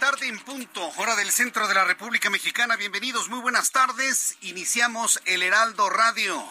Tarde 0.00 0.28
en 0.28 0.38
punto, 0.38 0.82
hora 0.96 1.14
del 1.14 1.30
centro 1.30 1.68
de 1.68 1.74
la 1.74 1.84
República 1.84 2.30
Mexicana. 2.30 2.74
Bienvenidos, 2.76 3.28
muy 3.28 3.38
buenas 3.40 3.70
tardes. 3.70 4.38
Iniciamos 4.40 5.20
el 5.26 5.42
Heraldo 5.42 5.90
Radio, 5.90 6.42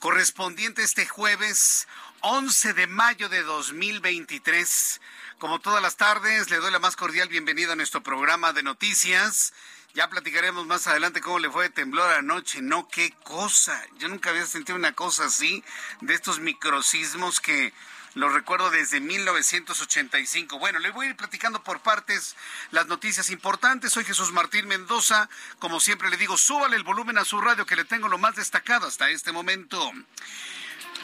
correspondiente 0.00 0.82
este 0.82 1.06
jueves 1.06 1.88
11 2.20 2.74
de 2.74 2.86
mayo 2.86 3.30
de 3.30 3.42
2023. 3.42 5.00
Como 5.38 5.60
todas 5.60 5.80
las 5.80 5.96
tardes, 5.96 6.50
le 6.50 6.58
doy 6.58 6.70
la 6.70 6.78
más 6.78 6.94
cordial 6.94 7.28
bienvenida 7.28 7.72
a 7.72 7.76
nuestro 7.76 8.02
programa 8.02 8.52
de 8.52 8.62
noticias. 8.62 9.54
Ya 9.94 10.10
platicaremos 10.10 10.66
más 10.66 10.86
adelante 10.86 11.22
cómo 11.22 11.38
le 11.38 11.48
fue 11.48 11.64
de 11.64 11.70
temblor 11.70 12.12
anoche. 12.12 12.60
No, 12.60 12.86
qué 12.86 13.14
cosa. 13.24 13.82
Yo 13.96 14.08
nunca 14.08 14.28
había 14.28 14.44
sentido 14.44 14.76
una 14.76 14.92
cosa 14.92 15.24
así, 15.24 15.64
de 16.02 16.12
estos 16.12 16.38
microsismos 16.38 17.40
que 17.40 17.72
lo 18.14 18.28
recuerdo 18.28 18.70
desde 18.70 19.00
1985. 19.00 20.58
Bueno, 20.58 20.78
le 20.78 20.90
voy 20.90 21.06
a 21.06 21.10
ir 21.10 21.16
platicando 21.16 21.62
por 21.62 21.80
partes 21.80 22.36
las 22.70 22.86
noticias 22.86 23.30
importantes. 23.30 23.92
Soy 23.92 24.04
Jesús 24.04 24.32
Martín 24.32 24.66
Mendoza. 24.66 25.28
Como 25.58 25.80
siempre 25.80 26.10
le 26.10 26.16
digo, 26.16 26.36
súbale 26.36 26.76
el 26.76 26.82
volumen 26.82 27.18
a 27.18 27.24
su 27.24 27.40
radio 27.40 27.66
que 27.66 27.76
le 27.76 27.84
tengo 27.84 28.08
lo 28.08 28.18
más 28.18 28.36
destacado 28.36 28.86
hasta 28.86 29.10
este 29.10 29.32
momento. 29.32 29.92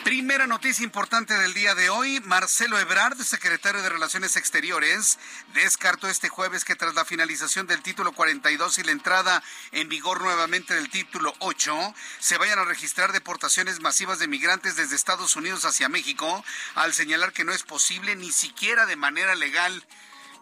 Primera 0.04 0.46
noticia 0.46 0.84
importante 0.84 1.34
del 1.34 1.52
día 1.52 1.74
de 1.74 1.90
hoy, 1.90 2.20
Marcelo 2.20 2.78
Ebrard, 2.78 3.20
secretario 3.22 3.82
de 3.82 3.88
Relaciones 3.88 4.36
Exteriores, 4.36 5.18
descartó 5.54 6.08
este 6.08 6.28
jueves 6.28 6.64
que 6.64 6.76
tras 6.76 6.94
la 6.94 7.04
finalización 7.04 7.66
del 7.66 7.82
título 7.82 8.12
42 8.12 8.78
y 8.78 8.84
la 8.84 8.92
entrada 8.92 9.42
en 9.72 9.88
vigor 9.88 10.20
nuevamente 10.20 10.74
del 10.74 10.88
título 10.90 11.34
8, 11.40 11.94
se 12.20 12.38
vayan 12.38 12.60
a 12.60 12.64
registrar 12.64 13.12
deportaciones 13.12 13.80
masivas 13.80 14.18
de 14.20 14.28
migrantes 14.28 14.76
desde 14.76 14.94
Estados 14.94 15.34
Unidos 15.34 15.64
hacia 15.64 15.88
México, 15.88 16.44
al 16.76 16.94
señalar 16.94 17.32
que 17.32 17.44
no 17.44 17.52
es 17.52 17.64
posible 17.64 18.14
ni 18.14 18.30
siquiera 18.30 18.86
de 18.86 18.96
manera 18.96 19.34
legal. 19.34 19.84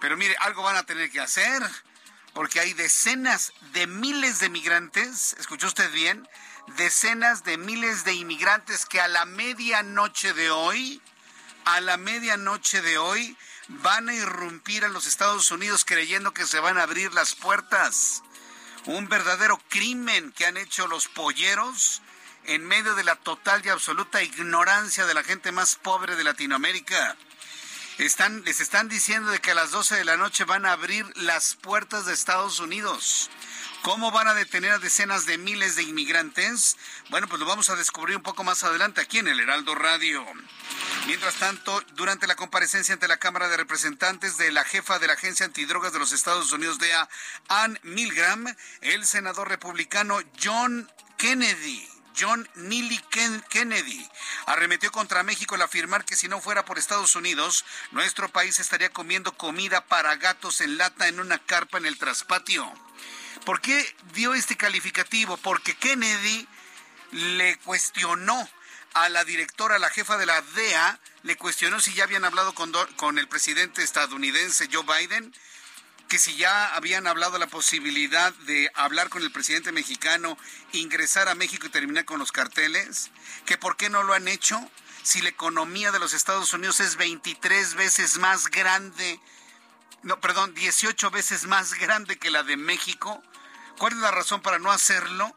Pero 0.01 0.17
mire, 0.17 0.37
algo 0.41 0.63
van 0.63 0.77
a 0.77 0.85
tener 0.85 1.11
que 1.11 1.21
hacer, 1.21 1.63
porque 2.35 2.61
hay 2.61 2.75
decenas 2.75 3.53
de 3.73 3.87
miles 3.87 4.41
de 4.41 4.51
migrantes, 4.51 5.35
¿escuchó 5.39 5.69
usted 5.69 5.91
bien? 5.93 6.29
Decenas 6.77 7.45
de 7.45 7.57
miles 7.59 8.05
de 8.05 8.15
inmigrantes 8.15 8.87
que 8.87 9.01
a 9.01 9.09
la 9.09 9.25
medianoche 9.25 10.33
de 10.33 10.51
hoy, 10.51 11.01
a 11.65 11.81
la 11.81 11.97
medianoche 11.97 12.83
de 12.83 12.99
hoy, 12.99 13.37
van 13.69 14.09
a 14.09 14.15
irrumpir 14.15 14.85
a 14.85 14.89
los 14.89 15.07
Estados 15.07 15.51
Unidos 15.51 15.85
creyendo 15.85 16.35
que 16.35 16.47
se 16.47 16.61
van 16.61 16.79
a 16.79 16.83
abrir 16.83 17.13
las 17.15 17.35
puertas. 17.35 18.23
Un 18.87 19.09
verdadero 19.09 19.59
crimen 19.69 20.33
que 20.33 20.47
han 20.47 20.57
hecho 20.57 20.87
los 20.87 21.09
polleros 21.09 22.03
en 22.45 22.67
medio 22.67 22.95
de 22.95 23.05
la 23.05 23.17
total 23.17 23.65
y 23.65 23.71
absoluta 23.71 24.23
ignorancia 24.23 25.07
de 25.07 25.15
la 25.15 25.25
gente 25.25 25.53
más 25.53 25.77
pobre 25.77 26.17
de 26.17 26.25
Latinoamérica. 26.25 27.17
Les 27.97 28.61
están 28.61 28.89
diciendo 28.89 29.31
de 29.31 29.41
que 29.41 29.53
a 29.53 29.55
las 29.55 29.71
12 29.71 29.95
de 29.95 30.05
la 30.05 30.17
noche 30.17 30.45
van 30.45 30.67
a 30.67 30.73
abrir 30.73 31.07
las 31.17 31.55
puertas 31.55 32.07
de 32.07 32.13
Estados 32.13 32.59
Unidos. 32.59 33.31
¿Cómo 33.85 34.11
van 34.11 34.29
a 34.29 34.33
detener 34.33 34.73
a 34.73 34.79
decenas 34.79 35.27
de 35.27 35.37
miles 35.37 35.77
de 35.77 35.83
inmigrantes? 35.83 36.79
Bueno, 37.11 37.29
pues 37.29 37.39
lo 37.39 37.45
vamos 37.45 37.69
a 37.69 37.77
descubrir 37.77 38.17
un 38.17 38.23
poco 38.23 38.43
más 38.43 38.65
adelante 38.65 39.03
aquí 39.03 39.19
en 39.19 39.29
el 39.29 39.39
Heraldo 39.39 39.75
Radio. 39.75 40.25
Mientras 41.07 41.35
tanto, 41.35 41.83
durante 41.93 42.27
la 42.27 42.35
comparecencia 42.35 42.95
ante 42.95 43.09
la 43.09 43.19
Cámara 43.19 43.51
de 43.51 43.59
Representantes 43.59 44.39
de 44.39 44.51
la 44.53 44.65
jefa 44.65 44.99
de 44.99 45.07
la 45.07 45.13
Agencia 45.13 45.45
Antidrogas 45.45 45.93
de 45.93 45.99
los 45.99 46.13
Estados 46.13 46.51
Unidos, 46.51 46.79
DEA, 46.79 47.11
Ann 47.49 47.79
Milgram, 47.83 48.47
el 48.81 49.05
senador 49.05 49.51
republicano 49.51 50.19
John 50.43 50.91
Kennedy 51.19 51.87
John 52.19 52.49
Neely 52.55 53.01
Kennedy 53.51 54.09
arremetió 54.47 54.93
contra 54.93 55.25
México 55.25 55.57
al 55.57 55.63
afirmar 55.63 56.05
que 56.05 56.17
si 56.17 56.29
no 56.29 56.41
fuera 56.41 56.65
por 56.65 56.79
Estados 56.79 57.17
Unidos, 57.17 57.65
nuestro 57.91 58.29
país 58.29 58.61
estaría 58.61 58.91
comiendo 58.91 59.37
comida 59.37 59.85
para 59.87 60.15
gatos 60.17 60.61
en 60.61 60.79
lata 60.79 61.09
en 61.09 61.19
una 61.19 61.39
carpa 61.39 61.79
en 61.79 61.87
el 61.87 61.99
traspatio. 61.99 62.73
¿Por 63.45 63.61
qué 63.61 63.95
dio 64.15 64.35
este 64.35 64.57
calificativo? 64.57 65.37
Porque 65.37 65.77
Kennedy 65.77 66.47
le 67.13 67.57
cuestionó 67.59 68.49
a 68.95 69.09
la 69.09 69.25
directora, 69.25 69.77
a 69.77 69.79
la 69.79 69.91
jefa 69.91 70.17
de 70.17 70.27
la 70.27 70.41
DEA, 70.41 71.01
le 71.23 71.37
cuestionó 71.37 71.81
si 71.81 71.95
ya 71.95 72.05
habían 72.05 72.25
hablado 72.25 72.55
con, 72.55 72.73
con 72.97 73.19
el 73.19 73.29
presidente 73.29 73.83
estadounidense 73.83 74.69
Joe 74.73 74.85
Biden, 74.85 75.35
que 76.09 76.19
si 76.19 76.37
ya 76.37 76.75
habían 76.75 77.07
hablado 77.07 77.39
la 77.39 77.47
posibilidad 77.47 78.33
de 78.47 78.71
hablar 78.75 79.09
con 79.09 79.23
el 79.23 79.33
presidente 79.33 79.73
mexicano, 79.73 80.39
ingresar 80.73 81.29
a 81.29 81.35
México 81.35 81.67
y 81.67 81.71
terminar 81.71 82.05
con 82.05 82.19
los 82.19 82.31
carteles, 82.31 83.11
que 83.47 83.59
por 83.59 83.77
qué 83.77 83.91
no 83.91 84.03
lo 84.03 84.15
han 84.15 84.29
hecho, 84.29 84.61
si 85.03 85.21
la 85.23 85.29
economía 85.29 85.93
de 85.93 85.99
los 85.99 86.15
Estados 86.15 86.53
Unidos 86.53 86.81
es 86.81 86.97
23 86.97 87.75
veces 87.75 88.19
más 88.19 88.49
grande, 88.49 89.21
no, 90.05 90.21
perdón, 90.21 90.55
18 90.55 91.11
veces 91.11 91.47
más 91.47 91.75
grande 91.75 92.19
que 92.19 92.31
la 92.31 92.43
de 92.43 92.57
México. 92.59 93.23
¿Cuál 93.79 93.95
es 93.95 93.99
la 93.99 94.11
razón 94.11 94.43
para 94.43 94.59
no 94.59 94.71
hacerlo? 94.71 95.35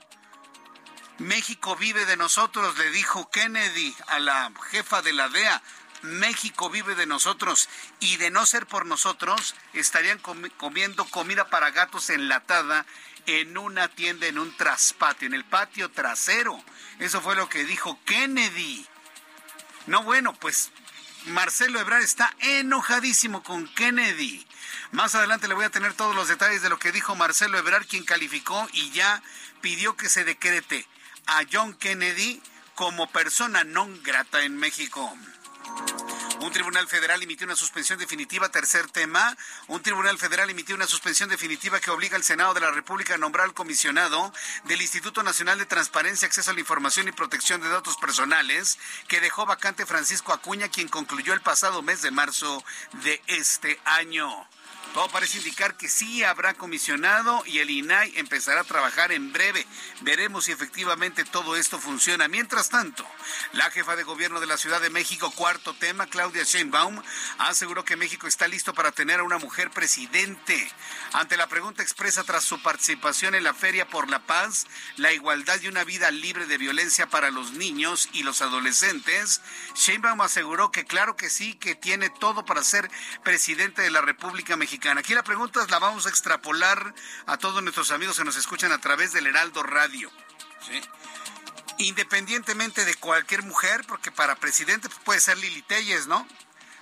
México 1.19 1.75
vive 1.75 2.05
de 2.05 2.17
nosotros, 2.17 2.78
le 2.78 2.91
dijo 2.91 3.29
Kennedy 3.31 3.95
a 4.07 4.19
la 4.19 4.51
jefa 4.69 5.01
de 5.01 5.13
la 5.13 5.29
DEA. 5.29 5.61
México 6.01 6.69
vive 6.69 6.95
de 6.95 7.07
nosotros 7.07 7.69
y 8.00 8.17
de 8.17 8.29
no 8.29 8.45
ser 8.45 8.67
por 8.67 8.85
nosotros 8.85 9.55
estarían 9.73 10.19
comiendo 10.57 11.05
comida 11.05 11.49
para 11.49 11.72
gatos 11.72 12.09
enlatada 12.09 12.85
en 13.25 13.57
una 13.57 13.88
tienda, 13.88 14.28
en 14.28 14.38
un 14.38 14.55
traspatio, 14.55 15.28
en 15.28 15.34
el 15.34 15.45
patio 15.45 15.89
trasero. 15.89 16.61
Eso 16.99 17.22
fue 17.22 17.35
lo 17.35 17.49
que 17.49 17.63
dijo 17.63 17.99
Kennedy. 18.05 18.85
No, 19.87 20.03
bueno, 20.03 20.34
pues 20.34 20.72
Marcelo 21.28 21.79
Ebrard 21.79 22.03
está 22.03 22.34
enojadísimo 22.40 23.43
con 23.43 23.67
Kennedy. 23.73 24.47
Más 24.91 25.16
adelante 25.16 25.47
le 25.47 25.53
voy 25.53 25.66
a 25.66 25.69
tener 25.69 25.93
todos 25.93 26.16
los 26.16 26.28
detalles 26.28 26.61
de 26.61 26.69
lo 26.69 26.79
que 26.79 26.91
dijo 26.91 27.16
Marcelo 27.16 27.57
Ebrard, 27.57 27.87
quien 27.87 28.05
calificó 28.05 28.67
y 28.73 28.91
ya 28.91 29.22
pidió 29.61 29.97
que 29.97 30.09
se 30.09 30.23
decrete 30.23 30.87
a 31.25 31.41
John 31.51 31.73
Kennedy 31.73 32.41
como 32.75 33.09
persona 33.11 33.63
non 33.63 34.01
grata 34.03 34.43
en 34.43 34.55
México. 34.55 35.11
Un 36.39 36.51
tribunal 36.51 36.87
federal 36.87 37.22
emitió 37.22 37.45
una 37.45 37.55
suspensión 37.55 37.97
definitiva, 37.97 38.49
tercer 38.49 38.87
tema. 38.91 39.35
Un 39.67 39.81
tribunal 39.81 40.17
federal 40.19 40.49
emitió 40.49 40.75
una 40.75 40.85
suspensión 40.85 41.29
definitiva 41.29 41.79
que 41.79 41.89
obliga 41.89 42.16
al 42.16 42.23
Senado 42.23 42.53
de 42.53 42.61
la 42.61 42.72
República 42.72 43.16
a 43.16 43.17
nombrar 43.17 43.45
al 43.45 43.55
comisionado 43.55 44.31
del 44.66 44.81
Instituto 44.81 45.23
Nacional 45.23 45.57
de 45.57 45.66
Transparencia, 45.66 46.28
Acceso 46.28 46.51
a 46.51 46.53
la 46.53 46.59
Información 46.59 47.07
y 47.07 47.11
Protección 47.11 47.59
de 47.61 47.69
Datos 47.69 47.97
Personales, 47.97 48.78
que 49.07 49.19
dejó 49.19 49.45
vacante 49.47 49.87
Francisco 49.87 50.31
Acuña, 50.31 50.69
quien 50.69 50.87
concluyó 50.87 51.34
el 51.34 51.41
pasado 51.41 51.81
mes 51.81 52.03
de 52.03 52.11
marzo 52.11 52.63
de 53.03 53.22
este 53.25 53.79
año. 53.84 54.47
Todo 54.93 55.09
parece 55.09 55.37
indicar 55.37 55.78
que 55.78 55.89
sí 55.89 56.23
habrá 56.23 56.55
comisionado 56.55 57.43
y 57.45 57.59
el 57.59 57.69
INAI 57.69 58.13
empezará 58.16 58.61
a 58.61 58.63
trabajar 58.63 59.11
en 59.11 59.31
breve. 59.31 59.66
Veremos 60.01 60.45
si 60.45 60.51
efectivamente 60.51 61.23
todo 61.23 61.55
esto 61.55 61.78
funciona. 61.78 62.28
Mientras 62.28 62.69
tanto, 62.69 63.05
la 63.53 63.69
jefa 63.69 63.95
de 63.95 64.03
gobierno 64.03 64.39
de 64.39 64.47
la 64.47 64.57
Ciudad 64.57 64.81
de 64.81 64.89
México, 64.89 65.31
cuarto 65.35 65.75
tema, 65.75 66.07
Claudia 66.07 66.43
Sheinbaum, 66.43 67.01
aseguró 67.37 67.85
que 67.85 67.95
México 67.95 68.28
está 68.28 68.47
listo 68.47 68.73
para 68.73 68.91
tener 68.91 69.19
a 69.19 69.23
una 69.23 69.37
mujer 69.37 69.69
presidente. 69.69 70.67
Ante 71.13 71.37
la 71.37 71.47
pregunta 71.47 71.84
expresa 71.84 72.23
tras 72.23 72.43
su 72.43 72.61
participación 72.63 73.35
en 73.35 73.43
la 73.43 73.53
Feria 73.53 73.87
por 73.87 74.09
la 74.09 74.25
Paz, 74.25 74.66
la 74.95 75.13
igualdad 75.13 75.61
y 75.61 75.67
una 75.67 75.84
vida 75.84 76.09
libre 76.09 76.47
de 76.47 76.57
violencia 76.57 77.07
para 77.07 77.29
los 77.29 77.51
niños 77.51 78.09
y 78.13 78.23
los 78.23 78.41
adolescentes, 78.41 79.41
Sheinbaum 79.75 80.22
aseguró 80.22 80.72
que 80.72 80.85
claro 80.85 81.16
que 81.16 81.29
sí, 81.29 81.53
que 81.53 81.75
tiene 81.75 82.09
todo 82.09 82.45
para 82.45 82.63
ser 82.63 82.89
presidente 83.23 83.81
de 83.84 83.91
la 83.91 84.01
República 84.01 84.55
Mexicana 84.55 84.77
Aquí 84.85 85.16
la 85.16 85.24
pregunta 85.24 85.66
la 85.70 85.79
vamos 85.79 86.06
a 86.06 86.09
extrapolar 86.09 86.94
a 87.26 87.38
todos 87.38 87.64
nuestros 87.64 87.90
amigos 87.91 88.18
que 88.18 88.24
nos 88.24 88.38
escuchan 88.38 88.72
a 88.72 88.78
través 88.78 89.12
del 89.12 89.26
Heraldo 89.26 89.64
Radio. 89.64 90.12
Independientemente 91.79 92.85
de 92.85 92.94
cualquier 92.96 93.44
mujer, 93.44 93.84
porque 93.88 94.12
para 94.12 94.35
presidente 94.35 94.88
pues, 94.88 95.02
puede 95.03 95.20
ser 95.20 95.38
Lili 95.40 95.64
Telles, 95.64 96.06
¿no? 96.06 96.28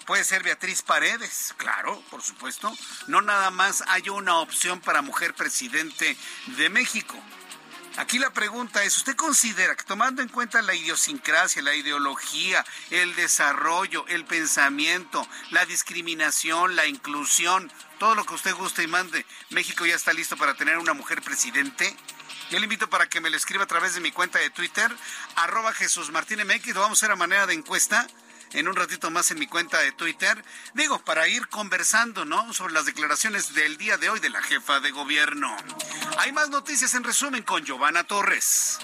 Puede 0.06 0.26
ser 0.26 0.44
Beatriz 0.44 0.82
Paredes, 0.82 1.54
claro, 1.58 2.02
por 2.12 2.22
supuesto. 2.22 2.72
No 3.08 3.22
nada 3.22 3.50
más 3.50 3.84
hay 3.88 4.10
una 4.10 4.40
opción 4.40 4.82
para 4.82 5.02
mujer 5.02 5.34
presidente 5.34 6.18
de 6.58 6.70
México. 6.70 7.16
Aquí 7.98 8.20
la 8.20 8.30
pregunta 8.32 8.84
es, 8.84 8.98
¿usted 8.98 9.16
considera 9.16 9.74
que 9.76 9.86
tomando 9.86 10.22
en 10.22 10.28
cuenta 10.28 10.62
la 10.62 10.76
idiosincrasia, 10.76 11.62
la 11.62 11.76
ideología, 11.76 12.66
el 12.90 13.16
desarrollo, 13.16 14.06
el 14.10 14.26
pensamiento, 14.26 15.26
la 15.52 15.66
discriminación, 15.66 16.76
la 16.76 16.88
inclusión, 16.88 17.72
todo 17.98 18.14
lo 18.16 18.26
que 18.26 18.34
usted 18.34 18.54
guste 18.54 18.84
y 18.84 18.88
mande, 18.88 19.26
México 19.50 19.86
ya 19.86 19.96
está 19.96 20.12
listo 20.12 20.36
para 20.36 20.56
tener 20.56 20.78
una 20.78 20.94
mujer 20.94 21.22
presidente? 21.22 21.96
Yo 22.52 22.60
le 22.60 22.66
invito 22.66 22.90
para 22.90 23.08
que 23.08 23.22
me 23.22 23.30
lo 23.30 23.38
escriba 23.38 23.64
a 23.64 23.68
través 23.68 23.96
de 23.96 24.02
mi 24.02 24.12
cuenta 24.12 24.40
de 24.40 24.50
Twitter, 24.50 24.94
arroba 25.38 25.72
Jesús 25.72 26.12
Martín 26.12 26.40
lo 26.40 26.80
vamos 26.82 27.02
a 27.02 27.06
hacer 27.06 27.12
a 27.12 27.16
manera 27.16 27.48
de 27.48 27.54
encuesta 27.54 28.08
en 28.56 28.68
un 28.68 28.76
ratito 28.76 29.12
más 29.12 29.32
en 29.32 29.40
mi 29.40 29.48
cuenta 29.48 29.80
de 29.80 29.92
Twitter. 29.92 30.44
Digo, 30.74 31.00
para 31.00 31.28
ir 31.28 31.48
conversando, 31.48 32.26
¿no? 32.26 32.54
Sobre 32.54 32.74
las 32.74 32.86
declaraciones 32.86 33.54
del 33.54 33.78
día 33.78 33.98
de 33.98 34.10
hoy 34.10 34.20
de 34.20 34.30
la 34.30 34.42
jefa 34.42 34.80
de 34.80 34.92
gobierno. 34.92 35.56
Hay 36.20 36.32
más 36.32 36.50
noticias 36.50 36.96
en 36.96 37.04
resumen 37.04 37.44
con 37.44 37.64
Giovanna 37.64 38.04
Torres. 38.06 38.80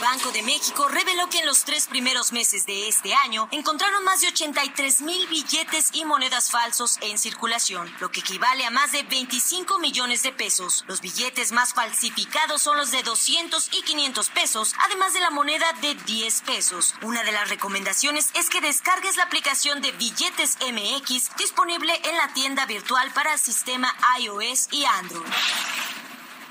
Banco 0.00 0.32
de 0.32 0.42
México 0.42 0.88
reveló 0.88 1.28
que 1.28 1.40
en 1.40 1.46
los 1.46 1.64
tres 1.64 1.86
primeros 1.86 2.32
meses 2.32 2.64
de 2.64 2.88
este 2.88 3.14
año 3.14 3.48
encontraron 3.52 4.02
más 4.02 4.22
de 4.22 4.28
83 4.28 5.02
mil 5.02 5.26
billetes 5.28 5.90
y 5.92 6.06
monedas 6.06 6.50
falsos 6.50 6.98
en 7.02 7.18
circulación, 7.18 7.94
lo 8.00 8.10
que 8.10 8.20
equivale 8.20 8.64
a 8.64 8.70
más 8.70 8.92
de 8.92 9.02
25 9.02 9.78
millones 9.78 10.22
de 10.22 10.32
pesos. 10.32 10.84
Los 10.88 11.02
billetes 11.02 11.52
más 11.52 11.74
falsificados 11.74 12.62
son 12.62 12.78
los 12.78 12.90
de 12.90 13.02
200 13.02 13.68
y 13.74 13.82
500 13.82 14.30
pesos, 14.30 14.74
además 14.86 15.12
de 15.12 15.20
la 15.20 15.30
moneda 15.30 15.70
de 15.82 15.94
10 15.94 16.42
pesos. 16.42 16.94
Una 17.02 17.22
de 17.22 17.32
las 17.32 17.50
recomendaciones 17.50 18.30
es 18.34 18.48
que 18.48 18.62
descargues 18.62 19.18
la 19.18 19.24
aplicación 19.24 19.82
de 19.82 19.92
Billetes 19.92 20.56
MX 20.60 21.36
disponible 21.36 21.92
en 22.04 22.16
la 22.16 22.32
tienda 22.32 22.64
virtual 22.64 23.12
para 23.12 23.34
el 23.34 23.38
sistema 23.38 23.94
iOS 24.18 24.68
y 24.72 24.84
Android. 24.84 25.30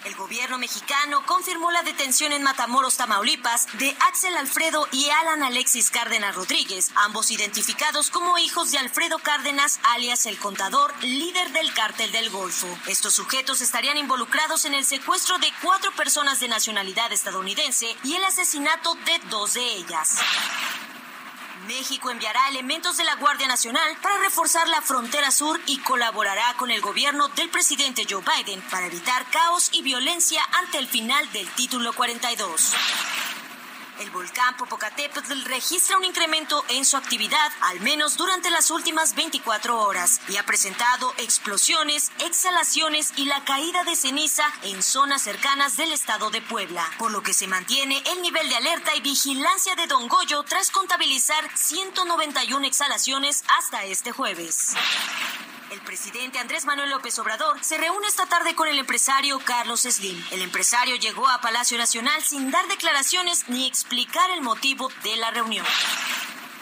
El 0.06 0.16
gobierno 0.16 0.58
mexicano 0.58 1.26
confirmó 1.26 1.72
la 1.72 1.84
detención 1.84 2.32
en 2.32 2.42
Matamoros, 2.42 2.96
Tamaulipas, 2.96 3.68
de 3.78 3.96
Axel 4.08 4.36
Alfredo 4.38 4.88
y 4.92 5.10
Alan 5.10 5.44
Alexis 5.44 5.90
Cárdenas 5.90 6.36
Rodríguez, 6.36 6.92
ambos 6.96 7.32
identificados 7.32 8.10
como 8.10 8.38
hijos 8.38 8.72
de 8.72 8.78
Alfredo 8.78 9.20
Cárdenas, 9.20 9.80
alias 9.84 10.26
el 10.26 10.38
contador, 10.38 10.94
líder 11.04 11.52
del 11.52 11.74
cártel 11.74 12.12
del 12.12 12.30
Golfo. 12.30 12.68
Estos 12.88 13.14
sujetos 13.14 13.62
estarían 13.62 13.98
involucrados 13.98 14.66
en 14.66 14.74
el 14.74 14.86
secuestro 14.86 15.38
de 15.40 15.52
cuatro 15.62 15.92
personas 15.92 16.40
de 16.40 16.48
nacionalidad 16.48 17.12
estadounidense 17.12 17.96
y 18.04 18.16
el 18.16 18.24
asesinato 18.24 18.96
de 18.96 19.20
dos 19.30 19.56
de 19.56 19.66
ellas. 19.76 20.20
México 21.70 22.10
enviará 22.10 22.50
elementos 22.50 22.98
de 22.98 23.04
la 23.04 23.14
Guardia 23.18 23.48
Nacional 23.48 23.96
para 24.02 24.18
reforzar 24.18 24.68
la 24.70 24.82
frontera 24.82 25.30
sur 25.30 25.62
y 25.68 25.78
colaborará 25.78 26.56
con 26.58 26.72
el 26.72 26.82
gobierno 26.82 27.28
del 27.30 27.50
presidente 27.50 28.08
Joe 28.10 28.24
Biden 28.24 28.60
para 28.72 28.88
evitar 28.88 29.24
caos 29.30 29.70
y 29.72 29.84
violencia 29.84 30.42
ante 30.54 30.80
el 30.80 30.88
final 30.88 31.32
del 31.32 31.48
título 31.50 31.94
42. 31.94 32.74
El 34.00 34.12
volcán 34.12 34.56
Popocatépetl 34.56 35.44
registra 35.44 35.98
un 35.98 36.06
incremento 36.06 36.64
en 36.70 36.86
su 36.86 36.96
actividad, 36.96 37.52
al 37.62 37.82
menos 37.82 38.16
durante 38.16 38.50
las 38.50 38.72
últimas 38.72 39.14
24 39.14 39.78
horas, 39.78 40.22
y 40.30 40.38
ha 40.38 40.46
presentado 40.46 41.14
explosiones, 41.18 42.10
exhalaciones 42.20 43.12
y 43.18 43.26
la 43.26 43.44
caída 43.44 43.84
de 43.84 43.98
ceniza 43.98 44.46
en 44.64 44.82
zonas 44.82 45.22
cercanas 45.22 45.76
del 45.76 45.92
estado 45.92 46.30
de 46.30 46.42
Puebla, 46.42 46.90
por 46.98 47.12
lo 47.12 47.22
que 47.24 47.34
se 47.34 47.48
mantiene 47.48 48.02
el 48.14 48.22
nivel 48.22 48.48
de 48.48 48.56
alerta 48.56 48.96
y 48.96 49.02
vigilancia 49.02 49.76
de 49.76 49.88
Don 49.88 50.08
Goyo 50.08 50.44
tras 50.44 50.72
contabilizar 50.72 51.50
191 51.58 52.66
exhalaciones 52.66 53.44
hasta 53.58 53.84
este 53.84 54.14
jueves. 54.14 54.76
El 55.72 55.82
presidente 55.82 56.40
Andrés 56.40 56.66
Manuel 56.66 56.90
López 56.90 57.20
Obrador 57.20 57.64
se 57.64 57.78
reúne 57.78 58.08
esta 58.08 58.26
tarde 58.26 58.56
con 58.56 58.68
el 58.68 58.80
empresario 58.80 59.40
Carlos 59.40 59.82
Slim. 59.82 60.20
El 60.32 60.42
empresario 60.42 60.96
llegó 60.96 61.28
a 61.28 61.42
Palacio 61.42 61.78
Nacional 61.78 62.24
sin 62.24 62.50
dar 62.50 62.68
declaraciones 62.68 63.48
ni 63.50 63.68
explicar 63.68 64.32
el 64.32 64.42
motivo 64.42 64.90
de 65.04 65.16
la 65.18 65.30
reunión. 65.30 65.66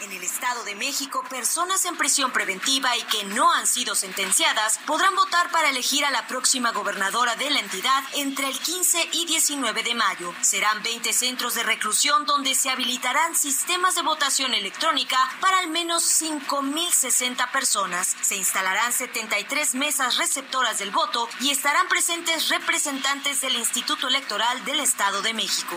En 0.01 0.11
el 0.11 0.23
Estado 0.23 0.63
de 0.63 0.75
México, 0.75 1.23
personas 1.27 1.83
en 1.85 1.97
prisión 1.97 2.31
preventiva 2.31 2.95
y 2.95 3.01
que 3.03 3.23
no 3.23 3.51
han 3.51 3.65
sido 3.65 3.95
sentenciadas 3.95 4.79
podrán 4.85 5.15
votar 5.15 5.49
para 5.51 5.69
elegir 5.69 6.05
a 6.05 6.11
la 6.11 6.27
próxima 6.27 6.71
gobernadora 6.71 7.35
de 7.35 7.49
la 7.49 7.59
entidad 7.59 8.03
entre 8.13 8.47
el 8.47 8.59
15 8.59 9.09
y 9.13 9.25
19 9.25 9.81
de 9.81 9.95
mayo. 9.95 10.33
Serán 10.41 10.83
20 10.83 11.11
centros 11.13 11.55
de 11.55 11.63
reclusión 11.63 12.25
donde 12.27 12.53
se 12.53 12.69
habilitarán 12.69 13.35
sistemas 13.35 13.95
de 13.95 14.03
votación 14.03 14.53
electrónica 14.53 15.17
para 15.41 15.59
al 15.59 15.69
menos 15.69 16.03
5.060 16.21 17.51
personas. 17.51 18.15
Se 18.21 18.35
instalarán 18.35 18.93
73 18.93 19.73
mesas 19.73 20.17
receptoras 20.17 20.77
del 20.77 20.91
voto 20.91 21.27
y 21.39 21.49
estarán 21.49 21.87
presentes 21.87 22.49
representantes 22.49 23.41
del 23.41 23.55
Instituto 23.55 24.07
Electoral 24.07 24.63
del 24.63 24.79
Estado 24.79 25.23
de 25.23 25.33
México. 25.33 25.75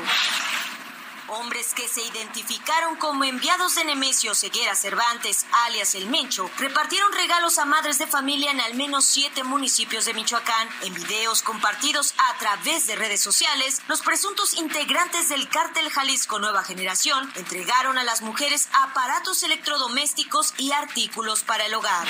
Hombres 1.33 1.75
que 1.75 1.87
se 1.87 2.03
identificaron 2.03 2.97
como 2.97 3.23
enviados 3.23 3.77
de 3.77 3.85
Nemesio 3.85 4.35
Ceguera 4.35 4.75
Cervantes, 4.75 5.47
alias 5.65 5.95
El 5.95 6.07
Mencho, 6.07 6.51
repartieron 6.59 7.13
regalos 7.13 7.59
a 7.59 7.65
madres 7.65 7.99
de 7.99 8.09
familia 8.09 8.51
en 8.51 8.61
al 8.61 8.75
menos 8.75 9.05
siete 9.05 9.45
municipios 9.45 10.07
de 10.07 10.15
Michoacán. 10.15 10.69
En 10.83 10.93
videos 10.93 11.43
compartidos 11.43 12.15
a 12.19 12.37
través 12.39 12.89
de 12.89 12.97
redes 12.97 13.21
sociales, 13.21 13.81
los 13.87 14.01
presuntos 14.01 14.55
integrantes 14.55 15.29
del 15.29 15.49
cártel 15.49 15.89
Jalisco 15.91 16.41
Nueva 16.41 16.65
Generación 16.65 17.31
entregaron 17.37 17.97
a 17.97 18.03
las 18.03 18.23
mujeres 18.23 18.69
aparatos 18.73 19.45
electrodomésticos 19.45 20.53
y 20.59 20.73
artículos 20.73 21.45
para 21.45 21.65
el 21.65 21.75
hogar. 21.75 22.09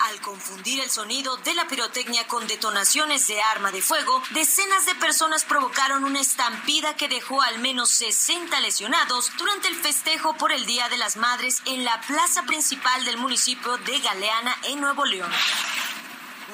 Al 0.00 0.18
confundir 0.22 0.80
el 0.80 0.90
sonido 0.90 1.36
de 1.38 1.52
la 1.52 1.68
pirotecnia 1.68 2.26
con 2.26 2.46
detonaciones 2.46 3.26
de 3.26 3.42
arma 3.42 3.70
de 3.70 3.82
fuego, 3.82 4.22
decenas 4.30 4.86
de 4.86 4.94
personas 4.94 5.44
provocaron 5.44 6.04
una 6.04 6.20
estampida 6.20 6.96
que 6.96 7.06
dejó 7.06 7.42
al 7.42 7.58
menos 7.58 7.90
60 7.90 8.60
lesionados 8.60 9.30
durante 9.36 9.68
el 9.68 9.74
festejo 9.74 10.34
por 10.38 10.52
el 10.52 10.64
Día 10.64 10.88
de 10.88 10.96
las 10.96 11.18
Madres 11.18 11.60
en 11.66 11.84
la 11.84 12.00
plaza 12.00 12.44
principal 12.44 13.04
del 13.04 13.18
municipio 13.18 13.76
de 13.76 13.98
Galeana, 13.98 14.56
en 14.64 14.80
Nuevo 14.80 15.04
León. 15.04 15.30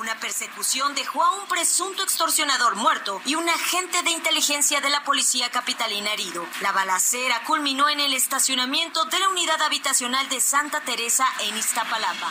Una 0.00 0.18
persecución 0.18 0.96
dejó 0.96 1.22
a 1.22 1.36
un 1.36 1.46
presunto 1.46 2.02
extorsionador 2.02 2.74
muerto 2.74 3.22
y 3.26 3.36
un 3.36 3.48
agente 3.48 4.02
de 4.02 4.10
inteligencia 4.10 4.80
de 4.80 4.90
la 4.90 5.04
policía 5.04 5.50
capitalina 5.50 6.12
herido. 6.12 6.44
La 6.62 6.72
balacera 6.72 7.44
culminó 7.44 7.88
en 7.88 8.00
el 8.00 8.12
estacionamiento 8.12 9.04
de 9.04 9.20
la 9.20 9.28
unidad 9.28 9.62
habitacional 9.62 10.28
de 10.28 10.40
Santa 10.40 10.80
Teresa 10.80 11.26
en 11.40 11.56
Iztapalapa. 11.56 12.30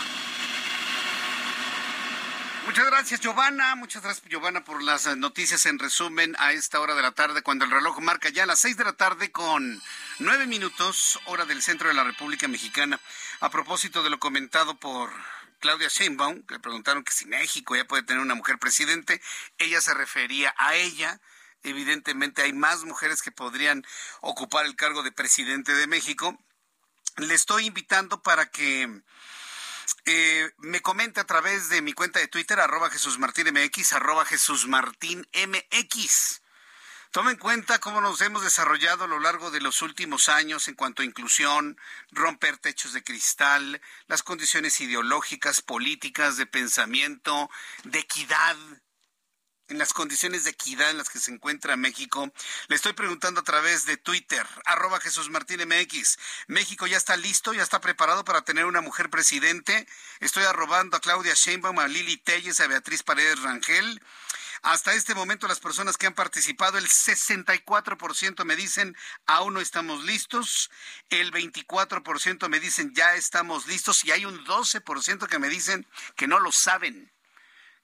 Muchas 2.65 2.85
gracias, 2.87 3.19
Giovanna. 3.21 3.75
Muchas 3.75 4.01
gracias, 4.01 4.27
Giovanna, 4.27 4.63
por 4.63 4.81
las 4.81 5.05
eh, 5.05 5.15
noticias 5.15 5.67
en 5.67 5.77
resumen 5.77 6.35
a 6.39 6.51
esta 6.51 6.79
hora 6.79 6.95
de 6.95 7.03
la 7.03 7.11
tarde, 7.11 7.43
cuando 7.43 7.63
el 7.63 7.69
reloj 7.69 7.99
marca 7.99 8.29
ya 8.29 8.47
las 8.47 8.59
seis 8.59 8.75
de 8.75 8.83
la 8.83 8.93
tarde 8.93 9.31
con 9.31 9.81
nueve 10.17 10.47
minutos, 10.47 11.19
hora 11.25 11.45
del 11.45 11.61
centro 11.61 11.89
de 11.89 11.93
la 11.93 12.03
República 12.03 12.47
Mexicana. 12.47 12.99
A 13.39 13.51
propósito 13.51 14.01
de 14.01 14.09
lo 14.09 14.19
comentado 14.19 14.79
por 14.79 15.11
Claudia 15.59 15.89
Sheinbaum, 15.89 16.41
que 16.41 16.55
le 16.55 16.59
preguntaron 16.59 17.03
que 17.03 17.11
si 17.11 17.27
México 17.27 17.75
ya 17.75 17.85
puede 17.85 18.01
tener 18.01 18.21
una 18.21 18.33
mujer 18.33 18.57
presidente, 18.57 19.21
ella 19.59 19.79
se 19.79 19.93
refería 19.93 20.53
a 20.57 20.73
ella. 20.73 21.21
Evidentemente 21.61 22.41
hay 22.41 22.53
más 22.53 22.83
mujeres 22.83 23.21
que 23.21 23.31
podrían 23.31 23.85
ocupar 24.21 24.65
el 24.65 24.75
cargo 24.75 25.03
de 25.03 25.11
presidente 25.11 25.73
de 25.73 25.85
México. 25.85 26.35
Le 27.17 27.35
estoy 27.35 27.67
invitando 27.67 28.23
para 28.23 28.47
que 28.47 29.03
eh, 30.05 30.51
me 30.57 30.81
comenta 30.81 31.21
a 31.21 31.25
través 31.25 31.69
de 31.69 31.81
mi 31.81 31.93
cuenta 31.93 32.19
de 32.19 32.27
Twitter, 32.27 32.59
arroba 32.59 32.89
Jesús 32.89 33.17
Martín 33.17 33.47
MX, 33.51 33.93
arroba 33.93 34.25
Jesús 34.25 34.67
Martín 34.67 35.27
MX. 35.33 36.41
Toma 37.11 37.31
en 37.31 37.37
cuenta 37.37 37.79
cómo 37.79 38.01
nos 38.01 38.19
hemos 38.21 38.43
desarrollado 38.43 39.05
a 39.05 39.07
lo 39.07 39.19
largo 39.19 39.49
de 39.49 39.61
los 39.61 39.81
últimos 39.81 40.27
años 40.27 40.67
en 40.67 40.75
cuanto 40.75 41.01
a 41.01 41.05
inclusión, 41.05 41.77
romper 42.11 42.57
techos 42.57 42.91
de 42.91 43.03
cristal, 43.03 43.81
las 44.07 44.21
condiciones 44.21 44.81
ideológicas, 44.81 45.61
políticas, 45.61 46.35
de 46.35 46.45
pensamiento, 46.45 47.49
de 47.85 47.99
equidad, 47.99 48.57
en 49.67 49.77
las 49.77 49.93
condiciones 49.93 50.43
de 50.43 50.51
equidad 50.51 50.89
en 50.89 50.97
las 50.97 51.09
que 51.09 51.19
se 51.19 51.31
encuentra 51.31 51.75
México. 51.75 52.31
Le 52.67 52.75
estoy 52.75 52.93
preguntando 52.93 53.41
a 53.41 53.43
través 53.43 53.85
de 53.85 53.97
Twitter, 53.97 54.45
arroba 54.65 54.99
Jesús 54.99 55.29
Martín 55.29 55.61
MX. 55.67 56.17
México 56.47 56.87
ya 56.87 56.97
está 56.97 57.17
listo, 57.17 57.53
ya 57.53 57.63
está 57.63 57.81
preparado 57.81 58.23
para 58.23 58.43
tener 58.43 58.65
una 58.65 58.81
mujer 58.81 59.09
presidente. 59.09 59.87
Estoy 60.19 60.43
arrobando 60.43 60.97
a 60.97 61.01
Claudia 61.01 61.33
Sheinbaum, 61.33 61.79
a 61.79 61.87
Lili 61.87 62.17
Telles, 62.17 62.59
a 62.59 62.67
Beatriz 62.67 63.03
Paredes 63.03 63.41
Rangel. 63.41 64.01
Hasta 64.61 64.93
este 64.93 65.13
momento 65.13 65.47
las 65.47 65.59
personas 65.59 65.97
que 65.97 66.07
han 66.07 66.15
participado, 66.15 66.77
el 66.77 66.87
64% 66.87 68.45
me 68.45 68.55
dicen 68.55 68.97
aún 69.27 69.53
no 69.53 69.61
estamos 69.61 70.03
listos, 70.03 70.71
el 71.09 71.31
24% 71.31 72.49
me 72.49 72.59
dicen 72.59 72.91
ya 72.95 73.15
estamos 73.15 73.67
listos 73.67 74.03
y 74.05 74.11
hay 74.11 74.25
un 74.25 74.43
12% 74.43 75.27
que 75.27 75.39
me 75.39 75.49
dicen 75.49 75.85
que 76.15 76.27
no 76.27 76.39
lo 76.39 76.51
saben 76.51 77.14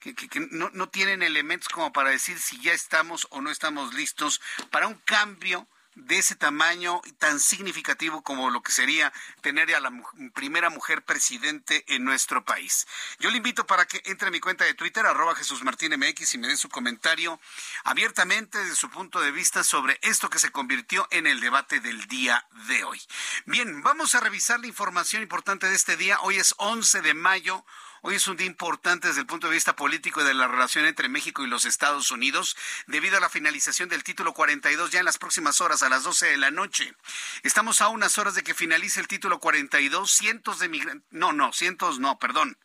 que, 0.02 0.48
no, 0.50 0.70
no 0.72 0.88
tienen 0.88 1.22
elementos 1.22 1.68
como 1.68 1.92
para 1.92 2.10
decir 2.10 2.38
si 2.38 2.60
ya 2.60 2.72
estamos 2.72 3.26
o 3.30 3.40
no 3.40 3.50
estamos 3.50 3.94
listos 3.94 4.40
para 4.70 4.88
un 4.88 4.94
cambio 5.04 5.66
de 5.94 6.18
ese 6.18 6.34
tamaño 6.34 7.02
tan 7.18 7.38
significativo 7.38 8.22
como 8.22 8.50
lo 8.50 8.62
que 8.62 8.72
sería 8.72 9.12
tener 9.42 9.74
a 9.74 9.80
la 9.80 9.92
primera 10.32 10.70
mujer 10.70 11.02
presidente 11.02 11.84
en 11.88 12.04
nuestro 12.04 12.44
país. 12.44 12.86
Yo 13.18 13.30
le 13.30 13.36
invito 13.36 13.66
para 13.66 13.86
que 13.86 14.02
entre 14.06 14.28
a 14.28 14.30
mi 14.30 14.40
cuenta 14.40 14.64
de 14.64 14.74
Twitter, 14.74 15.04
arroba 15.04 15.34
Jesús 15.34 15.62
Martín 15.62 15.92
MX, 15.98 16.34
y 16.34 16.38
me 16.38 16.48
dé 16.48 16.56
su 16.56 16.68
comentario 16.68 17.38
abiertamente 17.84 18.58
de 18.64 18.74
su 18.74 18.90
punto 18.90 19.20
de 19.20 19.32
vista 19.32 19.64
sobre 19.64 19.98
esto 20.02 20.30
que 20.30 20.38
se 20.38 20.50
convirtió 20.50 21.06
en 21.10 21.26
el 21.26 21.40
debate 21.40 21.80
del 21.80 22.06
día 22.06 22.46
de 22.68 22.84
hoy. 22.84 23.00
Bien, 23.44 23.82
vamos 23.82 24.14
a 24.14 24.20
revisar 24.20 24.60
la 24.60 24.68
información 24.68 25.22
importante 25.22 25.68
de 25.68 25.74
este 25.74 25.96
día. 25.96 26.20
Hoy 26.22 26.36
es 26.36 26.54
11 26.56 27.02
de 27.02 27.14
mayo. 27.14 27.64
Hoy 28.04 28.16
es 28.16 28.26
un 28.26 28.36
día 28.36 28.48
importante 28.48 29.06
desde 29.06 29.20
el 29.20 29.28
punto 29.28 29.46
de 29.46 29.54
vista 29.54 29.76
político 29.76 30.20
y 30.20 30.24
de 30.24 30.34
la 30.34 30.48
relación 30.48 30.86
entre 30.86 31.08
México 31.08 31.44
y 31.44 31.46
los 31.46 31.64
Estados 31.64 32.10
Unidos, 32.10 32.56
debido 32.88 33.16
a 33.16 33.20
la 33.20 33.28
finalización 33.28 33.88
del 33.88 34.02
título 34.02 34.34
42 34.34 34.90
ya 34.90 34.98
en 34.98 35.04
las 35.04 35.18
próximas 35.18 35.60
horas, 35.60 35.84
a 35.84 35.88
las 35.88 36.02
12 36.02 36.26
de 36.26 36.36
la 36.36 36.50
noche. 36.50 36.96
Estamos 37.44 37.80
a 37.80 37.86
unas 37.86 38.18
horas 38.18 38.34
de 38.34 38.42
que 38.42 38.54
finalice 38.54 38.98
el 38.98 39.06
título 39.06 39.38
42. 39.38 40.10
Cientos 40.10 40.58
de 40.58 40.68
migrantes, 40.68 41.06
no, 41.12 41.32
no, 41.32 41.52
cientos 41.52 42.00
no, 42.00 42.18
perdón. 42.18 42.58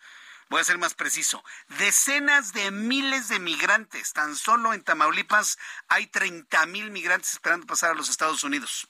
Voy 0.49 0.59
a 0.59 0.63
ser 0.63 0.79
más 0.79 0.95
preciso. 0.95 1.43
Decenas 1.77 2.53
de 2.53 2.71
miles 2.71 3.27
de 3.27 3.37
migrantes. 3.37 4.13
Tan 4.13 4.35
solo 4.35 4.73
en 4.73 4.81
Tamaulipas 4.81 5.59
hay 5.87 6.07
30 6.07 6.65
mil 6.65 6.89
migrantes 6.89 7.33
esperando 7.33 7.67
pasar 7.67 7.91
a 7.91 7.95
los 7.95 8.09
Estados 8.09 8.43
Unidos. 8.43 8.87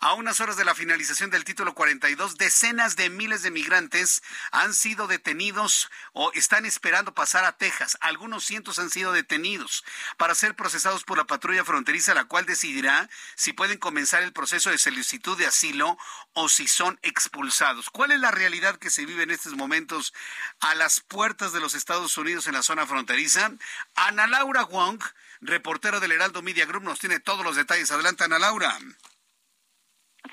A 0.00 0.14
unas 0.14 0.40
horas 0.40 0.56
de 0.56 0.64
la 0.64 0.74
finalización 0.74 1.30
del 1.30 1.44
título 1.44 1.74
42, 1.74 2.36
decenas 2.36 2.96
de 2.96 3.10
miles 3.10 3.42
de 3.42 3.50
migrantes 3.50 4.22
han 4.52 4.74
sido 4.74 5.06
detenidos 5.06 5.90
o 6.12 6.32
están 6.32 6.66
esperando 6.66 7.14
pasar 7.14 7.44
a 7.44 7.56
Texas. 7.56 7.96
Algunos 8.00 8.44
cientos 8.44 8.78
han 8.78 8.90
sido 8.90 9.12
detenidos 9.12 9.84
para 10.16 10.34
ser 10.34 10.54
procesados 10.54 11.04
por 11.04 11.18
la 11.18 11.24
patrulla 11.24 11.64
fronteriza, 11.64 12.14
la 12.14 12.24
cual 12.24 12.46
decidirá 12.46 13.08
si 13.34 13.52
pueden 13.52 13.78
comenzar 13.78 14.22
el 14.22 14.32
proceso 14.32 14.70
de 14.70 14.78
solicitud 14.78 15.36
de 15.36 15.46
asilo 15.46 15.98
o 16.32 16.48
si 16.48 16.68
son 16.68 16.98
expulsados. 17.02 17.90
¿Cuál 17.90 18.12
es 18.12 18.20
la 18.20 18.30
realidad 18.30 18.76
que 18.76 18.90
se 18.90 19.06
vive 19.06 19.22
en 19.22 19.30
estos 19.30 19.54
momentos 19.54 20.12
a 20.60 20.74
las 20.74 21.00
puertas 21.00 21.52
de 21.52 21.60
los 21.60 21.74
Estados 21.74 22.16
Unidos 22.18 22.46
en 22.46 22.54
la 22.54 22.62
zona 22.62 22.86
fronteriza? 22.86 23.50
Ana 23.94 24.26
Laura 24.26 24.64
Wong, 24.64 25.02
reportero 25.40 26.00
del 26.00 26.12
Heraldo 26.12 26.42
Media 26.42 26.66
Group, 26.66 26.84
nos 26.84 26.98
tiene 26.98 27.20
todos 27.20 27.44
los 27.44 27.56
detalles. 27.56 27.90
Adelante, 27.90 28.24
Ana 28.24 28.38
Laura. 28.38 28.78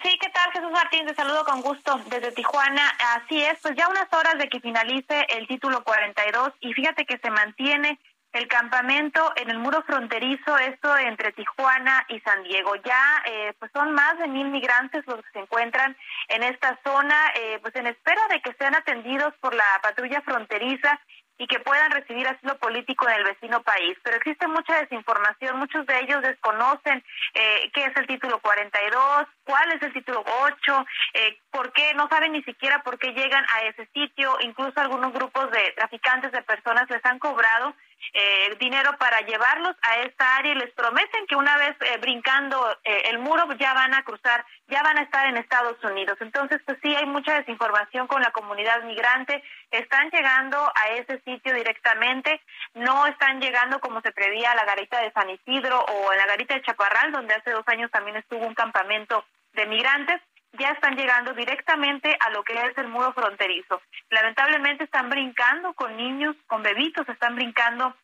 Sí, 0.02 0.18
¿qué 0.20 0.30
tal 0.30 0.52
Jesús 0.52 0.72
Martín? 0.72 1.06
Te 1.06 1.14
saludo 1.14 1.44
con 1.46 1.62
gusto 1.62 2.00
desde 2.08 2.32
Tijuana. 2.32 2.90
Así 3.16 3.44
es, 3.44 3.60
pues 3.62 3.76
ya 3.76 3.88
unas 3.90 4.12
horas 4.12 4.38
de 4.40 4.48
que 4.48 4.60
finalice 4.60 5.26
el 5.30 5.48
título 5.48 5.84
42 5.84 6.54
y 6.62 6.74
fíjate 6.74 7.06
que 7.06 7.18
se 7.18 7.30
mantiene 7.30 8.00
el 8.32 8.48
campamento 8.48 9.32
en 9.36 9.52
el 9.52 9.60
muro 9.60 9.84
fronterizo, 9.84 10.58
esto 10.58 10.98
entre 10.98 11.34
Tijuana 11.34 12.06
y 12.10 12.20
San 12.22 12.42
Diego. 12.44 12.76
Ya 12.78 13.24
eh, 13.26 13.54
pues 13.60 13.72
son 13.74 13.92
más 13.92 14.18
de 14.18 14.28
mil 14.28 14.48
migrantes 14.50 15.06
los 15.06 15.18
que 15.18 15.32
se 15.34 15.40
encuentran 15.40 15.96
en 16.30 16.42
esta 16.44 16.80
zona, 16.84 17.16
eh, 17.36 17.60
pues 17.62 17.76
en 17.76 17.86
espera 17.86 18.22
de 18.30 18.42
que 18.42 18.54
sean 18.54 18.74
atendidos 18.74 19.34
por 19.40 19.54
la 19.54 19.66
patrulla 19.84 20.22
fronteriza 20.22 21.00
y 21.38 21.48
que 21.48 21.60
puedan 21.60 21.92
recibir 21.92 22.28
asilo 22.28 22.58
político 22.58 23.08
en 23.08 23.16
el 23.16 23.24
vecino 23.24 23.62
país. 23.63 23.98
Pero 24.04 24.18
existe 24.18 24.48
mucha 24.48 24.80
desinformación, 24.82 25.58
muchos 25.58 25.86
de 25.86 26.00
ellos 26.00 26.22
desconocen 26.22 27.04
eh, 27.34 27.72
qué 27.74 27.86
es 27.86 27.98
el 27.98 28.08
título 28.08 28.40
42, 28.40 29.25
cuál 29.44 29.72
es 29.72 29.82
el 29.82 29.94
título 29.94 30.24
8, 30.25 30.86
eh, 31.13 31.38
por 31.52 31.72
qué, 31.74 31.94
no 31.96 32.08
saben 32.08 32.34
ni 32.34 32.44
siquiera 32.44 32.82
por 32.84 33.00
qué 33.00 33.12
llegan 33.12 33.46
a 33.54 33.62
ese 33.62 33.88
sitio, 33.94 34.38
incluso 34.42 34.80
algunos 34.80 35.13
grupos 35.13 35.50
de 35.52 35.74
traficantes 35.75 36.32
de 36.32 36.42
personas 36.44 36.90
les 36.90 37.04
han 37.06 37.20
cobrado 37.20 37.75
eh, 38.13 38.55
dinero 38.60 38.95
para 38.98 39.22
llevarlos 39.22 39.75
a 39.81 40.00
esta 40.00 40.36
área 40.38 40.51
y 40.51 40.55
les 40.55 40.72
prometen 40.74 41.25
que 41.27 41.36
una 41.36 41.57
vez 41.57 41.75
eh, 41.81 41.98
brincando 42.00 42.77
eh, 42.83 43.03
el 43.10 43.19
muro 43.19 43.51
ya 43.53 43.74
van 43.74 43.93
a 43.93 44.03
cruzar, 44.03 44.45
ya 44.67 44.83
van 44.83 44.98
a 44.98 45.03
estar 45.03 45.27
en 45.27 45.38
Estados 45.38 45.81
Unidos. 45.83 46.17
Entonces, 46.22 46.60
pues 46.65 46.77
sí, 46.81 46.95
hay 46.95 47.05
mucha 47.05 47.36
desinformación 47.36 48.07
con 48.07 48.22
la 48.22 48.31
comunidad 48.31 48.83
migrante. 48.83 49.43
Están 49.72 50.10
llegando 50.12 50.57
a 50.75 50.89
ese 50.89 51.22
sitio 51.22 51.53
directamente, 51.53 52.41
no 52.74 53.07
están 53.07 53.39
llegando 53.39 53.79
como 53.79 54.01
se 54.01 54.12
prevía 54.12 54.51
a 54.51 54.55
la 54.55 54.65
garita 54.65 55.00
de 55.01 55.12
San 55.12 55.29
Isidro 55.29 55.79
o 55.79 56.12
en 56.12 56.17
la 56.17 56.25
garita 56.25 56.55
de 56.55 56.62
Chaparral, 56.62 57.12
donde 57.12 57.33
hace 57.33 57.51
dos 57.51 57.67
años 57.67 57.89
también 57.91 58.17
estuvo 58.17 58.45
un 58.45 58.55
campamento 58.55 59.25
de 59.53 59.65
migrantes 59.67 60.22
ya 60.53 60.69
están 60.69 60.95
llegando 60.95 61.33
directamente 61.33 62.15
a 62.19 62.29
lo 62.29 62.43
que 62.43 62.53
es 62.53 62.77
el 62.77 62.88
muro 62.88 63.13
fronterizo. 63.13 63.81
Lamentablemente 64.10 64.83
están 64.83 65.10
brincando 65.10 65.74
con 65.74 65.95
niños, 65.98 66.36
con 66.48 66.62
bebitos, 66.62 67.07
están 67.10 67.36
brincando 67.36 67.95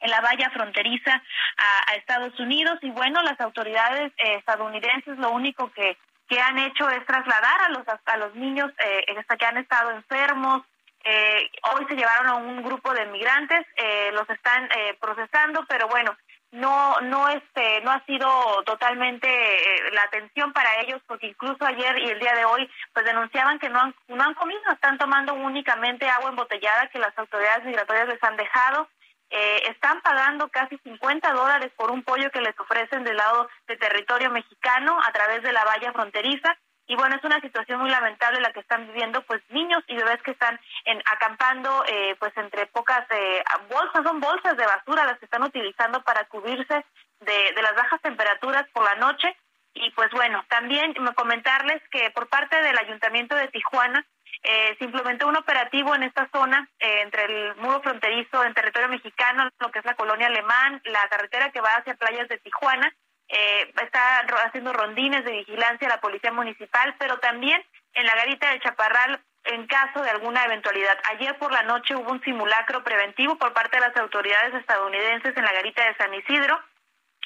en 0.00 0.10
la 0.10 0.20
valla 0.20 0.50
fronteriza 0.50 1.22
a, 1.56 1.94
Estados 1.94 2.38
Unidos 2.38 2.78
y 2.82 2.90
bueno, 2.90 3.22
las 3.22 3.40
autoridades 3.40 4.12
eh, 4.18 4.34
estadounidenses 4.34 5.16
lo 5.16 5.30
único 5.30 5.70
que, 5.72 5.96
que 6.28 6.40
han 6.40 6.58
hecho 6.58 6.88
es 6.90 7.04
trasladar 7.06 7.62
a 7.62 7.68
los, 7.70 7.84
a 7.86 8.16
los 8.16 8.34
niños 8.34 8.70
eh, 8.78 9.04
que 9.38 9.46
han 9.46 9.56
estado 9.58 9.90
enfermos. 9.90 10.62
Eh, 11.04 11.50
hoy 11.74 11.84
se 11.86 11.96
llevaron 11.96 12.28
a 12.28 12.34
un 12.36 12.62
grupo 12.62 12.92
de 12.94 13.06
migrantes, 13.06 13.66
eh, 13.76 14.10
los 14.12 14.28
están 14.30 14.68
procesando, 15.00 15.64
pero 15.68 15.86
bueno, 15.88 16.16
no 16.54 17.00
no 17.00 17.28
este 17.28 17.80
no 17.82 17.90
ha 17.90 18.04
sido 18.04 18.28
totalmente 18.64 19.28
eh, 19.28 19.90
la 19.92 20.02
atención 20.02 20.52
para 20.52 20.80
ellos 20.80 21.02
porque 21.06 21.26
incluso 21.26 21.64
ayer 21.64 21.98
y 21.98 22.10
el 22.10 22.20
día 22.20 22.32
de 22.34 22.44
hoy 22.44 22.70
pues 22.92 23.04
denunciaban 23.04 23.58
que 23.58 23.68
no 23.68 23.80
han 23.80 23.94
no 24.08 24.22
han 24.22 24.34
comido 24.34 24.60
están 24.72 24.96
tomando 24.96 25.34
únicamente 25.34 26.08
agua 26.08 26.30
embotellada 26.30 26.88
que 26.88 27.00
las 27.00 27.16
autoridades 27.18 27.64
migratorias 27.64 28.08
les 28.08 28.22
han 28.22 28.36
dejado. 28.36 28.88
Eh, 29.30 29.62
están 29.68 30.00
pagando 30.02 30.48
casi 30.48 30.78
50 30.78 31.32
dólares 31.32 31.72
por 31.76 31.90
un 31.90 32.04
pollo 32.04 32.30
que 32.30 32.40
les 32.40 32.58
ofrecen 32.60 33.02
del 33.02 33.16
lado 33.16 33.48
de 33.66 33.76
territorio 33.76 34.30
mexicano 34.30 35.00
a 35.04 35.10
través 35.12 35.42
de 35.42 35.52
la 35.52 35.64
valla 35.64 35.92
fronteriza 35.92 36.56
y 36.86 36.96
bueno, 36.96 37.16
es 37.16 37.24
una 37.24 37.40
situación 37.40 37.80
muy 37.80 37.90
lamentable 37.90 38.40
la 38.40 38.52
que 38.52 38.60
están 38.60 38.86
viviendo 38.86 39.22
pues 39.22 39.42
niños 39.48 39.82
y 39.86 39.96
bebés 39.96 40.22
que 40.22 40.32
están 40.32 40.60
en, 40.84 41.02
acampando 41.10 41.84
eh, 41.88 42.14
pues 42.18 42.36
entre 42.36 42.66
pocas 42.66 43.06
eh, 43.10 43.42
bolsas, 43.70 44.04
son 44.04 44.20
bolsas 44.20 44.56
de 44.56 44.66
basura 44.66 45.04
las 45.04 45.18
que 45.18 45.24
están 45.24 45.42
utilizando 45.42 46.02
para 46.02 46.24
cubrirse 46.24 46.84
de, 47.20 47.52
de 47.54 47.62
las 47.62 47.74
bajas 47.74 48.00
temperaturas 48.02 48.64
por 48.72 48.84
la 48.84 48.96
noche. 48.96 49.34
Y 49.76 49.90
pues 49.90 50.10
bueno, 50.12 50.44
también 50.48 50.94
comentarles 51.16 51.82
que 51.90 52.10
por 52.10 52.28
parte 52.28 52.60
del 52.60 52.78
Ayuntamiento 52.78 53.34
de 53.34 53.48
Tijuana 53.48 54.06
eh, 54.42 54.76
se 54.78 54.84
implementó 54.84 55.26
un 55.26 55.36
operativo 55.36 55.94
en 55.94 56.02
esta 56.02 56.28
zona, 56.30 56.68
eh, 56.78 57.00
entre 57.02 57.24
el 57.24 57.56
muro 57.56 57.80
fronterizo 57.80 58.44
en 58.44 58.52
territorio 58.52 58.88
mexicano, 58.88 59.48
lo 59.58 59.70
que 59.70 59.78
es 59.78 59.84
la 59.84 59.94
colonia 59.94 60.26
alemán, 60.26 60.82
la 60.84 61.08
carretera 61.08 61.50
que 61.50 61.60
va 61.60 61.70
hacia 61.76 61.94
playas 61.94 62.28
de 62.28 62.38
Tijuana, 62.38 62.94
eh, 63.28 63.72
está 63.82 64.20
haciendo 64.46 64.72
rondines 64.72 65.24
de 65.24 65.32
vigilancia 65.32 65.88
la 65.88 66.00
policía 66.00 66.32
municipal, 66.32 66.94
pero 66.98 67.18
también 67.18 67.64
en 67.94 68.06
la 68.06 68.14
garita 68.16 68.50
de 68.50 68.60
Chaparral 68.60 69.20
en 69.44 69.66
caso 69.66 70.02
de 70.02 70.10
alguna 70.10 70.44
eventualidad. 70.44 70.98
Ayer 71.10 71.36
por 71.38 71.52
la 71.52 71.62
noche 71.62 71.94
hubo 71.94 72.10
un 72.10 72.22
simulacro 72.22 72.82
preventivo 72.82 73.36
por 73.36 73.52
parte 73.52 73.76
de 73.76 73.86
las 73.86 73.96
autoridades 73.96 74.54
estadounidenses 74.54 75.36
en 75.36 75.44
la 75.44 75.52
garita 75.52 75.84
de 75.84 75.96
San 75.96 76.14
Isidro 76.14 76.58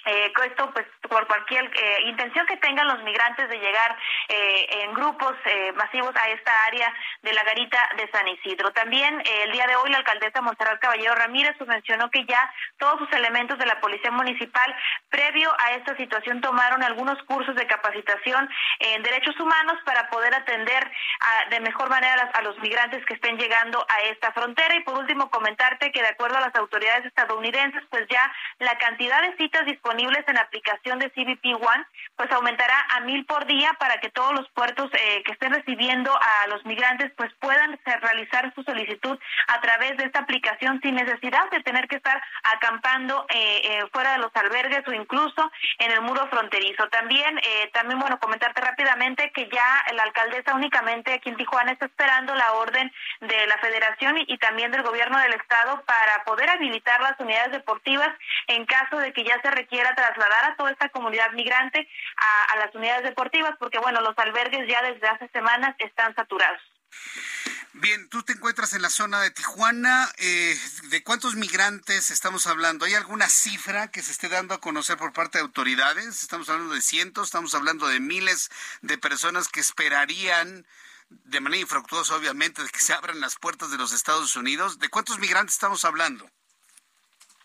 eh, 0.08 0.32
esto 0.46 0.70
pues 0.72 0.86
por 1.02 1.26
cualquier 1.26 1.64
eh, 1.64 2.02
intención 2.06 2.46
que 2.46 2.56
tengan 2.56 2.86
los 2.86 3.02
migrantes 3.02 3.48
de 3.48 3.58
llegar 3.58 3.96
eh, 4.28 4.66
en 4.82 4.94
grupos 4.94 5.34
masivos 5.76 6.14
a 6.16 6.28
esta 6.28 6.64
área 6.64 6.92
de 7.22 7.32
la 7.32 7.42
garita 7.44 7.78
de 7.96 8.10
San 8.10 8.26
Isidro. 8.28 8.70
También 8.72 9.22
el 9.42 9.52
día 9.52 9.66
de 9.66 9.76
hoy 9.76 9.90
la 9.90 9.98
alcaldesa 9.98 10.40
Montserrat 10.40 10.80
Caballero 10.80 11.14
Ramírez 11.14 11.56
mencionó 11.66 12.10
que 12.10 12.24
ya 12.24 12.50
todos 12.78 12.98
sus 12.98 13.12
elementos 13.12 13.58
de 13.58 13.66
la 13.66 13.80
policía 13.80 14.10
municipal 14.10 14.74
previo 15.10 15.50
a 15.58 15.72
esta 15.72 15.96
situación 15.96 16.40
tomaron 16.40 16.82
algunos 16.82 17.22
cursos 17.24 17.54
de 17.54 17.66
capacitación 17.66 18.48
en 18.80 19.02
derechos 19.02 19.38
humanos 19.40 19.78
para 19.84 20.08
poder 20.08 20.34
atender 20.34 20.90
de 21.50 21.60
mejor 21.60 21.88
manera 21.90 22.30
a 22.34 22.42
los 22.42 22.58
migrantes 22.58 23.04
que 23.06 23.14
estén 23.14 23.36
llegando 23.36 23.84
a 23.88 24.00
esta 24.02 24.32
frontera 24.32 24.74
y 24.76 24.82
por 24.82 24.98
último 24.98 25.30
comentarte 25.30 25.92
que 25.92 26.02
de 26.02 26.08
acuerdo 26.08 26.36
a 26.36 26.40
las 26.40 26.54
autoridades 26.54 27.06
estadounidenses 27.06 27.82
pues 27.90 28.06
ya 28.08 28.32
la 28.58 28.76
cantidad 28.78 29.22
de 29.22 29.36
citas 29.36 29.64
disponibles 29.66 29.97
disponibles 29.98 30.28
en 30.28 30.38
aplicación 30.38 30.98
de 30.98 31.10
CBP 31.10 31.54
One, 31.54 31.84
pues 32.16 32.30
aumentará 32.32 32.86
a 32.90 33.00
mil 33.00 33.24
por 33.26 33.46
día 33.46 33.72
para 33.78 33.98
que 33.98 34.10
todos 34.10 34.32
los 34.32 34.48
puertos 34.50 34.90
eh, 34.92 35.22
que 35.24 35.32
estén 35.32 35.52
recibiendo 35.52 36.12
a 36.14 36.46
los 36.48 36.64
migrantes 36.64 37.12
pues 37.16 37.32
puedan 37.40 37.78
realizar 37.84 38.52
su 38.54 38.62
solicitud 38.62 39.18
a 39.48 39.60
través 39.60 39.96
de 39.96 40.04
esta 40.04 40.20
aplicación 40.20 40.80
sin 40.82 40.94
necesidad 40.94 41.50
de 41.50 41.62
tener 41.62 41.88
que 41.88 41.96
estar 41.96 42.22
acampando 42.54 43.26
eh, 43.34 43.60
eh, 43.64 43.84
fuera 43.92 44.12
de 44.12 44.18
los 44.18 44.34
albergues 44.34 44.86
o 44.86 44.92
incluso 44.92 45.50
en 45.78 45.90
el 45.90 46.00
muro 46.02 46.26
fronterizo. 46.28 46.88
También, 46.88 47.40
también 47.72 47.98
bueno, 47.98 48.18
comentarte 48.18 48.60
rápidamente 48.60 49.30
que 49.32 49.48
ya 49.48 49.84
la 49.94 50.02
alcaldesa 50.02 50.54
únicamente 50.54 51.14
aquí 51.14 51.28
en 51.30 51.36
Tijuana 51.36 51.72
está 51.72 51.86
esperando 51.86 52.34
la 52.34 52.52
orden 52.52 52.92
de 53.20 53.46
la 53.46 53.58
Federación 53.58 54.16
y 54.26 54.38
también 54.38 54.70
del 54.70 54.82
gobierno 54.82 55.18
del 55.18 55.34
estado 55.34 55.82
para 55.84 56.24
poder 56.24 56.50
habilitar 56.50 57.00
las 57.00 57.18
unidades 57.18 57.52
deportivas 57.52 58.10
en 58.46 58.64
caso 58.64 58.98
de 58.98 59.12
que 59.12 59.24
ya 59.24 59.40
se 59.42 59.50
requiera 59.50 59.77
trasladar 59.94 60.44
a 60.44 60.56
toda 60.56 60.70
esta 60.70 60.88
comunidad 60.90 61.32
migrante 61.32 61.88
a, 62.16 62.56
las 62.58 62.74
unidades 62.74 63.04
deportivas, 63.04 63.54
porque 63.58 63.78
bueno, 63.78 64.00
los 64.00 64.16
albergues 64.18 64.68
ya 64.68 64.82
desde 64.82 65.08
hace 65.08 65.28
semanas 65.28 65.74
están 65.78 66.14
saturados. 66.14 66.60
Bien, 67.74 68.08
tú 68.08 68.22
te 68.22 68.32
encuentras 68.32 68.72
en 68.72 68.82
la 68.82 68.90
zona 68.90 69.20
de 69.20 69.30
Tijuana. 69.30 70.10
Eh, 70.16 70.58
¿De 70.90 71.04
cuántos 71.04 71.36
migrantes 71.36 72.10
estamos 72.10 72.46
hablando? 72.46 72.86
¿Hay 72.86 72.94
alguna 72.94 73.28
cifra 73.28 73.88
que 73.88 74.02
se 74.02 74.10
esté 74.10 74.28
dando 74.28 74.54
a 74.54 74.60
conocer 74.60 74.96
por 74.96 75.12
parte 75.12 75.38
de 75.38 75.42
autoridades? 75.42 76.22
Estamos 76.22 76.48
hablando 76.48 76.74
de 76.74 76.80
cientos, 76.80 77.28
estamos 77.28 77.54
hablando 77.54 77.86
de 77.86 78.00
miles 78.00 78.50
de 78.80 78.98
personas 78.98 79.48
que 79.48 79.60
esperarían 79.60 80.66
de 81.08 81.40
manera 81.40 81.60
infructuosa, 81.60 82.16
obviamente, 82.16 82.62
de 82.62 82.68
que 82.68 82.80
se 82.80 82.92
abran 82.92 83.20
las 83.20 83.36
puertas 83.36 83.70
de 83.70 83.78
los 83.78 83.92
Estados 83.92 84.34
Unidos. 84.34 84.78
¿De 84.78 84.88
cuántos 84.88 85.18
migrantes 85.18 85.54
estamos 85.54 85.84
hablando? 85.84 86.28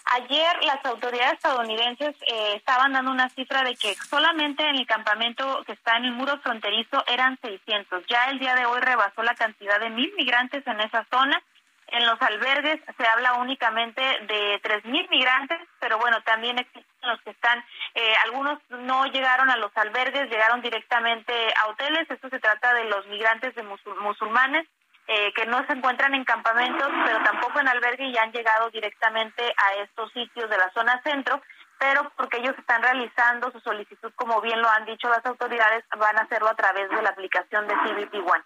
Ayer 0.05 0.63
las 0.63 0.83
autoridades 0.85 1.33
estadounidenses 1.33 2.15
eh, 2.27 2.53
estaban 2.55 2.93
dando 2.93 3.11
una 3.11 3.29
cifra 3.29 3.63
de 3.63 3.75
que 3.75 3.95
solamente 3.95 4.67
en 4.67 4.75
el 4.75 4.85
campamento 4.85 5.63
que 5.65 5.71
está 5.71 5.97
en 5.97 6.05
el 6.05 6.11
muro 6.11 6.37
fronterizo 6.39 7.03
eran 7.07 7.39
600. 7.41 8.05
Ya 8.07 8.25
el 8.25 8.39
día 8.39 8.53
de 8.55 8.65
hoy 8.65 8.81
rebasó 8.81 9.23
la 9.23 9.35
cantidad 9.35 9.79
de 9.79 9.89
mil 9.89 10.11
migrantes 10.17 10.65
en 10.67 10.81
esa 10.81 11.05
zona. 11.09 11.41
En 11.87 12.05
los 12.05 12.21
albergues 12.21 12.81
se 12.97 13.07
habla 13.07 13.33
únicamente 13.35 14.01
de 14.01 14.59
tres 14.61 14.83
mil 14.85 15.07
migrantes, 15.09 15.59
pero 15.79 15.97
bueno, 15.99 16.21
también 16.23 16.57
existen 16.59 16.91
los 17.03 17.21
que 17.21 17.31
están, 17.31 17.63
eh, 17.95 18.13
algunos 18.23 18.59
no 18.69 19.05
llegaron 19.05 19.49
a 19.49 19.57
los 19.57 19.71
albergues, 19.75 20.29
llegaron 20.29 20.61
directamente 20.61 21.33
a 21.61 21.67
hoteles. 21.67 22.09
Esto 22.09 22.29
se 22.29 22.39
trata 22.39 22.73
de 22.73 22.85
los 22.85 23.05
migrantes 23.07 23.55
de 23.55 23.63
musulmanes 23.63 24.67
eh, 25.07 25.33
que 25.33 25.45
no 25.45 25.65
se 25.67 25.73
encuentran 25.73 26.13
en 26.13 26.23
campamentos, 26.23 26.89
pero 27.05 27.21
tampoco 27.23 27.59
en 27.59 27.67
albergue 27.67 28.07
y 28.07 28.17
han 28.17 28.31
llegado 28.31 28.69
directamente 28.69 29.53
a 29.57 29.73
estos 29.83 30.11
sitios 30.13 30.49
de 30.49 30.57
la 30.57 30.71
zona 30.73 31.01
centro, 31.03 31.41
pero 31.77 32.09
porque 32.15 32.37
ellos 32.37 32.55
están 32.57 32.81
realizando 32.81 33.51
su 33.51 33.59
solicitud, 33.59 34.13
como 34.15 34.39
bien 34.39 34.61
lo 34.61 34.69
han 34.69 34.85
dicho 34.85 35.09
las 35.09 35.25
autoridades, 35.25 35.83
van 35.97 36.17
a 36.17 36.21
hacerlo 36.21 36.49
a 36.49 36.55
través 36.55 36.89
de 36.89 37.01
la 37.01 37.09
aplicación 37.09 37.67
de 37.67 37.75
CBP 37.75 38.15
One. 38.15 38.43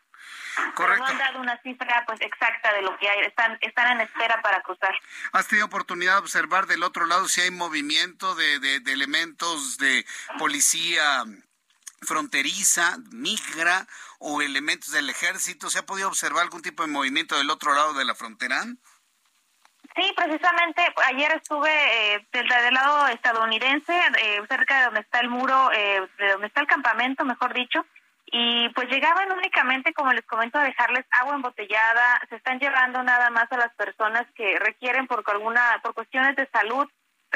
Correcto. 0.74 1.04
no 1.04 1.06
han 1.06 1.18
dado 1.20 1.40
una 1.40 1.62
cifra 1.62 2.04
pues 2.08 2.20
exacta 2.22 2.74
de 2.74 2.82
lo 2.82 2.98
que 2.98 3.08
hay, 3.08 3.20
están, 3.20 3.58
están 3.62 3.92
en 3.92 4.02
espera 4.02 4.42
para 4.42 4.62
cruzar. 4.64 4.96
¿Has 5.34 5.48
tenido 5.48 5.68
oportunidad 5.68 6.14
de 6.14 6.20
observar 6.20 6.66
del 6.66 6.82
otro 6.82 7.06
lado 7.06 7.28
si 7.28 7.42
hay 7.42 7.52
movimiento 7.52 8.34
de, 8.34 8.60
de 8.60 8.92
elementos 8.92 9.78
de 9.78 10.04
policía 10.40 11.24
fronteriza, 12.02 12.98
migra 13.12 13.88
o 14.20 14.42
elementos 14.42 14.92
del 14.92 15.10
ejército? 15.10 15.70
¿Se 15.70 15.80
ha 15.80 15.86
podido 15.86 16.08
observar 16.08 16.44
algún 16.44 16.62
tipo 16.62 16.84
de 16.84 16.90
movimiento 16.90 17.38
del 17.38 17.50
otro 17.50 17.74
lado 17.74 17.94
de 17.94 18.06
la 18.06 18.16
frontera? 18.16 18.64
Sí, 19.96 20.14
precisamente 20.16 20.82
ayer 21.08 21.32
estuve 21.36 21.72
eh, 22.16 22.28
del, 22.32 22.48
lado 22.48 23.08
estadounidense, 23.08 23.94
eh, 24.22 24.42
cerca 24.48 24.78
de 24.78 24.86
donde 24.86 25.00
está 25.00 25.20
el 25.22 25.30
muro, 25.30 25.72
eh, 25.72 26.08
de 26.20 26.32
donde 26.34 26.48
está 26.48 26.62
el 26.62 26.68
campamento, 26.68 27.26
mejor 27.26 27.52
dicho, 27.54 27.84
y 28.28 28.70
pues 28.70 28.90
llegaban 28.90 29.32
únicamente, 29.32 29.94
como 29.94 30.14
les 30.14 30.26
comento, 30.26 30.60
a 30.60 30.64
dejarles 30.64 31.06
agua 31.10 31.34
embotellada, 31.34 32.22
se 32.30 32.36
están 32.36 32.60
llevando 32.60 33.02
nada 33.02 33.32
más 33.32 33.52
a 33.52 33.58
las 33.58 33.74
personas 33.74 34.28
que 34.36 34.60
requieren 34.60 35.08
por 35.08 35.24
alguna, 35.26 35.80
por 35.82 35.96
cuestiones 35.96 36.36
de 36.36 36.48
salud, 36.52 36.88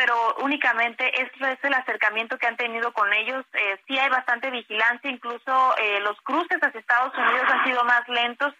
pero 0.01 0.36
únicamente 0.41 1.22
esto 1.22 1.46
es 1.46 1.60
el 1.62 1.75
acercamiento 1.75 2.39
que 2.39 2.48
han 2.48 2.58
tenido 2.58 2.91
con 2.91 3.13
ellos. 3.13 3.46
Eh, 3.53 3.79
sí 3.88 4.00
hay 4.00 4.10
bastante 4.10 4.50
vigilancia, 4.50 5.12
incluso 5.12 5.77
eh, 5.77 6.00
los 6.00 6.20
cruces 6.22 6.57
hacia 6.59 6.79
Estados 6.79 7.14
Unidos 7.16 7.46
han 7.48 7.64
sido 7.66 7.83
más 7.83 8.07
lentos 8.09 8.51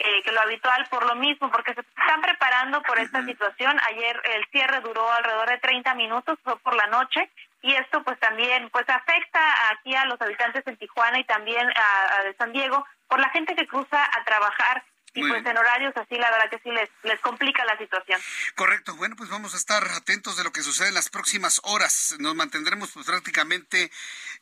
eh, 0.00 0.22
que 0.22 0.30
lo 0.30 0.42
habitual 0.42 0.86
por 0.90 1.06
lo 1.06 1.14
mismo, 1.14 1.50
porque 1.50 1.72
se 1.72 1.80
están 1.80 2.20
preparando 2.20 2.82
por 2.82 2.98
esta 2.98 3.24
situación. 3.24 3.80
Ayer 3.88 4.20
el 4.36 4.44
cierre 4.52 4.82
duró 4.82 5.10
alrededor 5.10 5.48
de 5.48 5.58
30 5.58 5.94
minutos, 5.94 6.38
fue 6.44 6.58
por 6.58 6.76
la 6.76 6.88
noche, 6.88 7.30
y 7.62 7.72
esto 7.72 8.02
pues 8.02 8.18
también 8.18 8.68
pues 8.68 8.86
afecta 8.86 9.40
aquí 9.70 9.94
a 9.94 10.04
los 10.04 10.20
habitantes 10.20 10.66
en 10.66 10.76
Tijuana 10.76 11.18
y 11.18 11.24
también 11.24 11.66
a, 11.66 12.18
a 12.18 12.24
de 12.24 12.34
San 12.34 12.52
Diego 12.52 12.84
por 13.08 13.20
la 13.20 13.30
gente 13.30 13.56
que 13.56 13.66
cruza 13.66 14.04
a 14.04 14.24
trabajar 14.24 14.84
y 15.14 15.26
pues 15.26 15.44
en 15.44 15.56
horarios 15.56 15.92
así 15.96 16.14
la 16.16 16.30
verdad 16.30 16.50
que 16.50 16.58
sí 16.58 16.70
les, 16.70 16.88
les 17.02 17.20
complica 17.20 17.64
la 17.64 17.76
situación. 17.78 18.20
Correcto, 18.54 18.94
bueno 18.96 19.16
pues 19.16 19.28
vamos 19.30 19.54
a 19.54 19.56
estar 19.56 19.82
atentos 19.92 20.36
de 20.36 20.44
lo 20.44 20.52
que 20.52 20.62
sucede 20.62 20.88
en 20.88 20.94
las 20.94 21.08
próximas 21.08 21.60
horas. 21.64 22.16
Nos 22.18 22.34
mantendremos 22.34 22.90
pues 22.92 23.06
prácticamente 23.06 23.90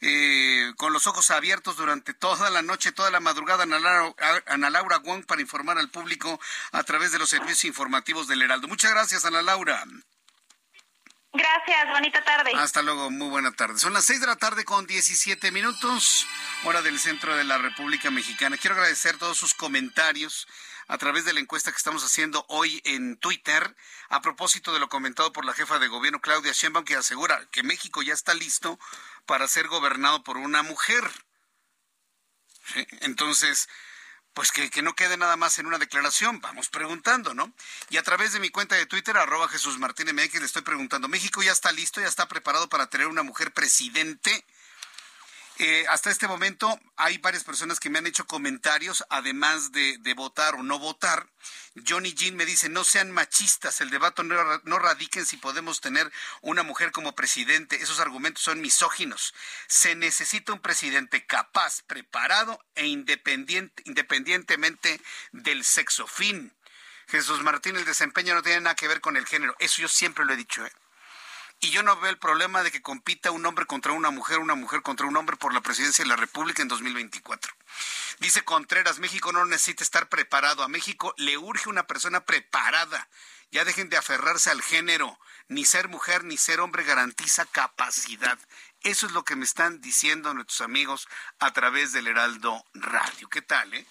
eh, 0.01 0.73
con 0.77 0.93
los 0.93 1.07
ojos 1.07 1.31
abiertos 1.31 1.77
durante 1.77 2.15
toda 2.15 2.51
la 2.51 2.63
noche, 2.63 2.93
toda 2.93 3.11
la 3.11 3.21
madrugada 3.21 3.63
Ana 3.63 3.79
Laura, 3.79 4.15
Ana 4.47 4.71
Laura 4.71 4.99
Wong 4.99 5.25
para 5.25 5.41
informar 5.41 5.79
al 5.79 5.91
público 5.91 6.41
a 6.73 6.83
través 6.83 7.13
de 7.13 7.19
los 7.19 7.31
servicios 7.31 7.65
informativos 7.65 8.29
del 8.29 8.43
Heraldo. 8.43 8.69
Muchas 8.69 8.91
gracias 8.91 9.25
Ana 9.25 9.43
Laura. 9.43 9.85
Gracias, 11.39 11.89
bonita 11.91 12.21
tarde. 12.25 12.51
Hasta 12.57 12.83
luego, 12.83 13.13
muy 13.13 13.29
buena 13.29 13.53
tarde. 13.53 13.79
Son 13.79 13.93
las 13.93 14.05
seis 14.05 14.21
de 14.21 14.27
la 14.27 14.35
tarde 14.35 14.65
con 14.65 14.89
17 14.89 15.53
minutos, 15.53 16.27
hora 16.65 16.83
del 16.83 16.99
centro 16.99 17.37
de 17.37 17.45
la 17.45 17.59
República 17.59 18.11
Mexicana. 18.11 18.57
Quiero 18.57 18.75
agradecer 18.75 19.19
todos 19.19 19.39
sus 19.39 19.55
comentarios 19.55 20.49
a 20.89 20.99
través 20.99 21.25
de 21.25 21.33
la 21.33 21.39
encuesta 21.39 21.71
que 21.71 21.77
estamos 21.77 22.03
haciendo 22.03 22.45
hoy 22.49 22.83
en 22.85 23.17
Twitter 23.19 23.77
a 24.09 24.21
propósito 24.21 24.73
de 24.73 24.81
lo 24.81 24.89
comentado 24.89 25.33
por 25.33 25.45
la 25.45 25.53
jefa 25.53 25.79
de 25.79 25.87
gobierno 25.87 26.21
Claudia 26.21 26.51
Sheinbaum 26.53 26.85
que 26.85 26.97
asegura 26.97 27.47
que 27.53 27.63
México 27.63 28.03
ya 28.03 28.15
está 28.15 28.35
listo 28.35 28.77
para 29.25 29.47
ser 29.47 29.69
gobernado 29.69 30.25
por 30.25 30.39
una 30.39 30.65
mujer. 30.65 31.09
Entonces, 33.01 33.69
pues 34.39 34.53
que, 34.53 34.83
no 34.83 34.95
quede 34.95 35.17
nada 35.17 35.37
más 35.37 35.59
en 35.59 35.67
una 35.67 35.79
declaración, 35.79 36.41
vamos 36.41 36.69
preguntando, 36.69 37.35
¿no? 37.35 37.53
Y 37.91 37.97
a 37.97 38.05
través 38.05 38.33
de 38.33 38.39
mi 38.39 38.51
cuenta 38.51 38.77
de 38.77 38.87
Twitter, 38.87 39.17
arroba 39.17 39.49
Jesús 39.49 39.81
Martínez 39.81 40.15
MX, 40.15 40.39
le 40.39 40.47
estoy 40.47 40.63
preguntando, 40.63 41.09
¿México 41.09 41.43
ya 41.43 41.51
está 41.51 41.73
listo, 41.73 42.01
ya 42.01 42.07
está 42.07 42.29
preparado 42.29 42.69
para 42.69 42.87
tener 42.87 43.09
una 43.09 43.25
mujer 43.25 43.53
presidente? 43.53 44.45
Eh, 45.61 45.85
hasta 45.89 46.11
este 46.11 46.29
momento 46.29 46.79
hay 46.97 47.19
varias 47.19 47.43
personas 47.43 47.81
que 47.81 47.91
me 47.91 47.99
han 47.99 48.07
hecho 48.07 48.29
comentarios, 48.29 49.05
además 49.11 49.73
de, 49.73 49.99
votar 50.15 50.55
o 50.55 50.63
no 50.63 50.79
votar. 50.79 51.29
Johnny 51.87 52.15
Jean 52.15 52.37
me 52.37 52.47
dice, 52.47 52.69
no 52.69 52.85
sean 52.85 53.11
machistas, 53.11 53.81
el 53.81 53.91
debate 53.91 54.23
no, 54.23 54.37
no 54.63 54.79
radica 54.79 55.19
en 55.19 55.27
si 55.27 55.37
podemos 55.37 55.81
tener 55.81 56.13
una 56.43 56.63
mujer 56.63 56.93
como 56.93 57.17
presidente. 57.17 57.83
Esos 57.83 57.99
argumentos 57.99 58.45
son 58.45 58.61
misóginos. 58.61 59.35
Se 59.67 59.97
necesita 59.97 60.53
un 60.53 60.61
presidente 60.61 61.27
capaz, 61.27 61.83
preparado 61.83 62.65
e 62.77 62.87
independiente, 62.87 63.83
independientemente 63.87 65.01
del 65.33 65.65
sexo. 65.65 66.07
Fin. 66.07 66.55
Jesús 67.09 67.43
Martín, 67.43 67.75
el 67.77 67.85
desempeño 67.85 68.35
no 68.35 68.43
tiene 68.43 68.61
nada 68.61 68.77
que 68.77 68.87
ver 68.87 69.01
con 69.01 69.17
el 69.17 69.27
género. 69.27 69.57
Eso 69.59 69.83
yo 69.83 69.89
siempre 69.89 70.25
lo 70.25 70.35
he 70.35 70.37
dicho. 70.37 70.65
¿eh? 70.65 70.73
Y 71.61 71.71
yo 71.71 71.83
no 71.83 71.99
veo 71.99 72.11
el 72.11 72.19
problema 72.19 72.63
de 72.63 72.71
que 72.71 72.83
compita 72.83 73.33
un 73.33 73.45
hombre 73.45 73.67
contra 73.67 73.93
una 73.93 74.11
mujer, 74.11 74.39
una 74.39 74.55
mujer 74.55 74.83
contra 74.83 75.07
un 75.07 75.17
hombre 75.17 75.37
por 75.37 75.53
la 75.53 75.61
presidencia 75.61 76.05
de 76.05 76.09
la 76.09 76.17
República 76.17 76.63
en 76.63 76.69
2024. 76.69 77.53
Dice 78.21 78.45
Contreras, 78.45 79.01
México 79.01 79.33
no 79.33 79.45
necesita 79.45 79.83
estar 79.83 80.09
preparado. 80.09 80.63
A 80.63 80.69
México 80.69 81.15
le 81.17 81.37
urge 81.37 81.69
una 81.69 81.87
persona 81.87 82.25
preparada. 82.25 83.09
Ya 83.51 83.65
dejen 83.65 83.89
de 83.89 83.97
aferrarse 83.97 84.51
al 84.51 84.63
género. 84.63 85.19
Ni 85.49 85.65
ser 85.65 85.89
mujer 85.89 86.23
ni 86.25 86.37
ser 86.37 86.61
hombre 86.61 86.85
garantiza 86.85 87.45
capacidad. 87.47 88.39
Eso 88.83 89.07
es 89.07 89.13
lo 89.13 89.25
que 89.25 89.35
me 89.35 89.45
están 89.45 89.81
diciendo 89.81 90.35
nuestros 90.35 90.61
amigos 90.61 91.09
a 91.41 91.53
través 91.53 91.93
del 91.93 92.07
Heraldo 92.07 92.65
Radio. 92.75 93.29
¿Qué 93.29 93.43
tal, 93.43 93.75
eh? 93.75 93.87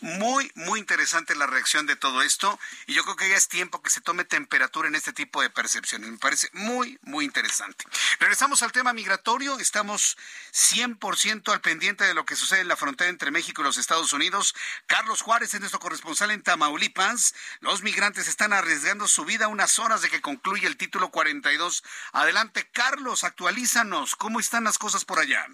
Muy, 0.00 0.50
muy 0.54 0.78
interesante 0.78 1.34
la 1.34 1.48
reacción 1.48 1.86
de 1.86 1.96
todo 1.96 2.22
esto 2.22 2.58
y 2.86 2.94
yo 2.94 3.02
creo 3.02 3.16
que 3.16 3.28
ya 3.28 3.36
es 3.36 3.48
tiempo 3.48 3.82
que 3.82 3.90
se 3.90 4.00
tome 4.00 4.24
temperatura 4.24 4.86
en 4.86 4.94
este 4.94 5.12
tipo 5.12 5.42
de 5.42 5.50
percepciones. 5.50 6.08
Me 6.08 6.18
parece 6.18 6.48
muy, 6.52 6.98
muy 7.02 7.24
interesante. 7.24 7.84
Regresamos 8.20 8.62
al 8.62 8.70
tema 8.70 8.92
migratorio. 8.92 9.58
Estamos 9.58 10.16
100% 10.52 11.52
al 11.52 11.60
pendiente 11.60 12.04
de 12.04 12.14
lo 12.14 12.24
que 12.24 12.36
sucede 12.36 12.60
en 12.60 12.68
la 12.68 12.76
frontera 12.76 13.10
entre 13.10 13.32
México 13.32 13.62
y 13.62 13.64
los 13.64 13.76
Estados 13.76 14.12
Unidos. 14.12 14.54
Carlos 14.86 15.20
Juárez 15.22 15.52
es 15.54 15.60
nuestro 15.60 15.80
corresponsal 15.80 16.30
en 16.30 16.42
Tamaulipas. 16.42 17.34
Los 17.58 17.82
migrantes 17.82 18.28
están 18.28 18.52
arriesgando 18.52 19.08
su 19.08 19.24
vida 19.24 19.48
unas 19.48 19.80
horas 19.80 20.00
de 20.00 20.10
que 20.10 20.20
concluya 20.20 20.68
el 20.68 20.76
título 20.76 21.10
42. 21.10 21.82
Adelante, 22.12 22.68
Carlos, 22.72 23.24
actualízanos. 23.24 24.14
¿Cómo 24.14 24.38
están 24.38 24.62
las 24.64 24.78
cosas 24.78 25.04
por 25.04 25.18
allá? 25.18 25.48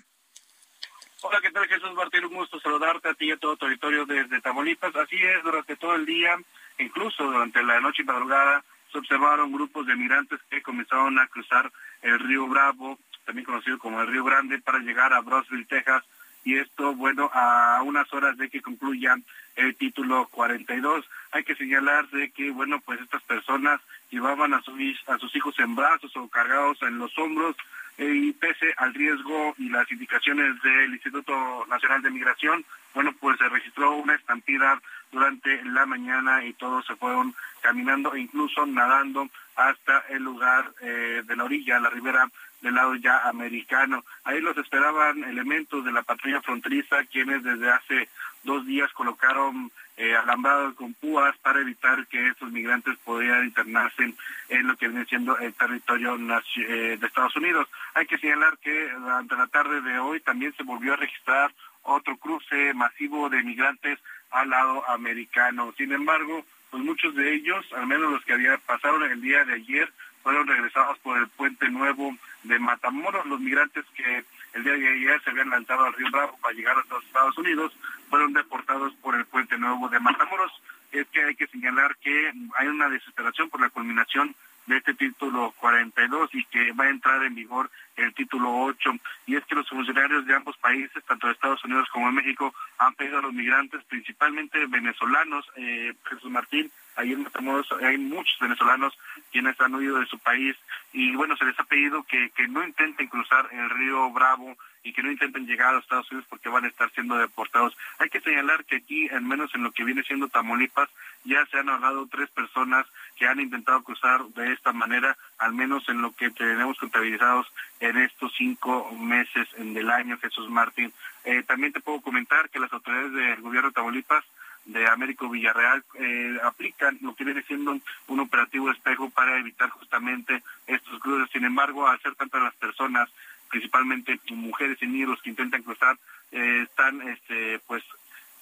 Hola, 1.26 1.40
¿qué 1.40 1.50
tal 1.50 1.66
Jesús 1.66 1.94
Martín? 1.94 2.26
Un 2.26 2.34
gusto 2.34 2.60
saludarte 2.60 3.08
a 3.08 3.14
ti 3.14 3.28
y 3.28 3.32
a 3.32 3.38
todo 3.38 3.56
territorio 3.56 4.04
desde 4.04 4.42
Tamaulipas. 4.42 4.94
Así 4.94 5.16
es, 5.16 5.42
durante 5.42 5.74
todo 5.74 5.94
el 5.94 6.04
día, 6.04 6.36
incluso 6.78 7.24
durante 7.24 7.62
la 7.62 7.80
noche 7.80 8.02
y 8.02 8.04
madrugada, 8.04 8.62
se 8.92 8.98
observaron 8.98 9.50
grupos 9.50 9.86
de 9.86 9.96
migrantes 9.96 10.38
que 10.50 10.60
comenzaron 10.60 11.18
a 11.18 11.26
cruzar 11.28 11.72
el 12.02 12.18
río 12.18 12.46
Bravo, 12.46 12.98
también 13.24 13.46
conocido 13.46 13.78
como 13.78 14.02
el 14.02 14.08
río 14.08 14.22
Grande, 14.22 14.58
para 14.58 14.80
llegar 14.80 15.14
a 15.14 15.22
Brosville, 15.22 15.64
Texas, 15.64 16.04
y 16.44 16.58
esto, 16.58 16.94
bueno, 16.94 17.30
a 17.32 17.80
unas 17.82 18.12
horas 18.12 18.36
de 18.36 18.50
que 18.50 18.60
concluya 18.60 19.16
el 19.56 19.74
título 19.76 20.28
42. 20.30 21.06
Hay 21.32 21.42
que 21.42 21.56
señalar 21.56 22.06
de 22.10 22.32
que, 22.32 22.50
bueno, 22.50 22.82
pues 22.84 23.00
estas 23.00 23.22
personas 23.22 23.80
llevaban 24.10 24.52
a, 24.52 24.60
sus 24.60 25.34
hijos 25.34 25.58
en 25.58 25.74
brazos 25.74 26.14
o 26.16 26.28
cargados 26.28 26.82
en 26.82 26.98
los 26.98 27.16
hombros 27.16 27.56
y 27.96 28.32
pese 28.32 28.74
al 28.76 28.92
riesgo 28.92 29.54
y 29.58 29.68
las 29.68 29.90
indicaciones 29.90 30.60
del 30.62 30.92
Instituto 30.92 31.64
Nacional 31.68 32.02
de 32.02 32.10
Migración, 32.10 32.64
bueno, 32.92 33.12
pues 33.20 33.38
se 33.38 33.48
registró 33.48 33.96
una 33.96 34.14
estampida 34.14 34.80
durante 35.12 35.64
la 35.64 35.86
mañana 35.86 36.44
y 36.44 36.52
todos 36.54 36.84
se 36.86 36.96
fueron 36.96 37.34
caminando 37.60 38.14
e 38.14 38.20
incluso 38.20 38.66
nadando 38.66 39.28
hasta 39.56 40.00
el 40.10 40.22
lugar 40.22 40.72
eh, 40.80 41.22
de 41.24 41.36
la 41.36 41.44
orilla, 41.44 41.78
la 41.78 41.90
ribera 41.90 42.28
del 42.60 42.74
lado 42.74 42.94
ya 42.96 43.28
americano. 43.28 44.04
Ahí 44.24 44.40
los 44.40 44.56
esperaban 44.56 45.22
elementos 45.24 45.84
de 45.84 45.92
la 45.92 46.02
patrulla 46.02 46.40
fronteriza, 46.42 47.04
quienes 47.04 47.42
desde 47.42 47.70
hace 47.70 48.08
dos 48.42 48.66
días 48.66 48.90
colocaron 48.92 49.70
eh, 49.96 50.16
alambrados 50.16 50.74
con 50.74 50.92
púas 50.94 51.36
para 51.38 51.60
evitar 51.60 52.06
que 52.08 52.28
estos 52.28 52.50
migrantes 52.50 52.96
pudieran 53.04 53.44
internarse 53.44 54.14
en 54.48 54.66
lo 54.66 54.76
que 54.76 54.88
viene 54.88 55.04
siendo 55.06 55.38
el 55.38 55.54
territorio 55.54 56.16
eh, 56.16 56.96
de 57.00 57.06
Estados 57.06 57.36
Unidos. 57.36 57.68
Hay 57.94 58.06
que 58.06 58.18
señalar 58.18 58.58
que 58.58 58.90
durante 58.90 59.36
la 59.36 59.46
tarde 59.46 59.80
de 59.82 59.98
hoy 59.98 60.20
también 60.20 60.52
se 60.56 60.64
volvió 60.64 60.94
a 60.94 60.96
registrar 60.96 61.52
otro 61.82 62.16
cruce 62.16 62.74
masivo 62.74 63.28
de 63.28 63.42
migrantes 63.42 63.98
al 64.30 64.50
lado 64.50 64.88
americano. 64.90 65.72
Sin 65.76 65.92
embargo, 65.92 66.44
pues 66.70 66.82
muchos 66.82 67.14
de 67.14 67.34
ellos, 67.34 67.64
al 67.76 67.86
menos 67.86 68.10
los 68.10 68.24
que 68.24 68.32
había, 68.32 68.58
pasaron 68.58 69.04
el 69.04 69.20
día 69.20 69.44
de 69.44 69.54
ayer, 69.54 69.92
fueron 70.24 70.46
regresados 70.46 70.98
por 71.00 71.18
el 71.18 71.28
puente 71.28 71.68
nuevo 71.68 72.16
de 72.42 72.58
Matamoros. 72.58 73.26
Los 73.26 73.40
migrantes 73.40 73.84
que 73.94 74.24
el 74.54 74.62
día 74.62 74.72
de 74.74 74.88
ayer 74.88 75.20
se 75.22 75.30
habían 75.30 75.50
lanzado 75.50 75.84
al 75.84 75.92
río 75.94 76.08
Bravo 76.10 76.38
para 76.40 76.54
llegar 76.54 76.76
a 76.76 76.94
los 76.94 77.04
Estados 77.04 77.36
Unidos 77.38 77.72
fueron 78.08 78.32
deportados 78.32 78.94
por 79.02 79.14
el 79.16 79.26
puente 79.26 79.58
nuevo 79.58 79.88
de 79.88 80.00
Matamoros. 80.00 80.52
Es 80.92 81.06
que 81.08 81.24
hay 81.24 81.34
que 81.34 81.48
señalar 81.48 81.96
que 81.96 82.32
hay 82.56 82.68
una 82.68 82.88
desesperación 82.88 83.50
por 83.50 83.60
la 83.60 83.70
culminación 83.70 84.34
de 84.66 84.76
este 84.76 84.94
título 84.94 85.52
42 85.58 86.30
y 86.34 86.44
que 86.46 86.72
va 86.72 86.84
a 86.84 86.90
entrar 86.90 87.22
en 87.24 87.34
vigor 87.34 87.70
el 87.96 88.14
título 88.14 88.50
8. 88.62 88.92
Y 89.26 89.36
es 89.36 89.44
que 89.44 89.56
los 89.56 89.68
funcionarios 89.68 90.24
de 90.26 90.34
ambos 90.34 90.56
países, 90.58 91.04
tanto 91.04 91.26
de 91.26 91.32
Estados 91.32 91.64
Unidos 91.64 91.88
como 91.92 92.06
de 92.06 92.12
México, 92.12 92.54
han 92.78 92.94
pedido 92.94 93.18
a 93.18 93.22
los 93.22 93.32
migrantes, 93.32 93.82
principalmente 93.84 94.66
venezolanos, 94.66 95.44
eh, 95.56 95.92
Jesús 96.08 96.30
Martín, 96.30 96.70
ahí 96.96 97.12
en 97.12 97.22
Matamoros 97.22 97.66
hay 97.82 97.98
muchos 97.98 98.38
venezolanos 98.40 98.96
quienes 99.32 99.60
han 99.60 99.74
huido 99.74 99.98
de 99.98 100.06
su 100.06 100.18
país 100.18 100.56
y 100.92 101.14
bueno, 101.14 101.36
se 101.36 101.44
les 101.44 101.58
ha 101.58 101.64
pedido 101.64 102.02
que, 102.04 102.30
que 102.30 102.48
no 102.48 102.64
intenten 102.64 103.08
cruzar 103.08 103.48
el 103.52 103.70
río 103.70 104.10
Bravo 104.10 104.56
y 104.84 104.92
que 104.92 105.02
no 105.02 105.10
intenten 105.10 105.46
llegar 105.46 105.70
a 105.70 105.72
los 105.72 105.82
Estados 105.84 106.10
Unidos 106.10 106.26
porque 106.28 106.50
van 106.50 106.64
a 106.64 106.68
estar 106.68 106.90
siendo 106.92 107.16
deportados. 107.16 107.76
Hay 107.98 108.10
que 108.10 108.20
señalar 108.20 108.64
que 108.66 108.76
aquí, 108.76 109.08
al 109.08 109.22
menos 109.22 109.52
en 109.54 109.62
lo 109.62 109.72
que 109.72 109.82
viene 109.82 110.02
siendo 110.02 110.28
Tamaulipas, 110.28 110.90
ya 111.24 111.44
se 111.46 111.58
han 111.58 111.70
ahogado 111.70 112.06
tres 112.06 112.28
personas 112.30 112.86
que 113.16 113.26
han 113.26 113.40
intentado 113.40 113.82
cruzar 113.82 114.22
de 114.28 114.52
esta 114.52 114.72
manera, 114.74 115.16
al 115.38 115.54
menos 115.54 115.88
en 115.88 116.02
lo 116.02 116.12
que 116.12 116.30
tenemos 116.30 116.78
contabilizados 116.78 117.46
en 117.80 117.96
estos 117.96 118.32
cinco 118.36 118.92
meses 118.92 119.48
del 119.56 119.90
año, 119.90 120.18
Jesús 120.18 120.50
Martín. 120.50 120.92
Eh, 121.24 121.42
también 121.44 121.72
te 121.72 121.80
puedo 121.80 122.02
comentar 122.02 122.50
que 122.50 122.60
las 122.60 122.72
autoridades 122.72 123.12
del 123.12 123.40
gobierno 123.40 123.70
de 123.70 123.74
Tamaulipas 123.74 124.24
de 124.66 124.86
Américo 124.86 125.28
Villarreal 125.28 125.84
eh, 125.94 126.38
aplican 126.42 126.98
lo 127.02 127.14
que 127.14 127.24
viene 127.24 127.42
siendo 127.42 127.78
un, 128.08 128.20
operativo 128.20 128.70
espejo 128.70 129.10
para 129.10 129.38
evitar 129.38 129.68
justamente 129.70 130.42
estos 130.66 130.98
cruces. 131.00 131.30
Sin 131.32 131.44
embargo, 131.44 131.86
al 131.86 132.00
ser 132.00 132.14
tantas 132.14 132.42
las 132.42 132.54
personas 132.54 133.10
principalmente 133.50 134.18
mujeres 134.30 134.78
y 134.80 134.86
niños 134.86 135.20
que 135.22 135.30
intentan 135.30 135.62
cruzar, 135.62 135.96
eh, 136.32 136.62
están 136.68 137.00
este, 137.02 137.60
pues 137.66 137.84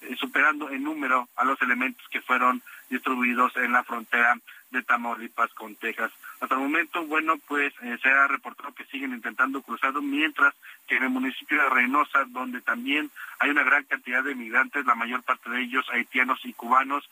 eh, 0.03 0.17
superando 0.19 0.71
en 0.71 0.83
número 0.83 1.29
a 1.37 1.45
los 1.45 1.61
elementos 1.61 2.07
que 2.09 2.21
fueron 2.21 2.63
distribuidos 2.89 3.55
en 3.57 3.73
la 3.73 3.85
frontera 3.85 4.39
de 4.71 4.83
Tamaulipas 4.83 5.53
con 5.55 5.75
Texas. 5.77 6.11
Hasta 6.43 6.57
el 6.57 6.61
momento, 6.61 7.07
bueno, 7.07 7.37
pues 7.47 7.73
eh, 7.83 7.97
se 8.03 8.09
ha 8.09 8.27
reportado 8.27 8.75
que 8.75 8.85
siguen 8.87 9.13
intentando 9.15 9.63
cruzar, 9.63 9.93
mientras 10.03 10.53
que 10.89 10.97
en 10.97 11.05
el 11.05 11.11
municipio 11.11 11.57
de 11.63 11.71
Reynosa, 11.71 12.25
donde 12.31 12.61
también 12.61 13.13
hay 13.39 13.51
una 13.51 13.63
gran 13.63 13.85
cantidad 13.85 14.25
de 14.25 14.35
migrantes, 14.35 14.85
la 14.85 14.97
mayor 14.97 15.23
parte 15.23 15.49
de 15.51 15.63
ellos 15.63 15.87
haitianos 15.93 16.41
y 16.43 16.53
cubanos, 16.53 17.09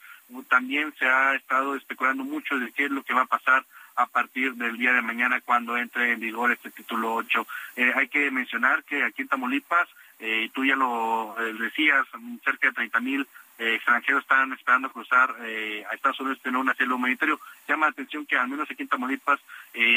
también 0.49 0.93
se 0.99 1.07
ha 1.07 1.37
estado 1.37 1.77
especulando 1.77 2.25
mucho 2.25 2.59
de 2.59 2.73
qué 2.73 2.87
es 2.87 2.91
lo 2.91 3.05
que 3.05 3.15
va 3.15 3.23
a 3.23 3.27
pasar 3.27 3.65
a 3.95 4.07
partir 4.07 4.55
del 4.55 4.77
día 4.77 4.93
de 4.95 5.01
mañana 5.01 5.41
cuando 5.41 5.77
entre 5.77 6.11
en 6.11 6.19
vigor 6.19 6.51
este 6.51 6.73
título 6.73 7.15
8. 7.15 7.47
Eh, 7.77 7.93
hay 7.95 8.09
que 8.09 8.33
mencionar 8.33 8.83
que 8.83 9.05
aquí 9.05 9.23
en 9.23 9.29
Tamaulipas, 9.29 9.89
eh, 10.19 10.51
tú 10.53 10.65
ya 10.65 10.75
lo 10.75 11.37
eh, 11.39 11.53
decías, 11.55 12.05
cerca 12.45 12.67
de 12.67 12.73
30 12.73 12.99
mil 12.99 13.29
extranjeros 13.61 14.23
están 14.23 14.53
esperando 14.53 14.91
cruzar 14.91 15.35
a 15.41 15.95
Estados 15.95 16.19
Unidos 16.21 16.41
tener 16.41 16.59
un 16.59 16.71
asilo 16.71 16.97
humanitario. 16.97 17.39
Llama 17.69 17.87
la 17.87 17.93
atención 17.93 18.25
que 18.27 18.37
al 18.37 18.49
menos 18.49 18.71
aquí 18.71 18.83
en 18.83 18.89
Tamaulipas 18.89 19.41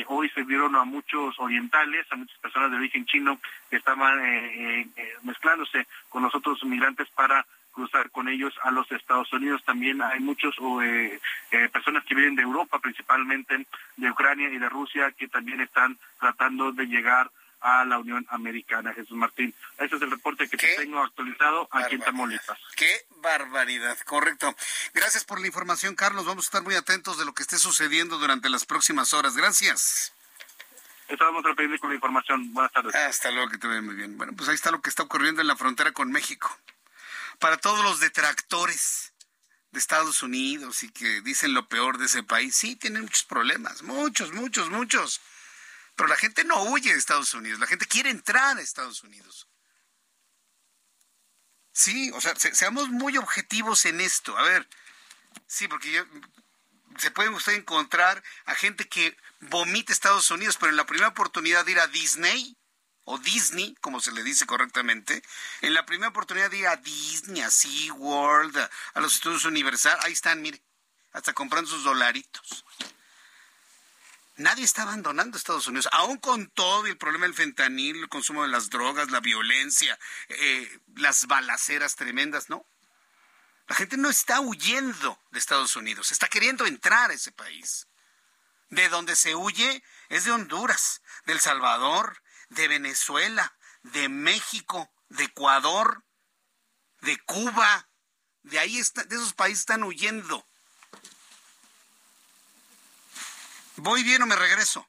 hoy 0.08 0.30
se 0.30 0.44
vieron 0.44 0.76
a 0.76 0.84
muchos 0.84 1.40
orientales, 1.40 2.06
a 2.12 2.16
muchas 2.16 2.38
personas 2.40 2.72
de 2.72 2.78
origen 2.78 3.06
chino 3.06 3.40
que 3.70 3.78
estaban 3.78 4.20
mezclándose 5.24 5.88
con 6.10 6.24
los 6.24 6.36
otros 6.36 6.64
migrantes 6.66 7.10
para 7.12 7.46
cruzar 7.74 8.10
con 8.12 8.30
ellos 8.30 8.54
a 8.64 8.72
los 8.72 8.90
Estados 8.92 9.34
Unidos. 9.34 9.64
También 9.66 10.02
hay 10.02 10.20
muchos 10.20 10.56
eh, 10.84 11.20
eh, 11.52 11.70
personas 11.70 12.06
que 12.06 12.16
vienen 12.16 12.36
de 12.36 12.44
Europa, 12.44 12.80
principalmente 12.80 13.66
de 13.98 14.12
Ucrania 14.12 14.50
y 14.50 14.58
de 14.58 14.70
Rusia, 14.70 15.12
que 15.12 15.28
también 15.28 15.60
están 15.60 15.98
tratando 16.20 16.72
de 16.72 16.86
llegar 16.86 17.30
a 17.64 17.86
la 17.86 17.98
Unión 17.98 18.26
Americana. 18.30 18.94
Jesús 18.94 19.18
Martín, 19.18 19.54
ese 19.78 19.96
es 19.96 20.02
el 20.02 20.12
reporte 20.12 20.48
que 20.48 20.58
tengo 20.58 21.02
actualizado 21.02 21.68
aquí 21.72 21.96
en 21.96 22.02
Tamaulipas. 22.02 22.60
Qué 22.76 23.06
barbaridad, 23.18 23.98
correcto. 24.02 24.54
Gracias 24.94 25.24
por 25.24 25.40
la 25.40 25.48
información, 25.48 25.96
Carlos. 25.96 26.26
Vamos 26.26 26.46
a 26.46 26.48
estar 26.48 26.62
muy 26.62 26.76
atentos 26.76 27.18
de 27.18 27.26
lo 27.26 27.34
que 27.34 27.42
esté 27.42 27.58
sucediendo 27.58 28.18
durante 28.18 28.50
las 28.50 28.66
próximas 28.66 29.14
horas. 29.14 29.36
Gracias. 29.36 30.14
Estábamos 31.08 31.44
pendiente 31.44 31.80
con 31.80 31.90
la 31.90 31.96
información. 31.96 32.54
Buenas 32.54 32.72
tardes. 32.72 32.94
Hasta 32.94 33.32
luego, 33.32 33.50
que 33.50 33.58
te 33.58 33.68
vea 33.68 33.82
muy 33.82 33.96
bien. 33.96 34.18
Bueno, 34.18 34.34
pues 34.36 34.50
ahí 34.50 34.56
está 34.56 34.72
lo 34.72 34.82
que 34.82 34.90
está 34.90 35.04
ocurriendo 35.04 35.42
en 35.42 35.48
la 35.48 35.56
frontera 35.56 35.92
con 35.92 36.12
México 36.12 36.56
para 37.40 37.58
todos 37.58 37.84
los 37.84 38.00
detractores 38.00 39.14
de 39.72 39.80
Estados 39.80 40.22
Unidos 40.22 40.84
y 40.84 40.90
que 40.92 41.22
dicen 41.22 41.54
lo 41.54 41.68
peor 41.68 41.98
de 41.98 42.06
ese 42.06 42.24
país, 42.24 42.56
sí, 42.56 42.76
tienen 42.76 43.04
muchos 43.04 43.24
problemas, 43.24 43.84
muchos, 43.84 44.32
muchos, 44.34 44.70
muchos. 44.70 45.22
Pero 45.96 46.10
la 46.10 46.16
gente 46.16 46.44
no 46.44 46.64
huye 46.64 46.92
de 46.92 47.00
Estados 47.00 47.34
Unidos, 47.34 47.60
la 47.60 47.68
gente 47.68 47.86
quiere 47.86 48.10
entrar 48.10 48.58
a 48.58 48.62
Estados 48.62 49.04
Unidos. 49.04 49.48
Sí, 51.72 52.12
o 52.14 52.22
sea, 52.22 52.36
seamos 52.36 52.90
muy 52.90 53.18
objetivos 53.18 53.86
en 53.86 54.00
esto. 54.02 54.38
A 54.38 54.44
ver, 54.44 54.68
sí, 55.48 55.68
porque 55.68 56.06
se 56.98 57.12
puede 57.12 57.30
usted 57.30 57.54
encontrar 57.54 58.24
a 58.46 58.56
gente 58.56 58.88
que 58.88 59.18
vomita 59.40 59.92
Estados 59.92 60.30
Unidos, 60.32 60.58
pero 60.60 60.70
en 60.70 60.78
la 60.78 60.86
primera 60.86 61.08
oportunidad 61.10 61.66
de 61.66 61.72
ir 61.72 61.80
a 61.80 61.88
Disney, 61.88 62.56
o 63.06 63.18
Disney, 63.18 63.76
como 63.82 64.00
se 64.00 64.12
le 64.12 64.24
dice 64.24 64.46
correctamente, 64.46 65.24
en 65.62 65.74
la 65.74 65.86
primera 65.86 66.10
oportunidad 66.10 66.50
de 66.50 66.58
ir 66.58 66.68
a 66.68 66.78
Disney, 66.78 67.42
a 67.42 67.52
SeaWorld, 67.52 68.58
a 68.94 69.02
los 69.02 69.16
estudios 69.16 69.46
Universal, 69.46 69.98
ahí 70.02 70.14
están, 70.14 70.42
mire, 70.42 70.62
hasta 71.12 71.34
comprando 71.34 71.70
sus 71.70 71.84
dolaritos. 71.84 72.66
Nadie 74.36 74.66
está 74.66 74.82
abandonando 74.82 75.38
Estados 75.38 75.68
Unidos, 75.68 75.88
aún 75.92 76.18
con 76.18 76.50
todo 76.50 76.88
el 76.88 76.98
problema 76.98 77.26
del 77.26 77.36
fentanil, 77.36 77.98
el 77.98 78.10
consumo 78.10 78.42
de 78.42 78.50
las 78.50 78.70
drogas, 78.72 79.12
la 79.12 79.20
violencia, 79.20 80.00
eh, 80.30 80.80
las 80.96 81.28
balaceras 81.28 81.96
tremendas, 81.96 82.50
¿no? 82.50 82.66
La 83.68 83.76
gente 83.76 83.96
no 83.96 84.10
está 84.10 84.40
huyendo 84.42 85.20
de 85.32 85.40
Estados 85.40 85.76
Unidos, 85.76 86.12
está 86.12 86.28
queriendo 86.28 86.66
entrar 86.66 87.12
a 87.12 87.14
ese 87.14 87.32
país. 87.32 87.88
De 88.70 88.90
donde 88.90 89.16
se 89.16 89.36
huye 89.36 89.84
es 90.10 90.26
de 90.26 90.32
Honduras, 90.32 91.02
del 91.26 91.40
Salvador, 91.40 92.22
de 92.50 92.68
Venezuela, 92.68 93.56
de 93.84 94.10
México, 94.10 94.92
de 95.10 95.26
Ecuador, 95.26 96.04
de 97.02 97.18
Cuba, 97.20 97.88
de 98.42 98.60
ahí 98.60 98.80
está, 98.80 99.04
de 99.04 99.16
esos 99.16 99.34
países 99.34 99.60
están 99.60 99.84
huyendo. 99.84 100.48
Voy 103.78 104.04
bien 104.04 104.22
o 104.22 104.26
me 104.26 104.36
regreso. 104.36 104.88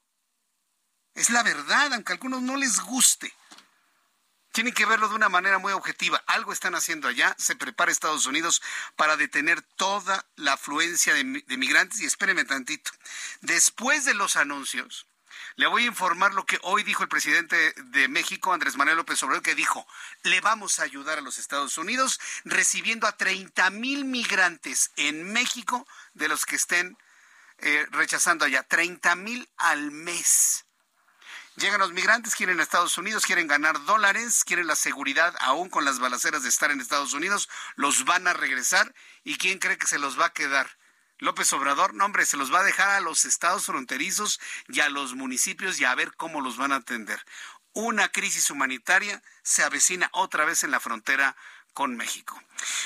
Es 1.14 1.30
la 1.30 1.42
verdad, 1.42 1.92
aunque 1.92 2.12
a 2.12 2.14
algunos 2.14 2.42
no 2.42 2.56
les 2.56 2.80
guste. 2.80 3.32
Tienen 4.52 4.74
que 4.74 4.86
verlo 4.86 5.08
de 5.08 5.14
una 5.14 5.28
manera 5.28 5.58
muy 5.58 5.72
objetiva. 5.72 6.22
Algo 6.26 6.52
están 6.52 6.74
haciendo 6.74 7.08
allá. 7.08 7.34
Se 7.38 7.56
prepara 7.56 7.90
Estados 7.90 8.26
Unidos 8.26 8.62
para 8.94 9.16
detener 9.16 9.62
toda 9.62 10.26
la 10.36 10.52
afluencia 10.54 11.14
de, 11.14 11.24
de 11.46 11.56
migrantes. 11.56 12.00
Y 12.00 12.04
espérenme 12.04 12.44
tantito. 12.44 12.90
Después 13.40 14.04
de 14.04 14.14
los 14.14 14.36
anuncios, 14.36 15.06
le 15.56 15.66
voy 15.66 15.84
a 15.84 15.86
informar 15.86 16.34
lo 16.34 16.46
que 16.46 16.58
hoy 16.62 16.82
dijo 16.82 17.02
el 17.02 17.08
presidente 17.08 17.74
de 17.76 18.08
México, 18.08 18.52
Andrés 18.52 18.76
Manuel 18.76 18.96
López 18.96 19.22
Obrador, 19.22 19.42
que 19.42 19.54
dijo, 19.54 19.86
le 20.22 20.40
vamos 20.40 20.78
a 20.78 20.84
ayudar 20.84 21.18
a 21.18 21.22
los 21.22 21.38
Estados 21.38 21.78
Unidos 21.78 22.20
recibiendo 22.44 23.06
a 23.06 23.16
30 23.16 23.70
mil 23.70 24.04
migrantes 24.04 24.90
en 24.96 25.32
México 25.32 25.86
de 26.14 26.28
los 26.28 26.44
que 26.44 26.56
estén 26.56 26.96
eh, 27.66 27.86
rechazando 27.92 28.44
allá 28.44 28.62
30 28.62 29.14
mil 29.16 29.48
al 29.56 29.90
mes. 29.90 30.66
Llegan 31.56 31.80
los 31.80 31.92
migrantes, 31.92 32.34
quieren 32.34 32.60
a 32.60 32.62
Estados 32.62 32.98
Unidos, 32.98 33.24
quieren 33.24 33.46
ganar 33.46 33.82
dólares, 33.86 34.44
quieren 34.44 34.66
la 34.66 34.76
seguridad, 34.76 35.34
aún 35.40 35.70
con 35.70 35.86
las 35.86 35.98
balaceras 35.98 36.42
de 36.42 36.50
estar 36.50 36.70
en 36.70 36.82
Estados 36.82 37.14
Unidos, 37.14 37.48
los 37.76 38.04
van 38.04 38.26
a 38.28 38.34
regresar. 38.34 38.94
¿Y 39.22 39.38
quién 39.38 39.58
cree 39.58 39.78
que 39.78 39.86
se 39.86 39.98
los 39.98 40.20
va 40.20 40.26
a 40.26 40.32
quedar? 40.34 40.68
López 41.18 41.50
Obrador, 41.54 41.94
no 41.94 42.04
hombre, 42.04 42.26
se 42.26 42.36
los 42.36 42.52
va 42.52 42.60
a 42.60 42.64
dejar 42.64 42.90
a 42.90 43.00
los 43.00 43.24
estados 43.24 43.64
fronterizos 43.64 44.40
y 44.68 44.80
a 44.80 44.90
los 44.90 45.14
municipios 45.14 45.80
y 45.80 45.86
a 45.86 45.94
ver 45.94 46.14
cómo 46.16 46.42
los 46.42 46.58
van 46.58 46.72
a 46.72 46.76
atender. 46.76 47.24
Una 47.72 48.10
crisis 48.10 48.50
humanitaria 48.50 49.22
se 49.42 49.62
avecina 49.62 50.10
otra 50.12 50.44
vez 50.44 50.64
en 50.64 50.70
la 50.70 50.80
frontera 50.80 51.34
con 51.74 51.96
México. 51.96 52.40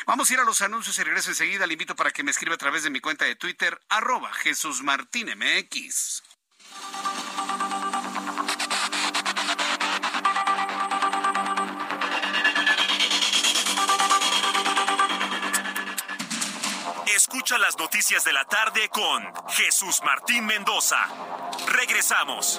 Vamos 0.06 0.30
a 0.30 0.34
ir 0.34 0.40
a 0.40 0.44
los 0.44 0.62
anuncios 0.62 0.98
y 0.98 1.04
regreso 1.04 1.30
enseguida. 1.30 1.66
Le 1.66 1.74
invito 1.74 1.94
para 1.94 2.10
que 2.10 2.24
me 2.24 2.30
escriba 2.30 2.54
a 2.54 2.58
través 2.58 2.82
de 2.82 2.90
mi 2.90 3.00
cuenta 3.00 3.24
de 3.24 3.36
Twitter, 3.36 3.78
arroba 3.88 4.32
Jesús 4.32 4.82
Martín 4.82 5.28
MX. 5.28 6.22
Escucha 17.14 17.58
las 17.58 17.78
noticias 17.78 18.24
de 18.24 18.32
la 18.32 18.44
tarde 18.44 18.88
con 18.88 19.22
Jesús 19.50 20.00
Martín 20.02 20.46
Mendoza. 20.46 20.98
Regresamos. 21.66 22.58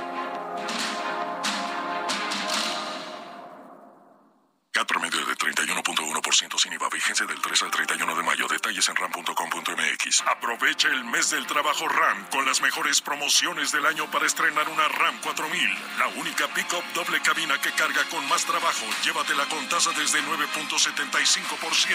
31.1% 6.41 6.59
sin 6.59 6.73
IVA. 6.73 6.89
Vigencia 6.89 7.25
del 7.25 7.39
3 7.39 7.63
al 7.63 7.71
31 7.71 8.15
de 8.15 8.23
mayo. 8.23 8.47
Detalles 8.47 8.87
en 8.89 8.95
ram.com.mx. 8.95 10.23
Aprovecha 10.27 10.87
el 10.89 11.03
mes 11.05 11.29
del 11.29 11.45
trabajo 11.45 11.87
RAM 11.87 12.25
con 12.31 12.45
las 12.45 12.61
mejores 12.61 13.01
promociones 13.01 13.71
del 13.71 13.85
año 13.85 14.09
para 14.11 14.25
estrenar 14.25 14.67
una 14.69 14.87
RAM 14.87 15.19
4000. 15.21 15.69
La 15.99 16.07
única 16.19 16.47
pick-up 16.53 16.83
doble 16.93 17.21
cabina 17.21 17.59
que 17.61 17.71
carga 17.71 18.03
con 18.09 18.27
más 18.27 18.45
trabajo. 18.45 18.85
Llévatela 19.03 19.45
con 19.47 19.67
tasa 19.69 19.91
desde 19.91 20.21
9.75%. 20.23 21.91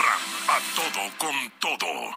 RAM. 0.00 0.20
A 0.48 0.60
todo 0.74 1.10
con 1.18 1.50
todo. 1.58 2.16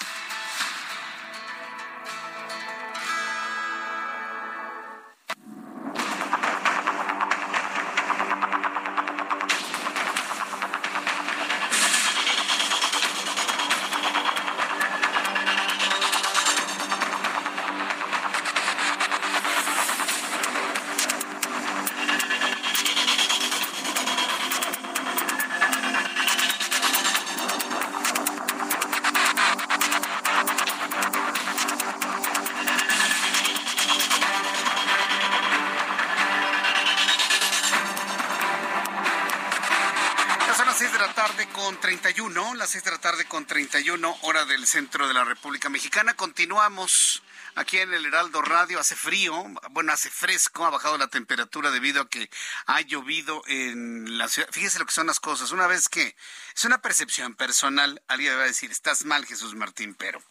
31 44.61 44.61
hora 44.61 44.65
del 44.65 44.67
centro 44.67 45.07
de 45.07 45.13
la 45.13 45.23
República 45.23 45.69
Mexicana. 45.69 46.13
Continuamos 46.13 47.23
aquí 47.55 47.79
en 47.79 47.93
el 47.93 48.05
Heraldo 48.05 48.41
Radio. 48.41 48.79
Hace 48.79 48.95
frío, 48.95 49.33
bueno, 49.71 49.91
hace 49.91 50.09
fresco, 50.09 50.65
ha 50.65 50.69
bajado 50.69 50.97
la 50.97 51.07
temperatura 51.07 51.71
debido 51.71 52.01
a 52.01 52.09
que 52.09 52.29
ha 52.67 52.81
llovido 52.81 53.41
en 53.47 54.19
la 54.19 54.27
ciudad. 54.27 54.49
Fíjese 54.51 54.79
lo 54.79 54.85
que 54.85 54.91
son 54.91 55.07
las 55.07 55.19
cosas. 55.19 55.51
Una 55.51 55.67
vez 55.67 55.89
que 55.89 56.15
es 56.55 56.65
una 56.65 56.79
percepción 56.79 57.33
personal, 57.33 58.01
alguien 58.07 58.37
va 58.37 58.43
a 58.43 58.45
decir, 58.45 58.69
estás 58.71 59.05
mal, 59.05 59.25
Jesús 59.25 59.55
Martín, 59.55 59.95
pero 59.95 60.21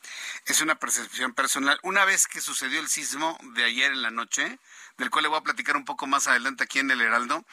es 0.46 0.60
una 0.60 0.76
percepción 0.76 1.34
personal. 1.34 1.80
Una 1.82 2.04
vez 2.04 2.28
que 2.28 2.40
sucedió 2.40 2.78
el 2.78 2.88
sismo 2.88 3.36
de 3.54 3.64
ayer 3.64 3.90
en 3.92 4.02
la 4.02 4.10
noche, 4.10 4.58
del 4.98 5.10
cual 5.10 5.24
le 5.24 5.28
voy 5.28 5.38
a 5.38 5.42
platicar 5.42 5.76
un 5.76 5.84
poco 5.84 6.06
más 6.06 6.28
adelante 6.28 6.64
aquí 6.64 6.78
en 6.78 6.90
el 6.90 7.00
Heraldo, 7.00 7.44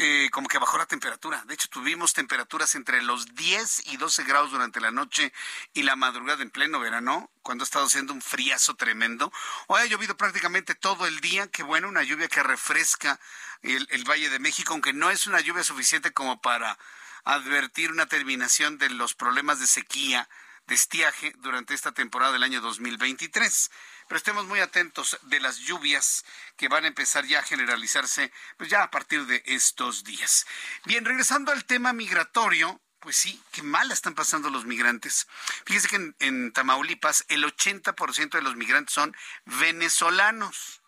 eh, 0.00 0.30
como 0.30 0.46
que 0.46 0.58
bajó 0.58 0.78
la 0.78 0.86
temperatura. 0.86 1.42
De 1.46 1.54
hecho, 1.54 1.68
tuvimos 1.68 2.12
temperaturas 2.12 2.76
entre 2.76 3.02
los 3.02 3.34
10 3.34 3.88
y 3.88 3.96
12 3.96 4.22
grados 4.22 4.52
durante 4.52 4.80
la 4.80 4.92
noche 4.92 5.32
y 5.74 5.82
la 5.82 5.96
madrugada 5.96 6.42
en 6.42 6.50
pleno 6.50 6.78
verano, 6.78 7.30
cuando 7.42 7.64
ha 7.64 7.66
estado 7.66 7.86
haciendo 7.86 8.12
un 8.12 8.22
friazo 8.22 8.76
tremendo. 8.76 9.32
Hoy 9.66 9.82
ha 9.82 9.86
llovido 9.86 10.16
prácticamente 10.16 10.76
todo 10.76 11.08
el 11.08 11.18
día. 11.18 11.48
Qué 11.48 11.64
bueno, 11.64 11.88
una 11.88 12.04
lluvia 12.04 12.28
que 12.28 12.44
refresca 12.44 13.18
el, 13.62 13.88
el 13.90 14.04
Valle 14.04 14.30
de 14.30 14.38
México, 14.38 14.72
aunque 14.72 14.92
no 14.92 15.10
es 15.10 15.26
una 15.26 15.40
lluvia 15.40 15.64
suficiente 15.64 16.12
como 16.12 16.40
para 16.40 16.78
advertir 17.24 17.90
una 17.90 18.06
terminación 18.06 18.78
de 18.78 18.90
los 18.90 19.14
problemas 19.14 19.58
de 19.58 19.66
sequía, 19.66 20.28
de 20.68 20.76
estiaje 20.76 21.32
durante 21.38 21.74
esta 21.74 21.90
temporada 21.90 22.32
del 22.32 22.44
año 22.44 22.60
2023 22.60 23.70
pero 24.08 24.16
estemos 24.16 24.46
muy 24.46 24.60
atentos 24.60 25.18
de 25.22 25.38
las 25.38 25.58
lluvias 25.58 26.24
que 26.56 26.68
van 26.68 26.84
a 26.84 26.88
empezar 26.88 27.26
ya 27.26 27.40
a 27.40 27.44
generalizarse, 27.44 28.32
pues 28.56 28.70
ya 28.70 28.82
a 28.82 28.90
partir 28.90 29.26
de 29.26 29.42
estos 29.46 30.02
días. 30.02 30.46
Bien, 30.84 31.04
regresando 31.04 31.52
al 31.52 31.64
tema 31.66 31.92
migratorio, 31.92 32.80
pues 33.00 33.16
sí, 33.16 33.40
qué 33.52 33.62
mal 33.62 33.92
están 33.92 34.14
pasando 34.14 34.50
los 34.50 34.64
migrantes. 34.64 35.28
Fíjese 35.66 35.88
que 35.88 36.14
en, 36.20 36.52
Tamaulipas 36.52 37.24
el 37.28 37.44
80% 37.44 38.30
de 38.30 38.42
los 38.42 38.56
migrantes 38.56 38.94
son 38.94 39.16
venezolanos. 39.44 40.80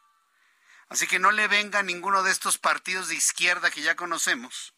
Así 0.88 1.06
que 1.06 1.20
no 1.20 1.30
le 1.30 1.46
venga 1.46 1.82
ninguno 1.82 2.22
de 2.22 2.32
estos 2.32 2.58
partidos 2.58 3.08
de 3.08 3.14
izquierda 3.14 3.70
que 3.70 3.82
ya 3.82 3.94
conocemos 3.94 4.74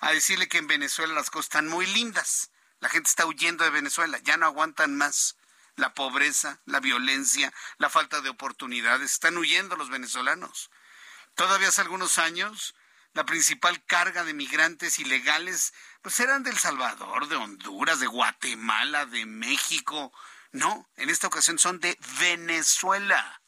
a 0.00 0.10
decirle 0.10 0.48
que 0.48 0.58
en 0.58 0.66
Venezuela 0.66 1.14
las 1.14 1.30
cosas 1.30 1.46
están 1.46 1.68
muy 1.68 1.86
lindas. 1.86 2.50
La 2.80 2.90
gente 2.90 3.08
está 3.08 3.24
huyendo 3.24 3.64
de 3.64 3.70
Venezuela, 3.70 4.18
ya 4.18 4.36
no 4.36 4.44
aguantan 4.44 4.94
más 4.96 5.36
la 5.76 5.94
pobreza, 5.94 6.60
la 6.64 6.80
violencia, 6.80 7.52
la 7.78 7.90
falta 7.90 8.20
de 8.20 8.30
oportunidades. 8.30 9.12
Están 9.12 9.36
huyendo 9.38 9.76
los 9.76 9.90
venezolanos. 9.90 10.70
Todavía 11.34 11.68
hace 11.68 11.80
algunos 11.80 12.18
años, 12.18 12.74
la 13.12 13.24
principal 13.24 13.84
carga 13.84 14.24
de 14.24 14.34
migrantes 14.34 14.98
ilegales 14.98 15.72
pues 16.02 16.20
eran 16.20 16.42
de 16.42 16.50
El 16.50 16.58
Salvador, 16.58 17.28
de 17.28 17.36
Honduras, 17.36 18.00
de 18.00 18.06
Guatemala, 18.06 19.06
de 19.06 19.24
México. 19.24 20.12
No, 20.52 20.88
en 20.96 21.10
esta 21.10 21.28
ocasión 21.28 21.58
son 21.58 21.80
de 21.80 21.98
Venezuela. 22.20 23.40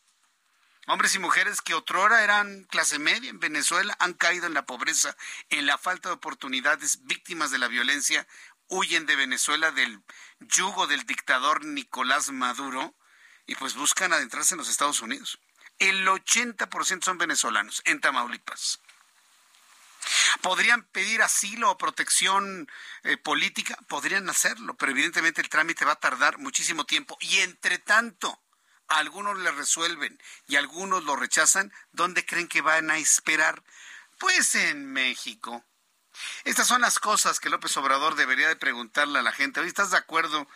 Hombres 0.89 1.17
y 1.17 1.19
mujeres 1.19 1.61
que 1.63 1.75
otrora 1.75 2.23
eran 2.23 2.63
clase 2.65 3.01
media 3.01 3.29
en 3.29 3.41
Venezuela 3.41 3.97
han 3.99 4.15
caído 4.15 4.47
en 4.47 4.55
la 4.55 4.67
pobreza, 4.67 5.17
en 5.51 5.67
la 5.67 5.79
falta 5.79 6.09
de 6.09 6.15
oportunidades, 6.15 7.05
víctimas 7.05 7.51
de 7.51 7.59
la 7.59 7.67
violencia 7.67 8.27
huyen 8.69 9.07
de 9.07 9.17
Venezuela 9.17 9.71
del 9.71 10.03
yugo 10.41 10.87
del 10.87 11.05
dictador 11.07 11.65
Nicolás 11.65 12.31
Maduro 12.31 12.95
y 13.47 13.55
pues 13.55 13.75
buscan 13.75 14.13
adentrarse 14.13 14.55
en 14.55 14.59
los 14.59 14.69
Estados 14.69 15.01
Unidos. 15.01 15.39
El 15.79 16.07
80% 16.07 17.05
son 17.05 17.19
venezolanos 17.19 17.83
en 17.85 18.01
Tamaulipas. 18.01 18.81
¿Podrían 20.41 20.85
pedir 20.85 21.23
asilo 21.23 21.71
o 21.71 21.79
protección 21.79 22.71
eh, 23.03 23.17
política? 23.17 23.77
Podrían 23.89 24.29
hacerlo, 24.31 24.77
pero 24.77 24.93
evidentemente 24.93 25.41
el 25.41 25.49
trámite 25.49 25.85
va 25.85 25.93
a 25.93 26.01
tardar 26.01 26.39
muchísimo 26.39 26.85
tiempo. 26.85 27.17
Y 27.21 27.39
entre 27.39 27.79
tanto, 27.79 28.41
algunos 28.89 29.39
le 29.39 29.51
resuelven 29.51 30.21
y 30.47 30.57
algunos 30.57 31.05
lo 31.05 31.17
rechazan, 31.17 31.73
¿dónde 31.93 32.25
creen 32.25 32.49
que 32.49 32.61
van 32.61 32.91
a 32.91 32.99
esperar? 32.99 33.65
Pues 34.19 34.55
en 34.55 34.93
México. 34.93 35.65
Estas 36.45 36.67
son 36.67 36.81
las 36.81 36.99
cosas 36.99 37.41
que 37.41 37.51
López 37.51 37.77
Obrador 37.77 38.15
debería 38.15 38.49
de 38.49 38.57
preguntarle 38.57 39.19
a 39.19 39.23
la 39.23 39.33
gente. 39.33 39.61
¿Hoy 39.61 39.69
estás 39.69 39.91
de 39.91 39.97
acuerdo 39.97 40.47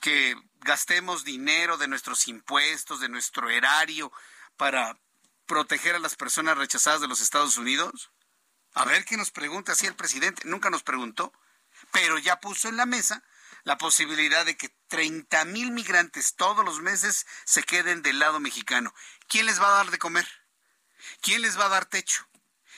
que 0.00 0.36
gastemos 0.60 1.24
dinero 1.24 1.76
de 1.76 1.88
nuestros 1.88 2.28
impuestos, 2.28 3.00
de 3.00 3.08
nuestro 3.08 3.50
erario, 3.50 4.12
para 4.56 4.98
proteger 5.46 5.94
a 5.94 6.00
las 6.00 6.16
personas 6.16 6.58
rechazadas 6.58 7.00
de 7.00 7.08
los 7.08 7.20
Estados 7.20 7.56
Unidos? 7.56 8.10
A 8.74 8.84
ver 8.84 9.04
qué 9.04 9.16
nos 9.16 9.30
pregunta 9.30 9.72
así 9.72 9.86
el 9.86 9.94
presidente. 9.94 10.42
Nunca 10.44 10.70
nos 10.70 10.82
preguntó, 10.82 11.32
pero 11.92 12.18
ya 12.18 12.40
puso 12.40 12.68
en 12.68 12.76
la 12.76 12.86
mesa 12.86 13.22
la 13.64 13.78
posibilidad 13.78 14.46
de 14.46 14.56
que 14.56 14.68
30 14.88 15.44
mil 15.46 15.72
migrantes 15.72 16.36
todos 16.36 16.64
los 16.64 16.80
meses 16.80 17.26
se 17.44 17.62
queden 17.62 18.02
del 18.02 18.18
lado 18.18 18.38
mexicano. 18.38 18.94
¿Quién 19.28 19.46
les 19.46 19.60
va 19.60 19.68
a 19.68 19.78
dar 19.78 19.90
de 19.90 19.98
comer? 19.98 20.28
¿Quién 21.20 21.42
les 21.42 21.58
va 21.58 21.66
a 21.66 21.70
dar 21.70 21.86
techo? 21.86 22.28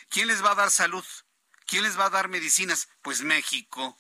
¿Quién 0.09 0.29
les 0.29 0.43
va 0.43 0.53
a 0.53 0.55
dar 0.55 0.71
salud? 0.71 1.05
¿Quién 1.69 1.83
les 1.83 1.99
va 1.99 2.07
a 2.07 2.11
dar 2.11 2.29
medicinas? 2.29 2.89
Pues 3.03 3.21
México. 3.21 3.99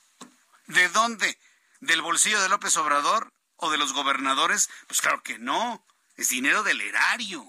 ¿De 0.67 0.89
dónde? 0.89 1.39
¿Del 1.81 2.01
bolsillo 2.01 2.41
de 2.41 2.49
López 2.49 2.75
Obrador 2.79 3.31
o 3.57 3.71
de 3.71 3.77
los 3.77 3.93
gobernadores? 3.93 4.71
Pues 4.87 5.03
claro 5.03 5.23
que 5.23 5.39
no. 5.39 5.87
Es 6.17 6.31
dinero 6.31 6.63
del 6.63 6.81
erario. 6.81 7.47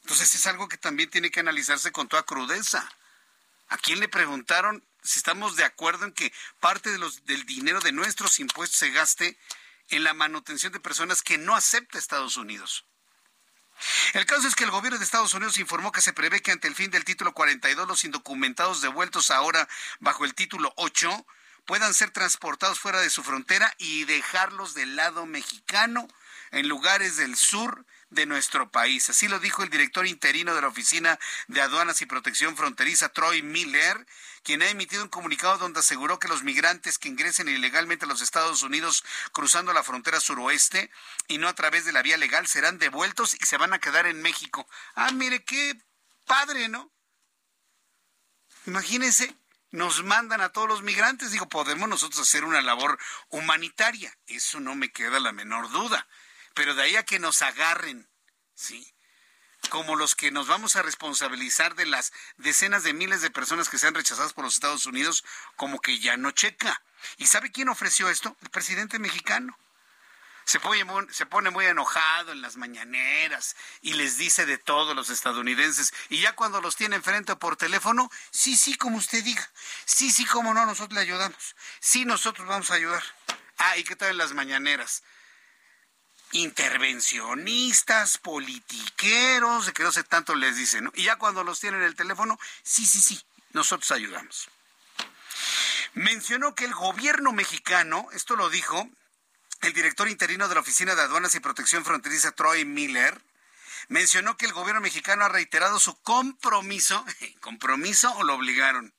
Entonces 0.00 0.34
es 0.34 0.46
algo 0.46 0.66
que 0.66 0.78
también 0.78 1.10
tiene 1.10 1.30
que 1.30 1.40
analizarse 1.40 1.92
con 1.92 2.08
toda 2.08 2.22
crudeza. 2.22 2.90
¿A 3.68 3.76
quién 3.76 4.00
le 4.00 4.08
preguntaron 4.08 4.82
si 5.02 5.18
estamos 5.18 5.56
de 5.56 5.64
acuerdo 5.64 6.06
en 6.06 6.14
que 6.14 6.32
parte 6.60 6.90
del 6.90 7.44
dinero 7.44 7.80
de 7.80 7.92
nuestros 7.92 8.40
impuestos 8.40 8.78
se 8.78 8.92
gaste 8.92 9.38
en 9.88 10.04
la 10.04 10.14
manutención 10.14 10.72
de 10.72 10.80
personas 10.80 11.20
que 11.20 11.36
no 11.36 11.54
acepta 11.54 11.98
Estados 11.98 12.38
Unidos? 12.38 12.86
El 14.12 14.26
caso 14.26 14.46
es 14.46 14.54
que 14.54 14.64
el 14.64 14.70
gobierno 14.70 14.98
de 14.98 15.04
Estados 15.04 15.34
Unidos 15.34 15.58
informó 15.58 15.92
que 15.92 16.00
se 16.00 16.12
prevé 16.12 16.40
que 16.40 16.52
ante 16.52 16.68
el 16.68 16.74
fin 16.74 16.90
del 16.90 17.04
título 17.04 17.32
42 17.34 17.88
los 17.88 18.04
indocumentados 18.04 18.80
devueltos 18.80 19.30
ahora 19.30 19.68
bajo 20.00 20.24
el 20.24 20.34
título 20.34 20.72
8 20.76 21.26
puedan 21.64 21.94
ser 21.94 22.10
transportados 22.10 22.78
fuera 22.78 23.00
de 23.00 23.10
su 23.10 23.22
frontera 23.22 23.74
y 23.78 24.04
dejarlos 24.04 24.74
del 24.74 24.96
lado 24.96 25.26
mexicano 25.26 26.06
en 26.50 26.68
lugares 26.68 27.16
del 27.16 27.36
sur 27.36 27.84
de 28.14 28.26
nuestro 28.26 28.70
país. 28.70 29.10
Así 29.10 29.28
lo 29.28 29.38
dijo 29.38 29.62
el 29.62 29.70
director 29.70 30.06
interino 30.06 30.54
de 30.54 30.60
la 30.60 30.68
Oficina 30.68 31.18
de 31.48 31.60
Aduanas 31.60 32.00
y 32.02 32.06
Protección 32.06 32.56
Fronteriza, 32.56 33.10
Troy 33.10 33.42
Miller, 33.42 34.06
quien 34.42 34.62
ha 34.62 34.68
emitido 34.68 35.02
un 35.02 35.08
comunicado 35.08 35.58
donde 35.58 35.80
aseguró 35.80 36.18
que 36.18 36.28
los 36.28 36.42
migrantes 36.42 36.98
que 36.98 37.08
ingresen 37.08 37.48
ilegalmente 37.48 38.04
a 38.04 38.08
los 38.08 38.22
Estados 38.22 38.62
Unidos 38.62 39.04
cruzando 39.32 39.72
la 39.72 39.82
frontera 39.82 40.20
suroeste 40.20 40.90
y 41.28 41.38
no 41.38 41.48
a 41.48 41.54
través 41.54 41.84
de 41.84 41.92
la 41.92 42.02
vía 42.02 42.16
legal 42.16 42.46
serán 42.46 42.78
devueltos 42.78 43.34
y 43.34 43.44
se 43.44 43.56
van 43.56 43.72
a 43.72 43.78
quedar 43.78 44.06
en 44.06 44.22
México. 44.22 44.68
Ah, 44.94 45.10
mire 45.12 45.44
qué 45.44 45.76
padre, 46.26 46.68
¿no? 46.68 46.92
Imagínense, 48.66 49.36
nos 49.70 50.04
mandan 50.04 50.40
a 50.40 50.50
todos 50.50 50.68
los 50.68 50.82
migrantes. 50.82 51.32
Digo, 51.32 51.48
podemos 51.48 51.88
nosotros 51.88 52.20
hacer 52.20 52.44
una 52.44 52.62
labor 52.62 52.98
humanitaria. 53.28 54.16
Eso 54.26 54.60
no 54.60 54.74
me 54.74 54.92
queda 54.92 55.18
la 55.20 55.32
menor 55.32 55.70
duda. 55.70 56.06
Pero 56.54 56.74
de 56.74 56.82
ahí 56.82 56.96
a 56.96 57.04
que 57.04 57.18
nos 57.18 57.42
agarren, 57.42 58.08
¿sí? 58.54 58.94
Como 59.70 59.96
los 59.96 60.14
que 60.14 60.30
nos 60.30 60.46
vamos 60.46 60.76
a 60.76 60.82
responsabilizar 60.82 61.74
de 61.74 61.86
las 61.86 62.12
decenas 62.36 62.82
de 62.84 62.92
miles 62.92 63.22
de 63.22 63.30
personas 63.30 63.68
que 63.68 63.78
sean 63.78 63.94
rechazadas 63.94 64.32
por 64.32 64.44
los 64.44 64.54
Estados 64.54 64.86
Unidos, 64.86 65.24
como 65.56 65.80
que 65.80 65.98
ya 65.98 66.16
no 66.16 66.30
checa. 66.30 66.82
¿Y 67.16 67.26
sabe 67.26 67.50
quién 67.50 67.68
ofreció 67.68 68.08
esto? 68.08 68.36
El 68.42 68.50
presidente 68.50 68.98
mexicano. 68.98 69.58
Se 70.44 70.60
pone, 70.60 70.84
se 71.10 71.24
pone 71.24 71.50
muy 71.50 71.64
enojado 71.64 72.32
en 72.32 72.42
las 72.42 72.56
mañaneras 72.56 73.56
y 73.80 73.94
les 73.94 74.18
dice 74.18 74.44
de 74.44 74.58
todos 74.58 74.94
los 74.94 75.08
estadounidenses. 75.08 75.92
Y 76.10 76.20
ya 76.20 76.36
cuando 76.36 76.60
los 76.60 76.76
tiene 76.76 76.96
enfrente 76.96 77.34
por 77.36 77.56
teléfono, 77.56 78.10
sí, 78.30 78.54
sí, 78.54 78.76
como 78.76 78.98
usted 78.98 79.24
diga. 79.24 79.50
Sí, 79.86 80.12
sí, 80.12 80.26
como 80.26 80.52
no, 80.52 80.66
nosotros 80.66 80.94
le 80.94 81.00
ayudamos. 81.00 81.56
Sí, 81.80 82.04
nosotros 82.04 82.46
vamos 82.46 82.70
a 82.70 82.74
ayudar. 82.74 83.02
Ah, 83.56 83.78
¿y 83.78 83.84
qué 83.84 83.96
tal 83.96 84.10
en 84.10 84.18
las 84.18 84.32
mañaneras? 84.32 85.02
Intervencionistas, 86.34 88.18
politiqueros, 88.18 89.66
de 89.66 89.72
que 89.72 89.84
no 89.84 89.92
sé 89.92 90.02
tanto 90.02 90.34
les 90.34 90.56
dicen, 90.56 90.84
¿no? 90.84 90.92
Y 90.94 91.04
ya 91.04 91.16
cuando 91.16 91.44
los 91.44 91.60
tienen 91.60 91.80
en 91.80 91.86
el 91.86 91.94
teléfono, 91.94 92.38
sí, 92.62 92.84
sí, 92.84 93.00
sí, 93.00 93.22
nosotros 93.52 93.90
ayudamos. 93.92 94.48
Mencionó 95.94 96.56
que 96.56 96.64
el 96.64 96.74
gobierno 96.74 97.32
mexicano, 97.32 98.08
esto 98.12 98.34
lo 98.34 98.50
dijo 98.50 98.88
el 99.62 99.72
director 99.72 100.08
interino 100.08 100.48
de 100.48 100.56
la 100.56 100.60
Oficina 100.60 100.96
de 100.96 101.02
Aduanas 101.02 101.36
y 101.36 101.40
Protección 101.40 101.84
Fronteriza, 101.84 102.32
Troy 102.32 102.64
Miller, 102.64 103.22
mencionó 103.86 104.36
que 104.36 104.46
el 104.46 104.52
gobierno 104.52 104.80
mexicano 104.80 105.24
ha 105.24 105.28
reiterado 105.28 105.78
su 105.78 105.94
compromiso, 106.02 107.04
compromiso 107.40 108.12
o 108.16 108.24
lo 108.24 108.34
obligaron, 108.34 108.92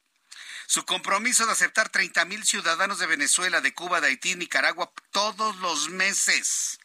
su 0.67 0.85
compromiso 0.85 1.45
de 1.45 1.51
aceptar 1.51 1.89
30 1.89 2.23
mil 2.25 2.45
ciudadanos 2.45 2.97
de 2.99 3.07
Venezuela, 3.07 3.59
de 3.59 3.73
Cuba, 3.73 3.99
de 3.99 4.07
Haití, 4.07 4.35
Nicaragua 4.35 4.89
todos 5.11 5.57
los 5.57 5.89
meses 5.89 6.79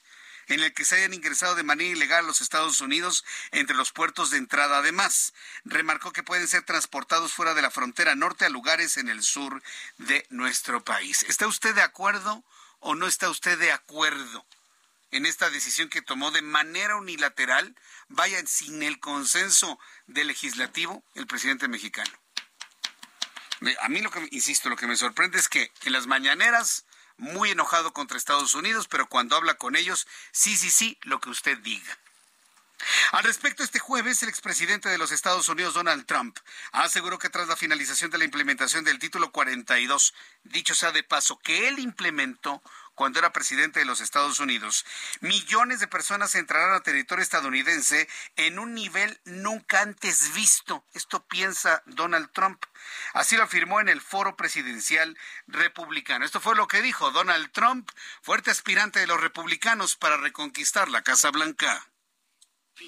en 0.51 0.61
el 0.61 0.75
que 0.75 0.85
se 0.85 0.97
hayan 0.97 1.15
ingresado 1.15 1.55
de 1.55 1.63
manera 1.63 1.91
ilegal 1.91 2.25
a 2.25 2.27
los 2.27 2.41
Estados 2.41 2.81
Unidos 2.81 3.25
entre 3.53 3.77
los 3.77 3.93
puertos 3.93 4.31
de 4.31 4.39
entrada. 4.39 4.79
Además, 4.79 5.33
remarcó 5.65 6.13
que 6.13 6.25
pueden 6.25 6.49
ser 6.49 6.63
transportados 6.65 7.33
fuera 7.33 7.55
de 7.55 7.63
la 7.63 7.71
frontera 7.71 8.17
norte 8.17 8.45
a 8.45 8.51
lugares 8.51 8.97
en 8.97 9.09
el 9.09 9.23
sur 9.23 9.63
de 9.99 10.27
nuestro 10.29 10.85
país. 10.85 11.23
¿Está 11.23 11.47
usted 11.47 11.75
de 11.75 11.83
acuerdo 11.83 12.45
o 12.81 12.97
no 12.97 13.07
está 13.07 13.31
usted 13.31 13.59
de 13.59 13.71
acuerdo 13.71 14.45
en 15.13 15.25
esta 15.25 15.51
decisión 15.51 15.89
que 15.89 16.03
tomó 16.03 16.33
de 16.33 16.43
manera 16.43 16.97
unilateral, 16.97 17.77
vaya 18.09 18.45
sin 18.47 18.83
el 18.83 18.99
consenso 18.99 19.79
del 20.07 20.29
legislativo, 20.29 21.05
el 21.15 21.27
presidente 21.29 21.69
mexicano? 21.69 22.11
A 23.83 23.89
mí 23.89 24.01
lo 24.01 24.11
que, 24.11 24.27
insisto, 24.33 24.69
lo 24.69 24.77
que 24.77 24.87
me 24.87 24.97
sorprende 24.97 25.39
es 25.39 25.49
que 25.49 25.71
en 25.85 25.93
las 25.93 26.07
mañaneras 26.07 26.87
muy 27.21 27.51
enojado 27.51 27.93
contra 27.93 28.17
Estados 28.17 28.55
Unidos, 28.55 28.89
pero 28.89 29.09
cuando 29.09 29.37
habla 29.37 29.55
con 29.55 29.77
ellos, 29.77 30.07
sí, 30.33 30.57
sí, 30.57 30.71
sí, 30.71 30.99
lo 31.03 31.21
que 31.21 31.31
usted 31.31 31.59
diga. 31.59 31.99
Al 33.13 33.25
respecto, 33.25 33.63
este 33.63 33.79
jueves, 33.79 34.23
el 34.23 34.31
expresidente 34.31 34.89
de 34.89 34.97
los 34.97 35.13
Estados 35.13 35.49
Unidos, 35.49 35.75
Donald 35.75 36.07
Trump, 36.07 36.39
aseguró 36.73 37.19
que 37.19 37.29
tras 37.29 37.47
la 37.47 37.57
finalización 37.57 38.11
de 38.11 38.17
la 38.17 38.25
implementación 38.25 38.85
del 38.85 38.99
título 38.99 39.33
42, 39.33 40.15
dicho 40.45 40.75
sea 40.75 40.91
de 40.93 41.03
paso, 41.03 41.39
que 41.39 41.69
él 41.69 41.79
implementó 41.79 42.63
cuando 43.01 43.19
era 43.19 43.33
presidente 43.33 43.81
de 43.81 43.87
los 43.87 44.03
Estados 44.03 44.41
Unidos, 44.41 44.85
millones 45.23 45.81
de 45.81 45.87
personas 45.87 46.35
entrarán 46.35 46.75
a 46.75 46.83
territorio 46.83 47.23
estadounidense 47.23 48.07
en 48.37 48.59
un 48.59 48.75
nivel 48.75 49.19
nunca 49.25 49.81
antes 49.81 50.35
visto. 50.35 50.85
Esto 50.93 51.25
piensa 51.27 51.83
Donald 51.87 52.31
Trump. 52.35 52.63
Así 53.15 53.39
lo 53.39 53.45
afirmó 53.45 53.81
en 53.81 53.89
el 53.89 54.03
foro 54.03 54.37
presidencial 54.37 55.17
republicano. 55.47 56.27
Esto 56.27 56.43
fue 56.43 56.55
lo 56.55 56.69
que 56.69 56.83
dijo 56.83 57.11
Donald 57.11 57.51
Trump, 57.53 57.89
fuerte 58.21 58.51
aspirante 58.51 59.01
de 59.01 59.07
los 59.07 59.19
republicanos 59.19 59.97
para 59.97 60.19
reconquistar 60.19 60.91
la 60.91 61.01
Casa 61.01 61.31
Blanca 61.31 61.83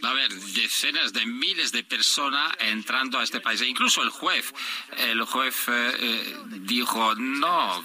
va 0.02 0.08
a 0.08 0.12
haber 0.12 0.32
decenas 0.32 1.12
de 1.12 1.26
miles 1.26 1.72
de 1.72 1.82
personas 1.82 2.52
entrando 2.58 3.18
a 3.18 3.24
este 3.24 3.40
país. 3.40 3.60
E 3.60 3.66
incluso 3.66 4.02
el 4.02 4.10
juez, 4.10 4.52
el 4.96 5.22
juez 5.22 5.68
eh, 5.68 5.96
eh, 5.98 6.36
dijo, 6.60 7.14
no, 7.16 7.82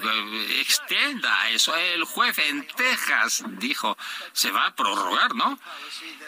extienda 0.60 1.50
eso. 1.50 1.74
El 1.76 2.04
juez 2.04 2.38
en 2.38 2.66
Texas 2.66 3.44
dijo, 3.58 3.96
se 4.32 4.50
va 4.50 4.66
a 4.66 4.74
prorrogar, 4.74 5.34
¿no? 5.34 5.58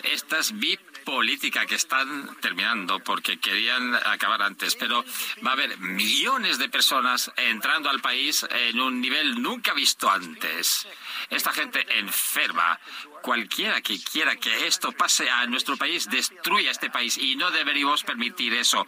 Estas 0.02 0.52
VIP 0.52 0.89
política 1.10 1.66
que 1.66 1.74
están 1.74 2.36
terminando 2.40 3.00
porque 3.00 3.40
querían 3.40 3.96
acabar 3.96 4.42
antes, 4.42 4.76
pero 4.76 5.04
va 5.44 5.50
a 5.50 5.52
haber 5.54 5.76
millones 5.78 6.56
de 6.58 6.68
personas 6.68 7.32
entrando 7.36 7.90
al 7.90 8.00
país 8.00 8.46
en 8.48 8.80
un 8.80 9.00
nivel 9.00 9.42
nunca 9.42 9.74
visto 9.74 10.08
antes. 10.08 10.86
Esta 11.28 11.52
gente 11.52 11.84
enferma, 11.98 12.78
cualquiera 13.22 13.80
que 13.80 14.00
quiera 14.00 14.36
que 14.36 14.68
esto 14.68 14.92
pase 14.92 15.28
a 15.28 15.46
nuestro 15.46 15.76
país, 15.76 16.08
destruya 16.08 16.70
este 16.70 16.90
país 16.90 17.18
y 17.18 17.34
no 17.34 17.50
deberíamos 17.50 18.04
permitir 18.04 18.54
eso. 18.54 18.86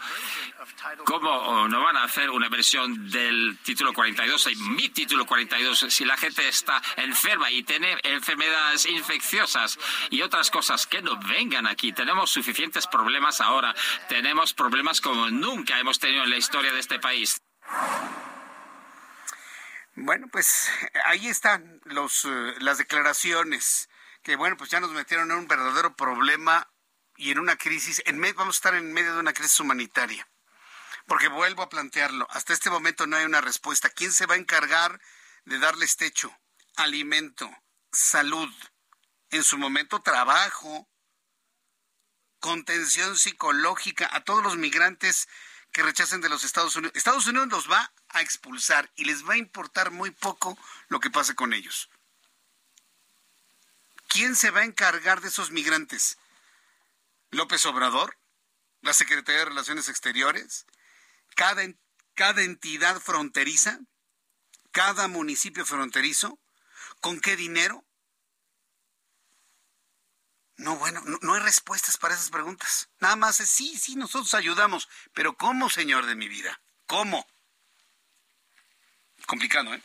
¿Cómo 1.04 1.66
no 1.68 1.82
van 1.82 1.96
a 1.96 2.04
hacer 2.04 2.30
una 2.30 2.48
versión 2.48 3.10
del 3.10 3.58
título 3.64 3.92
42, 3.92 4.48
mi 4.58 4.88
título 4.90 5.26
42, 5.26 5.86
si 5.88 6.04
la 6.04 6.16
gente 6.16 6.46
está 6.46 6.80
enferma 6.96 7.50
y 7.50 7.64
tiene 7.64 7.98
enfermedades 8.04 8.86
infecciosas 8.86 9.76
y 10.10 10.22
otras 10.22 10.52
cosas 10.52 10.86
que 10.86 11.02
no 11.02 11.18
vengan 11.18 11.66
aquí? 11.66 11.92
Suficientes 12.30 12.86
problemas 12.86 13.40
ahora. 13.40 13.74
Tenemos 14.08 14.54
problemas 14.54 15.00
como 15.00 15.30
nunca 15.30 15.78
hemos 15.78 15.98
tenido 15.98 16.24
en 16.24 16.30
la 16.30 16.36
historia 16.36 16.72
de 16.72 16.80
este 16.80 16.98
país. 16.98 17.42
Bueno, 19.94 20.28
pues 20.30 20.70
ahí 21.04 21.28
están 21.28 21.80
los, 21.84 22.24
eh, 22.24 22.54
las 22.60 22.78
declaraciones 22.78 23.88
que, 24.22 24.36
bueno, 24.36 24.56
pues 24.56 24.70
ya 24.70 24.80
nos 24.80 24.92
metieron 24.92 25.30
en 25.30 25.38
un 25.38 25.48
verdadero 25.48 25.94
problema 25.96 26.68
y 27.16 27.30
en 27.30 27.38
una 27.38 27.56
crisis. 27.56 28.02
En 28.06 28.20
vamos 28.20 28.56
a 28.56 28.58
estar 28.58 28.74
en 28.74 28.92
medio 28.92 29.14
de 29.14 29.20
una 29.20 29.32
crisis 29.32 29.60
humanitaria. 29.60 30.26
Porque 31.06 31.28
vuelvo 31.28 31.62
a 31.62 31.68
plantearlo, 31.68 32.26
hasta 32.30 32.52
este 32.52 32.70
momento 32.70 33.06
no 33.06 33.16
hay 33.16 33.24
una 33.24 33.40
respuesta. 33.40 33.90
¿Quién 33.90 34.12
se 34.12 34.26
va 34.26 34.34
a 34.34 34.38
encargar 34.38 35.00
de 35.44 35.58
darles 35.58 35.96
techo, 35.96 36.32
alimento, 36.76 37.50
salud 37.90 38.48
en 39.30 39.42
su 39.42 39.58
momento 39.58 40.02
trabajo, 40.02 40.88
contención 42.42 43.16
psicológica 43.16 44.10
a 44.12 44.24
todos 44.24 44.42
los 44.42 44.56
migrantes 44.56 45.28
que 45.70 45.84
rechacen 45.84 46.20
de 46.20 46.28
los 46.28 46.42
Estados 46.42 46.74
Unidos. 46.76 46.94
Estados 46.96 47.26
Unidos 47.28 47.48
los 47.48 47.70
va 47.70 47.92
a 48.08 48.20
expulsar 48.20 48.90
y 48.96 49.04
les 49.04 49.26
va 49.26 49.34
a 49.34 49.38
importar 49.38 49.92
muy 49.92 50.10
poco 50.10 50.58
lo 50.88 50.98
que 50.98 51.08
pase 51.08 51.36
con 51.36 51.54
ellos. 51.54 51.88
¿Quién 54.08 54.34
se 54.34 54.50
va 54.50 54.60
a 54.60 54.64
encargar 54.64 55.20
de 55.20 55.28
esos 55.28 55.52
migrantes? 55.52 56.18
¿López 57.30 57.64
Obrador? 57.64 58.18
¿La 58.82 58.92
Secretaría 58.92 59.38
de 59.38 59.46
Relaciones 59.46 59.88
Exteriores? 59.88 60.66
¿Cada, 61.36 61.62
cada 62.14 62.42
entidad 62.42 63.00
fronteriza? 63.00 63.78
¿Cada 64.72 65.06
municipio 65.06 65.64
fronterizo? 65.64 66.40
¿Con 67.00 67.20
qué 67.20 67.36
dinero? 67.36 67.84
No, 70.62 70.76
bueno, 70.76 71.02
no, 71.22 71.34
hay 71.34 71.40
respuestas 71.40 71.96
para 71.96 72.14
esas 72.14 72.30
preguntas. 72.30 72.88
Nada 73.00 73.16
más 73.16 73.40
es 73.40 73.50
sí, 73.50 73.76
sí, 73.76 73.96
nosotros 73.96 74.32
ayudamos. 74.34 74.88
Pero 75.12 75.36
¿cómo, 75.36 75.68
señor 75.68 76.06
de 76.06 76.14
mi 76.14 76.28
vida? 76.28 76.60
¿Cómo? 76.86 77.26
Complicado, 79.26 79.74
¿eh? 79.74 79.82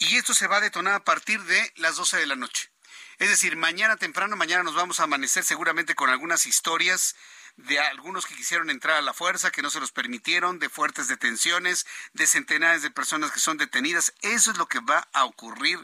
Y 0.00 0.16
esto 0.16 0.34
se 0.34 0.48
va 0.48 0.56
a 0.56 0.60
detonar 0.60 0.94
a 0.94 1.04
partir 1.04 1.42
de 1.44 1.72
las 1.76 1.96
12 1.96 2.16
de 2.16 2.26
la 2.26 2.34
noche. 2.34 2.70
Es 3.18 3.28
decir, 3.28 3.56
mañana 3.56 3.96
temprano, 3.96 4.34
mañana 4.36 4.64
nos 4.64 4.74
vamos 4.74 4.98
a 4.98 5.04
amanecer 5.04 5.44
seguramente 5.44 5.94
con 5.94 6.10
algunas 6.10 6.46
historias 6.46 7.14
de 7.56 7.78
algunos 7.78 8.26
que 8.26 8.34
quisieron 8.34 8.68
entrar 8.68 8.96
a 8.96 9.02
la 9.02 9.14
fuerza, 9.14 9.52
que 9.52 9.62
no 9.62 9.70
se 9.70 9.80
los 9.80 9.92
permitieron, 9.92 10.58
de 10.58 10.68
fuertes 10.68 11.06
detenciones, 11.06 11.86
de 12.12 12.26
centenares 12.26 12.82
de 12.82 12.90
personas 12.90 13.30
que 13.30 13.40
son 13.40 13.58
detenidas. 13.58 14.12
Eso 14.22 14.50
es 14.50 14.58
lo 14.58 14.66
que 14.66 14.80
va 14.80 15.08
a 15.12 15.24
ocurrir 15.24 15.78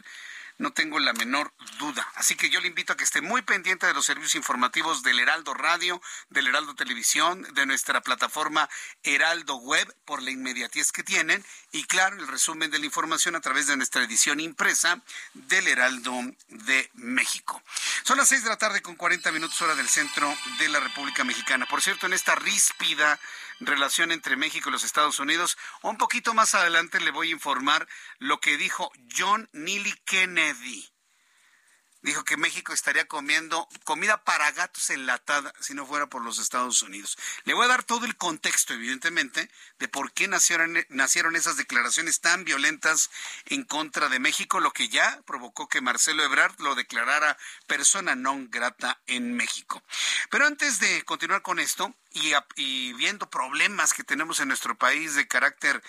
no 0.57 0.73
tengo 0.73 0.99
la 0.99 1.13
menor 1.13 1.53
duda. 1.79 2.07
Así 2.15 2.35
que 2.35 2.49
yo 2.49 2.61
le 2.61 2.67
invito 2.67 2.93
a 2.93 2.97
que 2.97 3.03
esté 3.03 3.21
muy 3.21 3.41
pendiente 3.41 3.87
de 3.87 3.93
los 3.93 4.05
servicios 4.05 4.35
informativos 4.35 5.03
del 5.03 5.19
Heraldo 5.19 5.53
Radio, 5.53 6.01
del 6.29 6.47
Heraldo 6.47 6.75
Televisión, 6.75 7.45
de 7.53 7.65
nuestra 7.65 8.01
plataforma 8.01 8.69
Heraldo 9.03 9.55
Web, 9.55 9.95
por 10.05 10.21
la 10.21 10.31
inmediatez 10.31 10.91
que 10.91 11.03
tienen, 11.03 11.43
y 11.71 11.83
claro, 11.85 12.17
el 12.17 12.27
resumen 12.27 12.71
de 12.71 12.79
la 12.79 12.85
información 12.85 13.35
a 13.35 13.41
través 13.41 13.67
de 13.67 13.77
nuestra 13.77 14.03
edición 14.03 14.39
impresa 14.39 15.01
del 15.33 15.67
Heraldo 15.67 16.13
de 16.47 16.89
México. 16.93 17.61
Son 18.03 18.17
las 18.17 18.29
seis 18.29 18.43
de 18.43 18.49
la 18.49 18.57
tarde 18.57 18.81
con 18.81 18.95
40 18.95 19.31
minutos 19.31 19.61
hora 19.61 19.75
del 19.75 19.89
centro 19.89 20.33
de 20.59 20.69
la 20.69 20.79
República 20.79 21.23
Mexicana. 21.23 21.65
Por 21.65 21.81
cierto, 21.81 22.05
en 22.05 22.13
esta 22.13 22.35
ríspida 22.35 23.19
relación 23.65 24.11
entre 24.11 24.35
México 24.35 24.69
y 24.69 24.71
los 24.71 24.83
Estados 24.83 25.19
Unidos. 25.19 25.57
Un 25.81 25.97
poquito 25.97 26.33
más 26.33 26.55
adelante 26.55 26.99
le 26.99 27.11
voy 27.11 27.29
a 27.29 27.33
informar 27.33 27.87
lo 28.19 28.39
que 28.39 28.57
dijo 28.57 28.91
John 29.15 29.49
Neely 29.53 29.93
Kennedy 30.05 30.92
dijo 32.03 32.23
que 32.23 32.37
México 32.37 32.73
estaría 32.73 33.05
comiendo 33.05 33.67
comida 33.83 34.23
para 34.23 34.51
gatos 34.51 34.89
enlatada 34.89 35.53
si 35.59 35.73
no 35.73 35.85
fuera 35.85 36.07
por 36.07 36.23
los 36.23 36.37
Estados 36.37 36.81
Unidos. 36.81 37.17
Le 37.45 37.53
voy 37.53 37.65
a 37.65 37.69
dar 37.69 37.83
todo 37.83 38.05
el 38.05 38.15
contexto, 38.15 38.73
evidentemente, 38.73 39.49
de 39.79 39.87
por 39.87 40.11
qué 40.11 40.27
nacieron, 40.27 40.85
nacieron 40.89 41.35
esas 41.35 41.57
declaraciones 41.57 42.19
tan 42.19 42.43
violentas 42.43 43.09
en 43.45 43.63
contra 43.63 44.09
de 44.09 44.19
México, 44.19 44.59
lo 44.59 44.71
que 44.71 44.89
ya 44.89 45.21
provocó 45.25 45.67
que 45.67 45.81
Marcelo 45.81 46.23
Ebrard 46.23 46.59
lo 46.59 46.75
declarara 46.75 47.37
persona 47.65 48.15
non 48.15 48.51
grata 48.51 49.01
en 49.07 49.33
México. 49.33 49.81
Pero 50.29 50.45
antes 50.45 50.79
de 50.79 51.03
continuar 51.03 51.41
con 51.41 51.59
esto, 51.59 51.95
y, 52.55 52.93
viendo 52.93 53.29
problemas 53.29 53.93
que 53.93 54.03
tenemos 54.03 54.39
en 54.39 54.47
nuestro 54.47 54.77
país 54.77 55.15
de 55.15 55.27
carácter 55.27 55.81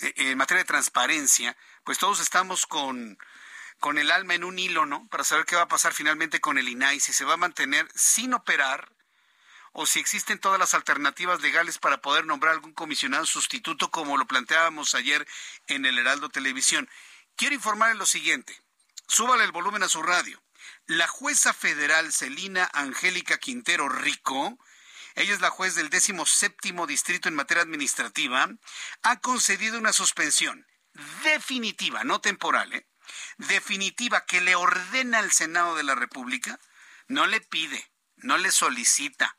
eh, 0.00 0.12
en 0.16 0.38
materia 0.38 0.62
de 0.62 0.68
transparencia, 0.68 1.56
pues 1.84 1.98
todos 1.98 2.20
estamos 2.20 2.66
con 2.66 3.18
con 3.80 3.98
el 3.98 4.10
alma 4.10 4.34
en 4.34 4.44
un 4.44 4.58
hilo, 4.58 4.86
¿no? 4.86 5.08
Para 5.08 5.24
saber 5.24 5.46
qué 5.46 5.56
va 5.56 5.62
a 5.62 5.68
pasar 5.68 5.92
finalmente 5.94 6.40
con 6.40 6.58
el 6.58 6.68
INAI, 6.68 7.00
si 7.00 7.12
se 7.12 7.24
va 7.24 7.34
a 7.34 7.38
mantener 7.38 7.88
sin 7.94 8.34
operar 8.34 8.92
o 9.72 9.86
si 9.86 10.00
existen 10.00 10.38
todas 10.38 10.58
las 10.58 10.74
alternativas 10.74 11.40
legales 11.40 11.78
para 11.78 12.00
poder 12.00 12.26
nombrar 12.26 12.52
algún 12.52 12.72
comisionado 12.72 13.24
sustituto 13.24 13.90
como 13.90 14.18
lo 14.18 14.26
planteábamos 14.26 14.94
ayer 14.94 15.26
en 15.66 15.86
el 15.86 15.98
Heraldo 15.98 16.28
Televisión. 16.28 16.88
Quiero 17.36 17.54
informarle 17.54 17.96
lo 17.96 18.06
siguiente. 18.06 18.60
Súbale 19.08 19.44
el 19.44 19.52
volumen 19.52 19.82
a 19.82 19.88
su 19.88 20.02
radio. 20.02 20.42
La 20.86 21.08
jueza 21.08 21.54
federal 21.54 22.12
Celina 22.12 22.68
Angélica 22.74 23.38
Quintero 23.38 23.88
Rico, 23.88 24.58
ella 25.14 25.32
es 25.32 25.40
la 25.40 25.50
juez 25.50 25.74
del 25.74 25.88
17 25.88 26.56
distrito 26.86 27.28
en 27.28 27.34
materia 27.34 27.62
administrativa, 27.62 28.48
ha 29.02 29.20
concedido 29.20 29.78
una 29.78 29.92
suspensión 29.92 30.66
definitiva, 31.24 32.04
no 32.04 32.20
temporal, 32.20 32.72
¿eh? 32.74 32.89
Definitiva 33.38 34.24
que 34.26 34.40
le 34.40 34.54
ordena 34.54 35.18
al 35.18 35.32
Senado 35.32 35.74
de 35.74 35.82
la 35.82 35.94
República, 35.94 36.58
no 37.08 37.26
le 37.26 37.40
pide, 37.40 37.90
no 38.16 38.38
le 38.38 38.52
solicita. 38.52 39.36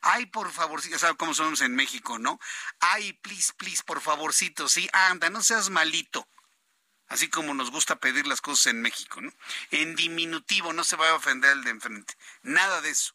Ay, 0.00 0.26
por 0.26 0.52
favorcito, 0.52 0.98
¿sabe 0.98 1.16
cómo 1.16 1.34
somos 1.34 1.60
en 1.60 1.74
México, 1.74 2.18
no? 2.18 2.38
Ay, 2.80 3.14
please, 3.14 3.52
please, 3.54 3.82
por 3.82 4.00
favorcito, 4.00 4.68
sí, 4.68 4.88
anda, 4.92 5.28
no 5.30 5.42
seas 5.42 5.70
malito. 5.70 6.28
Así 7.08 7.28
como 7.28 7.54
nos 7.54 7.70
gusta 7.70 7.96
pedir 7.96 8.26
las 8.26 8.40
cosas 8.40 8.66
en 8.66 8.82
México, 8.82 9.20
¿no? 9.20 9.32
En 9.70 9.96
diminutivo, 9.96 10.72
no 10.72 10.84
se 10.84 10.96
va 10.96 11.08
a 11.08 11.14
ofender 11.14 11.52
el 11.52 11.64
de 11.64 11.70
enfrente. 11.70 12.14
Nada 12.42 12.80
de 12.82 12.90
eso. 12.90 13.14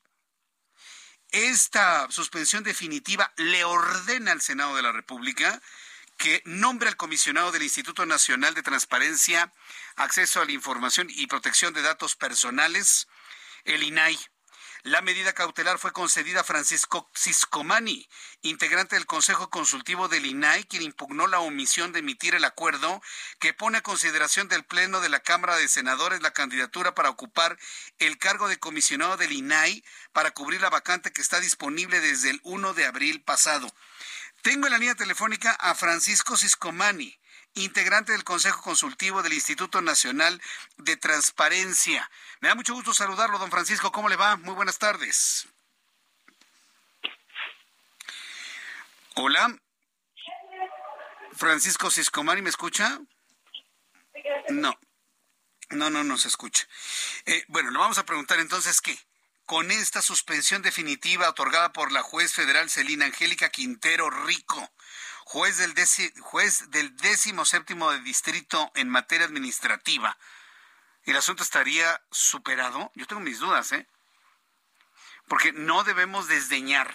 Esta 1.29 2.09
suspensión 2.11 2.63
definitiva 2.63 3.31
le 3.37 3.63
ordena 3.63 4.31
al 4.31 4.41
Senado 4.41 4.75
de 4.75 4.81
la 4.81 4.91
República 4.91 5.61
que 6.17 6.41
nombre 6.45 6.89
al 6.89 6.95
comisionado 6.95 7.51
del 7.51 7.63
Instituto 7.63 8.05
Nacional 8.05 8.53
de 8.53 8.63
Transparencia, 8.63 9.51
Acceso 9.95 10.41
a 10.41 10.45
la 10.45 10.51
Información 10.51 11.07
y 11.09 11.27
Protección 11.27 11.73
de 11.73 11.81
Datos 11.81 12.15
Personales, 12.15 13.07
el 13.63 13.83
INAI. 13.83 14.17
La 14.81 15.01
medida 15.01 15.31
cautelar 15.31 15.79
fue 15.79 15.93
concedida 15.93 16.41
a 16.41 16.43
Francisco 16.43 17.09
Ciscomani, 17.15 18.09
integrante 18.41 18.97
del 18.97 19.05
Consejo 19.05 19.49
Consultivo 19.49 20.09
del 20.09 20.25
INAI, 20.25 20.65
quien 20.65 20.81
impugnó 20.81 21.27
la 21.27 21.39
omisión 21.39 21.93
de 21.93 21.99
emitir 21.99 22.35
el 22.35 22.43
acuerdo 22.43 23.01
que 23.39 23.53
pone 23.53 23.77
a 23.77 23.83
consideración 23.83 24.49
del 24.49 24.65
Pleno 24.65 24.99
de 24.99 25.07
la 25.07 25.21
Cámara 25.21 25.55
de 25.55 25.69
Senadores 25.69 26.21
la 26.21 26.33
candidatura 26.33 26.95
para 26.95 27.09
ocupar 27.09 27.57
el 27.99 28.17
cargo 28.17 28.49
de 28.49 28.59
comisionado 28.59 29.15
del 29.15 29.31
INAI 29.31 29.85
para 30.11 30.31
cubrir 30.31 30.59
la 30.59 30.69
vacante 30.69 31.13
que 31.13 31.21
está 31.21 31.39
disponible 31.39 32.01
desde 32.01 32.31
el 32.31 32.41
1 32.43 32.73
de 32.73 32.85
abril 32.85 33.21
pasado. 33.21 33.73
Tengo 34.41 34.65
en 34.65 34.73
la 34.73 34.79
línea 34.79 34.95
telefónica 34.95 35.51
a 35.51 35.75
Francisco 35.75 36.35
Ciscomani, 36.35 37.17
integrante 37.55 38.11
del 38.11 38.23
Consejo 38.23 38.61
Consultivo 38.61 39.23
del 39.23 39.33
Instituto 39.33 39.81
Nacional 39.81 40.41
de 40.77 40.97
Transparencia. 40.97 42.09
Me 42.39 42.49
da 42.49 42.55
mucho 42.55 42.73
gusto 42.73 42.93
saludarlo, 42.93 43.39
don 43.39 43.51
Francisco. 43.51 43.91
¿Cómo 43.91 44.09
le 44.09 44.15
va? 44.15 44.35
Muy 44.37 44.53
buenas 44.55 44.77
tardes. 44.77 45.47
Hola. 49.15 49.57
Francisco 51.33 51.89
Ciscomani, 51.89 52.41
¿me 52.41 52.49
escucha? 52.49 52.99
No. 54.49 54.77
No, 55.69 55.89
no, 55.89 56.03
no 56.03 56.17
se 56.17 56.27
escucha. 56.27 56.67
Eh, 57.25 57.43
bueno, 57.47 57.71
le 57.71 57.79
vamos 57.79 57.97
a 57.97 58.05
preguntar 58.05 58.39
entonces 58.39 58.81
qué 58.81 58.97
con 59.45 59.71
esta 59.71 60.01
suspensión 60.01 60.61
definitiva 60.61 61.29
otorgada 61.29 61.73
por 61.73 61.91
la 61.91 62.01
juez 62.01 62.33
federal 62.33 62.69
Celina 62.69 63.05
Angélica 63.05 63.49
Quintero 63.49 64.09
Rico, 64.09 64.71
juez 65.25 65.57
del, 65.57 65.73
del 65.73 66.97
décimo 66.97 67.45
séptimo 67.45 67.91
distrito 67.99 68.71
en 68.75 68.89
materia 68.89 69.25
administrativa, 69.25 70.17
¿el 71.03 71.15
asunto 71.15 71.43
estaría 71.43 72.01
superado? 72.11 72.91
Yo 72.95 73.07
tengo 73.07 73.21
mis 73.21 73.39
dudas, 73.39 73.71
¿eh? 73.71 73.87
Porque 75.27 75.51
no 75.51 75.83
debemos 75.83 76.27
desdeñar, 76.27 76.93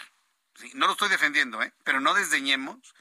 no 0.74 0.86
lo 0.86 0.92
estoy 0.92 1.08
defendiendo, 1.08 1.62
¿eh? 1.62 1.72
Pero 1.84 2.00
no 2.00 2.14
desdeñemos 2.14 2.94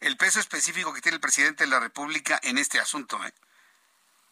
el 0.00 0.16
peso 0.16 0.40
específico 0.40 0.92
que 0.92 1.00
tiene 1.00 1.16
el 1.16 1.20
presidente 1.20 1.64
de 1.64 1.70
la 1.70 1.80
República 1.80 2.38
en 2.42 2.58
este 2.58 2.78
asunto, 2.78 3.24
¿eh? 3.24 3.32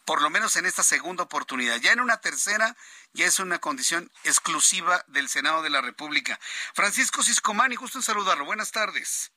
por 0.05 0.21
lo 0.21 0.29
menos 0.29 0.55
en 0.55 0.65
esta 0.65 0.83
segunda 0.83 1.23
oportunidad. 1.23 1.77
Ya 1.77 1.91
en 1.91 1.99
una 1.99 2.17
tercera, 2.17 2.75
ya 3.13 3.25
es 3.25 3.39
una 3.39 3.59
condición 3.59 4.11
exclusiva 4.23 5.03
del 5.07 5.29
Senado 5.29 5.61
de 5.61 5.69
la 5.69 5.81
República. 5.81 6.39
Francisco 6.73 7.23
Ciscomani, 7.23 7.75
justo 7.75 7.97
en 7.97 8.03
saludarlo. 8.03 8.45
Buenas 8.45 8.71
tardes. 8.71 9.31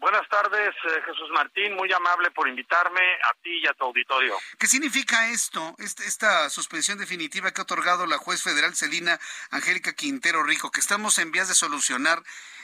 Buenas 0.00 0.26
tardes, 0.30 0.74
eh, 0.84 1.02
Jesús 1.04 1.28
Martín, 1.30 1.74
muy 1.74 1.92
amable 1.92 2.30
por 2.30 2.48
invitarme 2.48 3.02
a 3.02 3.34
ti 3.42 3.60
y 3.62 3.66
a 3.66 3.74
tu 3.74 3.84
auditorio. 3.84 4.34
¿Qué 4.58 4.66
significa 4.66 5.28
esto, 5.28 5.74
este, 5.76 6.06
esta 6.06 6.48
suspensión 6.48 6.96
definitiva 6.96 7.50
que 7.50 7.60
ha 7.60 7.64
otorgado 7.64 8.06
la 8.06 8.16
juez 8.16 8.42
federal 8.42 8.74
Celina 8.74 9.20
Angélica 9.50 9.92
Quintero 9.92 10.42
Rico, 10.42 10.70
que 10.70 10.80
estamos 10.80 11.18
en 11.18 11.32
vías 11.32 11.48
de 11.48 11.54
solucionar 11.54 12.22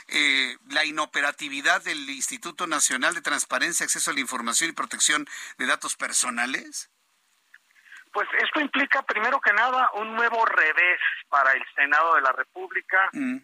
eh, 0.08 0.56
la 0.70 0.86
inoperatividad 0.86 1.84
del 1.84 2.08
Instituto 2.08 2.66
Nacional 2.66 3.14
de 3.14 3.20
Transparencia, 3.20 3.84
Acceso 3.84 4.10
a 4.10 4.14
la 4.14 4.20
Información 4.20 4.70
y 4.70 4.72
Protección 4.72 5.26
de 5.58 5.66
Datos 5.66 5.94
Personales? 5.94 6.90
Pues 8.14 8.28
esto 8.42 8.60
implica, 8.62 9.02
primero 9.02 9.38
que 9.42 9.52
nada, 9.52 9.90
un 9.92 10.14
nuevo 10.14 10.46
revés 10.46 11.00
para 11.28 11.52
el 11.52 11.62
Senado 11.74 12.14
de 12.14 12.22
la 12.22 12.32
República, 12.32 13.10
mm. 13.12 13.36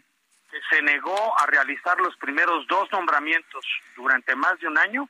Que 0.53 0.61
se 0.69 0.83
negó 0.83 1.39
a 1.41 1.47
realizar 1.47 1.99
los 1.99 2.15
primeros 2.19 2.67
dos 2.69 2.93
nombramientos 2.93 3.65
durante 3.97 4.37
más 4.37 4.61
de 4.61 4.69
un 4.69 4.77
año, 4.77 5.09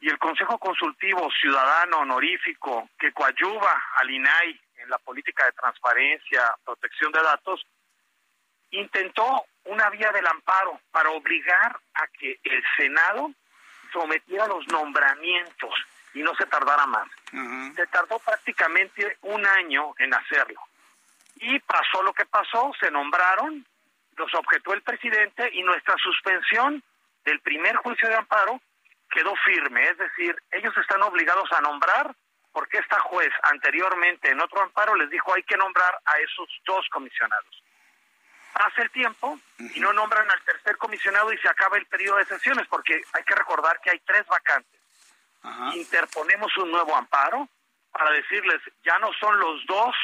y 0.00 0.08
el 0.08 0.18
Consejo 0.18 0.58
Consultivo 0.58 1.30
Ciudadano 1.40 1.98
Honorífico, 1.98 2.90
que 2.98 3.12
coadyuva 3.12 3.82
al 3.98 4.10
INAI 4.10 4.60
en 4.78 4.88
en 4.88 4.90
la 4.90 4.98
política 4.98 5.44
de 5.44 5.52
transparencia, 5.52 6.56
protección 6.64 7.12
de 7.12 7.22
datos, 7.22 7.64
intentó 8.70 9.44
una 9.64 9.90
vía 9.90 10.10
del 10.12 10.26
amparo 10.26 10.80
para 10.90 11.10
obligar 11.10 11.78
a 11.94 12.06
que 12.08 12.38
el 12.42 12.62
Senado 12.76 13.32
sometiera 13.92 14.46
los 14.46 14.66
nombramientos 14.68 15.74
y 16.14 16.22
no 16.22 16.34
se 16.36 16.46
tardara 16.46 16.86
más. 16.86 17.08
Se 17.74 17.86
tardó 17.88 18.18
prácticamente 18.18 19.18
un 19.22 19.46
año 19.46 19.94
en 19.98 20.14
hacerlo. 20.14 20.60
Y 21.36 21.58
pasó 21.60 22.02
lo 22.02 22.12
que 22.12 22.26
pasó, 22.26 22.72
se 22.80 22.90
nombraron, 22.90 23.64
los 24.18 24.34
objetó 24.34 24.74
el 24.74 24.82
presidente 24.82 25.48
y 25.52 25.62
nuestra 25.62 25.94
suspensión 25.96 26.82
del 27.24 27.40
primer 27.40 27.76
juicio 27.76 28.08
de 28.08 28.16
amparo 28.16 28.60
quedó 29.10 29.34
firme. 29.44 29.84
Es 29.88 29.98
decir, 29.98 30.36
ellos 30.50 30.76
están 30.76 31.02
obligados 31.02 31.50
a 31.52 31.60
nombrar 31.60 32.14
porque 32.52 32.78
esta 32.78 32.98
juez 33.00 33.30
anteriormente 33.42 34.30
en 34.30 34.40
otro 34.40 34.62
amparo 34.62 34.94
les 34.96 35.10
dijo 35.10 35.34
hay 35.34 35.42
que 35.44 35.56
nombrar 35.56 35.98
a 36.04 36.18
esos 36.18 36.48
dos 36.66 36.86
comisionados. 36.90 37.62
Pasa 38.52 38.82
el 38.82 38.90
tiempo 38.90 39.38
y 39.58 39.80
no 39.80 39.92
nombran 39.92 40.28
al 40.30 40.42
tercer 40.42 40.76
comisionado 40.78 41.32
y 41.32 41.38
se 41.38 41.48
acaba 41.48 41.76
el 41.76 41.86
periodo 41.86 42.16
de 42.16 42.24
sesiones 42.24 42.66
porque 42.68 43.00
hay 43.12 43.22
que 43.22 43.34
recordar 43.34 43.80
que 43.80 43.90
hay 43.90 44.00
tres 44.00 44.26
vacantes. 44.26 44.80
Interponemos 45.74 46.56
un 46.56 46.70
nuevo 46.72 46.96
amparo 46.96 47.48
para 47.92 48.10
decirles 48.10 48.60
ya 48.84 48.98
no 48.98 49.12
son 49.20 49.38
los 49.38 49.64
dos 49.66 49.94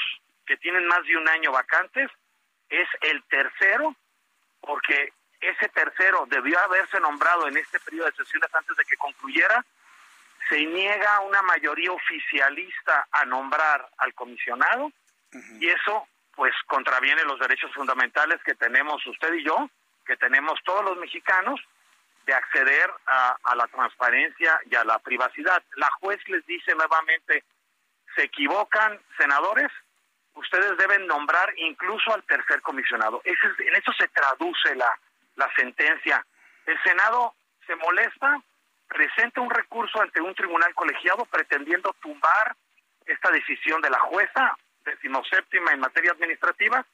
que 0.46 0.56
tienen 0.58 0.86
más 0.86 1.02
de 1.04 1.16
un 1.16 1.28
año 1.28 1.52
vacantes, 1.52 2.10
es 2.68 2.88
el 3.00 3.22
tercero 3.24 3.96
porque 4.64 5.12
ese 5.40 5.68
tercero 5.68 6.26
debió 6.28 6.58
haberse 6.60 6.98
nombrado 7.00 7.46
en 7.48 7.56
este 7.56 7.78
periodo 7.80 8.06
de 8.06 8.16
sesiones 8.16 8.48
antes 8.54 8.76
de 8.76 8.84
que 8.84 8.96
concluyera, 8.96 9.64
se 10.48 10.64
niega 10.64 11.20
una 11.20 11.42
mayoría 11.42 11.92
oficialista 11.92 13.06
a 13.10 13.24
nombrar 13.24 13.88
al 13.98 14.14
comisionado 14.14 14.90
y 15.60 15.68
eso 15.68 16.06
pues 16.34 16.52
contraviene 16.66 17.22
los 17.24 17.38
derechos 17.38 17.72
fundamentales 17.74 18.42
que 18.44 18.54
tenemos 18.54 19.04
usted 19.06 19.32
y 19.34 19.44
yo, 19.44 19.68
que 20.06 20.16
tenemos 20.16 20.58
todos 20.64 20.84
los 20.84 20.96
mexicanos, 20.98 21.60
de 22.26 22.34
acceder 22.34 22.90
a, 23.06 23.36
a 23.44 23.54
la 23.54 23.66
transparencia 23.66 24.58
y 24.70 24.74
a 24.74 24.84
la 24.84 24.98
privacidad. 24.98 25.62
La 25.76 25.90
juez 26.00 26.18
les 26.28 26.44
dice 26.46 26.74
nuevamente, 26.74 27.44
se 28.14 28.24
equivocan 28.24 28.98
senadores, 29.18 29.70
ustedes 30.34 30.76
deben 30.76 31.06
nombrar 31.06 31.52
incluso 31.56 32.12
al 32.14 32.22
tercer 32.24 32.60
comisionado. 32.62 33.20
Ese, 33.24 33.46
en 33.66 33.74
eso 33.74 33.92
se 33.98 34.08
traduce 34.08 34.74
la, 34.74 34.90
sentencia. 35.56 36.24
El 36.66 36.82
Senado 36.82 37.34
se 37.66 37.76
molesta, 37.76 38.40
presenta 38.88 39.40
un 39.40 39.50
recurso 39.50 40.00
ante 40.00 40.20
un 40.20 40.34
tribunal 40.34 40.74
colegiado 40.74 41.24
pretendiendo 41.26 41.94
tumbar 42.00 42.56
esta 43.04 43.30
decisión 43.30 43.80
de 43.82 43.90
la 43.90 43.98
jueza 43.98 44.56
decimoséptima 44.84 45.72
en 45.72 45.80
materia 45.80 46.12
administrativa 46.12 46.84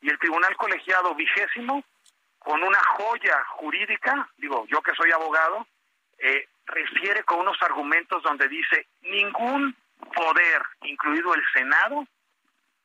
y 0.00 0.10
el 0.10 0.18
tribunal 0.18 0.56
colegiado 0.56 1.14
vigésimo 1.14 1.84
con 2.38 2.62
una 2.62 2.78
joya 2.96 3.44
jurídica, 3.56 4.28
digo 4.36 4.66
yo 4.68 4.80
que 4.80 4.94
soy 4.94 5.10
abogado, 5.10 5.66
eh, 6.18 6.48
refiere 6.66 7.22
con 7.24 7.40
unos 7.40 7.60
argumentos 7.62 8.22
donde 8.22 8.48
dice 8.48 8.86
ningún 9.02 9.76
poder, 10.14 10.62
incluido 10.82 11.34
el 11.34 11.42
Senado, 11.52 12.06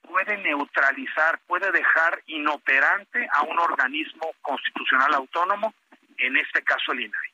puede 0.08 0.38
neutralizar, 0.38 1.40
puede 1.48 1.72
dejar 1.72 2.22
inoperante 2.28 3.28
a 3.34 3.42
un 3.44 3.60
organismo 3.60 4.32
constitucional 4.42 5.14
autónomo, 5.14 5.74
en 6.18 6.38
este 6.38 6.64
caso 6.64 6.92
el 6.92 7.02
INAI. 7.02 7.30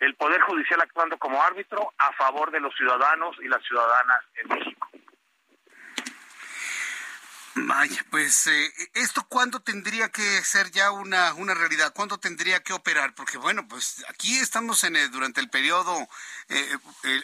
El 0.00 0.14
Poder 0.14 0.40
Judicial 0.42 0.80
actuando 0.80 1.18
como 1.18 1.42
árbitro 1.42 1.92
a 1.98 2.12
favor 2.12 2.50
de 2.50 2.60
los 2.60 2.74
ciudadanos 2.74 3.36
y 3.40 3.48
las 3.48 3.62
ciudadanas 3.64 4.20
en 4.36 4.48
México. 4.48 4.77
Vaya, 7.66 8.04
pues 8.10 8.46
eh, 8.46 8.72
esto 8.94 9.26
cuándo 9.28 9.60
tendría 9.60 10.10
que 10.10 10.22
ser 10.44 10.70
ya 10.70 10.92
una, 10.92 11.34
una 11.34 11.54
realidad, 11.54 11.92
cuándo 11.94 12.18
tendría 12.18 12.62
que 12.62 12.72
operar, 12.72 13.14
porque 13.14 13.36
bueno, 13.36 13.66
pues 13.66 14.04
aquí 14.08 14.38
estamos 14.38 14.84
en 14.84 15.10
durante 15.10 15.40
el 15.40 15.50
periodo 15.50 16.08
eh, 16.48 16.76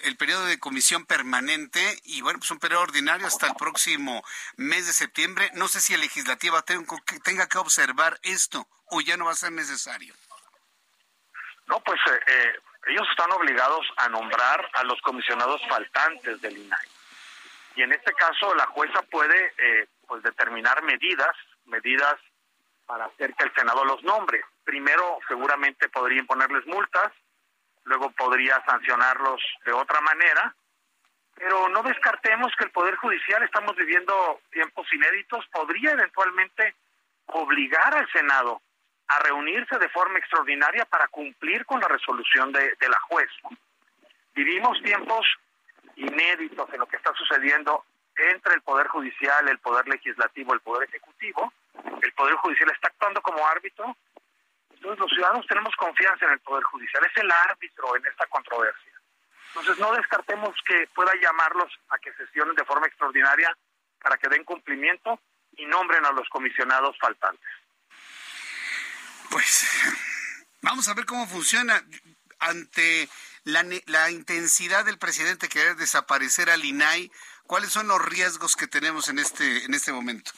el, 0.03 0.17
periodo 0.17 0.47
de 0.47 0.59
comisión 0.59 1.07
permanente 1.07 2.01
y 2.05 2.21
bueno, 2.23 2.41
pues 2.41 2.51
un 2.51 2.59
periodo 2.59 2.83
ordinario 2.83 3.27
hasta 3.27 3.47
el 3.47 3.55
próximo 3.55 4.25
mes 4.57 4.87
de 4.87 4.93
septiembre. 4.93 5.51
No 5.55 5.69
sé 5.69 5.81
si 5.81 5.95
el 5.95 6.01
legislativo 6.01 6.61
tenga 6.63 7.47
que 7.47 7.59
observar 7.59 8.19
esto 8.23 8.67
o 8.87 9.01
ya 9.01 9.17
no 9.17 9.27
va 9.27 9.33
a 9.33 9.37
ser 9.37 9.53
necesario. 9.53 10.15
No, 11.67 11.81
pues 11.81 12.01
eh, 12.27 12.53
ellos 12.89 13.07
están 13.11 13.31
obligados 13.33 13.87
a 13.99 14.09
nombrar 14.09 14.69
a 14.75 14.85
los 14.85 15.01
comisionados 15.03 15.61
faltantes 15.69 16.41
del 16.41 16.59
INAI. 16.59 16.89
Y 17.77 17.83
en 17.83 17.93
este 17.93 18.13
caso 18.15 18.55
la 18.55 18.67
jueza 18.67 19.03
puede 19.03 19.53
pues 20.07 20.23
determinar 20.23 20.83
medidas, 20.83 21.37
medidas 21.67 22.17
para 22.87 23.07
hacer 23.07 23.35
que 23.35 23.45
el 23.45 23.55
Senado 23.55 23.85
los 23.85 24.03
nombre. 24.03 24.45
Primero, 24.65 25.19
seguramente 25.29 25.89
podría 25.89 26.21
imponerles 26.21 26.67
multas, 26.67 27.13
luego 27.85 28.11
podría 28.13 28.63
sancionarlos 28.65 29.41
de 29.65 29.73
otra 29.73 30.01
manera, 30.01 30.55
pero 31.35 31.69
no 31.69 31.83
descartemos 31.83 32.53
que 32.57 32.65
el 32.65 32.71
Poder 32.71 32.97
Judicial, 32.97 33.43
estamos 33.43 33.75
viviendo 33.77 34.41
tiempos 34.51 34.87
inéditos, 34.93 35.45
podría 35.53 35.93
eventualmente 35.93 36.75
obligar 37.27 37.95
al 37.97 38.11
Senado 38.13 38.61
a 39.09 39.19
reunirse 39.19 39.79
de 39.79 39.89
forma 39.89 40.19
extraordinaria 40.19 40.85
para 40.87 41.09
cumplir 41.09 41.67
con 41.67 41.81
la 41.81 41.89
resolución 41.89 42.53
de, 42.53 42.75
de 42.79 42.89
la 42.89 42.99
juez. 43.01 43.29
Vivimos 44.35 44.81
tiempos 44.83 45.27
inéditos 45.97 46.73
en 46.73 46.81
lo 46.81 46.87
que 46.87 46.97
está 46.97 47.13
sucediendo 47.15 47.85
entre 48.17 48.55
el 48.55 48.63
Poder 48.63 48.87
Judicial, 48.89 49.49
el 49.49 49.59
Poder 49.59 49.87
Legislativo, 49.89 50.55
el 50.55 50.61
Poder 50.61 50.89
Ejecutivo. 50.89 51.53
El 52.03 52.13
Poder 52.13 52.35
Judicial 52.37 52.71
está 52.71 52.89
actuando 52.89 53.21
como 53.23 53.47
árbitro. 53.47 53.97
Entonces 54.71 54.99
los 54.99 55.11
ciudadanos 55.11 55.47
tenemos 55.47 55.75
confianza 55.77 56.27
en 56.27 56.33
el 56.33 56.41
Poder 56.41 56.63
Judicial. 56.65 57.05
Es 57.05 57.17
el 57.17 57.31
árbitro 57.31 57.97
en 57.97 58.07
esta 58.07 58.27
controversia. 58.27 58.93
Entonces 59.49 59.79
no 59.79 59.93
descartemos 59.93 60.55
que 60.67 60.89
pueda 60.95 61.13
llamarlos 61.21 61.73
a 61.91 61.99
que 61.99 62.13
sesionen 62.15 62.55
de 62.55 62.65
forma 62.65 62.87
extraordinaria 62.87 63.57
para 64.03 64.17
que 64.19 64.29
den 64.29 64.45
cumplimiento 64.45 65.21
y 65.57 65.65
nombren 65.67 66.05
a 66.05 66.13
los 66.13 66.29
comisionados 66.29 66.97
faltantes. 66.99 67.49
Pues 69.31 69.67
vamos 70.61 70.89
a 70.89 70.95
ver 70.95 71.07
cómo 71.07 71.27
funciona 71.27 71.83
ante 72.41 73.09
la, 73.45 73.65
la 73.87 74.11
intensidad 74.11 74.85
del 74.85 74.99
presidente 74.99 75.49
querer 75.49 75.77
desaparecer 75.77 76.51
al 76.51 76.65
INAI 76.65 77.11
¿Cuáles 77.47 77.71
son 77.71 77.89
los 77.89 78.03
riesgos 78.03 78.57
que 78.57 78.67
tenemos 78.67 79.09
en 79.09 79.19
este, 79.19 79.65
en 79.65 79.75
este 79.75 79.93
momento? 79.93 80.33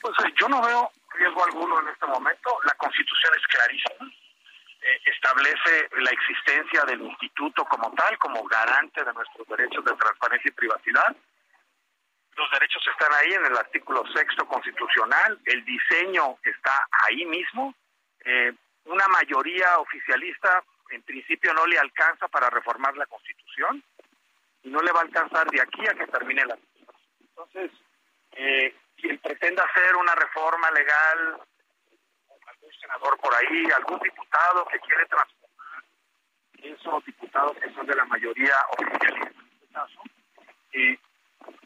Pues 0.00 0.14
eh, 0.24 0.34
yo 0.38 0.48
no 0.48 0.60
veo 0.60 0.90
riesgo 1.14 1.44
alguno 1.44 1.80
en 1.80 1.88
este 1.88 2.06
momento. 2.06 2.58
La 2.64 2.74
constitución 2.74 3.32
es 3.34 3.46
clarísima. 3.46 4.12
Eh, 4.82 5.00
establece 5.06 5.88
la 6.00 6.10
existencia 6.10 6.84
del 6.84 7.00
instituto 7.00 7.64
como 7.64 7.92
tal, 7.94 8.16
como 8.18 8.44
garante 8.44 9.02
de 9.02 9.12
nuestros 9.12 9.48
derechos 9.48 9.84
de 9.84 9.94
transparencia 9.94 10.48
y 10.48 10.52
privacidad. 10.52 11.16
Los 12.36 12.50
derechos 12.52 12.82
están 12.86 13.12
ahí 13.14 13.32
en 13.32 13.46
el 13.46 13.56
artículo 13.56 14.04
sexto 14.14 14.46
constitucional, 14.46 15.40
el 15.44 15.64
diseño 15.64 16.38
está 16.44 16.86
ahí 17.08 17.24
mismo. 17.24 17.74
Eh, 18.24 18.52
una 18.84 19.08
mayoría 19.08 19.78
oficialista 19.78 20.62
en 20.90 21.02
principio 21.02 21.52
no 21.54 21.66
le 21.66 21.78
alcanza 21.78 22.28
para 22.28 22.48
reformar 22.48 22.96
la 22.96 23.06
constitución 23.06 23.82
y 24.62 24.70
no 24.70 24.80
le 24.80 24.92
va 24.92 25.00
a 25.00 25.02
alcanzar 25.02 25.48
de 25.50 25.60
aquí 25.60 25.86
a 25.86 25.94
que 25.94 26.06
termine 26.06 26.44
la 26.46 26.58
Entonces, 27.20 27.70
eh, 28.32 28.74
quien 28.96 29.18
pretenda 29.18 29.64
hacer 29.64 29.96
una 29.96 30.14
reforma 30.14 30.70
legal, 30.72 31.40
algún 32.46 32.72
senador 32.80 33.18
por 33.18 33.34
ahí, 33.34 33.70
algún 33.76 33.98
diputado 34.00 34.66
que 34.66 34.80
quiere 34.80 35.06
transformar 35.06 35.38
esos 36.62 37.04
diputados 37.04 37.56
que 37.58 37.72
son 37.72 37.86
de 37.86 37.94
la 37.94 38.04
mayoría 38.06 38.56
oficialista 38.78 39.40
en 39.40 39.48
este 39.52 39.72
caso, 39.72 40.02
eh, 40.72 40.98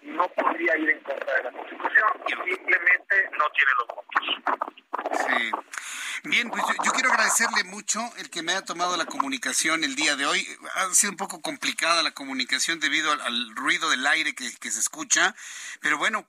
no 0.03 0.29
podría 0.29 0.77
ir 0.77 0.91
en 0.91 1.01
contra 1.01 1.35
de 1.35 1.45
la 1.45 1.53
Constitución, 1.53 2.09
simplemente 2.27 3.31
no 3.39 3.45
tiene 3.51 3.71
los 3.79 3.89
votos. 3.89 5.27
Sí. 5.27 5.51
Bien, 6.25 6.51
pues 6.51 6.63
yo, 6.85 6.93
quiero 6.93 7.11
agradecerle 7.11 7.65
mucho 7.65 8.01
el 8.19 8.31
que 8.31 8.43
me 8.43 8.53
haya 8.53 8.65
tomado 8.65 8.97
la 8.97 9.07
comunicación 9.07 9.83
el 9.83 9.97
día 9.97 10.15
de 10.15 10.25
hoy. 10.25 10.47
Ha 10.77 10.87
sido 10.95 11.11
un 11.11 11.17
poco 11.17 11.43
complicada 11.43 12.03
la 12.05 12.13
comunicación 12.13 12.79
debido 12.79 13.11
al, 13.11 13.57
ruido 13.57 13.91
del 13.91 14.07
aire 14.07 14.33
que, 14.35 14.71
se 14.71 14.79
escucha, 14.81 15.35
pero 15.81 15.99
bueno, 15.99 16.25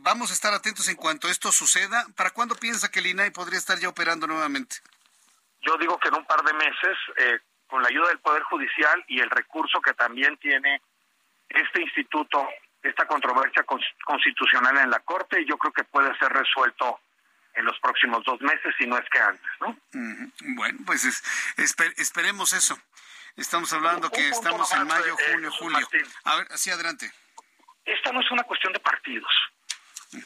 vamos 0.00 0.30
a 0.30 0.34
estar 0.34 0.52
atentos 0.52 0.88
en 0.88 0.96
cuanto 0.96 1.28
esto 1.28 1.52
suceda. 1.52 2.06
¿Para 2.16 2.30
cuándo 2.30 2.56
piensa 2.56 2.90
que 2.90 2.98
el 2.98 3.06
INAI 3.06 3.30
podría 3.30 3.58
estar 3.58 3.78
ya 3.78 3.88
operando 3.88 4.26
nuevamente? 4.26 4.76
Yo 5.60 5.76
digo 5.78 5.96
que 5.98 6.08
en 6.08 6.16
un 6.16 6.26
par 6.26 6.42
de 6.42 6.52
meses, 6.52 6.98
eh, 7.16 7.38
con 7.68 7.82
la 7.82 7.88
ayuda 7.88 8.08
del 8.08 8.18
Poder 8.18 8.42
Judicial 8.42 9.04
y 9.06 9.20
el 9.20 9.30
recurso 9.30 9.80
que 9.80 9.94
también 9.94 10.36
tiene 10.38 10.82
este 11.48 11.82
instituto, 11.82 12.48
esta 12.84 13.06
controversia 13.06 13.64
constitucional 14.04 14.76
en 14.76 14.90
la 14.90 15.00
Corte, 15.00 15.44
yo 15.46 15.56
creo 15.56 15.72
que 15.72 15.84
puede 15.84 16.16
ser 16.18 16.30
resuelto 16.30 17.00
en 17.54 17.64
los 17.64 17.78
próximos 17.80 18.22
dos 18.24 18.40
meses, 18.42 18.74
si 18.78 18.86
no 18.86 18.98
es 18.98 19.08
que 19.10 19.18
antes, 19.18 19.50
¿no? 19.60 19.76
Bueno, 20.56 20.78
pues 20.84 21.04
esperemos 21.96 22.52
eso. 22.52 22.78
Estamos 23.36 23.72
hablando 23.72 24.10
que 24.10 24.28
estamos 24.28 24.70
en 24.72 24.86
mayo, 24.86 25.16
eh, 25.18 25.32
junio, 25.32 25.50
julio. 25.52 25.88
a 26.24 26.36
ver, 26.36 26.46
así 26.52 26.70
adelante. 26.70 27.10
Esta 27.84 28.12
no 28.12 28.20
es 28.20 28.30
una 28.30 28.42
cuestión 28.44 28.72
de 28.72 28.80
partidos, 28.80 29.32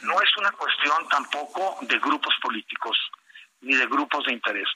no 0.02 0.20
es 0.20 0.36
una 0.36 0.50
cuestión 0.52 1.08
tampoco 1.08 1.78
de 1.82 1.98
grupos 1.98 2.34
políticos 2.42 2.98
ni 3.60 3.74
de 3.76 3.86
grupos 3.86 4.24
de 4.26 4.32
interés. 4.32 4.68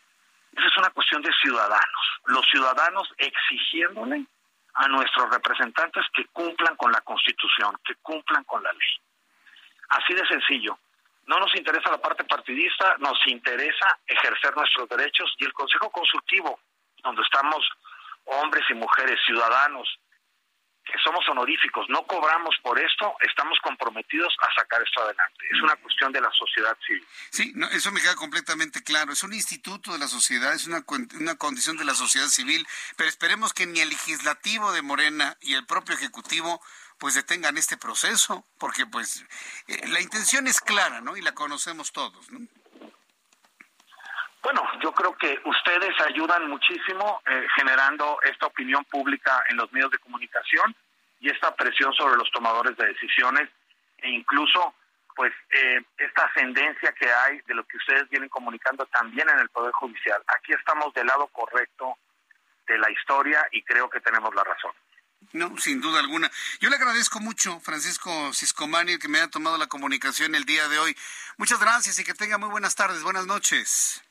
Esa 0.53 0.67
es 0.67 0.77
una 0.77 0.91
cuestión 0.91 1.23
de 1.23 1.33
ciudadanos, 1.43 2.21
los 2.27 2.47
ciudadanos 2.51 3.09
exigiéndole 3.19 4.25
a 4.75 4.89
nuestros 4.89 5.31
representantes 5.31 6.05
que 6.15 6.27
cumplan 6.27 6.77
con 6.77 6.91
la 6.93 7.01
Constitución, 7.01 7.77
que 7.85 7.95
cumplan 7.97 8.45
con 8.45 8.63
la 8.63 8.73
ley. 8.73 8.89
Así 9.91 10.15
de 10.15 10.27
sencillo. 10.27 10.79
No 11.27 11.39
nos 11.39 11.55
interesa 11.55 11.91
la 11.91 11.99
parte 11.99 12.25
partidista, 12.25 12.97
nos 12.99 13.19
interesa 13.27 13.99
ejercer 14.07 14.57
nuestros 14.57 14.89
derechos 14.89 15.33
y 15.39 15.45
el 15.45 15.53
Consejo 15.53 15.91
Consultivo, 15.91 16.59
donde 17.03 17.23
estamos 17.23 17.69
hombres 18.25 18.65
y 18.71 18.75
mujeres, 18.75 19.21
ciudadanos, 19.25 19.89
somos 21.03 21.27
honoríficos, 21.29 21.87
no 21.89 22.03
cobramos 22.07 22.55
por 22.63 22.79
esto, 22.79 23.15
estamos 23.21 23.59
comprometidos 23.63 24.35
a 24.41 24.55
sacar 24.55 24.83
esto 24.83 25.03
adelante. 25.03 25.45
Es 25.51 25.63
una 25.63 25.77
cuestión 25.77 26.13
de 26.13 26.21
la 26.21 26.31
sociedad 26.33 26.77
civil. 26.87 27.07
Sí, 27.31 27.53
no, 27.55 27.69
eso 27.69 27.91
me 27.93 28.01
queda 28.01 28.15
completamente 28.15 28.83
claro. 28.83 29.13
Es 29.13 29.23
un 29.23 29.33
instituto 29.33 29.93
de 29.93 29.99
la 29.99 30.09
sociedad, 30.09 30.55
es 30.55 30.67
una, 30.67 30.85
una 31.19 31.37
condición 31.37 31.77
de 31.77 31.85
la 31.85 31.95
sociedad 31.95 32.29
civil, 32.29 32.67
pero 32.97 33.09
esperemos 33.09 33.53
que 33.53 33.67
ni 33.67 33.81
el 33.81 33.91
legislativo 33.91 34.73
de 34.73 34.83
Morena 34.83 35.37
y 35.41 35.55
el 35.55 35.67
propio 35.67 35.95
ejecutivo 35.95 36.61
pues 36.99 37.15
detengan 37.15 37.59
este 37.59 37.77
proceso, 37.77 38.47
porque 38.59 38.87
pues 38.87 39.25
eh, 39.67 39.89
la 39.89 40.01
intención 40.01 40.47
es 40.47 40.61
clara, 40.61 41.01
¿no? 41.01 41.17
Y 41.17 41.21
la 41.21 41.35
conocemos 41.35 41.91
todos, 41.91 42.31
¿no? 42.31 42.47
Bueno, 44.43 44.63
yo 44.83 44.93
creo 44.93 45.17
que 45.17 45.41
ustedes 45.45 45.95
ayudan 46.01 46.49
muchísimo 46.49 47.23
eh, 47.27 47.47
generando 47.55 48.19
esta 48.25 48.47
opinión 48.47 48.85
pública 48.87 49.45
en 49.49 49.57
los 49.57 49.73
medios 49.73 49.93
de 49.93 49.99
comunicación 49.99 50.75
y 51.21 51.31
esta 51.31 51.55
presión 51.55 51.93
sobre 51.95 52.17
los 52.17 52.29
tomadores 52.33 52.77
de 52.77 52.87
decisiones 52.87 53.49
e 53.99 54.11
incluso 54.11 54.75
pues 55.15 55.33
eh, 55.51 55.81
esta 55.97 56.25
ascendencia 56.25 56.93
que 56.93 57.09
hay 57.09 57.41
de 57.47 57.55
lo 57.55 57.65
que 57.65 57.77
ustedes 57.77 58.09
vienen 58.09 58.29
comunicando 58.29 58.85
también 58.87 59.29
en 59.29 59.39
el 59.39 59.49
Poder 59.51 59.73
Judicial. 59.73 60.21
Aquí 60.27 60.53
estamos 60.53 60.93
del 60.95 61.07
lado 61.07 61.29
correcto 61.29 61.97
de 62.67 62.79
la 62.79 62.91
historia 62.91 63.47
y 63.53 63.63
creo 63.63 63.89
que 63.89 64.01
tenemos 64.01 64.35
la 64.35 64.43
razón. 64.43 64.73
No, 65.33 65.57
sin 65.59 65.81
duda 65.81 66.01
alguna. 66.01 66.31
Yo 66.61 66.69
le 66.69 66.77
agradezco 66.77 67.21
mucho, 67.21 67.61
Francisco 67.61 68.33
Ciscomani, 68.33 68.99
que 68.99 69.09
me 69.09 69.19
haya 69.19 69.31
tomado 69.31 69.57
la 69.57 69.69
comunicación 69.69 70.35
el 70.35 70.45
día 70.45 70.67
de 70.69 70.79
hoy. 70.79 70.97
Muchas 71.37 71.61
gracias 71.61 71.99
y 72.01 72.05
que 72.05 72.15
tenga 72.15 72.39
muy 72.39 72.49
buenas 72.49 72.75
tardes, 72.75 73.03
buenas 73.03 73.27
noches. 73.27 74.03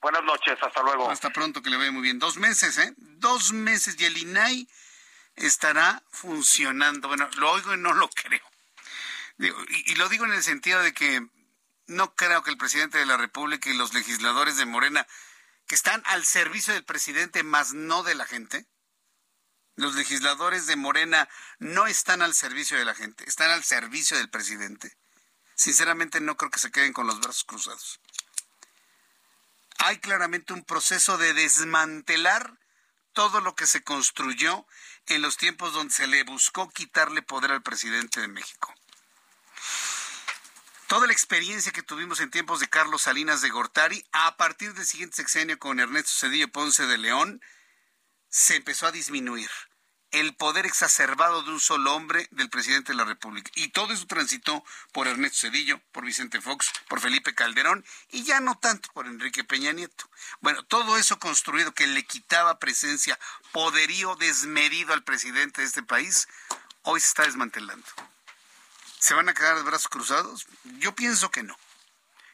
Buenas 0.00 0.24
noches, 0.24 0.58
hasta 0.62 0.82
luego. 0.82 1.10
Hasta 1.10 1.30
pronto, 1.30 1.62
que 1.62 1.70
le 1.70 1.76
vaya 1.76 1.92
muy 1.92 2.02
bien. 2.02 2.18
Dos 2.18 2.38
meses, 2.38 2.78
¿eh? 2.78 2.94
Dos 2.96 3.52
meses 3.52 3.96
y 3.98 4.04
el 4.06 4.16
INAI 4.16 4.68
estará 5.36 6.02
funcionando. 6.10 7.08
Bueno, 7.08 7.28
lo 7.36 7.52
oigo 7.52 7.74
y 7.74 7.78
no 7.78 7.92
lo 7.92 8.08
creo. 8.14 8.42
y, 9.38 9.92
y 9.92 9.94
lo 9.96 10.08
digo 10.08 10.24
en 10.24 10.32
el 10.32 10.42
sentido 10.42 10.82
de 10.82 10.94
que 10.94 11.26
no 11.86 12.14
creo 12.14 12.42
que 12.42 12.50
el 12.50 12.56
presidente 12.56 12.98
de 12.98 13.06
la 13.06 13.18
República 13.18 13.68
y 13.68 13.76
los 13.76 13.92
legisladores 13.92 14.56
de 14.56 14.64
Morena, 14.64 15.06
que 15.66 15.74
están 15.74 16.02
al 16.06 16.24
servicio 16.24 16.72
del 16.72 16.84
presidente, 16.84 17.42
más 17.42 17.74
no 17.74 18.02
de 18.02 18.14
la 18.14 18.24
gente, 18.24 18.66
los 19.76 19.94
legisladores 19.94 20.66
de 20.66 20.76
Morena 20.76 21.28
no 21.58 21.86
están 21.86 22.22
al 22.22 22.34
servicio 22.34 22.78
de 22.78 22.84
la 22.84 22.94
gente, 22.94 23.24
están 23.28 23.50
al 23.50 23.64
servicio 23.64 24.16
del 24.16 24.30
presidente. 24.30 24.96
Sinceramente 25.56 26.20
no 26.20 26.36
creo 26.36 26.50
que 26.50 26.58
se 26.58 26.70
queden 26.70 26.92
con 26.94 27.06
los 27.06 27.20
brazos 27.20 27.44
cruzados 27.44 28.00
hay 29.80 29.98
claramente 29.98 30.52
un 30.52 30.64
proceso 30.64 31.16
de 31.18 31.32
desmantelar 31.32 32.58
todo 33.12 33.40
lo 33.40 33.54
que 33.54 33.66
se 33.66 33.82
construyó 33.82 34.66
en 35.06 35.22
los 35.22 35.36
tiempos 35.36 35.72
donde 35.72 35.92
se 35.92 36.06
le 36.06 36.22
buscó 36.24 36.68
quitarle 36.70 37.22
poder 37.22 37.50
al 37.52 37.62
presidente 37.62 38.20
de 38.20 38.28
México. 38.28 38.72
Toda 40.86 41.06
la 41.06 41.12
experiencia 41.12 41.72
que 41.72 41.82
tuvimos 41.82 42.20
en 42.20 42.30
tiempos 42.30 42.60
de 42.60 42.68
Carlos 42.68 43.02
Salinas 43.02 43.42
de 43.42 43.48
Gortari, 43.48 44.04
a 44.12 44.36
partir 44.36 44.74
del 44.74 44.86
siguiente 44.86 45.16
sexenio 45.16 45.58
con 45.58 45.80
Ernesto 45.80 46.10
Cedillo 46.12 46.48
Ponce 46.48 46.86
de 46.86 46.98
León, 46.98 47.40
se 48.28 48.56
empezó 48.56 48.86
a 48.86 48.92
disminuir 48.92 49.50
el 50.12 50.34
poder 50.34 50.66
exacerbado 50.66 51.42
de 51.42 51.50
un 51.50 51.60
solo 51.60 51.94
hombre 51.94 52.26
del 52.32 52.50
presidente 52.50 52.92
de 52.92 52.98
la 52.98 53.04
República. 53.04 53.50
Y 53.54 53.68
todo 53.68 53.92
eso 53.92 54.06
transitó 54.06 54.64
por 54.92 55.06
Ernesto 55.06 55.38
Cedillo, 55.40 55.80
por 55.92 56.04
Vicente 56.04 56.40
Fox, 56.40 56.72
por 56.88 57.00
Felipe 57.00 57.34
Calderón 57.34 57.84
y 58.10 58.24
ya 58.24 58.40
no 58.40 58.58
tanto 58.58 58.88
por 58.92 59.06
Enrique 59.06 59.44
Peña 59.44 59.72
Nieto. 59.72 60.08
Bueno, 60.40 60.64
todo 60.64 60.96
eso 60.96 61.18
construido 61.18 61.72
que 61.72 61.86
le 61.86 62.04
quitaba 62.04 62.58
presencia, 62.58 63.18
poderío 63.52 64.16
desmedido 64.16 64.92
al 64.92 65.04
presidente 65.04 65.62
de 65.62 65.68
este 65.68 65.82
país, 65.82 66.28
hoy 66.82 67.00
se 67.00 67.06
está 67.06 67.22
desmantelando. 67.22 67.86
¿Se 68.98 69.14
van 69.14 69.28
a 69.28 69.34
quedar 69.34 69.56
de 69.56 69.62
brazos 69.62 69.88
cruzados? 69.88 70.46
Yo 70.78 70.94
pienso 70.94 71.30
que 71.30 71.42
no. 71.42 71.56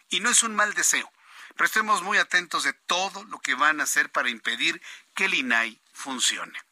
Y 0.09 0.21
no 0.21 0.31
es 0.31 0.43
un 0.43 0.55
mal 0.55 0.75
deseo, 0.75 1.11
pero 1.55 1.67
estemos 1.67 2.03
muy 2.03 2.19
atentos 2.19 2.65
de 2.65 2.73
todo 2.73 3.25
lo 3.25 3.39
que 3.39 3.55
van 3.55 3.81
a 3.81 3.85
hacer 3.85 4.11
para 4.11 4.31
impedir 4.31 4.81
que 5.15 5.27
el 5.27 5.35
INAI 5.35 5.81
funcione. 5.93 6.66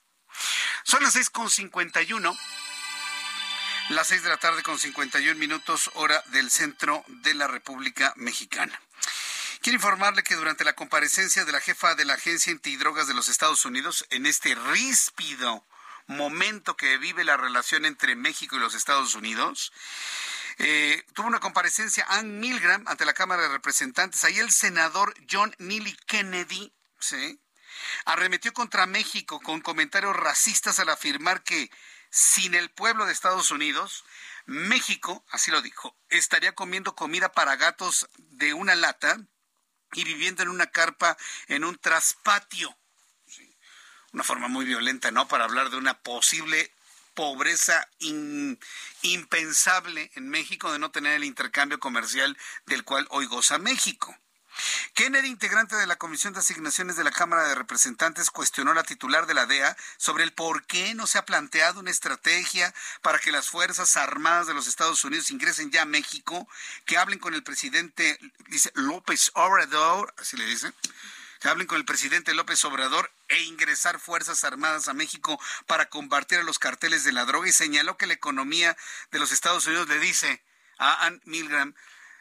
Son 0.84 1.02
las 1.02 1.12
seis 1.12 1.30
con 1.30 1.50
cincuenta 1.50 2.02
y 2.02 2.12
uno. 2.12 2.36
Las 3.90 4.08
seis 4.08 4.22
de 4.22 4.30
la 4.30 4.38
tarde 4.38 4.62
con 4.62 4.78
51 4.78 5.38
minutos, 5.38 5.90
hora 5.92 6.22
del 6.28 6.50
centro 6.50 7.04
de 7.06 7.34
la 7.34 7.46
República 7.46 8.14
Mexicana. 8.16 8.80
Quiero 9.60 9.76
informarle 9.76 10.22
que 10.22 10.36
durante 10.36 10.64
la 10.64 10.74
comparecencia 10.74 11.44
de 11.44 11.52
la 11.52 11.60
jefa 11.60 11.94
de 11.94 12.06
la 12.06 12.14
Agencia 12.14 12.50
Antidrogas 12.50 13.06
de 13.08 13.14
los 13.14 13.28
Estados 13.28 13.64
Unidos, 13.66 14.06
en 14.08 14.24
este 14.24 14.54
ríspido 14.54 15.66
momento 16.06 16.76
que 16.76 16.96
vive 16.96 17.24
la 17.24 17.36
relación 17.36 17.84
entre 17.84 18.16
México 18.16 18.56
y 18.56 18.58
los 18.58 18.74
Estados 18.74 19.14
Unidos, 19.14 19.72
eh, 20.58 21.04
tuvo 21.14 21.26
una 21.26 21.40
comparecencia 21.40 22.06
Ann 22.08 22.40
Milgram 22.40 22.86
ante 22.88 23.04
la 23.04 23.12
Cámara 23.12 23.42
de 23.42 23.48
Representantes. 23.48 24.24
Ahí 24.24 24.38
el 24.38 24.50
senador 24.50 25.14
John 25.30 25.54
Neely 25.58 25.96
Kennedy, 26.06 26.72
¿sí? 26.98 27.38
Arremetió 28.04 28.52
contra 28.52 28.86
México 28.86 29.40
con 29.40 29.60
comentarios 29.60 30.16
racistas 30.16 30.78
al 30.78 30.88
afirmar 30.88 31.42
que 31.42 31.70
sin 32.10 32.54
el 32.54 32.70
pueblo 32.70 33.06
de 33.06 33.12
Estados 33.12 33.50
Unidos, 33.50 34.04
México, 34.46 35.24
así 35.30 35.50
lo 35.50 35.62
dijo, 35.62 35.96
estaría 36.10 36.54
comiendo 36.54 36.94
comida 36.94 37.32
para 37.32 37.56
gatos 37.56 38.08
de 38.16 38.54
una 38.54 38.74
lata 38.74 39.18
y 39.92 40.04
viviendo 40.04 40.42
en 40.42 40.48
una 40.48 40.66
carpa 40.66 41.16
en 41.48 41.64
un 41.64 41.76
traspatio. 41.78 42.76
Una 44.12 44.22
forma 44.22 44.48
muy 44.48 44.64
violenta, 44.64 45.10
¿no? 45.10 45.26
Para 45.26 45.44
hablar 45.44 45.70
de 45.70 45.76
una 45.76 46.00
posible 46.02 46.72
pobreza 47.14 47.88
impensable 49.02 50.10
en 50.14 50.28
México 50.28 50.72
de 50.72 50.78
no 50.78 50.90
tener 50.90 51.14
el 51.14 51.24
intercambio 51.24 51.80
comercial 51.80 52.36
del 52.66 52.84
cual 52.84 53.06
hoy 53.10 53.26
goza 53.26 53.58
México. 53.58 54.16
Kennedy, 54.94 55.28
integrante 55.28 55.76
de 55.76 55.86
la 55.86 55.96
Comisión 55.96 56.32
de 56.32 56.40
Asignaciones 56.40 56.96
de 56.96 57.04
la 57.04 57.10
Cámara 57.10 57.48
de 57.48 57.54
Representantes, 57.54 58.30
cuestionó 58.30 58.70
a 58.70 58.74
la 58.74 58.84
titular 58.84 59.26
de 59.26 59.34
la 59.34 59.46
DEA 59.46 59.76
sobre 59.96 60.24
el 60.24 60.32
por 60.32 60.64
qué 60.66 60.94
no 60.94 61.06
se 61.06 61.18
ha 61.18 61.26
planteado 61.26 61.80
una 61.80 61.90
estrategia 61.90 62.72
para 63.02 63.18
que 63.18 63.32
las 63.32 63.48
Fuerzas 63.48 63.96
Armadas 63.96 64.46
de 64.46 64.54
los 64.54 64.68
Estados 64.68 65.04
Unidos 65.04 65.30
ingresen 65.30 65.70
ya 65.70 65.82
a 65.82 65.86
México, 65.86 66.48
que 66.84 66.98
hablen 66.98 67.18
con 67.18 67.34
el 67.34 67.42
presidente, 67.42 68.18
López 68.74 69.30
Obrador, 69.34 70.14
así 70.18 70.36
le 70.36 70.46
dice, 70.46 70.72
que 71.40 71.48
hablen 71.48 71.66
con 71.66 71.76
el 71.76 71.84
presidente 71.84 72.32
López 72.32 72.64
Obrador 72.64 73.10
e 73.28 73.42
ingresar 73.42 73.98
Fuerzas 73.98 74.44
Armadas 74.44 74.88
a 74.88 74.94
México 74.94 75.40
para 75.66 75.90
combatir 75.90 76.38
a 76.38 76.44
los 76.44 76.58
carteles 76.58 77.04
de 77.04 77.12
la 77.12 77.24
droga 77.24 77.48
y 77.48 77.52
señaló 77.52 77.96
que 77.96 78.06
la 78.06 78.14
economía 78.14 78.76
de 79.10 79.18
los 79.18 79.32
Estados 79.32 79.66
Unidos 79.66 79.88
le 79.88 79.98
dice 79.98 80.42
a 80.78 81.06
Ann 81.06 81.20
Milgram 81.24 81.74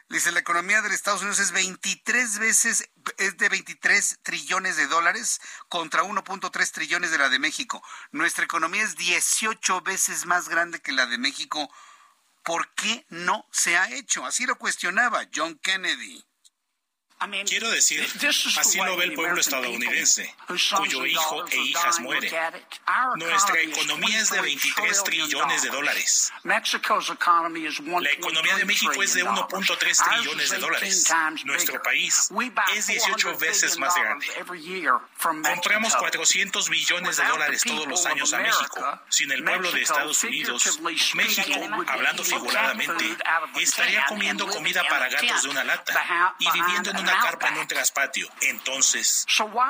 Dice, 0.08 0.32
la 0.32 0.40
economía 0.40 0.82
de 0.82 0.94
Estados 0.94 1.22
Unidos 1.22 1.40
es 1.40 1.52
23 1.52 2.38
veces, 2.38 2.90
es 3.16 3.36
de 3.38 3.48
23 3.48 4.20
trillones 4.22 4.76
de 4.76 4.86
dólares 4.86 5.40
contra 5.68 6.02
1.3 6.02 6.70
trillones 6.72 7.10
de 7.10 7.18
la 7.18 7.30
de 7.30 7.38
México. 7.38 7.82
Nuestra 8.12 8.44
economía 8.44 8.82
es 8.82 8.96
18 8.96 9.80
veces 9.80 10.26
más 10.26 10.48
grande 10.48 10.80
que 10.80 10.92
la 10.92 11.06
de 11.06 11.18
México. 11.18 11.70
¿Por 12.42 12.74
qué 12.74 13.06
no 13.08 13.48
se 13.50 13.76
ha 13.78 13.90
hecho? 13.90 14.26
Así 14.26 14.44
lo 14.44 14.56
cuestionaba 14.56 15.26
John 15.34 15.58
Kennedy. 15.58 16.24
Quiero 17.46 17.70
decir, 17.70 18.06
así 18.58 18.78
lo 18.78 18.96
ve 18.96 19.04
el 19.04 19.14
pueblo 19.14 19.40
estadounidense, 19.40 20.34
cuyo 20.46 21.06
hijo 21.06 21.46
e 21.48 21.56
hijas 21.56 22.00
mueren. 22.00 22.32
Nuestra 23.16 23.60
economía 23.60 24.20
es 24.20 24.30
de 24.30 24.40
23 24.40 25.04
trillones 25.04 25.62
de 25.62 25.70
dólares. 25.70 26.32
La 26.44 28.10
economía 28.10 28.56
de 28.56 28.64
México 28.64 29.02
es 29.02 29.14
de 29.14 29.24
1.3 29.24 30.04
trillones 30.04 30.50
de 30.50 30.58
dólares. 30.58 31.12
Nuestro 31.44 31.82
país 31.82 32.30
es 32.74 32.86
18 32.86 33.38
veces 33.38 33.78
más 33.78 33.94
grande. 33.94 34.26
Compramos 35.20 35.96
400 35.96 36.68
billones 36.68 37.16
de 37.16 37.24
dólares 37.24 37.62
todos 37.64 37.86
los 37.86 38.06
años 38.06 38.32
a 38.32 38.38
México. 38.38 39.00
Sin 39.08 39.30
el 39.32 39.44
pueblo 39.44 39.70
de 39.72 39.82
Estados 39.82 40.22
Unidos, 40.24 40.80
México, 41.14 41.60
hablando 41.86 42.24
figuradamente, 42.24 43.16
estaría 43.60 44.04
comiendo 44.06 44.46
comida 44.46 44.82
para 44.88 45.08
gatos 45.08 45.42
de 45.42 45.48
una 45.48 45.64
lata 45.64 46.34
y 46.38 46.50
viviendo 46.50 46.90
en 46.90 46.98
una 46.98 47.13
una 47.14 47.24
carpa 47.24 47.48
en 47.48 47.58
un 47.58 47.66
traspatio. 47.66 48.28
Entonces, 48.42 49.26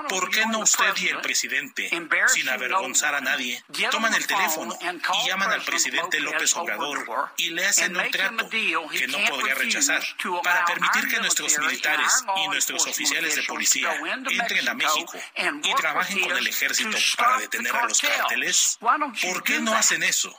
¿por 0.09 0.31
qué 0.31 0.47
no 0.47 0.61
usted 0.61 0.97
y 0.97 1.09
el 1.09 1.21
presidente, 1.21 1.91
sin 2.29 2.49
avergonzar 2.49 3.15
a 3.15 3.21
nadie, 3.21 3.63
toman 3.91 4.15
el 4.15 4.27
teléfono 4.27 4.77
y 4.81 5.29
llaman 5.29 5.51
al 5.51 5.63
presidente 5.63 6.21
López 6.21 6.55
Obrador 6.57 7.33
y 7.37 7.51
le 7.51 7.67
hacen 7.67 7.97
un 7.97 8.11
trato 8.11 8.49
que 8.49 9.07
no 9.09 9.19
podría 9.29 9.55
rechazar 9.55 10.03
para 10.43 10.65
permitir 10.65 11.09
que 11.09 11.19
nuestros 11.19 11.59
militares 11.59 12.25
y 12.37 12.49
nuestros 12.49 12.87
oficiales 12.87 13.37
de 13.37 13.43
policía 13.43 13.95
entren 13.95 14.69
a 14.69 14.75
México 14.75 15.19
y 15.63 15.75
trabajen 15.75 16.21
con 16.21 16.37
el 16.37 16.47
ejército 16.47 16.97
para 17.17 17.39
detener 17.39 17.75
a 17.75 17.87
los 17.87 18.01
carteles? 18.01 18.79
¿Por 19.23 19.43
qué 19.43 19.61
no 19.61 19.75
hacen 19.75 20.03
eso? 20.03 20.35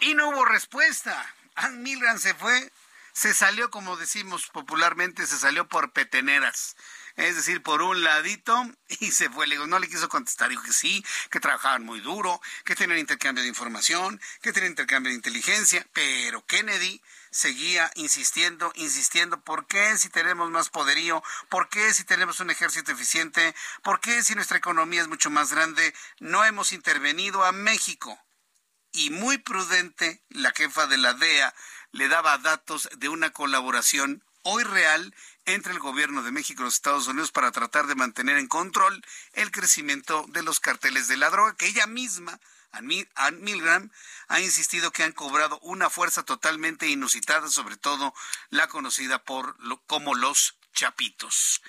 Y 0.00 0.14
no 0.14 0.28
hubo 0.28 0.44
respuesta. 0.44 1.34
Ann 1.54 1.82
Milgram 1.82 2.18
se 2.18 2.34
fue, 2.34 2.70
se 3.14 3.32
salió, 3.32 3.70
como 3.70 3.96
decimos 3.96 4.48
popularmente, 4.48 5.26
se 5.28 5.38
salió 5.38 5.68
por 5.68 5.92
peteneras. 5.92 6.76
Es 7.14 7.36
decir, 7.36 7.62
por 7.62 7.80
un 7.80 8.02
ladito 8.02 8.60
y 9.00 9.12
se 9.12 9.30
fue. 9.30 9.46
Le 9.46 9.54
digo, 9.54 9.68
no 9.68 9.78
le 9.78 9.88
quiso 9.88 10.08
contestar. 10.08 10.50
Dijo 10.50 10.64
que 10.64 10.72
sí, 10.72 11.04
que 11.30 11.38
trabajaban 11.38 11.84
muy 11.84 12.00
duro, 12.00 12.40
que 12.64 12.74
tenían 12.74 12.98
intercambio 12.98 13.42
de 13.42 13.48
información, 13.48 14.20
que 14.42 14.52
tenían 14.52 14.72
intercambio 14.72 15.10
de 15.10 15.16
inteligencia. 15.16 15.86
Pero 15.92 16.44
Kennedy 16.44 17.00
seguía 17.30 17.88
insistiendo, 17.94 18.72
insistiendo, 18.74 19.40
¿por 19.40 19.68
qué 19.68 19.96
si 19.96 20.08
tenemos 20.08 20.50
más 20.50 20.68
poderío? 20.68 21.22
¿Por 21.48 21.68
qué 21.68 21.94
si 21.94 22.02
tenemos 22.02 22.40
un 22.40 22.50
ejército 22.50 22.90
eficiente? 22.90 23.54
¿Por 23.84 24.00
qué 24.00 24.24
si 24.24 24.34
nuestra 24.34 24.58
economía 24.58 25.02
es 25.02 25.08
mucho 25.08 25.30
más 25.30 25.52
grande? 25.52 25.94
No 26.18 26.44
hemos 26.44 26.72
intervenido 26.72 27.44
a 27.44 27.52
México. 27.52 28.20
Y 28.90 29.10
muy 29.10 29.38
prudente, 29.38 30.22
la 30.28 30.52
jefa 30.52 30.86
de 30.86 30.96
la 30.98 31.14
DEA 31.14 31.52
le 31.94 32.08
daba 32.08 32.36
datos 32.38 32.88
de 32.96 33.08
una 33.08 33.30
colaboración 33.30 34.22
hoy 34.42 34.64
real 34.64 35.14
entre 35.46 35.72
el 35.72 35.78
gobierno 35.78 36.24
de 36.24 36.32
México 36.32 36.62
y 36.62 36.64
los 36.64 36.74
Estados 36.74 37.06
Unidos 37.06 37.30
para 37.30 37.52
tratar 37.52 37.86
de 37.86 37.94
mantener 37.94 38.36
en 38.36 38.48
control 38.48 39.04
el 39.32 39.52
crecimiento 39.52 40.24
de 40.28 40.42
los 40.42 40.58
carteles 40.58 41.06
de 41.06 41.16
la 41.16 41.30
droga, 41.30 41.54
que 41.54 41.68
ella 41.68 41.86
misma, 41.86 42.40
Ann 42.72 43.40
Milgram, 43.40 43.92
ha 44.26 44.40
insistido 44.40 44.90
que 44.90 45.04
han 45.04 45.12
cobrado 45.12 45.60
una 45.60 45.88
fuerza 45.88 46.24
totalmente 46.24 46.88
inusitada, 46.88 47.48
sobre 47.48 47.76
todo 47.76 48.12
la 48.50 48.66
conocida 48.66 49.22
por 49.22 49.56
como 49.86 50.16
los 50.16 50.56
chapitos. 50.72 51.62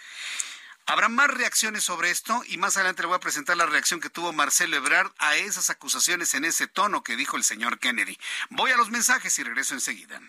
Habrá 0.88 1.10
más 1.10 1.28
reacciones 1.30 1.84
sobre 1.84 2.12
esto 2.12 2.44
y 2.48 2.58
más 2.58 2.78
adelante 2.78 3.02
le 3.02 3.08
voy 3.08 3.16
a 3.16 3.20
presentar 3.20 3.58
la 3.58 3.66
reacción 3.66 4.00
que 4.00 4.12
tuvo 4.12 4.34
Marcelo 4.34 4.78
Ebrard 4.78 5.12
a 5.18 5.36
esas 5.36 5.72
acusaciones 5.72 6.36
en 6.36 6.46
ese 6.46 6.68
tono 6.68 7.04
que 7.04 7.16
dijo 7.16 7.38
el 7.38 7.44
señor 7.44 7.80
Kennedy. 7.80 8.18
Voy 8.52 8.72
a 8.72 8.78
los 8.78 8.92
mensajes 8.92 9.38
y 9.40 9.44
regreso 9.44 9.74
enseguida. 9.74 10.22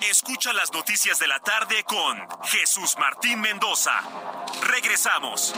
Escucha 0.00 0.54
las 0.54 0.72
noticias 0.72 1.18
de 1.18 1.28
la 1.28 1.40
tarde 1.40 1.84
con 1.84 2.26
Jesús 2.44 2.96
Martín 2.98 3.42
Mendoza. 3.42 4.00
Regresamos. 4.62 5.54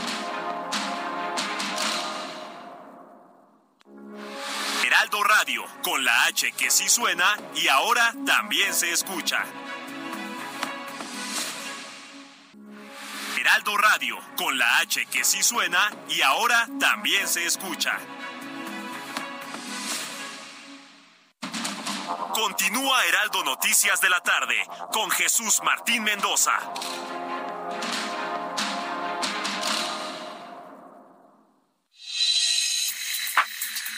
Heraldo 4.85 5.23
Radio, 5.23 5.63
con 5.81 6.03
la 6.03 6.25
H 6.25 6.51
que 6.51 6.69
sí 6.69 6.89
suena 6.89 7.37
y 7.55 7.69
ahora 7.69 8.13
también 8.25 8.73
se 8.73 8.91
escucha. 8.91 9.45
Heraldo 13.43 13.75
Radio, 13.75 14.17
con 14.37 14.57
la 14.57 14.77
H 14.77 15.05
que 15.07 15.25
sí 15.25 15.43
suena 15.43 15.91
y 16.07 16.21
ahora 16.21 16.65
también 16.79 17.27
se 17.27 17.45
escucha. 17.45 17.99
Continúa 22.33 23.05
Heraldo 23.05 23.43
Noticias 23.43 23.99
de 23.99 24.09
la 24.09 24.21
tarde 24.21 24.55
con 24.93 25.11
Jesús 25.11 25.59
Martín 25.61 26.03
Mendoza. 26.03 26.57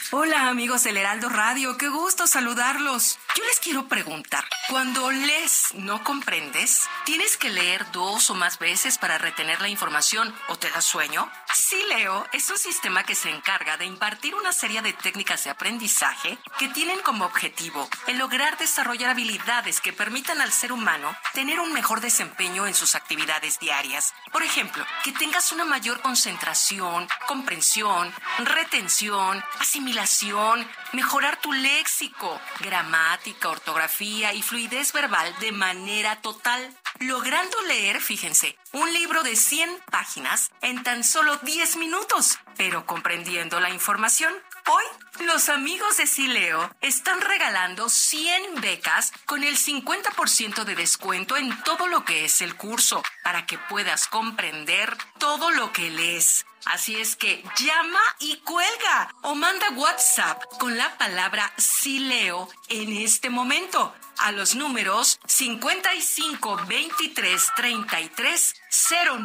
Hola 0.10 0.48
amigos 0.48 0.84
del 0.86 0.98
Heraldo 0.98 1.30
Radio, 1.30 1.78
qué 1.78 1.90
gusto 1.90 2.26
saludarlos. 2.26 3.20
Yo 3.38 3.44
les 3.44 3.60
quiero 3.60 3.90
preguntar, 3.90 4.46
cuando 4.70 5.12
lees 5.12 5.74
no 5.74 6.06
comprendes, 6.06 6.88
¿tienes 7.04 7.36
que 7.36 7.50
leer 7.50 7.86
dos 7.92 8.30
o 8.30 8.34
más 8.34 8.60
veces 8.60 8.98
para 8.98 9.18
retener 9.18 9.60
la 9.60 9.68
información 9.68 10.34
o 10.48 10.56
te 10.56 10.70
da 10.70 10.80
sueño? 10.80 11.30
Sí 11.54 11.76
Leo 11.90 12.26
es 12.32 12.50
un 12.50 12.58
sistema 12.58 13.04
que 13.04 13.14
se 13.14 13.30
encarga 13.30 13.76
de 13.76 13.86
impartir 13.86 14.36
una 14.36 14.54
serie 14.54 14.82
de 14.82 14.94
técnicas 14.94 15.44
de 15.44 15.50
aprendizaje 15.50 16.38
que 16.58 16.70
tienen 16.70 17.00
como 17.02 17.26
objetivo 17.26 17.90
el 18.08 18.18
lograr 18.20 18.58
desarrollar 18.58 19.10
habilidades 19.10 19.82
que 19.82 19.92
permitan 19.92 20.40
al 20.40 20.54
ser 20.54 20.72
humano 20.72 21.14
tener 21.34 21.60
un 21.60 21.74
mejor 21.74 22.00
desempeño 22.00 22.68
en 22.68 22.74
sus 22.74 22.96
actividades 22.96 23.60
diarias. 23.60 24.14
Por 24.32 24.44
ejemplo, 24.44 24.86
que 25.04 25.12
tengas 25.12 25.52
una 25.52 25.66
mayor 25.66 26.02
concentración, 26.02 27.08
comprensión, 27.28 28.14
retención, 28.40 29.44
asimilación, 29.60 30.66
mejorar 30.96 31.40
tu 31.42 31.52
léxico, 31.52 32.40
gramática, 32.62 33.50
ortografía 33.50 34.34
y 34.34 34.42
fluidez 34.42 34.94
verbal 34.94 35.36
de 35.40 35.52
manera 35.52 36.22
total, 36.22 36.74
logrando 37.00 37.62
leer, 37.64 38.00
fíjense, 38.02 38.58
un 38.72 38.92
libro 38.94 39.22
de 39.24 39.36
100 39.36 39.70
páginas 39.92 40.52
en 40.62 40.84
tan 40.84 41.04
solo 41.04 41.36
10 41.38 41.76
minutos, 41.78 42.40
pero 42.56 42.86
comprendiendo 42.86 43.60
la 43.60 43.70
información. 43.70 44.34
Hoy, 44.68 45.26
los 45.26 45.50
amigos 45.50 45.98
de 45.98 46.08
Sileo 46.08 46.72
están 46.82 47.20
regalando 47.22 47.90
100 47.90 48.62
becas 48.62 49.12
con 49.26 49.44
el 49.44 49.58
50% 49.58 50.64
de 50.64 50.76
descuento 50.76 51.36
en 51.36 51.62
todo 51.64 51.88
lo 51.88 52.06
que 52.06 52.26
es 52.26 52.42
el 52.42 52.56
curso, 52.56 53.04
para 53.24 53.46
que 53.46 53.58
puedas 53.58 54.08
comprender 54.08 54.98
todo 55.20 55.52
lo 55.52 55.74
que 55.74 55.90
lees. 55.90 56.46
Así 56.66 56.96
es 56.96 57.16
que 57.16 57.44
llama 57.58 58.02
y 58.20 58.38
cuelga 58.38 59.14
o 59.22 59.36
manda 59.36 59.70
WhatsApp 59.72 60.44
con 60.60 60.78
la 60.78 60.98
palabra 60.98 61.54
Sileo 61.58 62.50
en 62.70 62.92
este 62.98 63.30
momento 63.30 63.94
a 64.18 64.32
los 64.32 64.56
números 64.56 65.20
55 65.28 66.66
23 66.68 67.52
33 67.56 68.56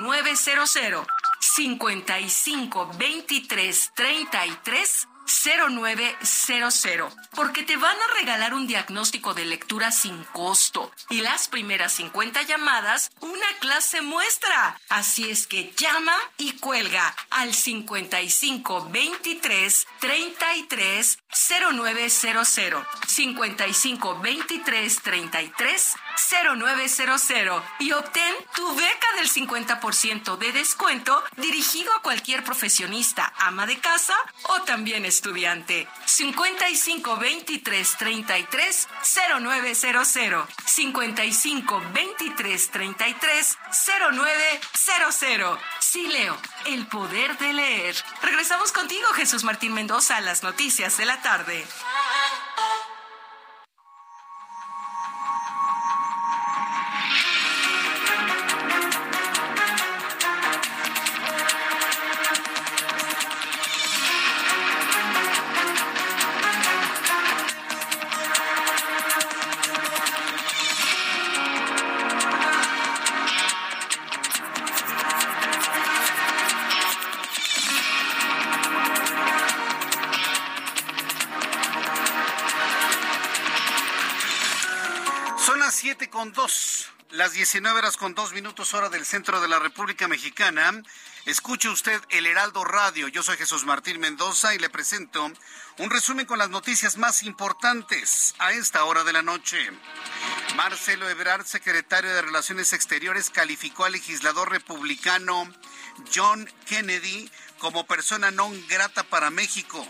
0900 0.04 1.06
55 1.40 2.90
23 2.98 3.92
33 3.94 5.08
0900, 5.30 7.14
porque 7.34 7.62
te 7.62 7.76
van 7.76 7.96
a 7.96 8.14
regalar 8.18 8.54
un 8.54 8.66
diagnóstico 8.66 9.32
de 9.32 9.44
lectura 9.44 9.92
sin 9.92 10.24
costo 10.24 10.90
y 11.08 11.20
las 11.20 11.48
primeras 11.48 11.92
50 11.94 12.42
llamadas, 12.42 13.10
una 13.20 13.46
clase 13.60 14.02
muestra. 14.02 14.78
Así 14.88 15.30
es 15.30 15.46
que 15.46 15.72
llama 15.76 16.16
y 16.36 16.52
cuelga 16.54 17.14
al 17.30 17.54
55 17.54 18.88
23 18.90 19.86
33 20.00 21.18
0900 21.30 22.48
55 23.06 24.20
23 24.20 25.02
33 25.02 25.94
0900 26.56 27.62
y 27.78 27.92
obtén 27.92 28.34
tu 28.54 28.74
beca 28.74 29.06
del 29.16 29.30
50% 29.30 30.36
de 30.36 30.52
descuento 30.52 31.22
dirigido 31.36 31.92
a 31.94 32.02
cualquier 32.02 32.44
profesionista, 32.44 33.32
ama 33.38 33.66
de 33.66 33.78
casa 33.78 34.14
o 34.48 34.62
también 34.62 35.04
estudiante. 35.20 35.86
55 36.06 37.16
23 37.18 37.96
33 37.98 38.88
0900 39.42 40.48
55 40.64 41.82
23 41.92 42.70
33 42.70 43.58
0900 44.12 45.58
Sí, 45.78 46.06
Leo, 46.06 46.36
el 46.66 46.86
poder 46.86 47.36
de 47.38 47.52
leer. 47.52 47.96
Regresamos 48.22 48.72
contigo, 48.72 49.08
Jesús 49.14 49.44
Martín 49.44 49.74
Mendoza, 49.74 50.16
a 50.16 50.20
las 50.22 50.42
noticias 50.42 50.96
de 50.96 51.04
la 51.04 51.20
tarde. 51.20 51.66
Dos. 86.32 86.88
Las 87.10 87.32
19 87.32 87.78
horas 87.78 87.96
con 87.96 88.14
dos 88.14 88.32
minutos 88.32 88.72
hora 88.74 88.88
del 88.88 89.04
centro 89.04 89.40
de 89.40 89.48
la 89.48 89.58
República 89.58 90.06
Mexicana. 90.06 90.82
Escuche 91.26 91.68
usted 91.68 92.00
el 92.10 92.26
Heraldo 92.26 92.64
Radio. 92.64 93.08
Yo 93.08 93.22
soy 93.22 93.36
Jesús 93.36 93.64
Martín 93.64 93.98
Mendoza 93.98 94.54
y 94.54 94.58
le 94.58 94.70
presento 94.70 95.30
un 95.78 95.90
resumen 95.90 96.26
con 96.26 96.38
las 96.38 96.50
noticias 96.50 96.96
más 96.96 97.22
importantes 97.24 98.34
a 98.38 98.52
esta 98.52 98.84
hora 98.84 99.02
de 99.02 99.12
la 99.12 99.22
noche. 99.22 99.58
Marcelo 100.56 101.08
Ebrard, 101.08 101.46
secretario 101.46 102.14
de 102.14 102.22
Relaciones 102.22 102.72
Exteriores, 102.72 103.30
calificó 103.30 103.84
al 103.84 103.92
legislador 103.92 104.50
republicano 104.50 105.52
John 106.14 106.48
Kennedy 106.66 107.30
como 107.58 107.86
persona 107.86 108.30
no 108.30 108.50
grata 108.68 109.02
para 109.04 109.30
México. 109.30 109.86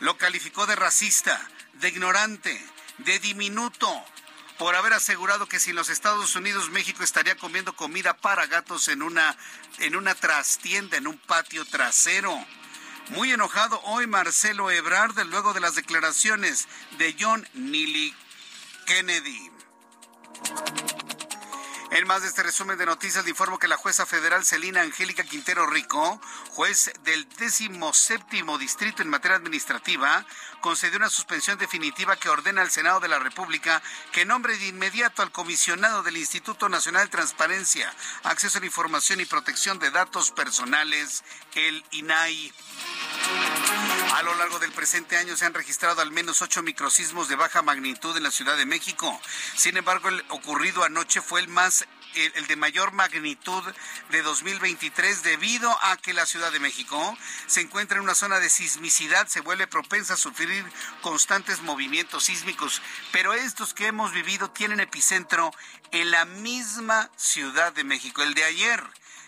Lo 0.00 0.16
calificó 0.16 0.66
de 0.66 0.76
racista, 0.76 1.40
de 1.74 1.88
ignorante, 1.88 2.58
de 2.98 3.18
diminuto, 3.18 4.04
por 4.62 4.76
haber 4.76 4.92
asegurado 4.92 5.46
que 5.46 5.58
sin 5.58 5.74
los 5.74 5.88
Estados 5.88 6.36
Unidos 6.36 6.70
México 6.70 7.02
estaría 7.02 7.36
comiendo 7.36 7.72
comida 7.72 8.16
para 8.16 8.46
gatos 8.46 8.86
en 8.86 9.02
una 9.02 9.36
en 9.80 9.96
una 9.96 10.14
trastienda, 10.14 10.96
en 10.96 11.08
un 11.08 11.18
patio 11.18 11.64
trasero. 11.64 12.32
Muy 13.08 13.32
enojado 13.32 13.80
hoy 13.82 14.06
Marcelo 14.06 14.70
Ebrard 14.70 15.18
luego 15.26 15.52
de 15.52 15.58
las 15.58 15.74
declaraciones 15.74 16.68
de 16.96 17.16
John 17.18 17.44
Neely 17.54 18.14
Kennedy. 18.86 19.50
En 21.92 22.06
más 22.06 22.22
de 22.22 22.28
este 22.28 22.42
resumen 22.42 22.78
de 22.78 22.86
noticias, 22.86 23.22
le 23.22 23.30
informo 23.30 23.58
que 23.58 23.68
la 23.68 23.76
jueza 23.76 24.06
federal 24.06 24.46
Celina 24.46 24.80
Angélica 24.80 25.24
Quintero 25.24 25.66
Rico, 25.66 26.18
juez 26.52 26.90
del 27.04 27.28
17 27.28 28.44
Distrito 28.58 29.02
en 29.02 29.10
materia 29.10 29.36
administrativa, 29.36 30.24
concedió 30.62 30.96
una 30.96 31.10
suspensión 31.10 31.58
definitiva 31.58 32.16
que 32.16 32.30
ordena 32.30 32.62
al 32.62 32.70
Senado 32.70 32.98
de 33.00 33.08
la 33.08 33.18
República 33.18 33.82
que 34.10 34.24
nombre 34.24 34.56
de 34.56 34.68
inmediato 34.68 35.20
al 35.20 35.32
comisionado 35.32 36.02
del 36.02 36.16
Instituto 36.16 36.70
Nacional 36.70 37.04
de 37.04 37.10
Transparencia, 37.10 37.92
Acceso 38.22 38.56
a 38.56 38.60
la 38.60 38.66
Información 38.68 39.20
y 39.20 39.26
Protección 39.26 39.78
de 39.78 39.90
Datos 39.90 40.30
Personales, 40.30 41.22
el 41.54 41.84
INAI. 41.90 42.54
A 44.14 44.22
lo 44.22 44.34
largo 44.34 44.58
del 44.58 44.72
presente 44.72 45.16
año 45.16 45.36
se 45.36 45.46
han 45.46 45.54
registrado 45.54 46.00
al 46.00 46.10
menos 46.10 46.42
ocho 46.42 46.62
microsismos 46.62 47.28
de 47.28 47.36
baja 47.36 47.62
magnitud 47.62 48.16
en 48.16 48.22
la 48.22 48.30
Ciudad 48.30 48.56
de 48.56 48.66
México. 48.66 49.20
Sin 49.56 49.76
embargo, 49.76 50.08
el 50.08 50.24
ocurrido 50.28 50.84
anoche 50.84 51.20
fue 51.20 51.40
el 51.40 51.48
más 51.48 51.81
el, 52.14 52.46
de 52.46 52.56
mayor 52.56 52.92
magnitud 52.92 53.62
de 54.10 54.22
2023 54.22 55.22
debido 55.22 55.70
a 55.82 55.96
que 55.96 56.12
la 56.12 56.26
Ciudad 56.26 56.52
de 56.52 56.60
México 56.60 57.16
se 57.46 57.60
encuentra 57.60 57.96
en 57.96 58.04
una 58.04 58.14
zona 58.14 58.38
de 58.38 58.50
sismicidad, 58.50 59.26
se 59.28 59.40
vuelve 59.40 59.66
propensa 59.66 60.14
a 60.14 60.16
sufrir 60.16 60.64
constantes 61.00 61.62
movimientos 61.62 62.24
sísmicos, 62.24 62.82
pero 63.10 63.32
estos 63.34 63.74
que 63.74 63.86
hemos 63.86 64.12
vivido 64.12 64.50
tienen 64.50 64.80
epicentro 64.80 65.52
en 65.90 66.10
la 66.10 66.24
misma 66.24 67.10
Ciudad 67.16 67.72
de 67.72 67.84
México. 67.84 68.22
El 68.22 68.34
de 68.34 68.44
ayer, 68.44 68.82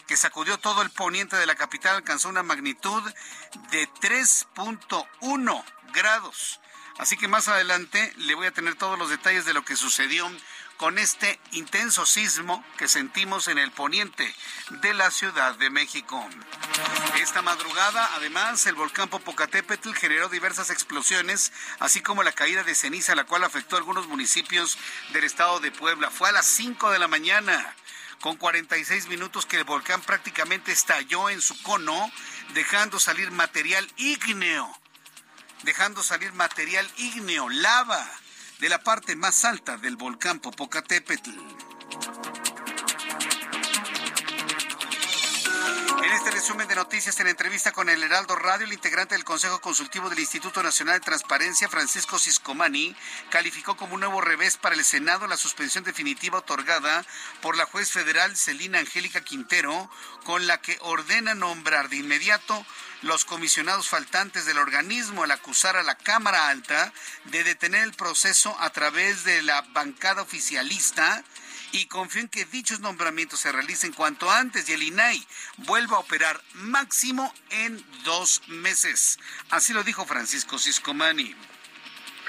que 0.06 0.16
sacudió 0.16 0.58
todo 0.58 0.82
el 0.82 0.90
poniente 0.90 1.36
de 1.36 1.46
la 1.46 1.54
capital, 1.54 1.96
alcanzó 1.96 2.28
una 2.28 2.42
magnitud 2.42 3.02
de 3.70 3.88
3.1 4.00 5.64
grados. 5.92 6.60
Así 6.98 7.16
que 7.16 7.26
más 7.26 7.48
adelante 7.48 8.12
le 8.18 8.34
voy 8.34 8.46
a 8.46 8.52
tener 8.52 8.76
todos 8.76 8.98
los 8.98 9.10
detalles 9.10 9.44
de 9.44 9.54
lo 9.54 9.64
que 9.64 9.74
sucedió 9.74 10.30
con 10.76 10.98
este 10.98 11.38
intenso 11.52 12.04
sismo 12.06 12.64
que 12.76 12.88
sentimos 12.88 13.48
en 13.48 13.58
el 13.58 13.70
poniente 13.70 14.34
de 14.82 14.94
la 14.94 15.10
Ciudad 15.10 15.54
de 15.56 15.70
México. 15.70 16.28
Esta 17.20 17.42
madrugada, 17.42 18.10
además, 18.16 18.66
el 18.66 18.74
volcán 18.74 19.08
Popocatépetl 19.08 19.92
generó 19.92 20.28
diversas 20.28 20.70
explosiones, 20.70 21.52
así 21.78 22.00
como 22.00 22.22
la 22.22 22.32
caída 22.32 22.64
de 22.64 22.74
ceniza, 22.74 23.14
la 23.14 23.24
cual 23.24 23.44
afectó 23.44 23.76
a 23.76 23.78
algunos 23.78 24.08
municipios 24.08 24.78
del 25.12 25.24
estado 25.24 25.60
de 25.60 25.70
Puebla. 25.70 26.10
Fue 26.10 26.28
a 26.28 26.32
las 26.32 26.46
5 26.46 26.90
de 26.90 26.98
la 26.98 27.08
mañana 27.08 27.74
con 28.20 28.36
46 28.36 29.08
minutos 29.08 29.46
que 29.46 29.58
el 29.58 29.64
volcán 29.64 30.00
prácticamente 30.00 30.72
estalló 30.72 31.30
en 31.30 31.40
su 31.40 31.60
cono, 31.62 32.10
dejando 32.54 32.98
salir 32.98 33.30
material 33.30 33.86
ígneo, 33.96 34.74
dejando 35.62 36.02
salir 36.02 36.32
material 36.32 36.90
ígneo, 36.96 37.48
lava 37.48 38.10
de 38.58 38.68
la 38.68 38.78
parte 38.82 39.16
más 39.16 39.44
alta 39.44 39.76
del 39.76 39.96
volcán 39.96 40.40
Popocatépetl. 40.40 41.30
En 46.02 46.12
este 46.12 46.30
resumen 46.30 46.68
de 46.68 46.74
noticias 46.74 47.18
en 47.20 47.26
entrevista 47.26 47.72
con 47.72 47.88
el 47.88 48.02
Heraldo 48.02 48.36
Radio, 48.36 48.66
el 48.66 48.72
integrante 48.72 49.14
del 49.14 49.24
Consejo 49.24 49.60
Consultivo 49.60 50.10
del 50.10 50.18
Instituto 50.18 50.62
Nacional 50.62 51.00
de 51.00 51.04
Transparencia, 51.04 51.68
Francisco 51.68 52.18
Ciscomani, 52.18 52.94
calificó 53.30 53.76
como 53.76 53.94
un 53.94 54.00
nuevo 54.00 54.20
revés 54.20 54.56
para 54.56 54.74
el 54.74 54.84
Senado 54.84 55.26
la 55.26 55.36
suspensión 55.36 55.82
definitiva 55.82 56.38
otorgada 56.38 57.04
por 57.40 57.56
la 57.56 57.64
juez 57.66 57.90
federal 57.90 58.36
Celina 58.36 58.78
Angélica 58.78 59.22
Quintero, 59.22 59.90
con 60.24 60.46
la 60.46 60.60
que 60.60 60.78
ordena 60.82 61.34
nombrar 61.34 61.88
de 61.88 61.96
inmediato 61.96 62.64
los 63.02 63.24
comisionados 63.24 63.88
faltantes 63.88 64.46
del 64.46 64.58
organismo 64.58 65.24
al 65.24 65.30
acusar 65.30 65.76
a 65.76 65.82
la 65.82 65.96
Cámara 65.96 66.48
Alta 66.48 66.92
de 67.24 67.44
detener 67.44 67.84
el 67.84 67.92
proceso 67.92 68.56
a 68.60 68.70
través 68.70 69.24
de 69.24 69.42
la 69.42 69.62
bancada 69.72 70.22
oficialista 70.22 71.22
y 71.72 71.86
confío 71.86 72.22
en 72.22 72.28
que 72.28 72.44
dichos 72.44 72.80
nombramientos 72.80 73.40
se 73.40 73.52
realicen 73.52 73.92
cuanto 73.92 74.30
antes 74.30 74.68
y 74.68 74.72
el 74.72 74.82
INAI 74.82 75.26
vuelva 75.58 75.96
a 75.96 76.00
operar 76.00 76.40
máximo 76.54 77.34
en 77.50 77.84
dos 78.04 78.42
meses. 78.46 79.18
Así 79.50 79.72
lo 79.72 79.82
dijo 79.82 80.06
Francisco 80.06 80.58
Ciscomani 80.58 81.34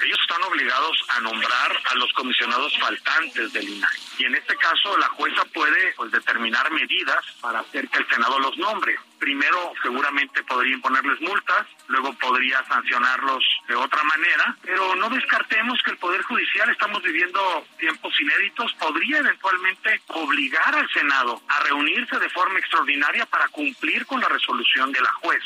ellos 0.04 0.18
están 0.20 0.42
obligados 0.42 0.96
a 1.08 1.20
nombrar 1.20 1.82
a 1.84 1.94
los 1.94 2.12
comisionados 2.12 2.76
faltantes 2.78 3.52
del 3.52 3.68
INAI. 3.68 3.98
Y 4.18 4.24
en 4.24 4.34
este 4.34 4.56
caso 4.56 4.96
la 4.98 5.08
jueza 5.08 5.44
puede 5.46 5.92
pues, 5.96 6.12
determinar 6.12 6.70
medidas 6.70 7.24
para 7.40 7.60
hacer 7.60 7.88
que 7.88 7.98
el 7.98 8.08
Senado 8.08 8.38
los 8.38 8.56
nombre. 8.58 8.98
Primero 9.18 9.72
seguramente 9.82 10.42
podría 10.44 10.74
imponerles 10.74 11.20
multas, 11.20 11.66
luego 11.88 12.12
podría 12.14 12.62
sancionarlos 12.66 13.42
de 13.66 13.74
otra 13.74 14.02
manera, 14.04 14.56
pero 14.62 14.94
no 14.96 15.08
descartemos 15.10 15.82
que 15.82 15.92
el 15.92 15.96
Poder 15.98 16.22
Judicial, 16.22 16.68
estamos 16.70 17.02
viviendo 17.02 17.66
tiempos 17.78 18.12
inéditos, 18.20 18.72
podría 18.74 19.18
eventualmente 19.18 20.00
obligar 20.08 20.74
al 20.74 20.88
Senado 20.92 21.42
a 21.48 21.60
reunirse 21.60 22.18
de 22.18 22.28
forma 22.30 22.58
extraordinaria 22.58 23.26
para 23.26 23.48
cumplir 23.48 24.04
con 24.06 24.20
la 24.20 24.28
resolución 24.28 24.92
de 24.92 25.00
la 25.00 25.12
juez. 25.14 25.42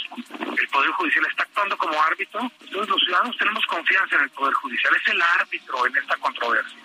El 0.59 0.69
Poder 0.69 0.91
Judicial 0.91 1.27
está 1.27 1.45
actuando 1.45 1.77
como 1.79 2.03
árbitro, 2.03 2.51
entonces 2.61 2.89
los 2.89 3.01
ciudadanos 3.03 3.37
tenemos 3.37 3.65
confianza 3.67 4.17
en 4.17 4.23
el 4.23 4.31
Poder 4.31 4.55
Judicial, 4.55 4.95
es 4.97 5.13
el 5.13 5.23
árbitro 5.23 5.87
en 5.87 5.97
esta 5.97 6.17
controversia. 6.17 6.79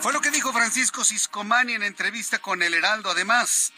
Fue 0.00 0.12
lo 0.12 0.20
que 0.20 0.30
dijo 0.30 0.52
Francisco 0.52 1.02
Ciscomani 1.04 1.74
en 1.74 1.82
entrevista 1.82 2.38
con 2.38 2.62
El 2.62 2.74
Heraldo. 2.74 3.10
Además, 3.10 3.72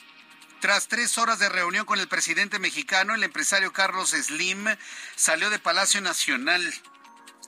tras 0.61 0.88
tres 0.88 1.16
horas 1.16 1.38
de 1.38 1.48
reunión 1.48 1.86
con 1.86 1.98
el 1.98 2.06
presidente 2.06 2.58
mexicano, 2.58 3.14
el 3.14 3.24
empresario 3.24 3.72
Carlos 3.72 4.11
Slim 4.11 4.66
salió 5.16 5.48
de 5.48 5.58
Palacio 5.58 6.02
Nacional. 6.02 6.62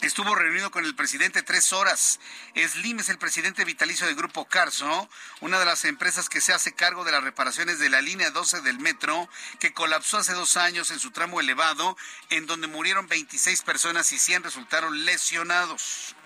Estuvo 0.03 0.34
reunido 0.34 0.72
con 0.72 0.84
el 0.84 0.96
presidente 0.96 1.44
tres 1.44 1.72
horas. 1.72 2.18
Slim 2.57 2.98
es 2.98 3.09
el 3.09 3.18
presidente 3.18 3.64
vitalicio 3.64 4.05
del 4.05 4.16
Grupo 4.16 4.46
Carso, 4.46 5.09
una 5.40 5.61
de 5.61 5.64
las 5.64 5.84
empresas 5.84 6.28
que 6.28 6.40
se 6.40 6.53
hace 6.53 6.72
cargo 6.72 7.05
de 7.05 7.12
las 7.12 7.22
reparaciones 7.22 7.78
de 7.78 7.88
la 7.88 8.00
línea 8.00 8.32
12 8.32 8.62
del 8.62 8.80
metro, 8.80 9.28
que 9.61 9.72
colapsó 9.72 10.18
hace 10.18 10.32
dos 10.32 10.57
años 10.57 10.90
en 10.90 10.98
su 10.98 11.12
tramo 11.12 11.38
elevado, 11.38 11.96
en 12.30 12.46
donde 12.46 12.66
murieron 12.66 13.07
26 13.07 13.62
personas 13.62 14.11
y 14.11 14.18
100 14.18 14.42
resultaron 14.42 15.05
lesionados. 15.05 16.16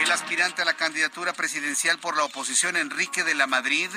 El 0.00 0.10
aspirante 0.10 0.62
a 0.62 0.64
la 0.64 0.74
candidatura 0.74 1.34
presidencial 1.34 2.00
por 2.00 2.16
la 2.16 2.24
oposición, 2.24 2.76
Enrique 2.76 3.22
de 3.22 3.36
la 3.36 3.46
Madrid, 3.46 3.90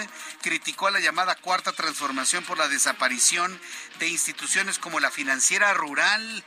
criticó 0.44 0.88
a 0.88 0.92
la 0.92 1.00
llamada 1.00 1.34
cuarta 1.34 1.72
transformación 1.72 2.44
por 2.44 2.60
la 2.60 2.68
desaparición 2.68 3.60
de 3.98 4.10
instituciones 4.10 4.78
como 4.78 5.00
la 5.00 5.10
financiera 5.10 5.74
rural 5.74 6.46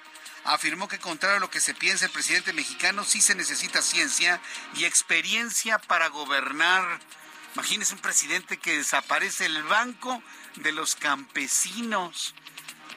afirmó 0.51 0.89
que 0.89 0.99
contrario 0.99 1.37
a 1.37 1.41
lo 1.41 1.51
que 1.51 1.61
se 1.61 1.75
piensa 1.75 2.07
el 2.07 2.11
presidente 2.11 2.53
mexicano, 2.53 3.05
sí 3.05 3.21
se 3.21 3.35
necesita 3.35 3.83
ciencia 3.83 4.41
y 4.75 4.85
experiencia 4.85 5.79
para 5.79 6.09
gobernar. 6.09 7.01
Imagínese 7.55 7.95
un 7.95 8.01
presidente 8.01 8.59
que 8.59 8.79
desaparece 8.79 9.47
el 9.47 9.63
banco 9.65 10.23
de 10.57 10.73
los 10.73 10.97
campesinos. 10.97 12.35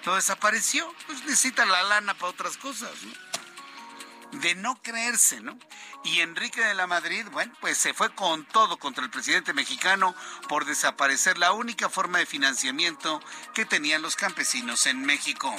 Todo 0.03 0.15
desapareció, 0.15 0.93
pues 1.05 1.23
necesita 1.25 1.65
la 1.65 1.83
lana 1.83 2.13
para 2.15 2.31
otras 2.31 2.57
cosas, 2.57 2.91
De 4.31 4.55
no 4.55 4.81
creerse, 4.81 5.39
¿no? 5.39 5.57
Y 6.03 6.21
Enrique 6.21 6.59
de 6.59 6.73
la 6.73 6.87
Madrid, 6.87 7.25
bueno, 7.31 7.53
pues 7.61 7.77
se 7.77 7.93
fue 7.93 8.13
con 8.13 8.45
todo 8.45 8.77
contra 8.77 9.03
el 9.03 9.11
presidente 9.11 9.53
mexicano 9.53 10.15
por 10.49 10.65
desaparecer 10.65 11.37
la 11.37 11.53
única 11.53 11.87
forma 11.87 12.17
de 12.17 12.25
financiamiento 12.25 13.21
que 13.53 13.65
tenían 13.65 14.01
los 14.01 14.15
campesinos 14.15 14.87
en 14.87 15.05
México. 15.05 15.55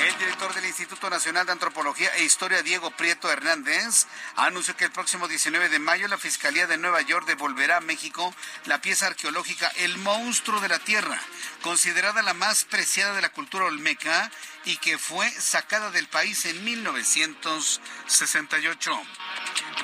El 0.00 0.18
director 0.18 0.52
del 0.54 0.66
Instituto 0.66 1.08
Nacional 1.08 1.46
de 1.46 1.52
Antropología 1.52 2.14
e 2.16 2.24
Historia, 2.24 2.62
Diego 2.62 2.90
Prieto 2.90 3.30
Hernández, 3.30 4.06
anunció 4.36 4.76
que 4.76 4.84
el 4.84 4.90
próximo 4.90 5.28
19 5.28 5.68
de 5.68 5.78
mayo 5.78 6.08
la 6.08 6.18
Fiscalía 6.18 6.66
de 6.66 6.76
Nueva 6.76 7.00
York 7.02 7.26
devolverá 7.26 7.78
a 7.78 7.80
México 7.80 8.34
la 8.66 8.80
pieza 8.80 9.06
arqueológica 9.06 9.70
El 9.76 9.96
Monstruo 9.98 10.60
de 10.60 10.68
la 10.68 10.78
Tierra, 10.78 11.18
considerada 11.62 12.22
la 12.22 12.34
más 12.34 12.64
preciada 12.64 13.14
de 13.14 13.22
la 13.22 13.30
cultura 13.30 13.66
olmeca 13.66 14.30
y 14.64 14.76
que 14.78 14.98
fue 14.98 15.30
sacada 15.30 15.90
del 15.90 16.08
país 16.08 16.44
en 16.44 16.64
1968. 16.64 19.02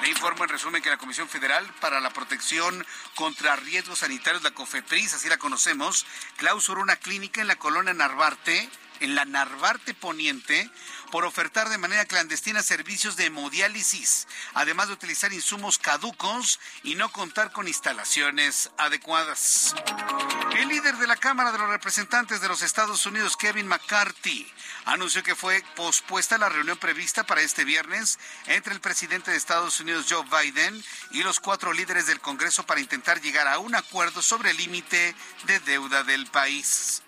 Le 0.03 0.09
informo 0.09 0.45
en 0.45 0.51
resumen 0.51 0.83
que 0.83 0.91
la 0.91 0.99
Comisión 0.99 1.29
Federal 1.29 1.67
para 1.81 2.01
la 2.01 2.11
Protección 2.11 2.85
contra 3.15 3.57
Riesgos 3.57 4.01
Sanitarios, 4.01 4.43
la 4.43 4.51
COFEPRIS, 4.51 5.15
así 5.15 5.29
la 5.29 5.39
conocemos, 5.39 6.05
clausuró 6.37 6.81
una 6.81 6.97
clínica 6.97 7.41
en 7.41 7.49
la 7.49 7.57
colonia 7.57 7.95
Narvarte, 7.95 8.69
en 9.01 9.15
la 9.15 9.25
Narvarte 9.25 9.95
Poniente, 9.95 10.71
por 11.11 11.25
ofertar 11.25 11.69
de 11.69 11.79
manera 11.79 12.05
clandestina 12.05 12.63
servicios 12.63 13.17
de 13.17 13.27
hemodiálisis, 13.27 14.29
además 14.55 14.89
de 14.89 14.95
utilizar 14.95 15.33
insumos 15.33 15.79
caducos 15.79 16.61
y 16.83 16.95
no 16.95 17.11
contar 17.11 17.51
con 17.53 17.67
instalaciones 17.67 18.71
adecuadas. 18.77 19.75
El 20.57 20.69
líder 20.69 20.97
de 20.99 21.07
la 21.07 21.17
Cámara 21.17 21.53
de 21.53 21.59
los 21.59 21.69
Representantes 21.69 22.41
de 22.41 22.49
los 22.49 22.63
Estados 22.63 23.05
Unidos, 23.07 23.37
Kevin 23.37 23.67
McCarthy, 23.67 24.51
anunció 24.85 25.23
que 25.23 25.35
fue 25.35 25.65
pospuesta 25.75 26.39
la 26.39 26.49
reunión 26.49 26.79
prevista 26.79 27.25
para 27.25 27.41
este 27.41 27.65
viernes 27.65 28.19
entre 28.47 28.75
el 28.75 28.81
presidente 28.81 29.31
de 29.31 29.37
Estados 29.37 29.81
Unidos, 29.81 30.07
Joe 30.09 30.25
Biden, 30.25 30.83
y 31.11 31.23
los 31.23 31.41
cuatro 31.41 31.73
líderes 31.73 32.07
del 32.07 32.21
Congreso 32.21 32.65
para 32.65 32.81
intentar 32.81 33.21
llegar 33.21 33.49
a 33.49 33.59
un 33.59 33.75
acuerdo 33.75 34.23
sobre 34.23 34.51
el 34.51 34.57
límite 34.57 35.15
de 35.47 35.61
deuda 35.61 36.05
del 36.05 36.27
país 36.27 37.03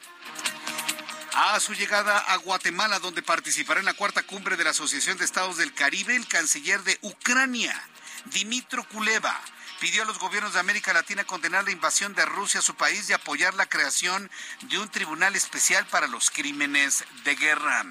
a 1.34 1.58
su 1.60 1.74
llegada 1.74 2.18
a 2.18 2.36
Guatemala, 2.36 2.98
donde 2.98 3.22
participará 3.22 3.80
en 3.80 3.86
la 3.86 3.94
cuarta 3.94 4.22
cumbre 4.22 4.56
de 4.56 4.64
la 4.64 4.70
Asociación 4.70 5.16
de 5.18 5.24
Estados 5.24 5.56
del 5.56 5.72
Caribe, 5.72 6.14
el 6.14 6.26
canciller 6.26 6.82
de 6.82 6.98
Ucrania, 7.02 7.80
Dimitro 8.26 8.84
Kuleva, 8.88 9.40
pidió 9.80 10.02
a 10.02 10.06
los 10.06 10.18
gobiernos 10.18 10.52
de 10.52 10.60
América 10.60 10.92
Latina 10.92 11.24
condenar 11.24 11.64
la 11.64 11.70
invasión 11.70 12.14
de 12.14 12.24
Rusia 12.24 12.60
a 12.60 12.62
su 12.62 12.74
país 12.74 13.08
y 13.08 13.14
apoyar 13.14 13.54
la 13.54 13.66
creación 13.66 14.30
de 14.62 14.78
un 14.78 14.88
tribunal 14.88 15.34
especial 15.34 15.86
para 15.86 16.06
los 16.06 16.30
crímenes 16.30 17.04
de 17.24 17.34
guerra. 17.34 17.84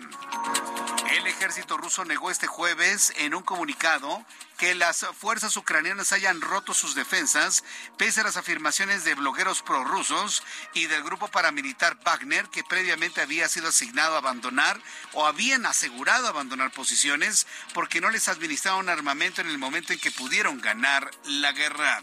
El 1.12 1.28
ejército 1.28 1.78
ruso 1.78 2.06
negó 2.06 2.32
este 2.32 2.48
jueves 2.48 3.12
en 3.18 3.36
un 3.36 3.44
comunicado 3.44 4.26
que 4.62 4.76
las 4.76 5.08
fuerzas 5.18 5.58
ucranianas 5.58 6.12
hayan 6.12 6.40
roto 6.40 6.76
sus 6.76 6.94
defensas, 6.94 7.64
pese 7.98 8.22
a 8.22 8.26
las 8.26 8.38
afirmaciones 8.38 9.04
de 9.04 9.16
blogueros 9.16 9.64
prorrusos 9.64 10.44
y 10.76 10.86
del 10.86 11.02
grupo 11.02 11.30
paramilitar 11.30 11.98
Wagner, 12.06 12.48
que 12.50 12.64
previamente 12.64 13.22
había 13.22 13.50
sido 13.50 13.70
asignado 13.70 14.14
a 14.14 14.20
abandonar 14.20 14.80
o 15.14 15.26
habían 15.26 15.66
asegurado 15.66 16.28
abandonar 16.28 16.70
posiciones 16.70 17.48
porque 17.74 18.02
no 18.02 18.12
les 18.12 18.28
administraron 18.28 18.88
armamento 18.88 19.42
en 19.42 19.48
el 19.48 19.58
momento 19.58 19.94
en 19.94 20.00
que 20.00 20.12
pudieron 20.12 20.62
ganar 20.62 21.10
la 21.26 21.54
guerra. 21.54 22.00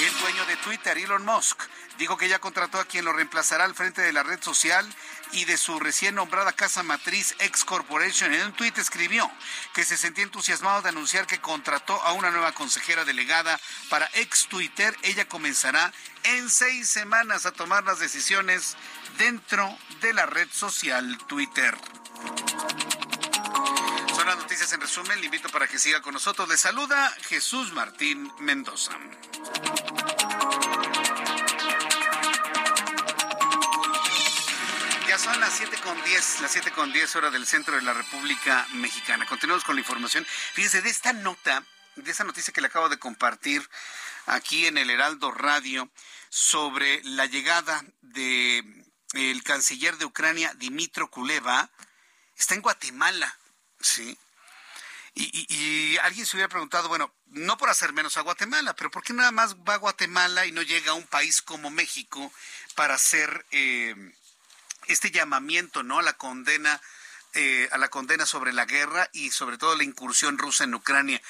El 0.00 0.20
dueño 0.20 0.44
de 0.44 0.56
Twitter, 0.58 0.98
Elon 0.98 1.24
Musk, 1.24 1.62
dijo 1.96 2.18
que 2.18 2.28
ya 2.28 2.40
contrató 2.40 2.78
a 2.78 2.84
quien 2.84 3.06
lo 3.06 3.12
reemplazará 3.14 3.64
al 3.64 3.74
frente 3.74 4.02
de 4.02 4.12
la 4.12 4.22
red 4.22 4.42
social 4.42 4.86
y 5.32 5.44
de 5.44 5.56
su 5.56 5.78
recién 5.80 6.14
nombrada 6.14 6.52
casa 6.52 6.82
matriz 6.82 7.34
X 7.38 7.64
Corporation. 7.64 8.32
En 8.32 8.46
un 8.46 8.52
tuit 8.52 8.76
escribió 8.78 9.30
que 9.74 9.84
se 9.84 9.96
sentía 9.96 10.24
entusiasmado 10.24 10.82
de 10.82 10.90
anunciar 10.90 11.26
que 11.26 11.40
contrató 11.40 12.00
a 12.02 12.12
una 12.12 12.30
nueva 12.30 12.52
consejera 12.52 13.04
delegada 13.04 13.58
para 13.88 14.08
ex 14.14 14.46
Twitter. 14.46 14.96
Ella 15.02 15.28
comenzará 15.28 15.92
en 16.24 16.48
seis 16.50 16.88
semanas 16.88 17.46
a 17.46 17.52
tomar 17.52 17.84
las 17.84 17.98
decisiones 17.98 18.76
dentro 19.18 19.76
de 20.00 20.12
la 20.12 20.26
red 20.26 20.48
social 20.52 21.18
Twitter. 21.26 21.76
Son 24.14 24.26
las 24.26 24.36
noticias 24.36 24.72
en 24.72 24.80
resumen. 24.80 25.18
Le 25.20 25.26
invito 25.26 25.48
para 25.48 25.66
que 25.66 25.78
siga 25.78 26.00
con 26.02 26.14
nosotros. 26.14 26.48
Le 26.48 26.56
saluda 26.56 27.12
Jesús 27.28 27.72
Martín 27.72 28.30
Mendoza. 28.38 28.92
Son 35.22 35.38
las 35.38 35.54
7 35.54 35.76
con 35.84 36.02
10, 36.02 36.40
las 36.40 36.50
7 36.50 36.72
con 36.72 36.92
10 36.92 37.14
horas 37.14 37.32
del 37.32 37.46
centro 37.46 37.76
de 37.76 37.82
la 37.82 37.92
República 37.92 38.66
Mexicana. 38.72 39.24
Continuamos 39.24 39.62
con 39.62 39.76
la 39.76 39.80
información. 39.80 40.26
Fíjese, 40.54 40.82
de 40.82 40.90
esta 40.90 41.12
nota, 41.12 41.64
de 41.94 42.10
esa 42.10 42.24
noticia 42.24 42.52
que 42.52 42.60
le 42.60 42.66
acabo 42.66 42.88
de 42.88 42.98
compartir 42.98 43.68
aquí 44.26 44.66
en 44.66 44.78
el 44.78 44.90
Heraldo 44.90 45.30
Radio 45.30 45.88
sobre 46.28 47.04
la 47.04 47.26
llegada 47.26 47.84
de 48.00 48.64
el 49.12 49.44
canciller 49.44 49.96
de 49.96 50.06
Ucrania, 50.06 50.54
Dimitro 50.54 51.08
Kuleva, 51.08 51.70
está 52.36 52.56
en 52.56 52.62
Guatemala, 52.62 53.38
¿sí? 53.80 54.18
Y, 55.14 55.98
alguien 55.98 56.26
se 56.26 56.36
hubiera 56.36 56.48
preguntado, 56.48 56.88
bueno, 56.88 57.14
no 57.26 57.58
por 57.58 57.68
hacer 57.70 57.92
menos 57.92 58.16
a 58.16 58.22
Guatemala, 58.22 58.74
pero 58.74 58.90
¿por 58.90 59.04
qué 59.04 59.12
nada 59.12 59.30
más 59.30 59.54
va 59.56 59.74
a 59.74 59.78
Guatemala 59.78 60.46
y 60.46 60.52
no 60.52 60.62
llega 60.62 60.92
a 60.92 60.94
un 60.94 61.06
país 61.06 61.42
como 61.42 61.70
México 61.70 62.32
para 62.74 62.96
eh, 63.52 63.94
este 64.86 65.10
llamamiento, 65.10 65.82
¿no? 65.82 65.98
A 65.98 66.02
la 66.02 66.14
condena, 66.14 66.80
eh, 67.34 67.68
a 67.72 67.78
la 67.78 67.88
condena 67.88 68.26
sobre 68.26 68.52
la 68.52 68.64
guerra 68.64 69.08
y 69.12 69.30
sobre 69.30 69.58
todo 69.58 69.76
la 69.76 69.84
incursión 69.84 70.38
rusa 70.38 70.64
en 70.64 70.74
Ucrania. 70.74 71.20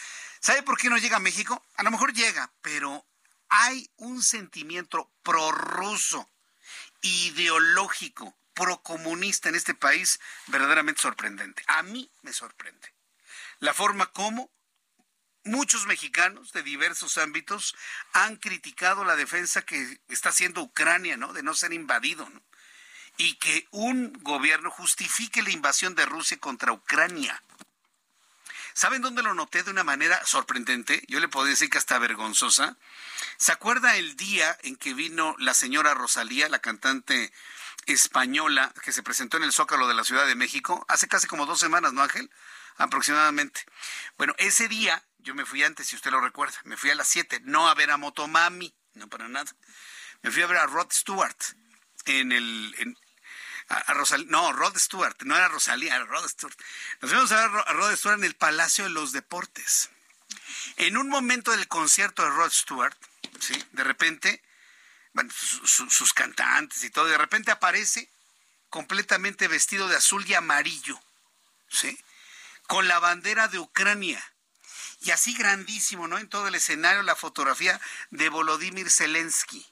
¿Sabe 0.40 0.62
por 0.62 0.78
qué 0.78 0.88
no 0.88 0.98
llega 0.98 1.16
a 1.16 1.20
México? 1.20 1.64
A 1.76 1.82
lo 1.82 1.90
mejor 1.90 2.12
llega, 2.12 2.50
pero 2.62 3.06
hay 3.48 3.90
un 3.96 4.22
sentimiento 4.22 5.10
prorruso, 5.22 6.28
ideológico, 7.02 8.36
procomunista 8.54 9.48
en 9.48 9.54
este 9.54 9.74
país 9.74 10.20
verdaderamente 10.46 11.00
sorprendente. 11.00 11.62
A 11.66 11.82
mí 11.82 12.10
me 12.22 12.32
sorprende. 12.32 12.92
La 13.60 13.74
forma 13.74 14.06
como 14.12 14.50
muchos 15.44 15.86
mexicanos 15.86 16.52
de 16.52 16.62
diversos 16.62 17.18
ámbitos 17.18 17.74
han 18.12 18.36
criticado 18.36 19.04
la 19.04 19.16
defensa 19.16 19.62
que 19.62 20.00
está 20.08 20.30
haciendo 20.30 20.62
Ucrania, 20.62 21.16
¿no? 21.16 21.32
De 21.32 21.42
no 21.42 21.54
ser 21.54 21.72
invadido, 21.72 22.28
¿no? 22.28 22.42
Y 23.22 23.34
que 23.34 23.68
un 23.70 24.12
gobierno 24.22 24.68
justifique 24.68 25.42
la 25.42 25.50
invasión 25.50 25.94
de 25.94 26.06
Rusia 26.06 26.38
contra 26.38 26.72
Ucrania. 26.72 27.40
¿Saben 28.74 29.00
dónde 29.00 29.22
lo 29.22 29.32
noté 29.32 29.62
de 29.62 29.70
una 29.70 29.84
manera 29.84 30.20
sorprendente? 30.26 31.04
Yo 31.06 31.20
le 31.20 31.28
puedo 31.28 31.46
decir 31.46 31.70
que 31.70 31.78
hasta 31.78 32.00
vergonzosa. 32.00 32.76
¿Se 33.36 33.52
acuerda 33.52 33.94
el 33.96 34.16
día 34.16 34.58
en 34.62 34.74
que 34.74 34.92
vino 34.92 35.36
la 35.38 35.54
señora 35.54 35.94
Rosalía, 35.94 36.48
la 36.48 36.58
cantante 36.58 37.32
española 37.86 38.74
que 38.82 38.90
se 38.90 39.04
presentó 39.04 39.36
en 39.36 39.44
el 39.44 39.52
Zócalo 39.52 39.86
de 39.86 39.94
la 39.94 40.02
Ciudad 40.02 40.26
de 40.26 40.34
México? 40.34 40.84
Hace 40.88 41.06
casi 41.06 41.28
como 41.28 41.46
dos 41.46 41.60
semanas, 41.60 41.92
¿no, 41.92 42.02
Ángel? 42.02 42.28
Aproximadamente. 42.76 43.60
Bueno, 44.18 44.34
ese 44.38 44.66
día, 44.66 45.00
yo 45.18 45.36
me 45.36 45.44
fui 45.44 45.62
antes, 45.62 45.86
si 45.86 45.94
usted 45.94 46.10
lo 46.10 46.20
recuerda, 46.20 46.58
me 46.64 46.76
fui 46.76 46.90
a 46.90 46.96
las 46.96 47.06
7, 47.06 47.42
no 47.44 47.68
a 47.68 47.74
ver 47.74 47.92
a 47.92 47.98
Motomami, 47.98 48.74
no 48.94 49.06
para 49.06 49.28
nada. 49.28 49.54
Me 50.22 50.32
fui 50.32 50.42
a 50.42 50.48
ver 50.48 50.56
a 50.56 50.66
Rod 50.66 50.90
Stewart 50.90 51.36
en 52.06 52.32
el, 52.32 52.96
a, 53.72 54.18
no, 54.26 54.52
Rod 54.52 54.76
Stewart, 54.76 55.16
no 55.24 55.36
era 55.36 55.48
Rosalía, 55.48 55.96
era 55.96 56.04
Rod 56.04 56.28
Stewart. 56.28 56.56
Nos 57.00 57.10
fuimos 57.10 57.32
a 57.32 57.48
ver 57.48 57.64
a 57.66 57.72
Rod 57.72 57.96
Stewart 57.96 58.18
en 58.18 58.24
el 58.24 58.34
Palacio 58.34 58.84
de 58.84 58.90
los 58.90 59.12
Deportes. 59.12 59.90
En 60.76 60.96
un 60.96 61.08
momento 61.08 61.50
del 61.50 61.68
concierto 61.68 62.22
de 62.22 62.30
Rod 62.30 62.50
Stewart, 62.50 62.96
¿sí? 63.40 63.54
de 63.72 63.84
repente, 63.84 64.42
bueno, 65.12 65.32
sus 65.32 66.12
cantantes 66.12 66.84
y 66.84 66.90
todo, 66.90 67.06
de 67.06 67.18
repente 67.18 67.50
aparece 67.50 68.08
completamente 68.70 69.48
vestido 69.48 69.88
de 69.88 69.96
azul 69.96 70.24
y 70.26 70.34
amarillo, 70.34 71.00
¿sí? 71.68 71.98
con 72.66 72.88
la 72.88 72.98
bandera 72.98 73.48
de 73.48 73.58
Ucrania. 73.58 74.22
Y 75.00 75.10
así 75.10 75.34
grandísimo, 75.34 76.06
¿no? 76.06 76.16
En 76.18 76.28
todo 76.28 76.46
el 76.46 76.54
escenario 76.54 77.02
la 77.02 77.16
fotografía 77.16 77.80
de 78.10 78.28
Volodymyr 78.28 78.88
Zelensky. 78.88 79.66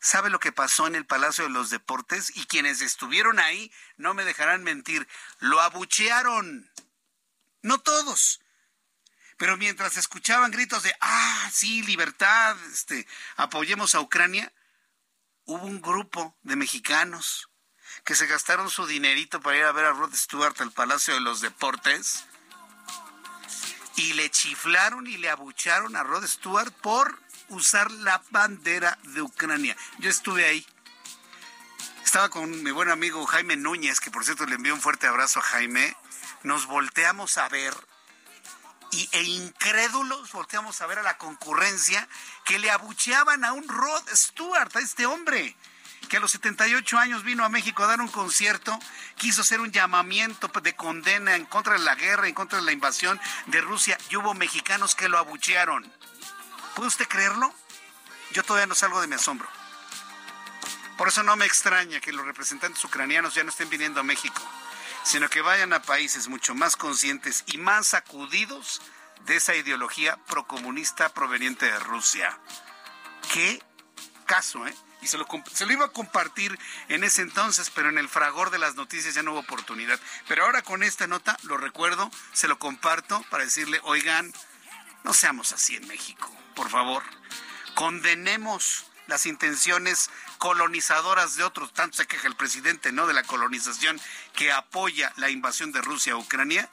¿Sabe 0.00 0.30
lo 0.30 0.38
que 0.38 0.52
pasó 0.52 0.86
en 0.86 0.94
el 0.94 1.06
Palacio 1.06 1.44
de 1.44 1.50
los 1.50 1.70
Deportes? 1.70 2.36
Y 2.36 2.46
quienes 2.46 2.80
estuvieron 2.80 3.40
ahí 3.40 3.72
no 3.96 4.14
me 4.14 4.24
dejarán 4.24 4.62
mentir, 4.62 5.08
lo 5.40 5.60
abuchearon. 5.60 6.70
No 7.62 7.78
todos. 7.80 8.40
Pero 9.36 9.56
mientras 9.56 9.96
escuchaban 9.96 10.50
gritos 10.50 10.82
de, 10.82 10.94
ah, 11.00 11.50
sí, 11.52 11.82
libertad, 11.82 12.56
este, 12.72 13.06
apoyemos 13.36 13.94
a 13.94 14.00
Ucrania, 14.00 14.52
hubo 15.44 15.64
un 15.64 15.80
grupo 15.80 16.36
de 16.42 16.56
mexicanos 16.56 17.48
que 18.04 18.14
se 18.14 18.26
gastaron 18.26 18.70
su 18.70 18.86
dinerito 18.86 19.40
para 19.40 19.56
ir 19.56 19.64
a 19.64 19.72
ver 19.72 19.86
a 19.86 19.92
Rod 19.92 20.14
Stewart 20.14 20.60
al 20.60 20.72
Palacio 20.72 21.14
de 21.14 21.20
los 21.20 21.40
Deportes 21.40 22.24
y 23.96 24.12
le 24.12 24.30
chiflaron 24.30 25.06
y 25.06 25.16
le 25.16 25.28
abucharon 25.28 25.96
a 25.96 26.04
Rod 26.04 26.26
Stewart 26.26 26.72
por 26.72 27.20
usar 27.48 27.90
la 27.90 28.22
bandera 28.30 28.98
de 29.02 29.22
Ucrania. 29.22 29.76
Yo 29.98 30.10
estuve 30.10 30.44
ahí. 30.44 30.66
Estaba 32.04 32.28
con 32.28 32.62
mi 32.62 32.70
buen 32.70 32.90
amigo 32.90 33.26
Jaime 33.26 33.56
Núñez, 33.56 34.00
que 34.00 34.10
por 34.10 34.24
cierto 34.24 34.46
le 34.46 34.54
envío 34.54 34.74
un 34.74 34.80
fuerte 34.80 35.06
abrazo 35.06 35.40
a 35.40 35.42
Jaime. 35.42 35.96
Nos 36.42 36.66
volteamos 36.66 37.36
a 37.38 37.48
ver 37.48 37.74
y, 38.92 39.08
e 39.12 39.22
incrédulos 39.22 40.32
volteamos 40.32 40.80
a 40.80 40.86
ver 40.86 40.98
a 41.00 41.02
la 41.02 41.18
concurrencia 41.18 42.08
que 42.44 42.58
le 42.58 42.70
abucheaban 42.70 43.44
a 43.44 43.52
un 43.52 43.68
Rod 43.68 44.02
Stewart, 44.14 44.74
a 44.74 44.80
este 44.80 45.06
hombre 45.06 45.56
que 46.08 46.16
a 46.16 46.20
los 46.20 46.30
78 46.32 46.98
años 46.98 47.22
vino 47.22 47.44
a 47.44 47.48
México 47.48 47.84
a 47.84 47.86
dar 47.86 48.00
un 48.00 48.08
concierto, 48.08 48.78
quiso 49.16 49.42
hacer 49.42 49.60
un 49.60 49.70
llamamiento 49.70 50.48
de 50.62 50.74
condena 50.74 51.36
en 51.36 51.44
contra 51.44 51.74
de 51.74 51.80
la 51.80 51.94
guerra, 51.94 52.28
en 52.28 52.34
contra 52.34 52.58
de 52.58 52.64
la 52.64 52.72
invasión 52.72 53.20
de 53.46 53.60
Rusia, 53.60 53.98
y 54.08 54.16
hubo 54.16 54.32
mexicanos 54.34 54.94
que 54.94 55.08
lo 55.08 55.18
abuchearon. 55.18 55.92
¿Puede 56.78 56.90
usted 56.90 57.08
creerlo? 57.08 57.52
Yo 58.30 58.44
todavía 58.44 58.68
no 58.68 58.74
salgo 58.76 59.00
de 59.00 59.08
mi 59.08 59.16
asombro. 59.16 59.48
Por 60.96 61.08
eso 61.08 61.24
no 61.24 61.34
me 61.34 61.44
extraña 61.44 61.98
que 61.98 62.12
los 62.12 62.24
representantes 62.24 62.84
ucranianos 62.84 63.34
ya 63.34 63.42
no 63.42 63.50
estén 63.50 63.68
viniendo 63.68 63.98
a 63.98 64.04
México, 64.04 64.40
sino 65.02 65.28
que 65.28 65.40
vayan 65.40 65.72
a 65.72 65.82
países 65.82 66.28
mucho 66.28 66.54
más 66.54 66.76
conscientes 66.76 67.42
y 67.46 67.58
más 67.58 67.88
sacudidos 67.88 68.80
de 69.26 69.34
esa 69.34 69.56
ideología 69.56 70.18
procomunista 70.28 71.08
proveniente 71.08 71.66
de 71.66 71.80
Rusia. 71.80 72.38
Qué 73.32 73.60
caso, 74.24 74.64
¿eh? 74.64 74.74
Y 75.02 75.08
se 75.08 75.18
lo, 75.18 75.26
se 75.52 75.66
lo 75.66 75.72
iba 75.72 75.86
a 75.86 75.92
compartir 75.92 76.56
en 76.88 77.02
ese 77.02 77.22
entonces, 77.22 77.70
pero 77.70 77.88
en 77.88 77.98
el 77.98 78.08
fragor 78.08 78.50
de 78.50 78.58
las 78.58 78.76
noticias 78.76 79.16
ya 79.16 79.24
no 79.24 79.32
hubo 79.32 79.40
oportunidad. 79.40 79.98
Pero 80.28 80.44
ahora 80.44 80.62
con 80.62 80.84
esta 80.84 81.08
nota, 81.08 81.36
lo 81.42 81.56
recuerdo, 81.56 82.08
se 82.32 82.46
lo 82.46 82.60
comparto 82.60 83.24
para 83.30 83.42
decirle, 83.42 83.80
oigan, 83.82 84.32
no 85.04 85.14
seamos 85.14 85.52
así 85.52 85.76
en 85.76 85.86
México, 85.86 86.30
por 86.54 86.68
favor. 86.70 87.02
Condenemos 87.74 88.84
las 89.08 89.26
intenciones 89.26 90.10
colonizadoras 90.38 91.36
de 91.36 91.44
otros. 91.44 91.72
Tanto 91.72 91.96
se 91.96 92.06
queja 92.06 92.28
el 92.28 92.36
presidente, 92.36 92.92
¿no? 92.92 93.06
De 93.06 93.14
la 93.14 93.24
colonización 93.24 94.00
que 94.34 94.52
apoya 94.52 95.12
la 95.16 95.30
invasión 95.30 95.72
de 95.72 95.82
Rusia 95.82 96.12
a 96.12 96.16
Ucrania. 96.16 96.68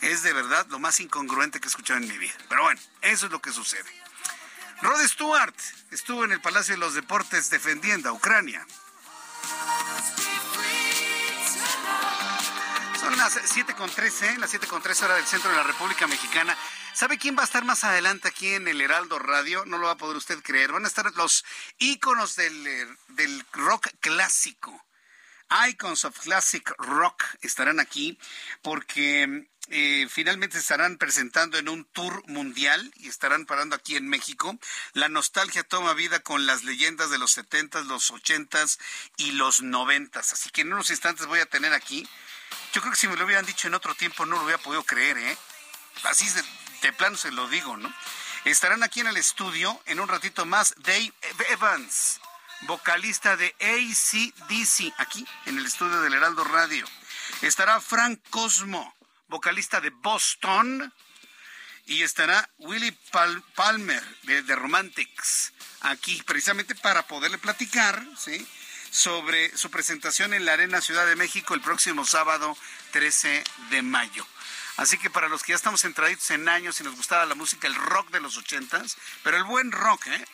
Es 0.00 0.22
de 0.22 0.32
verdad 0.32 0.66
lo 0.70 0.78
más 0.78 0.98
incongruente 0.98 1.60
que 1.60 1.66
he 1.66 1.68
escuchado 1.68 2.00
en 2.00 2.08
mi 2.08 2.16
vida. 2.16 2.34
Pero 2.48 2.62
bueno, 2.62 2.80
eso 3.02 3.26
es 3.26 3.32
lo 3.32 3.40
que 3.40 3.52
sucede. 3.52 3.88
Rod 4.82 5.06
Stewart 5.06 5.54
estuvo 5.90 6.24
en 6.24 6.32
el 6.32 6.40
Palacio 6.40 6.74
de 6.74 6.80
los 6.80 6.94
Deportes 6.94 7.50
defendiendo 7.50 8.08
a 8.08 8.12
Ucrania. 8.12 8.66
Son 12.98 13.16
las 13.18 13.36
7.13, 13.36 14.38
las 14.38 14.54
7.13 14.54 15.04
horas 15.04 15.16
del 15.18 15.26
centro 15.26 15.50
de 15.50 15.56
la 15.56 15.64
República 15.64 16.06
Mexicana. 16.06 16.56
¿Sabe 17.00 17.16
quién 17.16 17.34
va 17.34 17.40
a 17.40 17.46
estar 17.46 17.64
más 17.64 17.82
adelante 17.84 18.28
aquí 18.28 18.52
en 18.52 18.68
el 18.68 18.78
Heraldo 18.78 19.18
Radio? 19.18 19.64
No 19.64 19.78
lo 19.78 19.86
va 19.86 19.92
a 19.92 19.96
poder 19.96 20.18
usted 20.18 20.42
creer. 20.42 20.70
Van 20.70 20.84
a 20.84 20.86
estar 20.86 21.10
los 21.14 21.46
íconos 21.78 22.36
del, 22.36 22.62
del 23.08 23.42
rock 23.52 23.88
clásico. 24.00 24.84
Icons 25.70 26.04
of 26.04 26.20
Classic 26.20 26.70
Rock 26.76 27.24
estarán 27.40 27.80
aquí 27.80 28.18
porque 28.60 29.48
eh, 29.68 30.08
finalmente 30.10 30.58
estarán 30.58 30.98
presentando 30.98 31.56
en 31.56 31.70
un 31.70 31.86
tour 31.86 32.22
mundial 32.28 32.92
y 32.96 33.08
estarán 33.08 33.46
parando 33.46 33.76
aquí 33.76 33.96
en 33.96 34.06
México. 34.06 34.58
La 34.92 35.08
nostalgia 35.08 35.62
toma 35.62 35.94
vida 35.94 36.20
con 36.20 36.44
las 36.44 36.64
leyendas 36.64 37.08
de 37.08 37.16
los 37.16 37.32
70 37.32 37.80
los 37.84 38.10
80 38.10 38.62
y 39.16 39.32
los 39.32 39.62
90 39.62 40.20
Así 40.20 40.50
que 40.50 40.60
en 40.60 40.74
unos 40.74 40.90
instantes 40.90 41.24
voy 41.24 41.40
a 41.40 41.46
tener 41.46 41.72
aquí. 41.72 42.06
Yo 42.74 42.82
creo 42.82 42.92
que 42.92 43.00
si 43.00 43.08
me 43.08 43.16
lo 43.16 43.24
hubieran 43.24 43.46
dicho 43.46 43.68
en 43.68 43.74
otro 43.74 43.94
tiempo 43.94 44.26
no 44.26 44.36
lo 44.36 44.42
hubiera 44.42 44.62
podido 44.62 44.84
creer, 44.84 45.16
¿eh? 45.16 45.38
Así 46.04 46.28
de, 46.30 46.42
de 46.82 46.92
plano 46.92 47.16
se 47.16 47.30
lo 47.30 47.48
digo, 47.48 47.76
¿no? 47.76 47.92
Estarán 48.44 48.82
aquí 48.82 49.00
en 49.00 49.06
el 49.06 49.16
estudio 49.16 49.80
en 49.86 50.00
un 50.00 50.08
ratito 50.08 50.46
más 50.46 50.74
Dave 50.78 51.12
Evans, 51.50 52.20
vocalista 52.62 53.36
de 53.36 53.54
ACDC, 53.60 54.94
aquí 54.98 55.26
en 55.46 55.58
el 55.58 55.66
estudio 55.66 56.00
del 56.00 56.14
Heraldo 56.14 56.44
Radio. 56.44 56.86
Estará 57.42 57.80
Frank 57.80 58.20
Cosmo, 58.30 58.94
vocalista 59.28 59.80
de 59.80 59.90
Boston, 59.90 60.92
y 61.86 62.02
estará 62.02 62.48
Willy 62.58 62.96
Palmer 63.54 64.02
de, 64.22 64.42
The 64.42 64.54
Romantics 64.54 65.52
aquí 65.80 66.22
precisamente 66.22 66.74
para 66.74 67.06
poderle 67.06 67.38
platicar, 67.38 68.06
sobre 68.90 69.56
su 69.56 69.70
presentación 69.70 70.34
en 70.34 70.44
la 70.44 70.54
Arena 70.54 70.80
Ciudad 70.80 71.06
de 71.06 71.16
México 71.16 71.54
el 71.54 71.60
próximo 71.60 72.04
sábado 72.04 72.56
13 72.92 73.44
de 73.70 73.82
mayo. 73.82 74.26
Así 74.76 74.98
que 74.98 75.10
para 75.10 75.28
los 75.28 75.42
que 75.42 75.52
ya 75.52 75.56
estamos 75.56 75.84
entraditos 75.84 76.30
en 76.30 76.48
años 76.48 76.80
y 76.80 76.84
nos 76.84 76.96
gustaba 76.96 77.26
la 77.26 77.34
música, 77.34 77.66
el 77.66 77.74
rock 77.74 78.10
de 78.10 78.20
los 78.20 78.36
ochentas, 78.36 78.96
pero 79.22 79.36
el 79.36 79.44
buen 79.44 79.72
rock, 79.72 80.06
¿eh? 80.06 80.24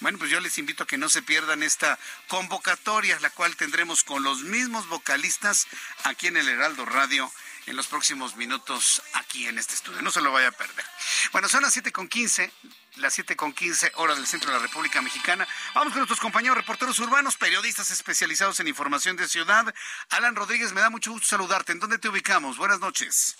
Bueno, 0.00 0.18
pues 0.18 0.30
yo 0.30 0.40
les 0.40 0.58
invito 0.58 0.82
a 0.82 0.86
que 0.86 0.98
no 0.98 1.08
se 1.08 1.22
pierdan 1.22 1.62
esta 1.62 1.98
convocatoria, 2.28 3.18
la 3.20 3.30
cual 3.30 3.56
tendremos 3.56 4.02
con 4.02 4.22
los 4.22 4.42
mismos 4.42 4.88
vocalistas 4.88 5.66
aquí 6.02 6.26
en 6.26 6.36
el 6.36 6.48
Heraldo 6.48 6.84
Radio 6.84 7.32
en 7.66 7.76
los 7.76 7.86
próximos 7.86 8.36
minutos 8.36 9.02
aquí 9.14 9.46
en 9.46 9.58
este 9.58 9.74
estudio. 9.74 10.02
No 10.02 10.10
se 10.10 10.20
lo 10.20 10.32
vaya 10.32 10.48
a 10.48 10.52
perder. 10.52 10.84
Bueno, 11.32 11.48
son 11.48 11.62
las 11.62 11.76
7.15, 11.76 12.50
las 12.96 13.18
7.15 13.18 13.92
horas 13.94 14.16
del 14.16 14.26
centro 14.26 14.50
de 14.50 14.56
la 14.56 14.62
República 14.62 15.00
Mexicana. 15.00 15.46
Vamos 15.74 15.92
con 15.92 16.00
nuestros 16.00 16.20
compañeros 16.20 16.56
reporteros 16.56 16.98
urbanos, 16.98 17.36
periodistas 17.36 17.90
especializados 17.90 18.60
en 18.60 18.68
información 18.68 19.16
de 19.16 19.28
ciudad. 19.28 19.74
Alan 20.10 20.36
Rodríguez, 20.36 20.72
me 20.72 20.80
da 20.80 20.90
mucho 20.90 21.12
gusto 21.12 21.26
saludarte. 21.28 21.72
¿En 21.72 21.80
dónde 21.80 21.98
te 21.98 22.08
ubicamos? 22.08 22.56
Buenas 22.58 22.80
noches. 22.80 23.36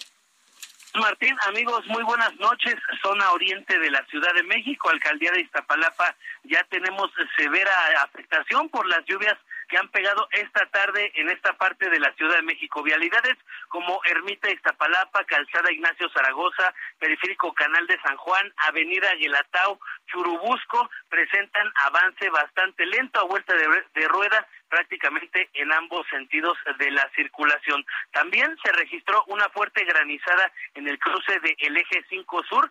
Martín, 0.95 1.37
amigos, 1.49 1.85
muy 1.89 2.05
buenas 2.05 2.33
noches. 2.37 2.77
Zona 3.03 3.33
oriente 3.33 3.79
de 3.81 3.91
la 3.91 4.05
Ciudad 4.07 4.33
de 4.33 4.45
México, 4.45 4.89
alcaldía 4.89 5.33
de 5.33 5.41
Iztapalapa, 5.41 6.15
ya 6.45 6.63
tenemos 6.71 7.11
severa 7.37 7.73
afectación 8.03 8.69
por 8.69 8.87
las 8.87 9.05
lluvias 9.05 9.37
que 9.69 9.79
han 9.79 9.89
pegado 9.89 10.29
esta 10.33 10.67
tarde 10.67 11.13
en 11.15 11.31
esta 11.31 11.53
parte 11.55 11.89
de 11.91 12.01
la 12.01 12.13
Ciudad 12.15 12.37
de 12.37 12.43
México. 12.43 12.83
Vialidades 12.83 13.37
como 13.69 14.01
Ermita 14.05 14.51
Iztapalapa, 14.51 15.25
Calzada 15.25 15.73
Ignacio 15.73 16.09
Zaragoza, 16.11 16.75
Periférico 16.99 17.53
Canal 17.55 17.87
de 17.87 18.01
San 18.03 18.17
Juan, 18.17 18.53
Avenida 18.57 19.15
Guelatao, 19.15 19.79
Churubusco, 20.07 20.91
presentan 21.09 21.73
avance 21.77 22.29
bastante 22.31 22.87
lento 22.87 23.21
a 23.21 23.25
vuelta 23.25 23.55
de, 23.55 23.85
de 23.95 24.09
rueda 24.09 24.47
prácticamente 24.69 25.49
en 25.55 25.73
ambos 25.73 26.07
sentidos 26.09 26.59
de 26.79 26.91
la 26.91 27.09
circulación. 27.15 27.85
También 28.13 28.57
se 28.63 28.73
registró 28.73 29.23
una 29.29 29.49
fuerte 29.51 29.85
granizada 29.85 30.51
en 30.75 30.89
el 30.89 30.99
cruce 30.99 31.39
del 31.41 31.77
eje 31.77 32.05
5 32.09 32.43
Sur, 32.49 32.71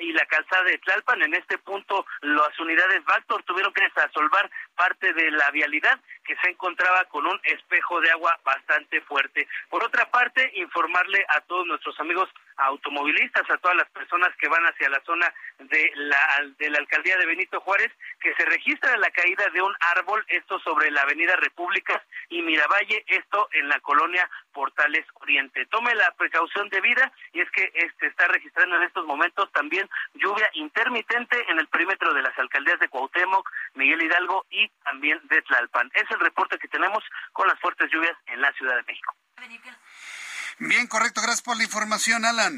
y 0.00 0.12
la 0.12 0.26
calzada 0.26 0.64
de 0.64 0.78
Tlalpan. 0.78 1.22
En 1.22 1.34
este 1.34 1.58
punto, 1.58 2.06
las 2.20 2.58
unidades 2.58 3.04
Vactor 3.04 3.42
tuvieron 3.44 3.72
que 3.72 3.84
desasolvar 3.84 4.50
parte 4.76 5.12
de 5.12 5.30
la 5.30 5.50
vialidad 5.50 5.98
que 6.24 6.36
se 6.36 6.50
encontraba 6.50 7.04
con 7.06 7.26
un 7.26 7.40
espejo 7.44 8.00
de 8.00 8.10
agua 8.10 8.38
bastante 8.44 9.00
fuerte. 9.02 9.48
Por 9.68 9.82
otra 9.84 10.10
parte, 10.10 10.50
informarle 10.54 11.24
a 11.28 11.40
todos 11.42 11.66
nuestros 11.66 11.98
amigos 12.00 12.28
automovilistas, 12.58 13.48
a 13.50 13.56
todas 13.58 13.76
las 13.76 13.88
personas 13.90 14.34
que 14.36 14.48
van 14.48 14.64
hacia 14.64 14.88
la 14.88 15.00
zona 15.04 15.32
de 15.58 15.90
la, 15.94 16.18
de 16.58 16.70
la 16.70 16.78
alcaldía 16.78 17.16
de 17.16 17.26
Benito 17.26 17.60
Juárez, 17.60 17.92
que 18.20 18.34
se 18.34 18.44
registra 18.44 18.96
la 18.96 19.10
caída 19.10 19.48
de 19.52 19.62
un 19.62 19.74
árbol, 19.96 20.24
esto 20.28 20.58
sobre 20.60 20.90
la 20.90 21.02
avenida 21.02 21.36
Repúblicas 21.36 22.02
y 22.28 22.42
Miravalle, 22.42 23.04
esto 23.06 23.48
en 23.52 23.68
la 23.68 23.80
colonia 23.80 24.28
Portales 24.52 25.06
Oriente. 25.14 25.66
Tome 25.66 25.94
la 25.94 26.10
precaución 26.12 26.68
debida 26.68 27.12
y 27.32 27.40
es 27.40 27.50
que 27.50 27.70
este 27.74 28.06
está 28.08 28.26
registrando 28.28 28.76
en 28.76 28.82
estos 28.82 29.06
momentos 29.06 29.50
también 29.52 29.88
lluvia 30.14 30.50
intermitente 30.54 31.36
en 31.48 31.58
el 31.58 31.68
perímetro 31.68 32.12
de 32.12 32.22
las 32.22 32.36
alcaldías 32.38 32.80
de 32.80 32.88
Cuauhtémoc, 32.88 33.48
Miguel 33.74 34.02
Hidalgo 34.02 34.46
y 34.50 34.68
también 34.84 35.20
de 35.24 35.42
Tlalpan. 35.42 35.90
Es 35.94 36.10
el 36.10 36.20
reporte 36.20 36.58
que 36.58 36.68
tenemos 36.68 37.04
con 37.32 37.46
las 37.46 37.58
fuertes 37.60 37.90
lluvias 37.90 38.16
en 38.26 38.40
la 38.40 38.52
Ciudad 38.52 38.76
de 38.76 38.82
México. 38.82 39.14
Bien, 40.58 40.86
correcto. 40.86 41.20
Gracias 41.20 41.42
por 41.42 41.56
la 41.56 41.64
información, 41.64 42.24
Alan. 42.24 42.52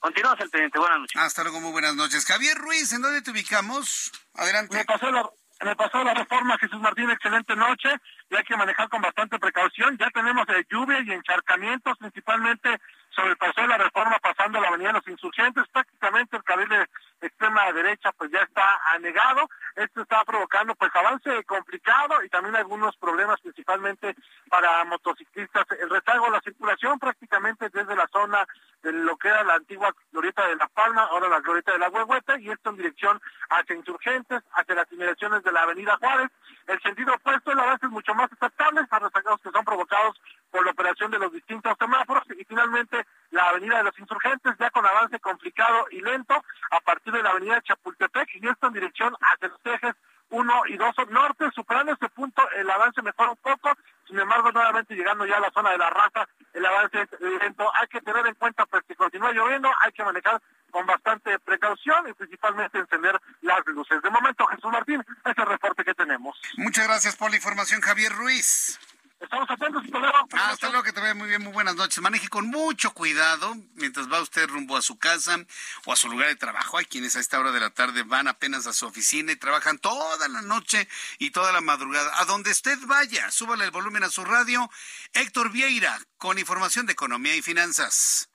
Continuamos 0.00 0.40
el 0.40 0.50
pendiente. 0.50 0.78
Buenas 0.78 0.98
noches. 0.98 1.22
Hasta 1.22 1.42
luego, 1.44 1.60
muy 1.60 1.72
buenas 1.72 1.94
noches. 1.94 2.26
Javier 2.26 2.58
Ruiz, 2.58 2.92
¿en 2.92 3.02
dónde 3.02 3.22
te 3.22 3.30
ubicamos? 3.30 4.12
Adelante. 4.34 4.76
Me 4.76 4.84
pasó 4.84 5.10
la, 5.10 5.30
me 5.62 5.76
pasó 5.76 6.04
la 6.04 6.12
reforma, 6.12 6.58
Jesús 6.58 6.80
Martín, 6.80 7.10
excelente 7.10 7.56
noche. 7.56 7.88
Y 8.28 8.36
hay 8.36 8.42
que 8.42 8.56
manejar 8.56 8.88
con 8.88 9.00
bastante 9.00 9.38
precaución. 9.38 9.96
Ya 9.96 10.10
tenemos 10.10 10.46
eh, 10.48 10.66
lluvia 10.68 11.00
y 11.00 11.12
encharcamientos, 11.12 11.96
principalmente 11.98 12.80
sobre 13.10 13.30
el 13.30 13.36
paso 13.36 13.62
de 13.62 13.68
la 13.68 13.78
reforma 13.78 14.18
pasando 14.18 14.60
la 14.60 14.68
avenida 14.68 14.88
de 14.88 14.94
los 14.94 15.08
insurgentes. 15.08 15.64
Prácticamente 15.72 16.36
el 16.36 16.44
carril 16.44 16.68
de 16.68 16.86
extrema 17.26 17.72
derecha 17.72 18.12
pues 18.12 18.30
ya 18.30 18.40
está 18.40 18.80
anegado. 18.92 19.48
Esto 19.76 20.02
está 20.02 20.24
provocando 20.24 20.74
pues 20.74 20.94
avance 20.94 21.44
complicado 21.44 22.22
y 22.24 22.28
también 22.28 22.56
algunos 22.56 22.96
problemas 22.96 23.40
principalmente 23.40 24.14
para 24.48 24.84
motociclistas. 24.84 25.66
El 25.80 25.90
rezago 25.90 26.30
la 26.30 26.40
circulación 26.40 26.98
prácticamente 26.98 27.68
desde 27.70 27.96
la 27.96 28.08
zona 28.12 28.46
de 28.82 28.92
lo 28.92 29.16
que 29.16 29.28
era 29.28 29.42
la 29.44 29.54
antigua 29.54 29.94
glorieta 30.12 30.46
de 30.46 30.56
La 30.56 30.68
Palma, 30.68 31.04
ahora 31.04 31.28
la 31.28 31.40
glorieta 31.40 31.72
de 31.72 31.78
la 31.78 31.88
Huehueta, 31.88 32.38
y 32.38 32.50
esto 32.50 32.70
en 32.70 32.76
dirección 32.76 33.20
hacia 33.50 33.76
Insurgentes, 33.76 34.42
hacia 34.52 34.74
las 34.74 34.92
inmediaciones 34.92 35.42
de 35.42 35.52
la 35.52 35.62
Avenida 35.62 35.96
Juárez. 35.96 36.30
El 36.66 36.80
sentido 36.82 37.14
opuesto, 37.14 37.52
el 37.52 37.58
avance 37.58 37.86
es 37.86 37.92
mucho 37.92 38.14
más 38.14 38.30
aceptable 38.32 38.84
para 38.86 39.06
rezagados 39.06 39.40
que 39.40 39.50
son 39.50 39.64
provocados 39.64 40.20
por 40.50 40.64
la 40.64 40.70
operación 40.72 41.10
de 41.10 41.18
los 41.18 41.32
distintos 41.32 41.74
semáforos 41.78 42.24
y 42.38 42.44
finalmente 42.44 43.06
la 43.34 43.48
Avenida 43.48 43.78
de 43.78 43.84
los 43.84 43.98
Insurgentes 43.98 44.54
ya 44.58 44.70
con 44.70 44.86
avance 44.86 45.18
complicado 45.18 45.86
y 45.90 46.00
lento 46.00 46.34
a 46.70 46.80
partir 46.80 47.12
de 47.12 47.22
la 47.22 47.30
Avenida 47.30 47.60
Chapultepec 47.62 48.28
y 48.34 48.48
esto 48.48 48.68
en 48.68 48.72
dirección 48.72 49.14
hacia 49.20 49.48
los 49.48 49.60
ejes 49.64 49.94
1 50.30 50.62
y 50.68 50.76
2 50.76 50.94
norte, 51.10 51.50
superando 51.54 51.92
este 51.92 52.08
punto 52.08 52.42
el 52.56 52.70
avance 52.70 53.02
mejora 53.02 53.32
un 53.32 53.36
poco, 53.36 53.70
sin 54.06 54.18
embargo 54.18 54.50
nuevamente 54.52 54.94
llegando 54.94 55.26
ya 55.26 55.36
a 55.36 55.40
la 55.40 55.50
zona 55.50 55.70
de 55.72 55.78
la 55.78 55.90
raza, 55.90 56.28
el 56.52 56.64
avance 56.64 57.08
lento, 57.40 57.70
hay 57.74 57.86
que 57.88 58.00
tener 58.00 58.26
en 58.26 58.34
cuenta 58.34 58.64
pues 58.66 58.84
que 58.86 58.94
continúa 58.94 59.32
lloviendo, 59.32 59.68
hay 59.82 59.92
que 59.92 60.04
manejar 60.04 60.40
con 60.70 60.86
bastante 60.86 61.38
precaución 61.40 62.08
y 62.08 62.12
principalmente 62.14 62.78
encender 62.78 63.20
las 63.42 63.66
luces. 63.66 64.00
De 64.02 64.10
momento, 64.10 64.46
Jesús 64.46 64.72
Martín, 64.72 65.04
es 65.24 65.38
el 65.38 65.46
reporte 65.46 65.84
que 65.84 65.94
tenemos. 65.94 66.40
Muchas 66.56 66.86
gracias 66.86 67.16
por 67.16 67.30
la 67.30 67.36
información, 67.36 67.80
Javier 67.80 68.12
Ruiz. 68.12 68.78
Estamos 69.24 69.50
atentos, 69.50 69.82
hasta 69.84 69.98
luego. 69.98 70.16
Ah, 70.32 70.50
hasta 70.50 70.68
luego, 70.68 70.82
que 70.82 70.92
te 70.92 71.00
vea 71.00 71.14
muy 71.14 71.28
bien, 71.28 71.42
muy 71.42 71.52
buenas 71.52 71.74
noches. 71.76 71.98
Maneje 72.00 72.28
con 72.28 72.46
mucho 72.46 72.92
cuidado 72.92 73.56
mientras 73.74 74.12
va 74.12 74.20
usted 74.20 74.46
rumbo 74.48 74.76
a 74.76 74.82
su 74.82 74.98
casa 74.98 75.38
o 75.86 75.92
a 75.92 75.96
su 75.96 76.08
lugar 76.08 76.28
de 76.28 76.36
trabajo. 76.36 76.76
Hay 76.76 76.84
quienes 76.84 77.16
a 77.16 77.20
esta 77.20 77.40
hora 77.40 77.50
de 77.50 77.60
la 77.60 77.70
tarde 77.70 78.02
van 78.02 78.28
apenas 78.28 78.66
a 78.66 78.74
su 78.74 78.86
oficina 78.86 79.32
y 79.32 79.36
trabajan 79.36 79.78
toda 79.78 80.28
la 80.28 80.42
noche 80.42 80.88
y 81.18 81.30
toda 81.30 81.52
la 81.52 81.62
madrugada. 81.62 82.20
A 82.20 82.26
donde 82.26 82.50
usted 82.50 82.78
vaya, 82.86 83.30
súbale 83.30 83.64
el 83.64 83.70
volumen 83.70 84.04
a 84.04 84.10
su 84.10 84.24
radio. 84.24 84.70
Héctor 85.14 85.50
Vieira, 85.50 85.98
con 86.18 86.38
información 86.38 86.84
de 86.84 86.92
economía 86.92 87.34
y 87.34 87.42
finanzas. 87.42 88.28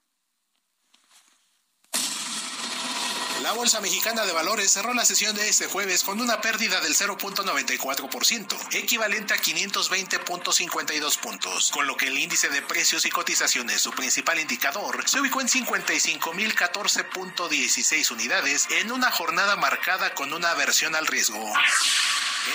La 3.41 3.53
Bolsa 3.53 3.79
Mexicana 3.79 4.25
de 4.25 4.33
Valores 4.33 4.71
cerró 4.71 4.93
la 4.93 5.05
sesión 5.05 5.33
de 5.35 5.47
este 5.47 5.67
jueves 5.67 6.03
con 6.03 6.19
una 6.19 6.41
pérdida 6.41 6.81
del 6.81 6.93
0.94%, 6.93 8.57
equivalente 8.71 9.33
a 9.33 9.37
520.52 9.37 11.17
puntos, 11.19 11.71
con 11.71 11.87
lo 11.87 11.95
que 11.95 12.07
el 12.07 12.17
índice 12.17 12.49
de 12.49 12.61
precios 12.61 13.05
y 13.05 13.09
cotizaciones, 13.09 13.79
su 13.81 13.91
principal 13.91 14.39
indicador, 14.39 15.07
se 15.07 15.21
ubicó 15.21 15.39
en 15.39 15.47
55.014.16 15.47 18.11
unidades 18.11 18.67
en 18.71 18.91
una 18.91 19.09
jornada 19.09 19.55
marcada 19.55 20.13
con 20.13 20.33
una 20.33 20.51
aversión 20.51 20.93
al 20.95 21.07
riesgo. 21.07 21.53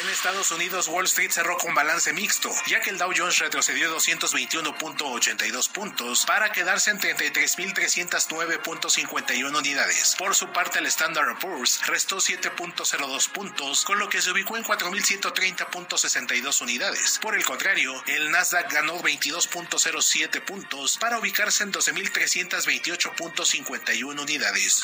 En 0.01 0.09
Estados 0.09 0.51
Unidos, 0.51 0.89
Wall 0.89 1.05
Street 1.05 1.31
cerró 1.31 1.57
con 1.57 1.73
balance 1.73 2.13
mixto, 2.13 2.51
ya 2.67 2.81
que 2.81 2.91
el 2.91 2.99
Dow 2.99 3.13
Jones 3.17 3.39
retrocedió 3.39 3.97
221.82 3.97 5.71
puntos 5.71 6.27
para 6.27 6.51
quedarse 6.51 6.91
en 6.91 6.99
33.309.51 6.99 9.57
unidades. 9.57 10.17
Por 10.19 10.35
su 10.35 10.49
parte, 10.49 10.81
el 10.81 10.87
Standard 10.87 11.39
Poor's 11.39 11.87
restó 11.87 12.17
7.02 12.17 13.31
puntos, 13.31 13.85
con 13.85 14.01
lo 14.01 14.09
que 14.09 14.21
se 14.21 14.33
ubicó 14.33 14.57
en 14.57 14.65
4.130.62 14.65 16.63
unidades. 16.63 17.21
Por 17.21 17.37
el 17.37 17.45
contrario, 17.45 18.03
el 18.07 18.33
Nasdaq 18.33 18.73
ganó 18.73 19.01
22.07 19.01 20.41
puntos 20.41 20.99
para 20.99 21.19
ubicarse 21.19 21.63
en 21.63 21.73
12.328.51 21.73 24.21
unidades. 24.21 24.83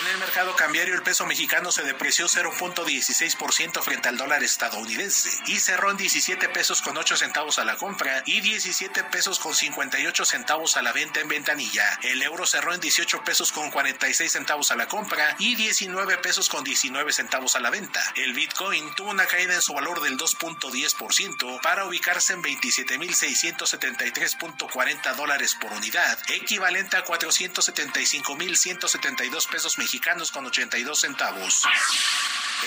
En 0.00 0.06
el 0.08 0.18
mercado 0.18 0.54
cambiario 0.56 0.94
el 0.94 1.02
peso 1.02 1.24
mexicano 1.26 1.72
se 1.72 1.82
depreció 1.82 2.26
0.16% 2.26 3.82
frente 3.82 3.95
al 4.04 4.16
dólar 4.16 4.42
estadounidense 4.42 5.30
y 5.46 5.58
cerró 5.58 5.90
en 5.90 5.96
17 5.96 6.48
pesos 6.50 6.82
con 6.82 6.96
8 6.96 7.16
centavos 7.16 7.58
a 7.58 7.64
la 7.64 7.76
compra 7.76 8.22
y 8.26 8.40
17 8.40 9.04
pesos 9.04 9.38
con 9.38 9.54
58 9.54 10.24
centavos 10.24 10.76
a 10.76 10.82
la 10.82 10.92
venta 10.92 11.20
en 11.20 11.28
ventanilla. 11.28 11.98
El 12.02 12.20
euro 12.22 12.44
cerró 12.46 12.74
en 12.74 12.80
18 12.80 13.22
pesos 13.24 13.52
con 13.52 13.70
46 13.70 14.30
centavos 14.30 14.70
a 14.70 14.76
la 14.76 14.88
compra 14.88 15.36
y 15.38 15.54
19 15.54 16.18
pesos 16.18 16.48
con 16.48 16.64
19 16.64 17.12
centavos 17.12 17.54
a 17.56 17.60
la 17.60 17.70
venta. 17.70 18.02
El 18.16 18.34
Bitcoin 18.34 18.94
tuvo 18.94 19.10
una 19.10 19.26
caída 19.26 19.54
en 19.54 19.62
su 19.62 19.72
valor 19.72 20.02
del 20.02 20.18
2.10% 20.18 21.62
para 21.62 21.86
ubicarse 21.86 22.34
en 22.34 22.42
27.673.40 22.42 25.14
dólares 25.14 25.56
por 25.60 25.72
unidad, 25.72 26.18
equivalente 26.28 26.96
a 26.96 27.04
475.172 27.04 29.48
pesos 29.48 29.78
mexicanos 29.78 30.32
con 30.32 30.46
82 30.46 31.00
centavos. 31.00 31.62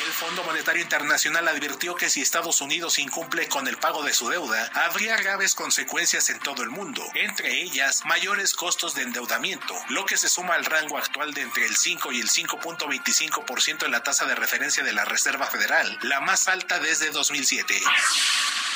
El 0.05 0.13
Fondo 0.13 0.43
Monetario 0.43 0.83
Internacional 0.83 1.08
advirtió 1.11 1.95
que 1.95 2.09
si 2.09 2.21
Estados 2.21 2.61
Unidos 2.61 2.99
incumple 2.99 3.47
con 3.47 3.67
el 3.67 3.77
pago 3.77 4.03
de 4.03 4.13
su 4.13 4.29
deuda, 4.29 4.69
habría 4.73 5.17
graves 5.17 5.55
consecuencias 5.55 6.29
en 6.29 6.39
todo 6.39 6.63
el 6.63 6.69
mundo, 6.69 7.03
entre 7.15 7.61
ellas 7.61 8.03
mayores 8.05 8.53
costos 8.53 8.93
de 8.95 9.03
endeudamiento, 9.03 9.75
lo 9.89 10.05
que 10.05 10.17
se 10.17 10.29
suma 10.29 10.55
al 10.55 10.65
rango 10.65 10.97
actual 10.97 11.33
de 11.33 11.41
entre 11.41 11.65
el 11.65 11.75
5 11.75 12.11
y 12.11 12.19
el 12.19 12.29
5.25% 12.29 13.85
en 13.85 13.91
la 13.91 14.03
tasa 14.03 14.25
de 14.25 14.35
referencia 14.35 14.83
de 14.83 14.93
la 14.93 15.05
Reserva 15.05 15.47
Federal, 15.47 15.97
la 16.03 16.19
más 16.21 16.47
alta 16.47 16.79
desde 16.79 17.09
2007. 17.09 17.81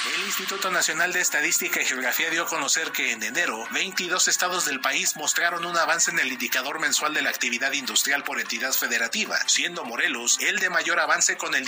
El 0.06 0.26
Instituto 0.26 0.70
Nacional 0.70 1.14
de 1.14 1.22
Estadística 1.22 1.82
y 1.82 1.86
Geografía 1.86 2.30
dio 2.30 2.44
a 2.44 2.48
conocer 2.48 2.92
que 2.92 3.14
en 3.14 3.24
enero 3.24 3.66
22 3.72 4.28
estados 4.28 4.66
del 4.66 4.82
país 4.82 5.16
mostraron 5.16 5.66
un 5.66 5.78
avance 5.78 6.12
en 6.12 6.20
el 6.20 6.30
indicador 6.30 6.80
mensual 6.80 7.14
de 7.14 7.22
la 7.22 7.30
actividad 7.30 7.72
industrial 7.72 8.22
por 8.26 8.42
entidad 8.42 8.74
federativa, 8.74 9.40
siendo 9.48 9.86
Morelos 9.86 10.40
el 10.42 10.60
de 10.60 10.70
mayor 10.70 11.00
avance 11.00 11.38
con 11.38 11.56
el 11.56 11.64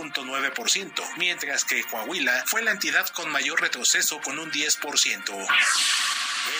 16.9%, 0.00 1.16
mientras 1.18 1.64
que 1.64 1.84
Coahuila 1.84 2.42
fue 2.46 2.62
la 2.62 2.72
entidad 2.72 3.08
con 3.10 3.30
mayor 3.30 3.60
retroceso 3.60 4.20
con 4.20 4.36
un 4.38 4.50
10%. 4.50 5.48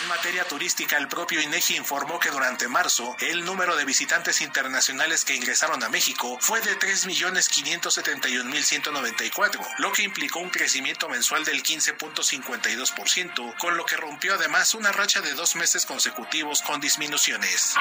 En 0.01 0.07
materia 0.07 0.45
turística, 0.45 0.95
el 0.97 1.07
propio 1.07 1.41
INEGI 1.41 1.77
informó 1.77 2.19
que 2.19 2.29
durante 2.29 2.67
marzo 2.67 3.15
el 3.19 3.43
número 3.43 3.75
de 3.75 3.83
visitantes 3.83 4.41
internacionales 4.41 5.25
que 5.25 5.33
ingresaron 5.35 5.81
a 5.83 5.89
México 5.89 6.37
fue 6.39 6.61
de 6.61 6.77
3.571.194, 6.77 9.67
lo 9.79 9.91
que 9.91 10.03
implicó 10.03 10.37
un 10.39 10.51
crecimiento 10.51 11.09
mensual 11.09 11.43
del 11.45 11.63
15.52%, 11.63 13.57
con 13.57 13.75
lo 13.75 13.83
que 13.85 13.97
rompió 13.97 14.35
además 14.35 14.75
una 14.75 14.91
racha 14.91 15.21
de 15.21 15.33
dos 15.33 15.55
meses 15.55 15.87
consecutivos 15.87 16.61
con 16.61 16.79
disminuciones. 16.79 17.73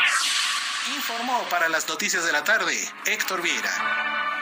Informó 0.96 1.46
para 1.50 1.68
las 1.68 1.86
noticias 1.86 2.24
de 2.24 2.32
la 2.32 2.44
tarde 2.44 2.90
Héctor 3.04 3.42
Vieira. 3.42 4.39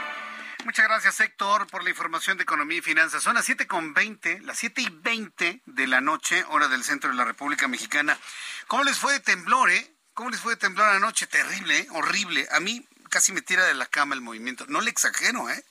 Muchas 0.64 0.86
gracias, 0.86 1.20
Héctor, 1.20 1.66
por 1.68 1.84
la 1.84 1.90
información 1.90 2.36
de 2.36 2.42
economía 2.42 2.78
y 2.78 2.82
finanzas. 2.82 3.22
Son 3.22 3.34
las 3.34 3.44
siete 3.44 3.66
con 3.66 3.94
veinte, 3.94 4.40
las 4.40 4.58
siete 4.58 4.82
y 4.82 4.90
veinte 4.90 5.62
de 5.66 5.86
la 5.86 6.00
noche, 6.00 6.44
hora 6.48 6.68
del 6.68 6.84
centro 6.84 7.10
de 7.10 7.16
la 7.16 7.24
República 7.24 7.68
Mexicana. 7.68 8.18
¿Cómo 8.66 8.84
les 8.84 8.98
fue 8.98 9.12
de 9.12 9.20
temblor, 9.20 9.70
eh? 9.70 9.94
¿Cómo 10.14 10.30
les 10.30 10.40
fue 10.40 10.54
de 10.54 10.60
temblor 10.60 10.88
anoche? 10.88 11.26
Terrible, 11.26 11.78
¿eh? 11.78 11.86
horrible. 11.92 12.48
A 12.50 12.60
mí 12.60 12.86
casi 13.08 13.32
me 13.32 13.40
tira 13.40 13.64
de 13.66 13.74
la 13.74 13.86
cama 13.86 14.14
el 14.14 14.20
movimiento. 14.20 14.66
No 14.68 14.80
le 14.80 14.90
exagero, 14.90 15.48
¿eh? 15.48 15.64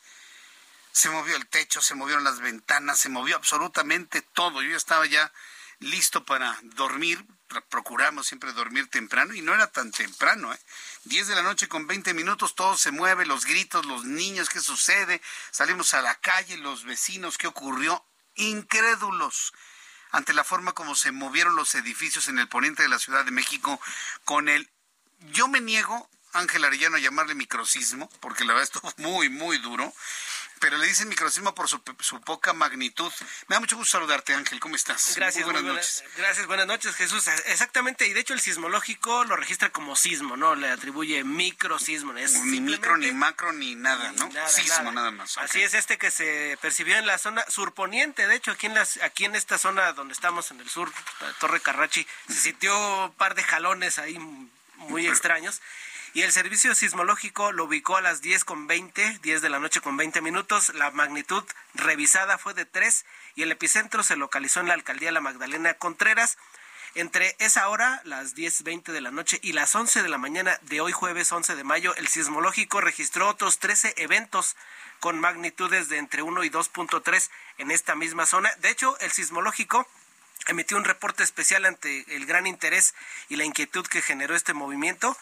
Se 0.94 1.10
movió 1.10 1.36
el 1.36 1.46
techo, 1.48 1.82
se 1.82 1.94
movieron 1.94 2.24
las 2.24 2.40
ventanas, 2.40 2.98
se 2.98 3.10
movió 3.10 3.36
absolutamente 3.36 4.22
todo. 4.22 4.64
Yo 4.64 4.76
estaba 4.76 5.06
ya 5.06 5.32
listo 5.80 6.26
para 6.26 6.58
dormir, 6.64 7.24
procuramos 7.70 8.26
siempre 8.26 8.52
dormir 8.54 8.90
temprano 8.90 9.36
y 9.36 9.42
no 9.42 9.54
era 9.54 9.68
tan 9.68 9.92
temprano, 9.92 10.54
¿eh? 10.54 10.60
10 11.08 11.28
de 11.28 11.36
la 11.36 11.42
noche 11.42 11.68
con 11.68 11.88
20 11.88 12.14
minutos, 12.14 12.56
todo 12.56 12.76
se 12.76 12.92
mueve, 12.92 13.26
los 13.26 13.46
gritos, 13.46 13.86
los 13.86 14.04
niños, 14.04 14.50
¿qué 14.50 14.60
sucede? 14.60 15.22
Salimos 15.52 15.94
a 15.94 16.02
la 16.02 16.16
calle, 16.16 16.58
los 16.58 16.84
vecinos, 16.84 17.38
¿qué 17.38 17.48
ocurrió? 17.48 18.06
Incrédulos 18.36 19.54
ante 20.12 20.34
la 20.34 20.44
forma 20.44 20.74
como 20.74 20.96
se 20.96 21.12
movieron 21.12 21.56
los 21.56 21.76
edificios 21.76 22.28
en 22.28 22.40
el 22.40 22.48
poniente 22.48 22.84
de 22.84 22.90
la 22.90 23.00
Ciudad 23.00 23.26
de 23.26 23.32
México 23.32 23.80
con 24.26 24.50
el... 24.50 24.70
Yo 25.32 25.48
me 25.48 25.62
niego, 25.62 26.10
Ángel 26.34 26.66
Arellano, 26.66 26.98
a 26.98 27.00
llamarle 27.00 27.36
microsismo, 27.36 28.10
porque 28.20 28.46
la 28.46 28.54
verdad 28.54 28.70
estuvo 28.72 28.94
muy, 28.98 29.30
muy 29.30 29.58
duro 29.58 29.94
pero 30.60 30.78
le 30.78 30.88
dicen 30.88 31.08
microsismo 31.10 31.54
por 31.54 31.68
su, 31.68 31.82
poca 32.22 32.54
magnitud. 32.54 33.12
Me 33.48 33.56
da 33.56 33.60
mucho 33.60 33.78
gusto 33.78 33.98
saludarte, 33.98 34.34
Ángel. 34.34 34.60
¿Cómo 34.60 34.76
estás? 34.76 35.14
Gracias, 35.16 35.44
buenas, 35.44 35.64
noches. 35.64 36.04
Gracias, 36.16 36.48
buenas 36.48 36.68
noches, 36.68 36.96
Jesús. 36.96 37.28
Exactamente, 37.28 38.08
y 38.08 38.14
de 38.14 38.20
hecho 38.20 38.34
el 38.34 38.40
sismológico 38.40 39.26
lo 39.26 39.36
registra 39.36 39.70
como 39.70 39.96
sismo, 39.96 40.38
¿no? 40.38 40.56
Le 40.56 40.70
atribuye 40.70 41.24
microsismo. 41.24 42.14
ni 42.14 42.62
micro, 42.62 42.98
ni 42.98 43.12
macro, 43.12 43.54
ni 43.54 43.76
nada, 43.76 44.12
¿no? 44.14 44.30
sismo, 44.48 44.92
nada, 44.92 45.12
más. 45.12 45.38
Así 45.38 45.62
es, 45.62 45.74
este 45.74 45.98
que 45.98 46.12
se 46.12 46.58
percibió 46.62 46.98
en 46.98 47.06
la 47.06 47.18
zona 47.18 47.46
surponiente, 47.50 48.28
de 48.28 48.36
hecho, 48.36 48.52
aquí 48.52 48.68
en, 48.68 48.76
las, 48.76 48.98
aquí 49.04 49.26
en 49.26 49.36
esta 49.36 49.58
zona 49.58 49.94
donde 49.94 50.14
estamos, 50.14 50.52
en 50.52 50.60
el 50.60 50.70
sur, 50.70 50.92
Torre 51.40 51.60
Carrachi, 51.60 52.06
se 52.28 52.36
sintió 52.36 53.06
un 53.06 53.14
par 53.14 53.36
de 53.36 53.44
jalones 53.44 54.00
ahí 54.00 54.18
muy 54.78 55.08
extraños 55.08 55.62
y 56.18 56.24
el 56.24 56.32
servicio 56.32 56.74
sismológico 56.74 57.52
lo 57.52 57.66
ubicó 57.66 57.96
a 57.96 58.02
las 58.02 58.24
10 58.24 58.44
con 58.44 58.66
20, 58.66 59.20
10 59.22 59.40
de 59.40 59.50
la 59.50 59.60
noche 59.60 59.82
con 59.82 59.98
20 59.98 60.20
minutos. 60.22 60.74
La 60.74 60.90
magnitud 60.90 61.44
revisada 61.76 62.40
fue 62.40 62.56
de 62.56 62.66
3 62.66 63.06
y 63.36 63.44
el 63.44 63.52
epicentro 63.52 64.02
se 64.02 64.16
localizó 64.16 64.60
en 64.60 64.68
la 64.68 64.74
alcaldía 64.74 65.12
La 65.12 65.22
Magdalena 65.22 65.76
Contreras. 65.76 66.40
Entre 66.96 67.36
esa 67.38 67.70
hora, 67.70 68.02
las 68.04 68.36
10.20 68.36 68.94
de 68.94 69.02
la 69.02 69.12
noche 69.12 69.38
y 69.44 69.54
las 69.54 69.76
11 69.76 70.02
de 70.02 70.10
la 70.10 70.18
mañana 70.18 70.58
de 70.64 70.82
hoy 70.82 70.92
jueves 70.92 71.32
11 71.32 71.56
de 71.56 71.64
mayo, 71.64 71.96
el 71.98 72.08
sismológico 72.08 72.82
registró 72.82 73.30
otros 73.30 73.60
13 73.60 73.94
eventos 73.98 74.56
con 75.00 75.20
magnitudes 75.20 75.88
de 75.88 76.00
entre 76.00 76.24
1 76.24 76.44
y 76.46 76.50
2.3 76.50 77.30
en 77.60 77.70
esta 77.70 77.94
misma 77.94 78.26
zona. 78.26 78.50
De 78.62 78.72
hecho, 78.72 78.98
el 79.02 79.12
sismológico 79.12 79.88
emitió 80.48 80.78
un 80.78 80.84
reporte 80.84 81.22
especial 81.22 81.66
ante 81.66 82.16
el 82.16 82.26
gran 82.26 82.48
interés 82.48 82.96
y 83.30 83.36
la 83.36 83.46
inquietud 83.46 83.86
que 83.86 84.02
generó 84.02 84.36
este 84.36 84.56
movimiento 84.56 85.16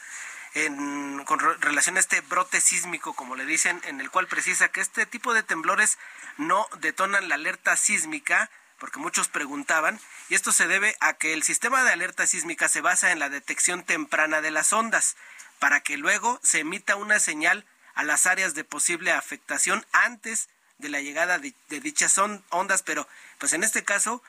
con 1.26 1.40
relación 1.60 1.98
a 1.98 2.00
este 2.00 2.22
brote 2.22 2.62
sísmico, 2.62 3.14
como 3.14 3.36
le 3.36 3.46
dicen, 3.46 3.82
en 3.86 4.00
el 4.00 4.10
cual 4.10 4.28
precisa 4.28 4.70
que 4.70 4.80
este 4.80 5.06
tipo 5.06 5.34
de 5.34 5.44
temblores 5.44 5.98
no 6.38 6.66
detonan 6.80 7.28
la 7.28 7.36
alerta 7.36 7.76
sísmica, 7.76 8.50
porque 8.80 9.00
muchos 9.00 9.28
preguntaban, 9.28 10.00
y 10.30 10.36
esto 10.36 10.54
se 10.54 10.68
debe 10.68 10.96
a 11.02 11.14
que 11.14 11.34
el 11.34 11.44
sistema 11.44 11.84
de 11.84 11.92
alerta 11.92 12.26
sísmica 12.26 12.70
se 12.70 12.80
basa 12.80 13.12
en 13.12 13.20
la 13.20 13.30
detección 13.30 13.84
temprana 13.84 14.40
de 14.40 14.52
las 14.52 14.72
ondas, 14.72 15.18
para 15.60 15.82
que 15.82 15.98
luego 15.98 16.40
se 16.42 16.60
emita 16.60 16.96
una 16.96 17.20
señal 17.20 17.66
a 17.94 18.04
las 18.04 18.26
áreas 18.26 18.54
de 18.54 18.64
posible 18.64 19.12
afectación 19.12 19.86
antes 19.92 20.48
de 20.78 20.88
la 20.88 21.02
llegada 21.02 21.38
de, 21.38 21.54
de 21.68 21.82
dichas 21.82 22.18
ondas, 22.18 22.82
pero 22.82 23.08
pues 23.40 23.52
en 23.52 23.64
este 23.64 23.84
caso 23.84 24.24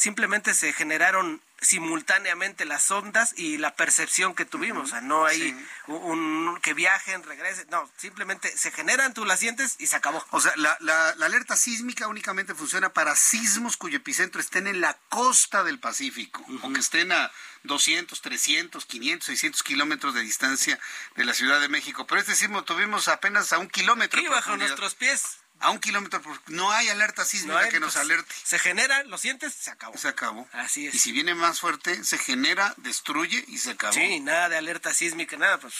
simplemente 0.00 0.54
se 0.54 0.72
generaron 0.72 1.42
simultáneamente 1.60 2.64
las 2.64 2.90
ondas 2.90 3.34
y 3.36 3.58
la 3.58 3.76
percepción 3.76 4.34
que 4.34 4.46
tuvimos. 4.46 4.84
O 4.84 4.86
sea, 4.86 5.02
no 5.02 5.26
hay 5.26 5.54
un, 5.88 6.58
que 6.62 6.72
viajen, 6.72 7.22
regresen, 7.22 7.66
no, 7.70 7.86
simplemente 7.98 8.56
se 8.56 8.70
generan, 8.70 9.12
tú 9.12 9.26
las 9.26 9.40
sientes 9.40 9.76
y 9.78 9.88
se 9.88 9.96
acabó. 9.96 10.24
O 10.30 10.40
sea, 10.40 10.54
la, 10.56 10.74
la, 10.80 11.10
alerta 11.10 11.54
sísmica 11.54 12.08
únicamente 12.08 12.54
funciona 12.54 12.94
para 12.94 13.14
sismos 13.14 13.76
cuyo 13.76 13.98
epicentro 13.98 14.40
estén 14.40 14.66
en 14.68 14.80
la 14.80 14.96
costa 15.10 15.64
del 15.64 15.78
Pacífico, 15.78 16.42
o 16.62 16.72
que 16.72 16.80
estén 16.80 17.12
a 17.12 17.30
200, 17.64 18.22
300, 18.22 18.86
500, 18.86 19.26
600 19.26 19.62
kilómetros 19.62 20.14
de 20.14 20.22
distancia 20.22 20.80
de 21.16 21.26
la 21.26 21.34
Ciudad 21.34 21.60
de 21.60 21.68
México. 21.68 22.06
Pero 22.06 22.22
este 22.22 22.34
sismo 22.34 22.64
tuvimos 22.64 23.08
apenas 23.08 23.52
a 23.52 23.58
un 23.58 23.68
kilómetro. 23.68 24.18
Y 24.22 24.28
bajo 24.28 24.56
nuestros 24.56 24.94
pies 24.94 25.40
A 25.60 25.70
un 25.70 25.78
kilómetro 25.78 26.20
por... 26.22 26.40
No 26.50 26.70
hay 26.72 26.88
alerta 26.88 27.24
sísmica 27.24 27.68
que 27.68 27.80
nos 27.80 27.94
pues, 27.94 28.04
alerte. 28.04 28.34
Se 28.42 28.58
genera, 28.58 29.04
lo 29.04 29.18
sientes, 29.18 29.54
se 29.54 29.70
acabó. 29.70 29.96
Se 29.96 30.08
acabó. 30.08 30.48
Así 30.52 30.86
es. 30.86 30.94
Y 30.94 30.98
si 30.98 31.12
viene 31.12 31.34
más 31.34 31.60
fuerte, 31.60 32.02
se 32.02 32.18
genera, 32.18 32.74
destruye 32.78 33.44
y 33.46 33.58
se 33.58 33.72
acabó. 33.72 33.92
Sí, 33.92 34.20
nada 34.20 34.48
de 34.48 34.56
alerta 34.56 34.92
sísmica, 34.94 35.36
nada, 35.36 35.58
pues 35.58 35.74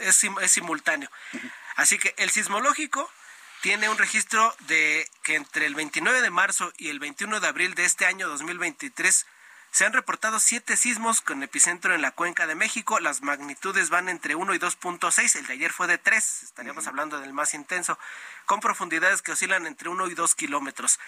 es, 0.00 0.24
es 0.24 0.50
simultáneo. 0.50 1.10
Así 1.76 1.98
que 1.98 2.14
el 2.16 2.30
sismológico 2.30 3.10
tiene 3.60 3.88
un 3.88 3.98
registro 3.98 4.54
de 4.66 5.08
que 5.22 5.34
entre 5.34 5.66
el 5.66 5.74
29 5.74 6.22
de 6.22 6.30
marzo 6.30 6.72
y 6.76 6.88
el 6.88 6.98
21 6.98 7.40
de 7.40 7.46
abril 7.48 7.74
de 7.74 7.84
este 7.84 8.06
año 8.06 8.28
2023 8.28 9.26
se 9.70 9.84
han 9.84 9.92
reportado 9.92 10.40
siete 10.40 10.76
sismos 10.76 11.20
con 11.20 11.42
epicentro 11.42 11.94
en 11.94 12.02
la 12.02 12.10
cuenca 12.10 12.46
de 12.46 12.54
México. 12.54 13.00
Las 13.00 13.22
magnitudes 13.22 13.90
van 13.90 14.08
entre 14.08 14.34
1 14.34 14.54
y 14.54 14.58
2.6. 14.58 15.36
El 15.36 15.46
de 15.46 15.52
ayer 15.52 15.72
fue 15.72 15.86
de 15.86 15.98
3. 15.98 16.42
Estaríamos 16.42 16.86
hablando 16.86 17.20
del 17.20 17.32
más 17.32 17.54
intenso, 17.54 17.98
con 18.46 18.60
profundidades 18.60 19.22
que 19.22 19.32
oscilan 19.32 19.66
entre 19.66 19.88
1 19.88 20.08
y 20.08 20.14
2 20.14 20.34
kilómetros. 20.34 20.98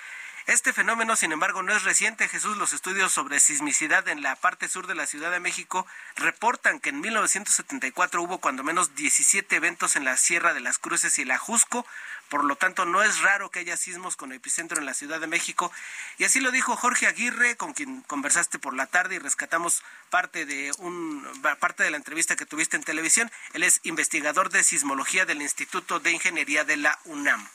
Este 0.46 0.72
fenómeno, 0.72 1.16
sin 1.16 1.32
embargo, 1.32 1.62
no 1.62 1.74
es 1.74 1.84
reciente. 1.84 2.28
Jesús, 2.28 2.56
los 2.56 2.72
estudios 2.72 3.12
sobre 3.12 3.40
sismicidad 3.40 4.08
en 4.08 4.22
la 4.22 4.36
parte 4.36 4.68
sur 4.68 4.86
de 4.86 4.94
la 4.94 5.06
Ciudad 5.06 5.30
de 5.30 5.40
México 5.40 5.86
reportan 6.16 6.80
que 6.80 6.90
en 6.90 7.00
1974 7.00 8.22
hubo 8.22 8.38
cuando 8.38 8.64
menos 8.64 8.94
17 8.94 9.54
eventos 9.56 9.96
en 9.96 10.04
la 10.04 10.16
Sierra 10.16 10.54
de 10.54 10.60
las 10.60 10.78
Cruces 10.78 11.18
y 11.18 11.24
la 11.24 11.38
Jusco, 11.38 11.86
por 12.30 12.44
lo 12.44 12.54
tanto, 12.54 12.86
no 12.86 13.02
es 13.02 13.20
raro 13.22 13.50
que 13.50 13.58
haya 13.58 13.76
sismos 13.76 14.16
con 14.16 14.32
epicentro 14.32 14.78
en 14.78 14.86
la 14.86 14.94
Ciudad 14.94 15.20
de 15.20 15.26
México. 15.26 15.72
Y 16.16 16.24
así 16.24 16.38
lo 16.38 16.52
dijo 16.52 16.76
Jorge 16.76 17.08
Aguirre, 17.08 17.56
con 17.56 17.72
quien 17.72 18.02
conversaste 18.02 18.60
por 18.60 18.74
la 18.74 18.86
tarde 18.86 19.16
y 19.16 19.18
rescatamos 19.18 19.82
parte 20.10 20.46
de, 20.46 20.72
un, 20.78 21.26
parte 21.58 21.82
de 21.82 21.90
la 21.90 21.96
entrevista 21.96 22.36
que 22.36 22.46
tuviste 22.46 22.76
en 22.76 22.84
televisión. 22.84 23.30
Él 23.52 23.64
es 23.64 23.80
investigador 23.82 24.50
de 24.50 24.62
sismología 24.62 25.26
del 25.26 25.42
Instituto 25.42 25.98
de 25.98 26.12
Ingeniería 26.12 26.62
de 26.64 26.76
la 26.76 26.98
UNAM 27.04 27.48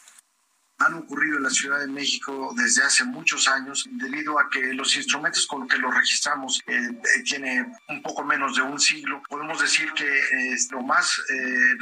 han 0.78 0.94
ocurrido 0.96 1.38
en 1.38 1.44
la 1.44 1.50
Ciudad 1.50 1.80
de 1.80 1.88
México 1.88 2.54
desde 2.56 2.84
hace 2.84 3.06
muchos 3.06 3.48
años 3.48 3.88
debido 3.92 4.38
a 4.38 4.50
que 4.50 4.74
los 4.74 4.96
instrumentos 4.96 5.48
con 5.48 5.62
los 5.62 5.70
que 5.70 5.78
los 5.78 5.94
registramos 5.94 6.62
eh, 6.68 6.74
eh, 6.76 7.24
tiene 7.24 7.66
un 7.88 8.02
poco 8.02 8.24
menos 8.24 8.56
de 8.58 8.62
un 8.62 8.80
siglo. 8.80 9.24
Podemos 9.30 9.62
decir 9.62 9.92
que 9.94 10.06
eh, 10.06 10.58
lo 10.72 10.82
más 10.82 11.22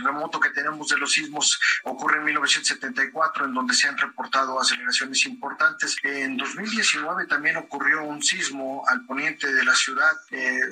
remoto 0.04 0.40
que 0.40 0.50
tenemos 0.50 0.88
de 0.90 0.98
los 0.98 1.12
sismos 1.12 1.60
ocurre 1.84 2.18
en 2.18 2.26
1974 2.26 3.46
en 3.46 3.54
donde 3.54 3.74
se 3.74 3.88
han 3.88 3.98
reportado 3.98 4.60
aceleraciones 4.60 5.26
importantes. 5.26 5.98
En 6.04 6.38
2019 6.38 7.26
también 7.26 7.58
ocurrió 7.58 8.04
un 8.04 8.22
sismo 8.22 8.84
al 8.88 9.06
poniente 9.06 9.52
de 9.52 9.64
la 9.64 9.76
ciudad. 9.76 10.12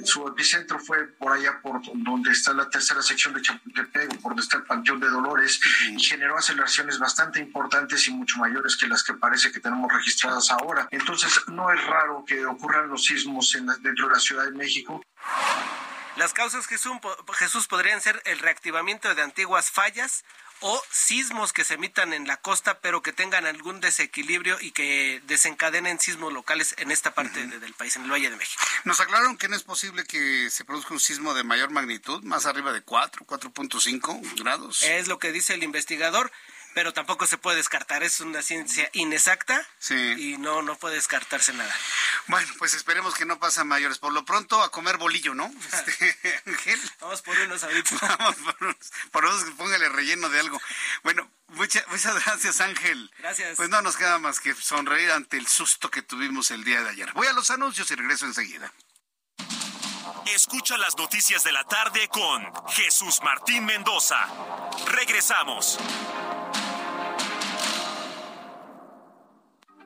su 0.03 0.27
epicentro 0.27 0.79
fue 0.79 1.07
por 1.07 1.33
allá 1.33 1.59
por 1.61 1.81
donde 1.95 2.31
está 2.31 2.53
la 2.53 2.69
tercera 2.69 3.01
sección 3.01 3.33
de 3.33 3.41
Chapultepec, 3.41 4.17
por 4.17 4.31
donde 4.31 4.43
está 4.43 4.57
el 4.57 4.63
Panteón 4.63 4.99
de 4.99 5.09
Dolores 5.09 5.59
y 5.89 5.99
generó 5.99 6.37
aceleraciones 6.37 6.99
bastante 6.99 7.39
importantes 7.39 8.07
mucho 8.11 8.39
mayores 8.39 8.77
que 8.77 8.87
las 8.87 9.03
que 9.03 9.13
parece 9.13 9.51
que 9.51 9.59
tenemos 9.59 9.91
registradas 9.91 10.51
ahora. 10.51 10.87
Entonces, 10.91 11.41
no 11.47 11.71
es 11.71 11.83
raro 11.85 12.23
que 12.25 12.45
ocurran 12.45 12.89
los 12.89 13.05
sismos 13.05 13.53
en 13.55 13.67
dentro 13.81 14.07
de 14.07 14.13
la 14.13 14.19
Ciudad 14.19 14.45
de 14.45 14.51
México. 14.51 15.01
Las 16.17 16.33
causas, 16.33 16.67
Jesús, 16.67 16.93
Jesús, 17.37 17.67
podrían 17.67 18.01
ser 18.01 18.21
el 18.25 18.39
reactivamiento 18.39 19.13
de 19.15 19.21
antiguas 19.21 19.71
fallas 19.71 20.25
o 20.59 20.81
sismos 20.91 21.53
que 21.53 21.63
se 21.63 21.73
emitan 21.73 22.13
en 22.13 22.27
la 22.27 22.37
costa, 22.37 22.79
pero 22.79 23.01
que 23.01 23.13
tengan 23.13 23.47
algún 23.47 23.81
desequilibrio 23.81 24.57
y 24.61 24.71
que 24.71 25.21
desencadenen 25.25 25.99
sismos 25.99 26.31
locales 26.31 26.75
en 26.77 26.91
esta 26.91 27.15
parte 27.15 27.47
del 27.47 27.73
país, 27.73 27.95
en 27.95 28.03
el 28.03 28.11
Valle 28.11 28.29
de 28.29 28.35
México. 28.35 28.61
Nos 28.83 28.99
aclararon 28.99 29.37
que 29.37 29.47
no 29.47 29.55
es 29.55 29.63
posible 29.63 30.03
que 30.03 30.49
se 30.51 30.63
produzca 30.63 30.93
un 30.93 30.99
sismo 30.99 31.33
de 31.33 31.43
mayor 31.43 31.71
magnitud, 31.71 32.23
más 32.23 32.45
arriba 32.45 32.73
de 32.73 32.81
4, 32.81 33.25
4.5 33.25 34.35
grados. 34.43 34.83
Es 34.83 35.07
lo 35.07 35.17
que 35.17 35.31
dice 35.31 35.55
el 35.55 35.63
investigador 35.63 36.31
pero 36.73 36.93
tampoco 36.93 37.25
se 37.25 37.37
puede 37.37 37.57
descartar, 37.57 38.03
es 38.03 38.19
una 38.19 38.41
ciencia 38.41 38.89
inexacta 38.93 39.65
y 39.89 40.37
no, 40.37 40.61
no 40.61 40.77
puede 40.77 40.95
descartarse 40.95 41.53
nada. 41.53 41.73
Bueno, 42.27 42.51
pues 42.57 42.73
esperemos 42.73 43.15
que 43.15 43.25
no 43.25 43.39
pasen 43.39 43.67
mayores. 43.67 43.97
Por 43.97 44.13
lo 44.13 44.23
pronto, 44.25 44.61
a 44.61 44.71
comer 44.71 44.97
bolillo, 44.97 45.33
¿no? 45.33 45.51
Este, 45.81 46.77
Vamos 46.99 47.21
por 47.21 47.37
unos 47.39 47.63
ahorita. 47.63 47.95
Vamos 48.19 48.35
por 48.35 48.55
unos, 48.61 48.91
por 49.11 49.25
unos, 49.25 49.43
póngale 49.55 49.89
relleno 49.89 50.29
de 50.29 50.39
algo. 50.39 50.61
Bueno, 51.03 51.29
muchas 51.47 51.85
gracias, 52.25 52.61
Ángel. 52.61 53.11
Gracias. 53.19 53.57
Pues 53.57 53.69
no 53.69 53.81
nos 53.81 53.97
queda 53.97 54.19
más 54.19 54.39
que 54.39 54.53
sonreír 54.53 55.11
ante 55.11 55.37
el 55.37 55.47
susto 55.47 55.89
que 55.89 56.01
tuvimos 56.01 56.51
el 56.51 56.63
día 56.63 56.81
de 56.81 56.89
ayer. 56.89 57.11
Voy 57.13 57.27
a 57.27 57.33
los 57.33 57.49
anuncios 57.51 57.89
y 57.91 57.95
regreso 57.95 58.25
enseguida. 58.25 58.71
Escucha 60.27 60.77
las 60.77 60.97
noticias 60.97 61.43
de 61.43 61.51
la 61.51 61.63
tarde 61.63 62.07
con 62.07 62.41
Jesús 62.69 63.19
Martín 63.23 63.65
Mendoza. 63.65 64.27
Regresamos. 64.87 65.79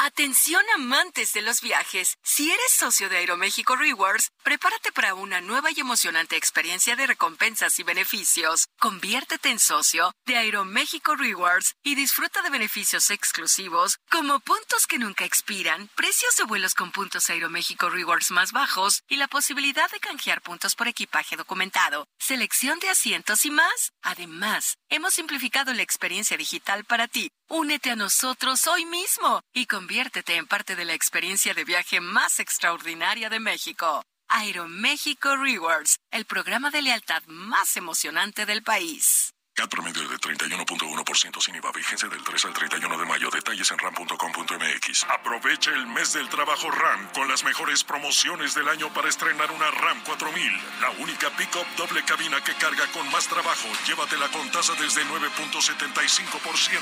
Atención 0.00 0.62
amantes 0.76 1.32
de 1.32 1.42
los 1.42 1.60
viajes. 1.60 2.18
Si 2.22 2.52
eres 2.52 2.70
socio 2.70 3.08
de 3.08 3.16
Aeroméxico 3.16 3.74
Rewards, 3.74 4.30
prepárate 4.44 4.92
para 4.92 5.14
una 5.14 5.40
nueva 5.40 5.72
y 5.72 5.80
emocionante 5.80 6.36
experiencia 6.36 6.94
de 6.94 7.08
recompensas 7.08 7.80
y 7.80 7.82
beneficios. 7.82 8.68
Conviértete 8.78 9.50
en 9.50 9.58
socio 9.58 10.14
de 10.24 10.36
Aeroméxico 10.36 11.16
Rewards 11.16 11.74
y 11.82 11.96
disfruta 11.96 12.42
de 12.42 12.50
beneficios 12.50 13.10
exclusivos 13.10 13.98
como 14.08 14.38
puntos 14.38 14.86
que 14.86 15.00
nunca 15.00 15.24
expiran, 15.24 15.88
precios 15.96 16.36
de 16.36 16.44
vuelos 16.44 16.76
con 16.76 16.92
puntos 16.92 17.28
Aeroméxico 17.28 17.90
Rewards 17.90 18.30
más 18.30 18.52
bajos 18.52 19.02
y 19.08 19.16
la 19.16 19.26
posibilidad 19.26 19.90
de 19.90 19.98
canjear 19.98 20.42
puntos 20.42 20.76
por 20.76 20.86
equipaje 20.86 21.34
documentado, 21.34 22.06
selección 22.20 22.78
de 22.78 22.88
asientos 22.88 23.44
y 23.44 23.50
más. 23.50 23.92
Además, 24.02 24.78
hemos 24.90 25.14
simplificado 25.14 25.74
la 25.74 25.82
experiencia 25.82 26.36
digital 26.36 26.84
para 26.84 27.08
ti. 27.08 27.32
Únete 27.50 27.90
a 27.90 27.96
nosotros 27.96 28.66
hoy 28.66 28.84
mismo 28.84 29.42
y 29.54 29.64
conviértete 29.88 30.36
en 30.36 30.46
parte 30.46 30.76
de 30.76 30.84
la 30.84 30.92
experiencia 30.92 31.54
de 31.54 31.64
viaje 31.64 31.98
más 32.02 32.40
extraordinaria 32.40 33.30
de 33.30 33.40
México. 33.40 34.02
Aeroméxico 34.28 35.34
Rewards, 35.34 35.96
el 36.10 36.26
programa 36.26 36.68
de 36.70 36.82
lealtad 36.82 37.22
más 37.26 37.74
emocionante 37.78 38.44
del 38.44 38.62
país. 38.62 39.32
CAT 39.56 39.70
promedio 39.70 40.06
de 40.06 40.18
31.1% 40.18 41.40
sin 41.40 41.54
IVA. 41.54 41.72
Vigencia 41.72 42.06
del 42.06 42.22
3 42.22 42.44
al 42.44 42.52
31 42.52 42.98
de 42.98 43.06
mayo. 43.06 43.30
Detalles 43.30 43.70
en 43.70 43.78
ram.com.mx. 43.78 45.04
Aprovecha 45.08 45.70
el 45.70 45.86
mes 45.86 46.12
del 46.12 46.28
trabajo 46.28 46.70
RAM 46.70 47.08
con 47.14 47.26
las 47.26 47.42
mejores 47.42 47.82
promociones 47.82 48.54
del 48.54 48.68
año 48.68 48.92
para 48.92 49.08
estrenar 49.08 49.50
una 49.50 49.70
RAM 49.70 50.04
4000. 50.04 50.52
La 50.82 50.90
única 51.00 51.30
pick-up 51.30 51.66
doble 51.78 52.04
cabina 52.04 52.44
que 52.44 52.52
carga 52.56 52.86
con 52.92 53.10
más 53.10 53.26
trabajo. 53.26 53.68
Llévatela 53.86 54.28
con 54.28 54.50
tasa 54.50 54.74
desde 54.74 55.02
9.75%. 55.06 56.78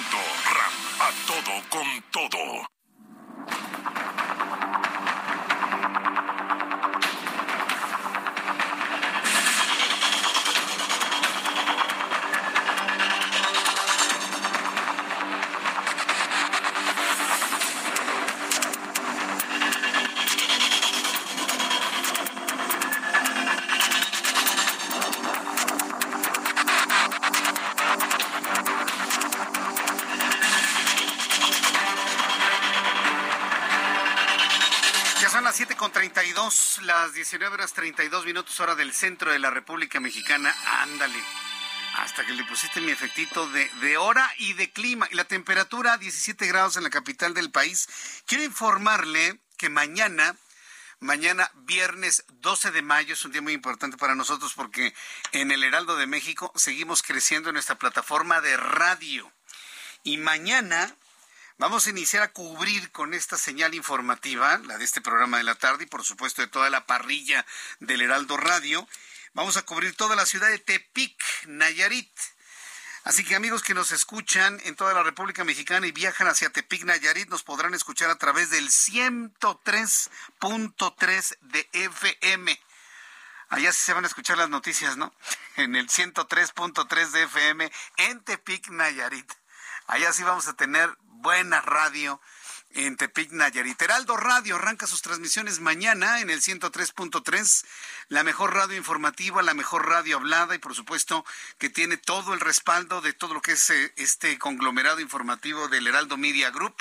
RAM. 0.59 0.73
A 0.99 1.13
todo 1.29 1.63
con 1.71 2.03
todo. 2.11 2.76
19 37.17 37.55
horas 37.55 37.73
32 37.73 38.27
minutos 38.27 38.61
hora 38.61 38.75
del 38.75 38.93
centro 38.93 39.33
de 39.33 39.39
la 39.39 39.49
República 39.49 40.01
Mexicana. 40.01 40.55
Ándale. 40.83 41.19
Hasta 41.95 42.27
que 42.27 42.35
le 42.35 42.45
pusiste 42.45 42.83
mi 42.83 42.93
efectito 42.93 43.49
de, 43.49 43.71
de 43.81 43.97
hora 43.97 44.31
y 44.37 44.53
de 44.53 44.71
clima. 44.71 45.09
Y 45.11 45.15
la 45.15 45.25
temperatura 45.25 45.97
17 45.97 46.47
grados 46.47 46.77
en 46.77 46.83
la 46.83 46.91
capital 46.91 47.33
del 47.33 47.51
país. 47.51 47.89
Quiero 48.27 48.45
informarle 48.45 49.41
que 49.57 49.71
mañana 49.71 50.37
Mañana, 50.99 51.51
viernes 51.55 52.25
12 52.41 52.71
de 52.71 52.81
mayo, 52.81 53.13
es 53.13 53.25
un 53.27 53.31
día 53.31 53.43
muy 53.43 53.53
importante 53.53 53.99
para 53.99 54.15
nosotros 54.15 54.55
porque 54.55 54.95
en 55.33 55.51
el 55.51 55.63
Heraldo 55.63 55.97
de 55.97 56.07
México 56.07 56.51
seguimos 56.57 57.03
creciendo 57.03 57.51
en 57.51 57.55
nuestra 57.55 57.79
plataforma 57.79 58.41
de 58.41 58.57
radio. 58.57 59.31
Y 60.05 60.17
mañana 60.17 60.97
vamos 61.59 61.87
a 61.87 61.91
iniciar 61.91 62.23
a 62.23 62.33
cubrir 62.33 62.91
con 62.93 63.13
esta 63.15 63.37
señal 63.37 63.75
informativa, 63.75 64.59
la 64.59 64.79
de 64.79 64.85
este 64.85 65.01
programa 65.01 65.39
de 65.39 65.45
la 65.45 65.55
tarde 65.55 65.85
y 65.85 65.87
por 65.87 66.05
supuesto 66.05 66.43
de 66.43 66.49
toda 66.49 66.69
la 66.71 66.87
parrilla 66.87 67.47
del 67.81 68.03
Heraldo 68.03 68.37
Radio. 68.37 68.87
Vamos 69.35 69.57
a 69.57 69.63
cubrir 69.63 69.97
toda 69.97 70.17
la 70.17 70.27
ciudad 70.27 70.49
de 70.49 70.59
Tepic, 70.59 71.17
Nayarit. 71.47 72.11
Así 73.05 73.25
que 73.25 73.37
amigos 73.37 73.63
que 73.63 73.75
nos 73.75 73.93
escuchan 73.93 74.61
en 74.65 74.75
toda 74.75 74.93
la 74.93 75.05
República 75.05 75.45
Mexicana 75.45 75.87
y 75.87 75.93
viajan 75.93 76.27
hacia 76.27 76.51
Tepic, 76.51 76.83
Nayarit, 76.85 77.29
nos 77.29 77.45
podrán 77.45 77.73
escuchar 77.75 78.11
a 78.11 78.19
través 78.19 78.51
del 78.51 78.69
103.3 78.69 81.39
de 81.41 81.69
FM. 81.73 82.61
Allá 83.49 83.73
sí 83.73 83.85
se 83.85 83.93
van 83.93 84.03
a 84.03 84.09
escuchar 84.09 84.39
las 84.39 84.49
noticias, 84.49 84.97
¿no? 84.97 85.15
En 85.57 85.77
el 85.77 85.89
103.3 85.89 87.11
de 87.11 87.23
FM 87.23 87.71
en 87.99 88.25
Tepic, 88.25 88.71
Nayarit. 88.71 89.33
Allá 89.87 90.13
sí 90.13 90.25
vamos 90.25 90.49
a 90.49 90.55
tener 90.55 90.93
buena 91.21 91.61
radio 91.61 92.21
en 92.71 92.97
Tepic, 92.97 93.33
Nayarit. 93.33 93.81
Heraldo 93.81 94.17
Radio 94.17 94.57
arranca 94.57 94.87
sus 94.87 95.01
transmisiones 95.01 95.61
mañana 95.61 96.21
en 96.21 96.29
el 96.31 96.43
103.3, 96.43 97.65
la 98.09 98.23
mejor 98.23 98.55
radio 98.55 98.77
informativa, 98.77 99.43
la 99.43 99.55
mejor 99.55 99.89
radio 99.89 100.17
hablada 100.17 100.55
y 100.55 100.59
por 100.59 100.75
supuesto 100.75 101.25
que 101.59 101.71
tiene 101.71 101.97
todo 101.97 102.35
el 102.35 102.41
respaldo 102.41 103.01
de 103.01 103.13
todo 103.13 103.35
lo 103.35 103.41
que 103.41 103.53
es 103.53 103.71
eh, 103.71 103.93
este 103.97 104.39
conglomerado 104.39 105.01
informativo 105.01 105.69
del 105.69 105.87
Heraldo 105.87 106.17
Media 106.17 106.51
Group 106.51 106.77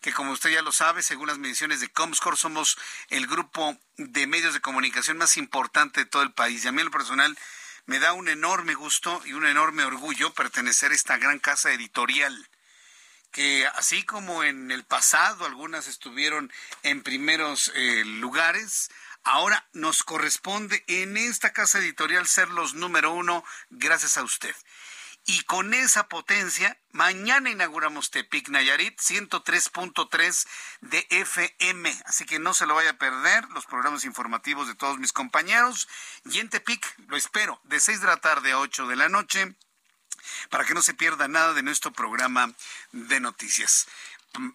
que 0.00 0.12
como 0.12 0.32
usted 0.32 0.50
ya 0.50 0.62
lo 0.62 0.72
sabe, 0.72 1.02
según 1.02 1.28
las 1.28 1.38
mediciones 1.38 1.80
de 1.80 1.88
Comscore, 1.88 2.36
somos 2.36 2.78
el 3.08 3.26
grupo 3.26 3.76
de 3.96 4.26
medios 4.26 4.52
de 4.52 4.60
comunicación 4.60 5.16
más 5.16 5.36
importante 5.36 6.00
de 6.00 6.06
todo 6.06 6.22
el 6.22 6.32
país. 6.32 6.64
Y 6.64 6.68
a 6.68 6.72
mí 6.72 6.80
en 6.80 6.86
lo 6.86 6.90
personal 6.90 7.36
me 7.86 7.98
da 7.98 8.12
un 8.12 8.28
enorme 8.28 8.74
gusto 8.74 9.22
y 9.24 9.32
un 9.32 9.46
enorme 9.46 9.84
orgullo 9.84 10.34
pertenecer 10.34 10.92
a 10.92 10.94
esta 10.94 11.16
gran 11.16 11.38
casa 11.38 11.72
editorial 11.72 12.48
que 13.36 13.66
así 13.66 14.02
como 14.02 14.44
en 14.44 14.70
el 14.70 14.82
pasado 14.82 15.44
algunas 15.44 15.88
estuvieron 15.88 16.50
en 16.82 17.02
primeros 17.02 17.70
eh, 17.74 18.02
lugares, 18.06 18.90
ahora 19.24 19.68
nos 19.74 20.04
corresponde 20.04 20.82
en 20.86 21.18
esta 21.18 21.52
casa 21.52 21.78
editorial 21.78 22.26
ser 22.26 22.48
los 22.48 22.72
número 22.72 23.12
uno 23.12 23.44
gracias 23.68 24.16
a 24.16 24.22
usted. 24.22 24.56
Y 25.26 25.42
con 25.42 25.74
esa 25.74 26.08
potencia, 26.08 26.78
mañana 26.92 27.50
inauguramos 27.50 28.10
Tepic 28.10 28.48
Nayarit 28.48 28.98
103.3 28.98 30.46
de 30.80 31.06
FM. 31.10 31.94
Así 32.06 32.24
que 32.24 32.38
no 32.38 32.54
se 32.54 32.64
lo 32.64 32.76
vaya 32.76 32.92
a 32.92 32.98
perder 32.98 33.44
los 33.50 33.66
programas 33.66 34.06
informativos 34.06 34.66
de 34.66 34.76
todos 34.76 34.98
mis 34.98 35.12
compañeros. 35.12 35.88
Y 36.24 36.38
en 36.38 36.48
Tepic 36.48 36.86
lo 37.08 37.18
espero 37.18 37.60
de 37.64 37.80
6 37.80 38.00
de 38.00 38.06
la 38.06 38.16
tarde 38.16 38.52
a 38.52 38.60
8 38.60 38.86
de 38.86 38.96
la 38.96 39.10
noche 39.10 39.56
para 40.50 40.64
que 40.64 40.74
no 40.74 40.82
se 40.82 40.94
pierda 40.94 41.28
nada 41.28 41.54
de 41.54 41.62
nuestro 41.62 41.92
programa 41.92 42.52
de 42.92 43.20
noticias. 43.20 43.86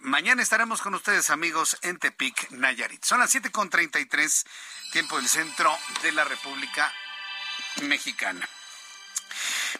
Mañana 0.01 0.43
estaremos 0.43 0.81
con 0.81 0.93
ustedes, 0.93 1.29
amigos, 1.29 1.77
en 1.81 1.97
Tepic, 1.97 2.51
Nayarit. 2.51 3.03
Son 3.03 3.19
las 3.19 3.33
7.33, 3.33 4.45
tiempo 4.91 5.17
del 5.17 5.27
centro 5.27 5.75
de 6.03 6.11
la 6.11 6.23
República 6.23 6.93
Mexicana. 7.83 8.47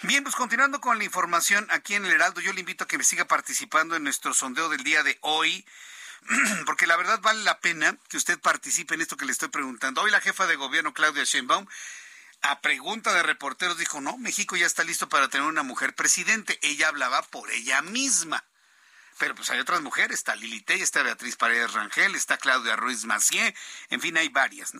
Bien, 0.03 0.23
pues 0.23 0.35
continuando 0.35 0.81
con 0.81 0.97
la 0.97 1.03
información 1.03 1.67
aquí 1.69 1.93
en 1.93 2.05
el 2.05 2.13
Heraldo, 2.13 2.41
yo 2.41 2.53
le 2.53 2.61
invito 2.61 2.85
a 2.85 2.87
que 2.87 2.97
me 2.97 3.03
siga 3.03 3.25
participando 3.25 3.95
en 3.95 4.03
nuestro 4.03 4.33
sondeo 4.33 4.69
del 4.69 4.83
día 4.83 5.03
de 5.03 5.17
hoy 5.21 5.65
porque 6.65 6.87
la 6.87 6.97
verdad 6.97 7.19
vale 7.21 7.43
la 7.43 7.59
pena 7.59 7.97
que 8.07 8.17
usted 8.17 8.39
participe 8.39 8.95
en 8.95 9.01
esto 9.01 9.17
que 9.17 9.25
le 9.25 9.31
estoy 9.31 9.49
preguntando. 9.49 10.01
Hoy 10.01 10.11
la 10.11 10.21
jefa 10.21 10.47
de 10.47 10.55
gobierno, 10.55 10.93
Claudia 10.93 11.23
Sheinbaum, 11.23 11.65
a 12.41 12.61
pregunta 12.61 13.13
de 13.13 13.23
reporteros 13.23 13.77
dijo, 13.77 14.01
no, 14.01 14.17
México 14.17 14.55
ya 14.55 14.65
está 14.65 14.83
listo 14.83 15.09
para 15.09 15.27
tener 15.27 15.47
una 15.47 15.63
mujer 15.63 15.95
presidente. 15.95 16.59
Ella 16.61 16.87
hablaba 16.87 17.21
por 17.23 17.51
ella 17.51 17.81
misma. 17.81 18.43
Pero 19.19 19.35
pues 19.35 19.51
hay 19.51 19.59
otras 19.59 19.81
mujeres, 19.81 20.17
está 20.17 20.35
Lili 20.35 20.61
Tey, 20.61 20.81
está 20.81 21.03
Beatriz 21.03 21.35
Paredes 21.35 21.73
Rangel, 21.73 22.15
está 22.15 22.37
Claudia 22.37 22.75
Ruiz 22.75 23.05
Macié, 23.05 23.53
en 23.89 24.01
fin, 24.01 24.17
hay 24.17 24.29
varias. 24.29 24.73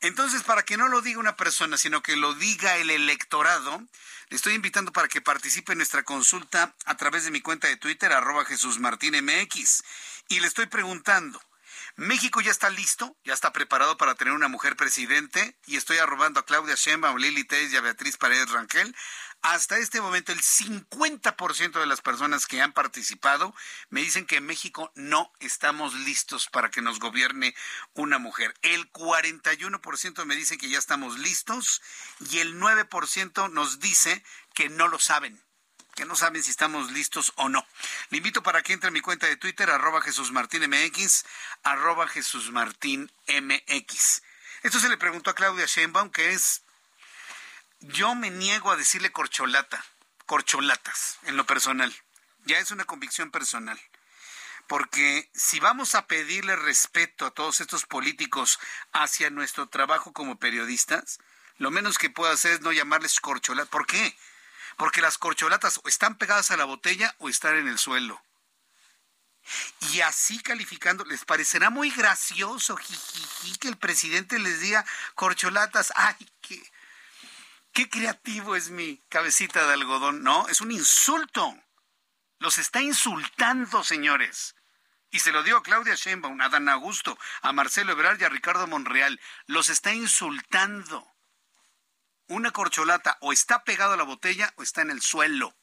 Entonces, 0.00 0.42
para 0.44 0.62
que 0.62 0.78
no 0.78 0.88
lo 0.88 1.02
diga 1.02 1.20
una 1.20 1.36
persona, 1.36 1.76
sino 1.76 2.02
que 2.02 2.16
lo 2.16 2.32
diga 2.32 2.76
el 2.76 2.88
electorado, 2.88 3.82
le 4.30 4.36
estoy 4.36 4.54
invitando 4.54 4.92
para 4.92 5.08
que 5.08 5.20
participe 5.20 5.72
en 5.72 5.78
nuestra 5.78 6.04
consulta 6.04 6.74
a 6.86 6.96
través 6.96 7.24
de 7.24 7.32
mi 7.32 7.42
cuenta 7.42 7.68
de 7.68 7.76
Twitter, 7.76 8.14
arroba 8.14 8.46
Jesús 8.46 8.78
Martín 8.78 9.14
MX. 9.22 9.84
Y 10.28 10.40
le 10.40 10.46
estoy 10.46 10.66
preguntando, 10.66 11.42
México 11.96 12.40
ya 12.40 12.50
está 12.50 12.70
listo, 12.70 13.16
ya 13.24 13.34
está 13.34 13.52
preparado 13.52 13.96
para 13.98 14.14
tener 14.14 14.32
una 14.32 14.48
mujer 14.48 14.76
presidente 14.76 15.56
y 15.66 15.76
estoy 15.76 15.98
arrobando 15.98 16.40
a 16.40 16.46
Claudia 16.46 16.74
Sheinbaum, 16.74 17.18
Lili 17.18 17.44
Teix 17.44 17.72
y 17.72 17.76
a 17.76 17.80
Beatriz 17.82 18.16
Paredes 18.16 18.50
Rangel. 18.50 18.94
Hasta 19.42 19.76
este 19.76 20.00
momento 20.00 20.30
el 20.32 20.40
50% 20.40 21.80
de 21.80 21.86
las 21.86 22.00
personas 22.00 22.46
que 22.46 22.62
han 22.62 22.72
participado 22.72 23.54
me 23.90 24.00
dicen 24.00 24.24
que 24.24 24.36
en 24.36 24.46
México 24.46 24.92
no 24.94 25.32
estamos 25.40 25.94
listos 25.94 26.48
para 26.48 26.70
que 26.70 26.80
nos 26.80 27.00
gobierne 27.00 27.54
una 27.94 28.18
mujer. 28.18 28.54
El 28.62 28.90
41% 28.92 30.24
me 30.24 30.36
dice 30.36 30.58
que 30.58 30.68
ya 30.68 30.78
estamos 30.78 31.18
listos 31.18 31.82
y 32.30 32.38
el 32.38 32.54
9% 32.58 33.50
nos 33.50 33.80
dice 33.80 34.22
que 34.54 34.68
no 34.68 34.86
lo 34.86 35.00
saben 35.00 35.41
que 35.94 36.04
no 36.04 36.16
saben 36.16 36.42
si 36.42 36.50
estamos 36.50 36.90
listos 36.92 37.32
o 37.36 37.48
no. 37.48 37.66
Le 38.10 38.18
invito 38.18 38.42
para 38.42 38.62
que 38.62 38.72
entre 38.72 38.88
a 38.88 38.92
mi 38.92 39.00
cuenta 39.00 39.26
de 39.26 39.36
Twitter, 39.36 39.70
arroba 39.70 40.00
Jesús 40.02 40.32
Martín 40.32 40.62
MX, 40.68 41.24
arroba 41.62 42.08
Jesús 42.08 42.50
Martín 42.50 43.12
MX. 43.28 44.22
Esto 44.62 44.78
se 44.78 44.88
le 44.88 44.96
preguntó 44.96 45.30
a 45.30 45.34
Claudia 45.34 45.66
Sheinbaum, 45.66 46.10
que 46.10 46.32
es, 46.32 46.62
yo 47.80 48.14
me 48.14 48.30
niego 48.30 48.70
a 48.70 48.76
decirle 48.76 49.12
corcholata, 49.12 49.84
corcholatas, 50.26 51.18
en 51.24 51.36
lo 51.36 51.46
personal. 51.46 51.94
Ya 52.44 52.58
es 52.58 52.70
una 52.70 52.84
convicción 52.84 53.30
personal. 53.30 53.80
Porque 54.68 55.30
si 55.34 55.60
vamos 55.60 55.94
a 55.94 56.06
pedirle 56.06 56.56
respeto 56.56 57.26
a 57.26 57.32
todos 57.32 57.60
estos 57.60 57.84
políticos 57.84 58.58
hacia 58.92 59.30
nuestro 59.30 59.68
trabajo 59.68 60.12
como 60.12 60.38
periodistas, 60.38 61.18
lo 61.58 61.70
menos 61.70 61.98
que 61.98 62.08
puedo 62.08 62.32
hacer 62.32 62.52
es 62.52 62.60
no 62.60 62.72
llamarles 62.72 63.20
corcholatas. 63.20 63.68
¿Por 63.68 63.86
qué? 63.86 64.16
Porque 64.76 65.02
las 65.02 65.18
corcholatas 65.18 65.80
o 65.82 65.88
están 65.88 66.16
pegadas 66.16 66.50
a 66.50 66.56
la 66.56 66.64
botella 66.64 67.14
o 67.18 67.28
están 67.28 67.56
en 67.56 67.68
el 67.68 67.78
suelo. 67.78 68.22
Y 69.92 70.00
así 70.00 70.40
calificando, 70.40 71.04
les 71.04 71.24
parecerá 71.24 71.70
muy 71.70 71.90
gracioso, 71.90 72.76
jijiji, 72.76 73.58
que 73.58 73.68
el 73.68 73.76
presidente 73.76 74.38
les 74.38 74.60
diga 74.60 74.84
corcholatas. 75.14 75.92
¡Ay, 75.96 76.16
qué, 76.40 76.62
qué 77.72 77.88
creativo 77.88 78.54
es 78.54 78.70
mi 78.70 78.98
cabecita 79.08 79.66
de 79.66 79.74
algodón! 79.74 80.22
No, 80.22 80.46
es 80.48 80.60
un 80.60 80.70
insulto. 80.70 81.58
Los 82.38 82.58
está 82.58 82.80
insultando, 82.80 83.82
señores. 83.82 84.54
Y 85.10 85.20
se 85.20 85.32
lo 85.32 85.42
digo 85.42 85.58
a 85.58 85.62
Claudia 85.62 85.94
Sheinbaum, 85.94 86.40
a 86.40 86.48
Dan 86.48 86.68
Augusto, 86.68 87.18
a 87.42 87.52
Marcelo 87.52 87.92
Ebrard 87.92 88.20
y 88.20 88.24
a 88.24 88.30
Ricardo 88.30 88.66
Monreal. 88.66 89.20
Los 89.46 89.68
está 89.68 89.92
insultando 89.92 91.11
una 92.28 92.50
corcholata 92.50 93.18
o 93.20 93.32
está 93.32 93.64
pegado 93.64 93.94
a 93.94 93.96
la 93.96 94.04
botella 94.04 94.52
o 94.56 94.62
está 94.62 94.82
en 94.82 94.90
el 94.90 95.02
suelo. 95.02 95.54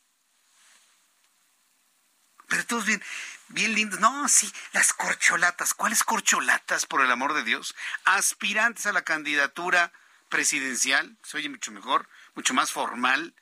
Pero 2.47 2.65
todos 2.65 2.85
bien, 2.85 3.01
bien 3.49 3.73
lindos. 3.73 3.99
No, 3.99 4.27
sí, 4.27 4.51
las 4.73 4.91
corcholatas. 4.93 5.73
¿Cuáles 5.73 6.03
corcholatas, 6.03 6.85
por 6.85 7.01
el 7.01 7.11
amor 7.11 7.33
de 7.33 7.43
Dios? 7.43 7.75
Aspirantes 8.05 8.87
a 8.87 8.91
la 8.91 9.03
candidatura 9.03 9.93
presidencial. 10.29 11.17
Se 11.23 11.37
oye 11.37 11.49
mucho 11.49 11.71
mejor, 11.71 12.09
mucho 12.33 12.53
más 12.53 12.71
formal. 12.71 13.35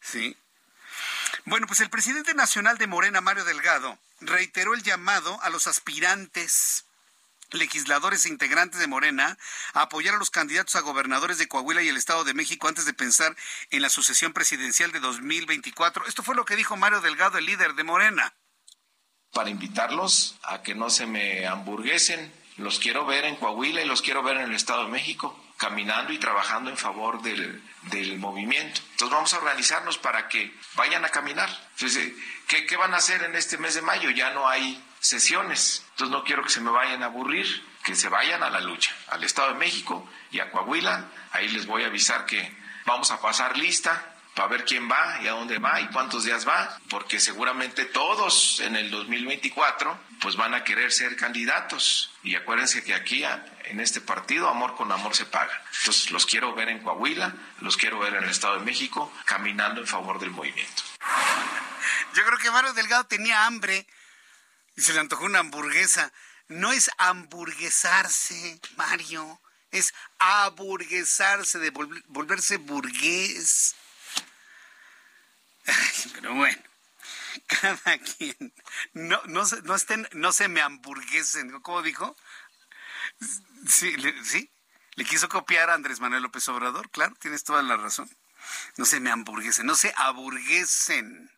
Sí. 0.00 0.36
Bueno, 1.44 1.66
pues 1.66 1.80
el 1.80 1.90
presidente 1.90 2.34
nacional 2.34 2.78
de 2.78 2.86
Morena, 2.86 3.20
Mario 3.20 3.44
Delgado, 3.44 3.98
reiteró 4.20 4.74
el 4.74 4.82
llamado 4.82 5.40
a 5.42 5.50
los 5.50 5.66
aspirantes 5.66 6.86
legisladores 7.52 8.24
e 8.24 8.28
integrantes 8.28 8.80
de 8.80 8.86
Morena 8.86 9.38
a 9.72 9.82
apoyar 9.82 10.14
a 10.14 10.18
los 10.18 10.30
candidatos 10.30 10.76
a 10.76 10.80
gobernadores 10.80 11.38
de 11.38 11.48
Coahuila 11.48 11.82
y 11.82 11.88
el 11.88 11.96
Estado 11.96 12.24
de 12.24 12.34
México 12.34 12.68
antes 12.68 12.86
de 12.86 12.92
pensar 12.92 13.36
en 13.70 13.82
la 13.82 13.90
sucesión 13.90 14.32
presidencial 14.32 14.92
de 14.92 15.00
2024. 15.00 16.06
Esto 16.06 16.22
fue 16.22 16.34
lo 16.34 16.44
que 16.44 16.56
dijo 16.56 16.76
Mario 16.76 17.00
Delgado, 17.00 17.38
el 17.38 17.46
líder 17.46 17.74
de 17.74 17.84
Morena. 17.84 18.34
Para 19.32 19.50
invitarlos 19.50 20.38
a 20.42 20.62
que 20.62 20.74
no 20.74 20.90
se 20.90 21.06
me 21.06 21.46
hamburguesen, 21.46 22.32
los 22.56 22.78
quiero 22.78 23.06
ver 23.06 23.24
en 23.24 23.36
Coahuila 23.36 23.80
y 23.80 23.86
los 23.86 24.02
quiero 24.02 24.22
ver 24.22 24.36
en 24.36 24.44
el 24.44 24.54
Estado 24.54 24.84
de 24.84 24.90
México, 24.90 25.38
caminando 25.56 26.12
y 26.12 26.18
trabajando 26.18 26.70
en 26.70 26.76
favor 26.76 27.22
del, 27.22 27.62
del 27.82 28.18
movimiento. 28.18 28.80
Entonces 28.92 29.14
vamos 29.14 29.32
a 29.32 29.38
organizarnos 29.38 29.98
para 29.98 30.28
que 30.28 30.52
vayan 30.74 31.04
a 31.04 31.08
caminar. 31.08 31.48
¿qué, 32.46 32.66
¿Qué 32.66 32.76
van 32.76 32.92
a 32.92 32.98
hacer 32.98 33.22
en 33.22 33.36
este 33.36 33.56
mes 33.58 33.74
de 33.74 33.82
mayo? 33.82 34.10
Ya 34.10 34.30
no 34.30 34.48
hay 34.48 34.82
sesiones. 35.00 35.84
Entonces 35.90 36.12
no 36.12 36.24
quiero 36.24 36.42
que 36.42 36.50
se 36.50 36.60
me 36.60 36.70
vayan 36.70 37.02
a 37.02 37.06
aburrir, 37.06 37.46
que 37.82 37.96
se 37.96 38.08
vayan 38.08 38.42
a 38.42 38.50
la 38.50 38.60
lucha, 38.60 38.94
al 39.08 39.24
Estado 39.24 39.52
de 39.52 39.58
México 39.58 40.08
y 40.30 40.40
a 40.40 40.50
Coahuila. 40.50 41.06
Ahí 41.32 41.48
les 41.48 41.66
voy 41.66 41.82
a 41.82 41.86
avisar 41.86 42.26
que 42.26 42.54
vamos 42.86 43.10
a 43.10 43.20
pasar 43.20 43.56
lista 43.56 44.14
para 44.34 44.48
ver 44.48 44.64
quién 44.64 44.88
va 44.90 45.18
y 45.22 45.26
a 45.26 45.32
dónde 45.32 45.58
va 45.58 45.80
y 45.80 45.88
cuántos 45.88 46.24
días 46.24 46.46
va, 46.46 46.78
porque 46.88 47.18
seguramente 47.18 47.84
todos 47.84 48.60
en 48.60 48.76
el 48.76 48.90
2024 48.90 49.98
pues 50.20 50.36
van 50.36 50.54
a 50.54 50.62
querer 50.62 50.92
ser 50.92 51.16
candidatos. 51.16 52.12
Y 52.22 52.36
acuérdense 52.36 52.84
que 52.84 52.94
aquí 52.94 53.24
en 53.64 53.80
este 53.80 54.00
partido 54.00 54.48
amor 54.48 54.76
con 54.76 54.92
amor 54.92 55.14
se 55.14 55.24
paga. 55.24 55.62
Entonces 55.80 56.10
los 56.10 56.26
quiero 56.26 56.54
ver 56.54 56.68
en 56.68 56.80
Coahuila, 56.80 57.34
los 57.60 57.76
quiero 57.76 57.98
ver 57.98 58.14
en 58.14 58.24
el 58.24 58.30
Estado 58.30 58.58
de 58.58 58.64
México 58.64 59.12
caminando 59.24 59.80
en 59.80 59.86
favor 59.86 60.20
del 60.20 60.30
movimiento. 60.30 60.82
Yo 62.14 62.24
creo 62.24 62.38
que 62.38 62.50
Mario 62.50 62.72
Delgado 62.72 63.04
tenía 63.04 63.46
hambre 63.46 63.86
se 64.80 64.92
le 64.92 65.00
antojó 65.00 65.24
una 65.24 65.40
hamburguesa. 65.40 66.12
No 66.48 66.72
es 66.72 66.90
hamburguesarse, 66.98 68.60
Mario, 68.76 69.40
es 69.70 69.94
aburguesarse, 70.18 71.58
de 71.58 71.70
volverse 72.08 72.56
burgués. 72.56 73.76
pero 76.14 76.34
bueno, 76.34 76.62
cada 77.46 77.98
quien. 77.98 78.52
No, 78.92 79.20
no, 79.26 79.44
no, 79.64 79.74
estén, 79.74 80.08
no 80.12 80.32
se 80.32 80.48
me 80.48 80.60
hamburguesen, 80.60 81.60
¿cómo 81.60 81.82
dijo? 81.82 82.16
Sí, 83.68 83.94
sí, 84.24 84.50
le 84.94 85.04
quiso 85.04 85.28
copiar 85.28 85.70
a 85.70 85.74
Andrés 85.74 86.00
Manuel 86.00 86.22
López 86.22 86.48
Obrador, 86.48 86.90
claro, 86.90 87.14
tienes 87.20 87.44
toda 87.44 87.62
la 87.62 87.76
razón. 87.76 88.10
No 88.76 88.84
se 88.84 89.00
me 89.00 89.10
hamburguesen, 89.10 89.66
no 89.66 89.74
se 89.74 89.92
aburguesen. 89.96 91.30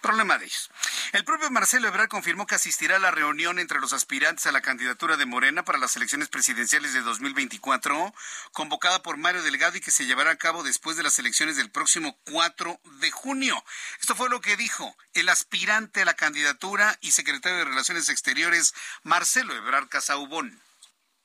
Problema 0.00 0.38
de 0.38 0.44
ellos. 0.44 0.70
El 1.12 1.24
propio 1.24 1.50
Marcelo 1.50 1.88
Ebrard 1.88 2.08
confirmó 2.08 2.46
que 2.46 2.54
asistirá 2.54 2.96
a 2.96 3.00
la 3.00 3.10
reunión 3.10 3.58
entre 3.58 3.80
los 3.80 3.92
aspirantes 3.92 4.46
a 4.46 4.52
la 4.52 4.60
candidatura 4.60 5.16
de 5.16 5.26
Morena 5.26 5.64
para 5.64 5.78
las 5.78 5.96
elecciones 5.96 6.28
presidenciales 6.28 6.92
de 6.92 7.00
2024, 7.00 8.14
convocada 8.52 9.02
por 9.02 9.16
Mario 9.16 9.42
Delgado 9.42 9.76
y 9.76 9.80
que 9.80 9.90
se 9.90 10.06
llevará 10.06 10.30
a 10.30 10.36
cabo 10.36 10.62
después 10.62 10.96
de 10.96 11.02
las 11.02 11.18
elecciones 11.18 11.56
del 11.56 11.70
próximo 11.70 12.16
4 12.30 12.80
de 13.00 13.10
junio. 13.10 13.64
Esto 14.00 14.14
fue 14.14 14.28
lo 14.28 14.40
que 14.40 14.56
dijo 14.56 14.96
el 15.14 15.28
aspirante 15.28 16.02
a 16.02 16.04
la 16.04 16.14
candidatura 16.14 16.96
y 17.00 17.10
secretario 17.10 17.58
de 17.58 17.64
Relaciones 17.64 18.08
Exteriores, 18.08 18.74
Marcelo 19.02 19.54
Ebrard 19.54 19.88
Casaubón. 19.88 20.62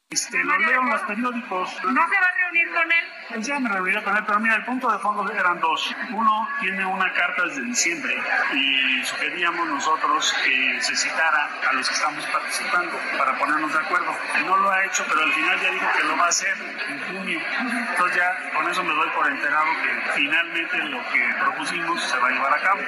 Este, 0.09 0.43
lo 0.43 0.57
leo 0.59 0.81
en 0.81 0.89
los 0.91 1.01
periódicos. 1.01 1.69
¿No 1.85 2.07
se 2.07 2.15
va 2.19 2.27
a 2.27 2.37
reunir 2.43 2.71
con 2.71 2.91
él? 2.91 3.03
Pues 3.29 3.47
ya 3.47 3.59
me 3.59 3.67
reuniré 3.67 4.03
con 4.03 4.15
él, 4.15 4.23
pero 4.27 4.39
mira, 4.39 4.55
el 4.55 4.65
punto 4.65 4.91
de 4.91 4.99
fondo 4.99 5.27
eran 5.31 5.59
dos. 5.59 5.95
Uno 6.11 6.47
tiene 6.61 6.85
una 6.85 7.11
carta 7.13 7.45
desde 7.47 7.63
diciembre 7.63 8.15
y 8.53 9.03
sugeríamos 9.05 9.67
nosotros 9.67 10.35
que 10.45 10.79
se 10.81 10.95
citara 10.95 11.49
a 11.67 11.73
los 11.73 11.87
que 11.89 11.95
estamos 11.95 12.23
participando 12.27 12.95
para 13.17 13.39
ponernos 13.39 13.73
de 13.73 13.79
acuerdo. 13.79 14.15
No 14.45 14.57
lo 14.57 14.71
ha 14.71 14.85
hecho, 14.85 15.03
pero 15.09 15.23
al 15.23 15.33
final 15.33 15.59
ya 15.59 15.71
dijo 15.71 15.87
que 15.97 16.03
lo 16.03 16.15
va 16.15 16.25
a 16.25 16.29
hacer 16.29 16.57
en 16.87 16.99
junio. 17.17 17.41
Entonces 17.89 18.15
ya 18.15 18.51
con 18.53 18.69
eso 18.69 18.83
me 18.83 18.93
doy 18.93 19.09
por 19.15 19.27
enterado 19.27 19.65
que 19.81 20.11
finalmente 20.13 20.77
lo 20.77 21.03
que 21.11 21.35
propusimos 21.39 22.03
se 22.03 22.19
va 22.19 22.27
a 22.27 22.31
llevar 22.31 22.53
a 22.53 22.61
cabo. 22.61 22.81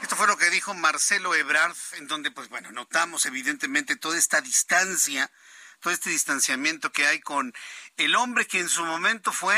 Esto 0.00 0.14
fue 0.14 0.28
lo 0.28 0.36
que 0.36 0.50
dijo 0.50 0.72
Marcelo 0.74 1.34
Ebrard, 1.34 1.74
en 1.94 2.06
donde, 2.06 2.30
pues 2.30 2.48
bueno, 2.48 2.70
notamos 2.70 3.26
evidentemente 3.26 3.96
toda 3.96 4.16
esta 4.16 4.40
distancia 4.40 5.28
todo 5.86 5.94
este 5.94 6.10
distanciamiento 6.10 6.90
que 6.90 7.06
hay 7.06 7.20
con 7.20 7.54
el 7.96 8.16
hombre 8.16 8.44
que 8.48 8.58
en 8.58 8.68
su 8.68 8.84
momento 8.84 9.30
fue, 9.30 9.54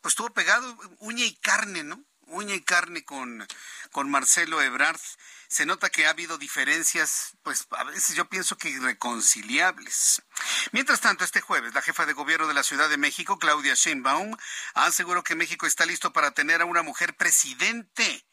pues 0.00 0.12
estuvo 0.12 0.30
pegado 0.30 0.78
uña 1.00 1.24
y 1.24 1.34
carne, 1.34 1.82
¿no? 1.82 2.00
Uña 2.26 2.54
y 2.54 2.60
carne 2.60 3.02
con, 3.02 3.44
con 3.90 4.08
Marcelo 4.08 4.62
Ebrard. 4.62 5.00
Se 5.48 5.66
nota 5.66 5.90
que 5.90 6.06
ha 6.06 6.10
habido 6.10 6.38
diferencias, 6.38 7.36
pues 7.42 7.66
a 7.72 7.82
veces 7.82 8.14
yo 8.14 8.28
pienso 8.28 8.56
que 8.56 8.70
irreconciliables. 8.70 10.22
Mientras 10.70 11.00
tanto, 11.00 11.24
este 11.24 11.40
jueves, 11.40 11.74
la 11.74 11.82
jefa 11.82 12.06
de 12.06 12.12
gobierno 12.12 12.46
de 12.46 12.54
la 12.54 12.62
Ciudad 12.62 12.88
de 12.88 12.96
México, 12.96 13.40
Claudia 13.40 13.74
Sheinbaum, 13.74 14.36
aseguró 14.74 15.24
que 15.24 15.34
México 15.34 15.66
está 15.66 15.84
listo 15.84 16.12
para 16.12 16.30
tener 16.30 16.62
a 16.62 16.66
una 16.66 16.84
mujer 16.84 17.16
presidente 17.16 18.24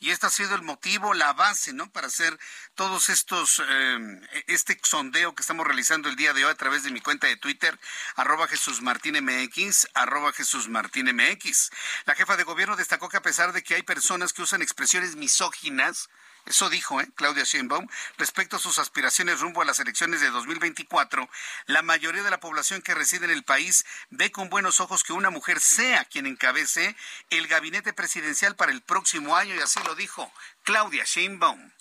y 0.00 0.10
este 0.10 0.26
ha 0.26 0.30
sido 0.30 0.54
el 0.54 0.62
motivo, 0.62 1.12
la 1.12 1.34
base, 1.34 1.74
¿no? 1.74 1.92
Para 1.92 2.06
hacer 2.06 2.38
todos 2.74 3.10
estos, 3.10 3.62
em, 3.68 4.20
este 4.46 4.80
sondeo 4.82 5.34
que 5.34 5.42
estamos 5.42 5.66
realizando 5.66 6.08
el 6.08 6.16
día 6.16 6.32
de 6.32 6.46
hoy 6.46 6.50
a 6.50 6.56
través 6.56 6.82
de 6.82 6.90
mi 6.90 7.02
cuenta 7.02 7.26
de 7.26 7.36
Twitter, 7.36 7.78
arroba 8.16 8.48
Jesús 8.48 8.80
Martín 8.80 9.16
MX, 9.22 9.88
arroba 9.92 10.32
Jesús 10.32 10.68
Martín 10.68 11.14
MX. 11.14 11.70
La 12.06 12.14
jefa 12.14 12.38
de 12.38 12.44
gobierno 12.44 12.76
destacó 12.76 13.10
que 13.10 13.18
a 13.18 13.22
pesar 13.22 13.52
de 13.52 13.62
que 13.62 13.74
hay 13.74 13.82
personas 13.82 14.32
que 14.32 14.42
usan 14.42 14.62
expresiones 14.62 15.16
misóginas, 15.16 16.08
eso 16.46 16.68
dijo 16.68 17.00
¿eh? 17.00 17.08
Claudia 17.14 17.44
Sheinbaum 17.44 17.86
respecto 18.18 18.56
a 18.56 18.58
sus 18.58 18.78
aspiraciones 18.78 19.40
rumbo 19.40 19.62
a 19.62 19.64
las 19.64 19.78
elecciones 19.78 20.20
de 20.20 20.30
2024. 20.30 21.28
La 21.66 21.82
mayoría 21.82 22.22
de 22.22 22.30
la 22.30 22.40
población 22.40 22.82
que 22.82 22.94
reside 22.94 23.26
en 23.26 23.30
el 23.30 23.44
país 23.44 23.84
ve 24.10 24.32
con 24.32 24.48
buenos 24.48 24.80
ojos 24.80 25.04
que 25.04 25.12
una 25.12 25.30
mujer 25.30 25.60
sea 25.60 26.04
quien 26.04 26.26
encabece 26.26 26.96
el 27.30 27.46
gabinete 27.46 27.92
presidencial 27.92 28.56
para 28.56 28.72
el 28.72 28.82
próximo 28.82 29.36
año 29.36 29.54
y 29.54 29.60
así 29.60 29.80
lo 29.84 29.94
dijo 29.94 30.32
Claudia 30.64 31.04
Sheinbaum. 31.04 31.72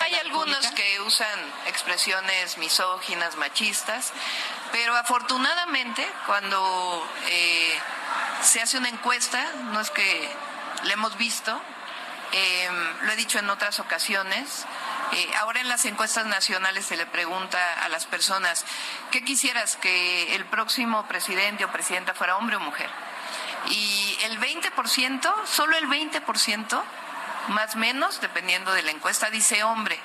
Hay 0.00 0.14
algunos 0.14 0.64
que 0.68 1.00
usan 1.00 1.40
expresiones 1.66 2.56
misóginas, 2.56 3.36
machistas, 3.36 4.12
pero 4.70 4.96
afortunadamente 4.96 6.08
cuando 6.24 7.08
eh, 7.26 7.78
se 8.42 8.62
hace 8.62 8.78
una 8.78 8.88
encuesta, 8.88 9.52
no 9.72 9.80
es 9.80 9.90
que 9.90 10.30
le 10.84 10.92
hemos 10.92 11.18
visto, 11.18 11.60
eh, 12.32 12.68
lo 13.02 13.12
he 13.12 13.16
dicho 13.16 13.38
en 13.38 13.50
otras 13.50 13.80
ocasiones. 13.80 14.66
Eh, 15.12 15.30
ahora 15.38 15.60
en 15.60 15.68
las 15.68 15.84
encuestas 15.84 16.26
nacionales 16.26 16.84
se 16.84 16.96
le 16.96 17.06
pregunta 17.06 17.58
a 17.82 17.88
las 17.88 18.06
personas, 18.06 18.64
¿qué 19.10 19.24
quisieras 19.24 19.76
que 19.76 20.34
el 20.34 20.44
próximo 20.44 21.06
presidente 21.06 21.64
o 21.64 21.72
presidenta 21.72 22.14
fuera 22.14 22.36
hombre 22.36 22.56
o 22.56 22.60
mujer? 22.60 22.90
Y 23.70 24.18
el 24.24 24.38
20%, 24.38 25.34
solo 25.46 25.76
el 25.76 25.88
20%, 25.88 26.82
más 27.48 27.74
o 27.74 27.78
menos, 27.78 28.20
dependiendo 28.20 28.72
de 28.72 28.82
la 28.82 28.90
encuesta, 28.90 29.30
dice 29.30 29.62
hombre. 29.62 29.98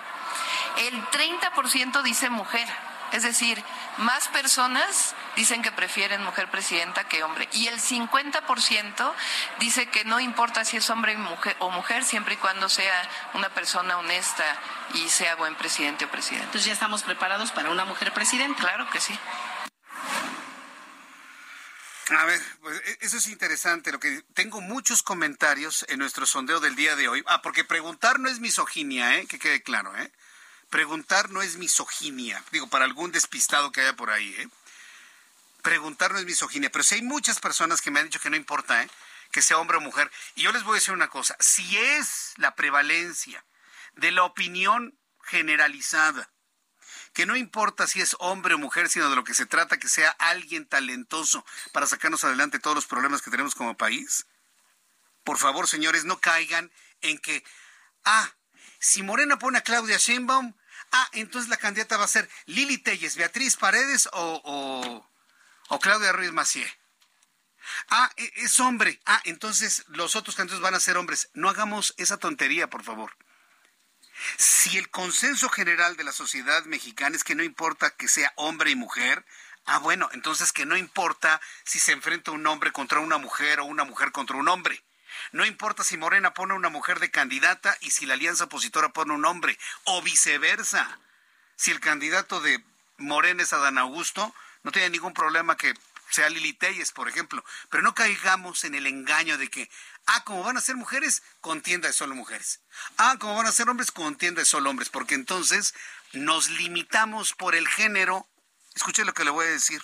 El 0.77 1.05
30% 1.07 2.01
dice 2.01 2.29
mujer. 2.29 2.67
Es 3.13 3.21
decir, 3.21 3.63
más 3.97 4.27
personas 4.29 5.13
dicen 5.35 5.61
que 5.61 5.71
prefieren 5.71 6.23
mujer 6.23 6.49
presidenta 6.49 7.07
que 7.07 7.23
hombre. 7.23 7.47
Y 7.53 7.67
el 7.67 7.79
50% 7.79 9.13
dice 9.59 9.85
que 9.85 10.03
no 10.03 10.19
importa 10.19 10.65
si 10.65 10.77
es 10.77 10.89
hombre 10.89 11.15
o 11.59 11.69
mujer, 11.69 12.03
siempre 12.03 12.33
y 12.33 12.37
cuando 12.37 12.69
sea 12.69 13.07
una 13.35 13.49
persona 13.49 13.99
honesta 13.99 14.43
y 14.95 15.07
sea 15.09 15.35
buen 15.35 15.53
presidente 15.55 16.05
o 16.05 16.09
presidenta. 16.09 16.45
Entonces 16.45 16.65
ya 16.65 16.73
estamos 16.73 17.03
preparados 17.03 17.51
para 17.51 17.69
una 17.69 17.85
mujer 17.85 18.11
presidenta. 18.13 18.59
Claro 18.59 18.89
que 18.89 18.99
sí. 18.99 19.17
A 22.09 22.25
ver, 22.25 22.41
pues 22.61 22.81
e, 22.85 22.97
eso 23.01 23.17
es 23.17 23.27
interesante. 23.27 23.91
Lo 23.91 23.99
que 23.99 24.23
tengo 24.33 24.59
muchos 24.59 25.03
comentarios 25.03 25.85
en 25.87 25.99
nuestro 25.99 26.25
sondeo 26.25 26.59
del 26.59 26.75
día 26.75 26.95
de 26.95 27.07
hoy. 27.07 27.23
Ah, 27.27 27.43
porque 27.43 27.63
preguntar 27.63 28.19
no 28.19 28.27
es 28.27 28.39
misoginia, 28.39 29.19
¿eh? 29.19 29.27
Que 29.27 29.37
quede 29.37 29.61
claro, 29.61 29.95
¿eh? 29.97 30.11
Preguntar 30.73 31.29
no 31.29 31.43
es 31.43 31.57
misoginia. 31.57 32.43
Digo, 32.51 32.65
para 32.65 32.85
algún 32.85 33.11
despistado 33.11 33.71
que 33.71 33.81
haya 33.81 33.95
por 33.95 34.09
ahí, 34.09 34.33
¿eh? 34.39 34.49
Preguntar 35.61 36.11
no 36.11 36.17
es 36.17 36.25
misoginia. 36.25 36.71
Pero 36.71 36.83
si 36.83 36.95
hay 36.95 37.03
muchas 37.03 37.39
personas 37.39 37.79
que 37.79 37.91
me 37.91 37.99
han 37.99 38.07
dicho 38.07 38.19
que 38.19 38.31
no 38.31 38.35
importa, 38.35 38.81
¿eh? 38.81 38.89
Que 39.29 39.43
sea 39.43 39.59
hombre 39.59 39.77
o 39.77 39.81
mujer. 39.81 40.09
Y 40.33 40.41
yo 40.41 40.51
les 40.51 40.63
voy 40.63 40.71
a 40.71 40.79
decir 40.79 40.95
una 40.95 41.11
cosa. 41.11 41.37
Si 41.39 41.77
es 41.77 42.33
la 42.37 42.55
prevalencia 42.55 43.45
de 43.97 44.09
la 44.09 44.23
opinión 44.23 44.97
generalizada, 45.21 46.31
que 47.13 47.27
no 47.27 47.35
importa 47.35 47.85
si 47.85 48.01
es 48.01 48.15
hombre 48.17 48.55
o 48.55 48.57
mujer, 48.57 48.89
sino 48.89 49.11
de 49.11 49.15
lo 49.15 49.23
que 49.23 49.35
se 49.35 49.45
trata, 49.45 49.77
que 49.77 49.89
sea 49.89 50.09
alguien 50.17 50.65
talentoso 50.65 51.45
para 51.71 51.85
sacarnos 51.85 52.23
adelante 52.23 52.57
todos 52.57 52.75
los 52.75 52.87
problemas 52.87 53.21
que 53.21 53.29
tenemos 53.29 53.53
como 53.53 53.77
país. 53.77 54.25
Por 55.23 55.37
favor, 55.37 55.67
señores, 55.67 56.03
no 56.03 56.19
caigan 56.19 56.71
en 57.01 57.19
que, 57.19 57.43
ah, 58.05 58.31
si 58.79 59.03
Morena 59.03 59.37
pone 59.37 59.59
a 59.59 59.61
Claudia 59.61 59.97
Sheinbaum, 59.97 60.55
Ah, 60.95 61.09
entonces 61.13 61.49
la 61.49 61.57
candidata 61.57 61.97
va 61.97 62.05
a 62.05 62.07
ser 62.07 62.29
Lili 62.45 62.77
Telles, 62.77 63.15
Beatriz 63.15 63.57
Paredes 63.57 64.07
o, 64.13 65.03
o, 65.69 65.79
Claudia 65.79 66.11
Ruiz 66.11 66.31
Macié. 66.31 66.71
Ah, 67.89 68.11
e, 68.15 68.31
es 68.35 68.59
hombre. 68.59 69.01
Ah, 69.07 69.19
entonces 69.25 69.85
los 69.87 70.15
otros 70.15 70.35
candidatos 70.35 70.61
van 70.61 70.75
a 70.75 70.79
ser 70.79 70.97
hombres. 70.97 71.31
No 71.33 71.49
hagamos 71.49 71.95
esa 71.97 72.17
tontería, 72.17 72.69
por 72.69 72.83
favor. 72.83 73.17
Si 74.37 74.77
el 74.77 74.91
consenso 74.91 75.49
general 75.49 75.97
de 75.97 76.03
la 76.03 76.11
sociedad 76.11 76.63
mexicana 76.65 77.15
es 77.15 77.23
que 77.23 77.33
no 77.33 77.41
importa 77.41 77.89
que 77.89 78.07
sea 78.07 78.31
hombre 78.35 78.69
y 78.69 78.75
mujer, 78.75 79.25
ah, 79.65 79.79
bueno, 79.79 80.09
entonces 80.13 80.53
que 80.53 80.67
no 80.67 80.77
importa 80.77 81.41
si 81.63 81.79
se 81.79 81.93
enfrenta 81.93 82.29
un 82.29 82.45
hombre 82.45 82.71
contra 82.71 82.99
una 82.99 83.17
mujer 83.17 83.61
o 83.61 83.65
una 83.65 83.83
mujer 83.83 84.11
contra 84.11 84.37
un 84.37 84.47
hombre. 84.47 84.83
No 85.33 85.45
importa 85.45 85.83
si 85.83 85.97
Morena 85.97 86.35
pone 86.35 86.53
una 86.53 86.69
mujer 86.69 86.99
de 86.99 87.09
candidata 87.09 87.75
y 87.81 87.89
si 87.89 88.05
la 88.05 88.13
alianza 88.13 88.43
opositora 88.43 88.89
pone 88.89 89.13
un 89.13 89.25
hombre, 89.25 89.57
o 89.83 90.01
viceversa. 90.03 90.99
Si 91.55 91.71
el 91.71 91.79
candidato 91.79 92.39
de 92.39 92.63
Morena 92.97 93.41
es 93.41 93.51
Adán 93.51 93.79
Augusto, 93.79 94.33
no 94.61 94.71
tiene 94.71 94.91
ningún 94.91 95.13
problema 95.13 95.57
que 95.57 95.73
sea 96.11 96.29
Lili 96.29 96.53
Telles, 96.53 96.91
por 96.91 97.09
ejemplo. 97.09 97.43
Pero 97.71 97.81
no 97.81 97.95
caigamos 97.95 98.63
en 98.63 98.75
el 98.75 98.85
engaño 98.85 99.39
de 99.39 99.49
que, 99.49 99.71
ah, 100.05 100.23
como 100.23 100.43
van 100.43 100.57
a 100.57 100.61
ser 100.61 100.75
mujeres, 100.75 101.23
contienda 101.41 101.87
de 101.87 101.95
solo 101.95 102.13
mujeres. 102.13 102.59
Ah, 102.97 103.15
como 103.19 103.35
van 103.35 103.47
a 103.47 103.51
ser 103.51 103.67
hombres, 103.69 103.91
contienda 103.91 104.41
de 104.41 104.45
solo 104.45 104.69
hombres. 104.69 104.89
Porque 104.89 105.15
entonces 105.15 105.73
nos 106.11 106.51
limitamos 106.51 107.33
por 107.33 107.55
el 107.55 107.67
género. 107.67 108.27
Escuche 108.75 109.03
lo 109.03 109.15
que 109.15 109.23
le 109.23 109.31
voy 109.31 109.47
a 109.47 109.49
decir. 109.49 109.81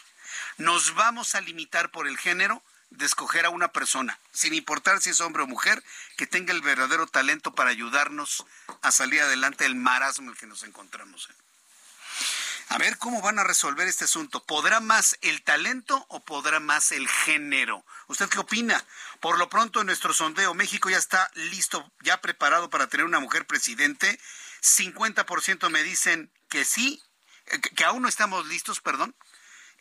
Nos 0.58 0.94
vamos 0.94 1.34
a 1.34 1.42
limitar 1.42 1.90
por 1.90 2.08
el 2.08 2.20
género 2.20 2.62
de 2.92 3.06
escoger 3.06 3.46
a 3.46 3.50
una 3.50 3.72
persona, 3.72 4.20
sin 4.32 4.54
importar 4.54 5.02
si 5.02 5.12
es 5.12 5.22
hombre 5.22 5.44
o 5.44 5.48
mujer, 5.48 5.84
que 6.18 6.28
tenga 6.28 6.54
el 6.54 6.62
verdadero 6.62 7.08
talento 7.08 7.54
para 7.54 7.70
ayudarnos 7.70 8.46
a 8.82 8.92
salir 8.92 9.22
adelante 9.22 9.64
del 9.64 9.76
marasmo 9.76 10.26
en 10.26 10.32
el 10.32 10.38
que 10.38 10.48
nos 10.48 10.64
encontramos. 10.64 11.30
¿eh? 11.30 11.34
A 12.70 12.78
ver 12.78 12.98
cómo 12.98 13.22
van 13.22 13.40
a 13.40 13.44
resolver 13.44 13.88
este 13.88 14.06
asunto. 14.06 14.44
¿Podrá 14.44 14.80
más 14.80 15.18
el 15.22 15.42
talento 15.44 16.06
o 16.10 16.24
podrá 16.24 16.60
más 16.60 16.92
el 16.92 17.08
género? 17.08 17.84
¿Usted 18.08 18.30
qué 18.30 18.40
opina? 18.40 18.84
Por 19.20 19.38
lo 19.38 19.50
pronto, 19.50 19.82
en 19.82 19.88
nuestro 19.88 20.14
sondeo, 20.14 20.54
México 20.54 20.90
ya 20.90 20.98
está 20.98 21.32
listo, 21.34 21.92
ya 22.02 22.22
preparado 22.22 22.70
para 22.70 22.88
tener 22.88 23.06
una 23.06 23.20
mujer 23.20 23.46
presidente. 23.46 24.20
50% 24.62 25.70
me 25.70 25.84
dicen 25.84 26.32
que 26.48 26.66
sí, 26.66 27.02
eh, 27.48 27.60
que 27.60 27.86
aún 27.86 28.04
no 28.04 28.08
estamos 28.08 28.46
listos, 28.48 28.82
perdón 28.82 29.16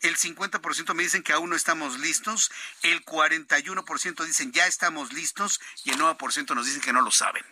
el 0.01 0.17
50% 0.17 0.93
me 0.93 1.03
dicen 1.03 1.23
que 1.23 1.33
aún 1.33 1.49
no 1.49 1.55
estamos 1.55 1.99
listos, 1.99 2.51
el 2.83 3.03
41% 3.05 4.25
dicen 4.25 4.51
ya 4.51 4.67
estamos 4.67 5.13
listos 5.13 5.59
y 5.83 5.91
el 5.91 5.99
9% 5.99 6.55
nos 6.55 6.65
dicen 6.65 6.81
que 6.81 6.93
no 6.93 7.01
lo 7.01 7.11
saben. 7.11 7.43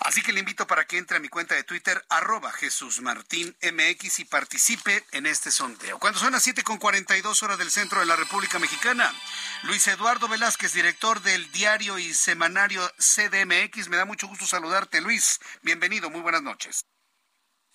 Así 0.00 0.22
que 0.22 0.32
le 0.32 0.40
invito 0.40 0.66
para 0.66 0.86
que 0.86 0.96
entre 0.96 1.18
a 1.18 1.20
mi 1.20 1.28
cuenta 1.28 1.54
de 1.54 1.62
Twitter, 1.62 2.02
arroba 2.08 2.50
Jesús 2.52 3.02
Martín 3.02 3.54
MX 3.62 4.20
y 4.20 4.24
participe 4.24 5.04
en 5.12 5.26
este 5.26 5.50
sondeo. 5.50 5.98
Cuando 5.98 6.18
son 6.18 6.32
las 6.32 6.42
7 6.42 6.62
con 6.62 6.78
42 6.78 7.42
horas 7.42 7.58
del 7.58 7.70
centro 7.70 8.00
de 8.00 8.06
la 8.06 8.16
República 8.16 8.58
Mexicana, 8.58 9.12
Luis 9.64 9.86
Eduardo 9.88 10.26
Velázquez, 10.26 10.72
director 10.72 11.20
del 11.20 11.52
diario 11.52 11.98
y 11.98 12.14
semanario 12.14 12.90
CDMX, 12.96 13.88
me 13.88 13.98
da 13.98 14.06
mucho 14.06 14.26
gusto 14.26 14.46
saludarte, 14.46 15.02
Luis. 15.02 15.38
Bienvenido, 15.62 16.08
muy 16.08 16.22
buenas 16.22 16.42
noches. 16.42 16.86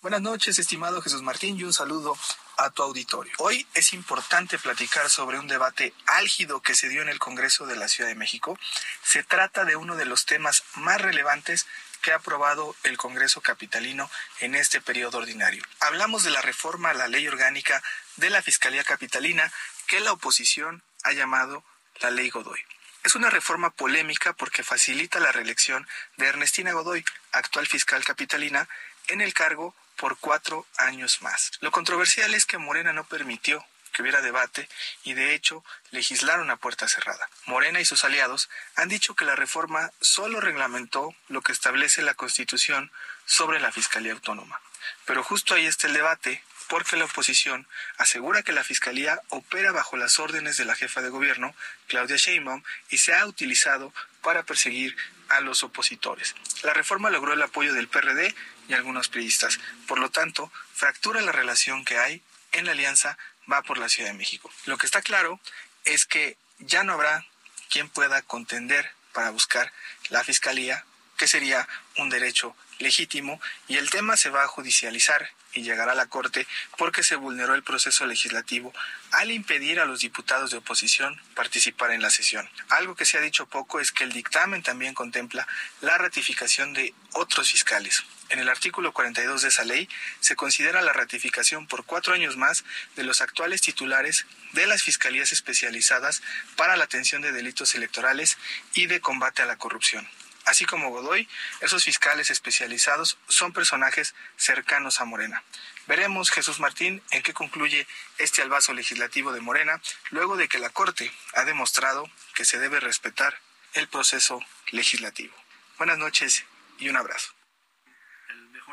Buenas 0.02 0.20
noches, 0.20 0.58
estimado 0.58 1.00
Jesús 1.00 1.22
Martín, 1.22 1.58
y 1.58 1.64
un 1.64 1.72
saludo 1.72 2.16
a 2.58 2.70
tu 2.70 2.82
auditorio. 2.82 3.32
Hoy 3.38 3.66
es 3.74 3.92
importante 3.94 4.58
platicar 4.58 5.08
sobre 5.10 5.38
un 5.38 5.48
debate 5.48 5.94
álgido 6.06 6.60
que 6.60 6.74
se 6.74 6.88
dio 6.88 7.00
en 7.00 7.08
el 7.08 7.18
Congreso 7.18 7.66
de 7.66 7.76
la 7.76 7.88
Ciudad 7.88 8.10
de 8.10 8.14
México. 8.14 8.58
Se 9.02 9.24
trata 9.24 9.64
de 9.64 9.74
uno 9.74 9.96
de 9.96 10.04
los 10.04 10.26
temas 10.26 10.64
más 10.74 11.00
relevantes 11.00 11.66
que 12.02 12.12
ha 12.12 12.16
aprobado 12.16 12.76
el 12.84 12.98
Congreso 12.98 13.40
Capitalino 13.40 14.08
en 14.40 14.54
este 14.54 14.80
periodo 14.82 15.18
ordinario. 15.18 15.64
Hablamos 15.80 16.22
de 16.24 16.30
la 16.30 16.42
reforma 16.42 16.90
a 16.90 16.94
la 16.94 17.08
ley 17.08 17.26
orgánica 17.26 17.82
de 18.16 18.30
la 18.30 18.42
Fiscalía 18.42 18.84
Capitalina 18.84 19.50
que 19.88 20.00
la 20.00 20.12
oposición 20.12 20.84
ha 21.04 21.12
llamado 21.12 21.64
la 22.00 22.10
Ley 22.10 22.28
Godoy. 22.28 22.60
Es 23.02 23.14
una 23.14 23.30
reforma 23.30 23.70
polémica 23.70 24.34
porque 24.34 24.62
facilita 24.62 25.20
la 25.20 25.32
reelección 25.32 25.88
de 26.16 26.26
Ernestina 26.26 26.72
Godoy, 26.72 27.04
actual 27.32 27.66
fiscal 27.66 28.04
capitalina, 28.04 28.68
en 29.08 29.20
el 29.20 29.32
cargo 29.32 29.74
por 29.96 30.18
cuatro 30.18 30.66
años 30.78 31.22
más. 31.22 31.52
Lo 31.60 31.70
controversial 31.70 32.34
es 32.34 32.46
que 32.46 32.58
Morena 32.58 32.92
no 32.92 33.04
permitió 33.04 33.64
que 33.92 34.02
hubiera 34.02 34.20
debate 34.20 34.68
y 35.04 35.14
de 35.14 35.34
hecho 35.34 35.64
legislaron 35.90 36.50
a 36.50 36.56
puerta 36.56 36.86
cerrada. 36.86 37.28
Morena 37.46 37.80
y 37.80 37.86
sus 37.86 38.04
aliados 38.04 38.50
han 38.74 38.90
dicho 38.90 39.14
que 39.14 39.24
la 39.24 39.36
reforma 39.36 39.90
solo 40.00 40.40
reglamentó 40.40 41.14
lo 41.28 41.40
que 41.40 41.52
establece 41.52 42.02
la 42.02 42.14
Constitución 42.14 42.92
sobre 43.24 43.58
la 43.58 43.72
Fiscalía 43.72 44.12
Autónoma. 44.12 44.60
Pero 45.06 45.22
justo 45.22 45.54
ahí 45.54 45.64
está 45.64 45.86
el 45.86 45.94
debate 45.94 46.44
porque 46.68 46.96
la 46.96 47.06
oposición 47.06 47.66
asegura 47.96 48.42
que 48.42 48.52
la 48.52 48.64
Fiscalía 48.64 49.20
opera 49.28 49.72
bajo 49.72 49.96
las 49.96 50.18
órdenes 50.18 50.56
de 50.56 50.64
la 50.64 50.74
jefa 50.74 51.00
de 51.00 51.08
gobierno, 51.08 51.54
Claudia 51.86 52.16
Sheinbaum, 52.16 52.62
y 52.90 52.98
se 52.98 53.14
ha 53.14 53.24
utilizado 53.24 53.94
para 54.20 54.42
perseguir 54.42 54.96
a 55.28 55.40
los 55.40 55.62
opositores. 55.62 56.34
La 56.62 56.72
reforma 56.72 57.10
logró 57.10 57.32
el 57.32 57.42
apoyo 57.42 57.72
del 57.72 57.88
PRD 57.88 58.34
y 58.68 58.74
algunos 58.74 59.08
periodistas. 59.08 59.58
Por 59.86 59.98
lo 59.98 60.10
tanto, 60.10 60.52
fractura 60.74 61.20
la 61.20 61.32
relación 61.32 61.84
que 61.84 61.98
hay 61.98 62.22
en 62.52 62.66
la 62.66 62.72
alianza 62.72 63.18
va 63.50 63.62
por 63.62 63.78
la 63.78 63.88
Ciudad 63.88 64.10
de 64.10 64.16
México. 64.16 64.50
Lo 64.66 64.78
que 64.78 64.86
está 64.86 65.02
claro 65.02 65.40
es 65.84 66.06
que 66.06 66.36
ya 66.58 66.84
no 66.84 66.94
habrá 66.94 67.24
quien 67.70 67.88
pueda 67.88 68.22
contender 68.22 68.90
para 69.12 69.30
buscar 69.30 69.72
la 70.10 70.24
fiscalía, 70.24 70.84
que 71.16 71.28
sería 71.28 71.66
un 71.96 72.10
derecho 72.10 72.56
legítimo, 72.78 73.40
y 73.68 73.76
el 73.76 73.90
tema 73.90 74.16
se 74.16 74.30
va 74.30 74.44
a 74.44 74.48
judicializar 74.48 75.30
y 75.56 75.62
llegará 75.62 75.92
a 75.92 75.96
la 75.96 76.06
Corte 76.06 76.46
porque 76.76 77.02
se 77.02 77.16
vulneró 77.16 77.54
el 77.54 77.62
proceso 77.62 78.06
legislativo 78.06 78.74
al 79.12 79.30
impedir 79.30 79.80
a 79.80 79.86
los 79.86 80.00
diputados 80.00 80.50
de 80.50 80.58
oposición 80.58 81.18
participar 81.34 81.92
en 81.92 82.02
la 82.02 82.10
sesión. 82.10 82.48
Algo 82.68 82.94
que 82.94 83.06
se 83.06 83.16
ha 83.16 83.22
dicho 83.22 83.46
poco 83.46 83.80
es 83.80 83.90
que 83.90 84.04
el 84.04 84.12
dictamen 84.12 84.62
también 84.62 84.92
contempla 84.92 85.48
la 85.80 85.96
ratificación 85.96 86.74
de 86.74 86.94
otros 87.12 87.50
fiscales. 87.50 88.04
En 88.28 88.40
el 88.40 88.48
artículo 88.48 88.92
42 88.92 89.42
de 89.42 89.48
esa 89.48 89.64
ley 89.64 89.88
se 90.20 90.34
considera 90.34 90.82
la 90.82 90.92
ratificación 90.92 91.66
por 91.66 91.84
cuatro 91.84 92.12
años 92.12 92.36
más 92.36 92.64
de 92.96 93.04
los 93.04 93.20
actuales 93.20 93.60
titulares 93.60 94.26
de 94.52 94.66
las 94.66 94.82
fiscalías 94.82 95.32
especializadas 95.32 96.22
para 96.56 96.76
la 96.76 96.84
atención 96.84 97.22
de 97.22 97.32
delitos 97.32 97.74
electorales 97.74 98.36
y 98.74 98.86
de 98.86 99.00
combate 99.00 99.42
a 99.42 99.46
la 99.46 99.56
corrupción. 99.56 100.08
Así 100.44 100.64
como 100.64 100.90
Godoy, 100.90 101.28
esos 101.60 101.84
fiscales 101.84 102.30
especializados 102.30 103.18
son 103.28 103.52
personajes 103.52 104.14
cercanos 104.36 105.00
a 105.00 105.04
Morena. 105.04 105.42
Veremos, 105.88 106.30
Jesús 106.30 106.60
Martín, 106.60 107.02
en 107.10 107.22
qué 107.22 107.32
concluye 107.32 107.86
este 108.18 108.42
albazo 108.42 108.72
legislativo 108.72 109.32
de 109.32 109.40
Morena, 109.40 109.80
luego 110.10 110.36
de 110.36 110.48
que 110.48 110.60
la 110.60 110.70
Corte 110.70 111.12
ha 111.34 111.44
demostrado 111.44 112.08
que 112.34 112.44
se 112.44 112.58
debe 112.58 112.78
respetar 112.78 113.40
el 113.74 113.88
proceso 113.88 114.40
legislativo. 114.70 115.34
Buenas 115.78 115.98
noches 115.98 116.44
y 116.78 116.88
un 116.88 116.96
abrazo. 116.96 117.35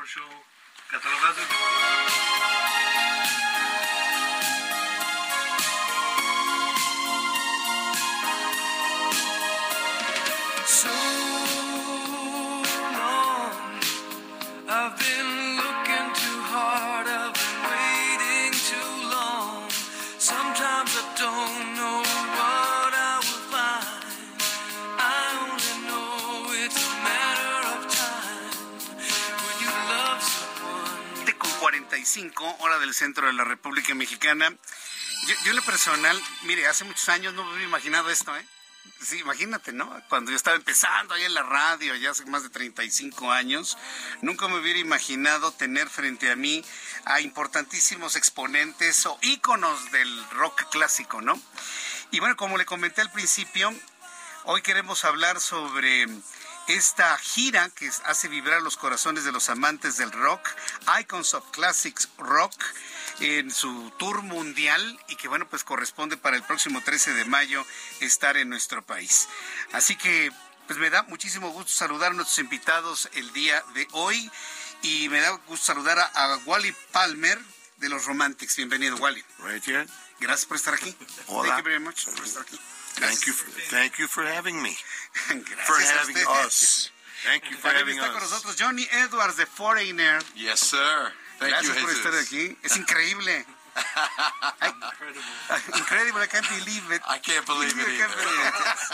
שהוא 0.05 0.43
כתבה 0.89 1.27
הזאת. 1.29 2.42
5, 32.13 32.57
hora 32.59 32.77
del 32.77 32.93
centro 32.93 33.25
de 33.25 33.33
la 33.33 33.43
República 33.43 33.95
Mexicana. 33.95 34.55
Yo, 35.27 35.35
yo 35.45 35.49
en 35.49 35.55
lo 35.55 35.63
personal, 35.63 36.21
mire, 36.43 36.67
hace 36.67 36.83
muchos 36.83 37.09
años 37.09 37.33
no 37.33 37.43
me 37.43 37.53
había 37.53 37.65
imaginado 37.65 38.11
esto, 38.11 38.37
¿eh? 38.37 38.45
Sí, 39.01 39.17
imagínate, 39.17 39.73
¿no? 39.73 39.91
Cuando 40.09 40.29
yo 40.29 40.37
estaba 40.37 40.55
empezando 40.55 41.15
ahí 41.15 41.23
en 41.23 41.33
la 41.33 41.41
radio, 41.41 41.95
ya 41.95 42.11
hace 42.11 42.23
más 42.25 42.43
de 42.43 42.49
35 42.49 43.31
años, 43.31 43.79
nunca 44.21 44.47
me 44.47 44.59
hubiera 44.59 44.77
imaginado 44.77 45.51
tener 45.53 45.89
frente 45.89 46.29
a 46.29 46.35
mí 46.35 46.63
a 47.05 47.19
importantísimos 47.19 48.15
exponentes 48.15 49.07
o 49.07 49.17
íconos 49.23 49.91
del 49.91 50.29
rock 50.29 50.69
clásico, 50.69 51.19
¿no? 51.19 51.41
Y 52.11 52.19
bueno, 52.19 52.37
como 52.37 52.59
le 52.59 52.65
comenté 52.65 53.01
al 53.01 53.11
principio, 53.11 53.73
hoy 54.43 54.61
queremos 54.61 55.03
hablar 55.03 55.41
sobre 55.41 56.05
esta 56.67 57.17
gira 57.17 57.69
que 57.69 57.89
hace 58.05 58.27
vibrar 58.27 58.61
los 58.61 58.77
corazones 58.77 59.23
de 59.23 59.31
los 59.31 59.49
amantes 59.49 59.97
del 59.97 60.11
rock, 60.11 60.47
Icons 60.99 61.33
of 61.33 61.49
Classics 61.51 62.09
Rock, 62.17 62.53
en 63.19 63.51
su 63.51 63.91
tour 63.97 64.21
mundial 64.23 64.99
y 65.07 65.15
que 65.15 65.27
bueno, 65.27 65.47
pues 65.49 65.63
corresponde 65.63 66.17
para 66.17 66.35
el 66.35 66.43
próximo 66.43 66.81
13 66.81 67.13
de 67.13 67.25
mayo 67.25 67.65
estar 67.99 68.37
en 68.37 68.49
nuestro 68.49 68.81
país. 68.83 69.27
Así 69.71 69.95
que 69.95 70.31
pues 70.67 70.79
me 70.79 70.89
da 70.89 71.03
muchísimo 71.03 71.49
gusto 71.49 71.71
saludar 71.71 72.11
a 72.11 72.15
nuestros 72.15 72.39
invitados 72.39 73.09
el 73.13 73.31
día 73.33 73.63
de 73.73 73.87
hoy 73.91 74.31
y 74.81 75.09
me 75.09 75.19
da 75.19 75.31
gusto 75.47 75.65
saludar 75.65 75.99
a, 75.99 76.37
Wally 76.45 76.75
Palmer 76.91 77.39
de 77.77 77.89
los 77.89 78.05
Romantics. 78.05 78.55
Bienvenido, 78.55 78.95
Wally. 78.97 79.23
Gracias 80.19 80.45
por 80.45 80.57
estar 80.57 80.73
aquí. 80.73 80.95
Hola. 81.27 81.55
Thank 81.55 81.59
you 81.59 81.69
very 81.69 81.83
much 81.83 82.05
por 82.05 82.25
estar 82.25 82.43
aquí. 82.43 82.59
Thank 82.95 83.25
you, 83.27 83.33
for, 83.33 83.49
thank 83.69 83.97
you 83.99 84.07
for 84.07 84.23
having 84.23 84.61
me. 84.61 84.75
Gracias 85.27 85.65
for 85.65 85.81
having 85.81 86.17
us. 86.45 86.91
Thank 87.23 87.49
you 87.49 87.57
for 87.57 87.69
También 87.71 87.77
having 87.79 87.97
está 87.99 88.11
con 88.13 88.23
us. 88.23 88.31
nosotros 88.31 88.55
Johnny 88.57 88.87
Edwards 88.91 89.37
de 89.37 89.45
Foreigner. 89.45 90.21
Yes, 90.35 90.59
sir. 90.59 91.11
Thank 91.39 91.51
Gracias 91.51 91.75
you, 91.75 91.81
por 91.81 91.89
Jesus. 91.89 92.05
estar 92.05 92.19
aquí. 92.21 92.57
Es 92.63 92.77
increíble. 92.77 93.45
I- 93.75 95.77
increíble, 95.79 96.23
I 96.23 96.27
can't 96.27 96.47
believe 96.49 96.95
it. 96.95 97.01
I 97.07 97.19
can't 97.19 97.45
believe 97.45 97.79
it 97.79 97.97
can't 97.99 98.15
believe 98.15 98.47
it, 98.47 98.53
yes. 98.65 98.89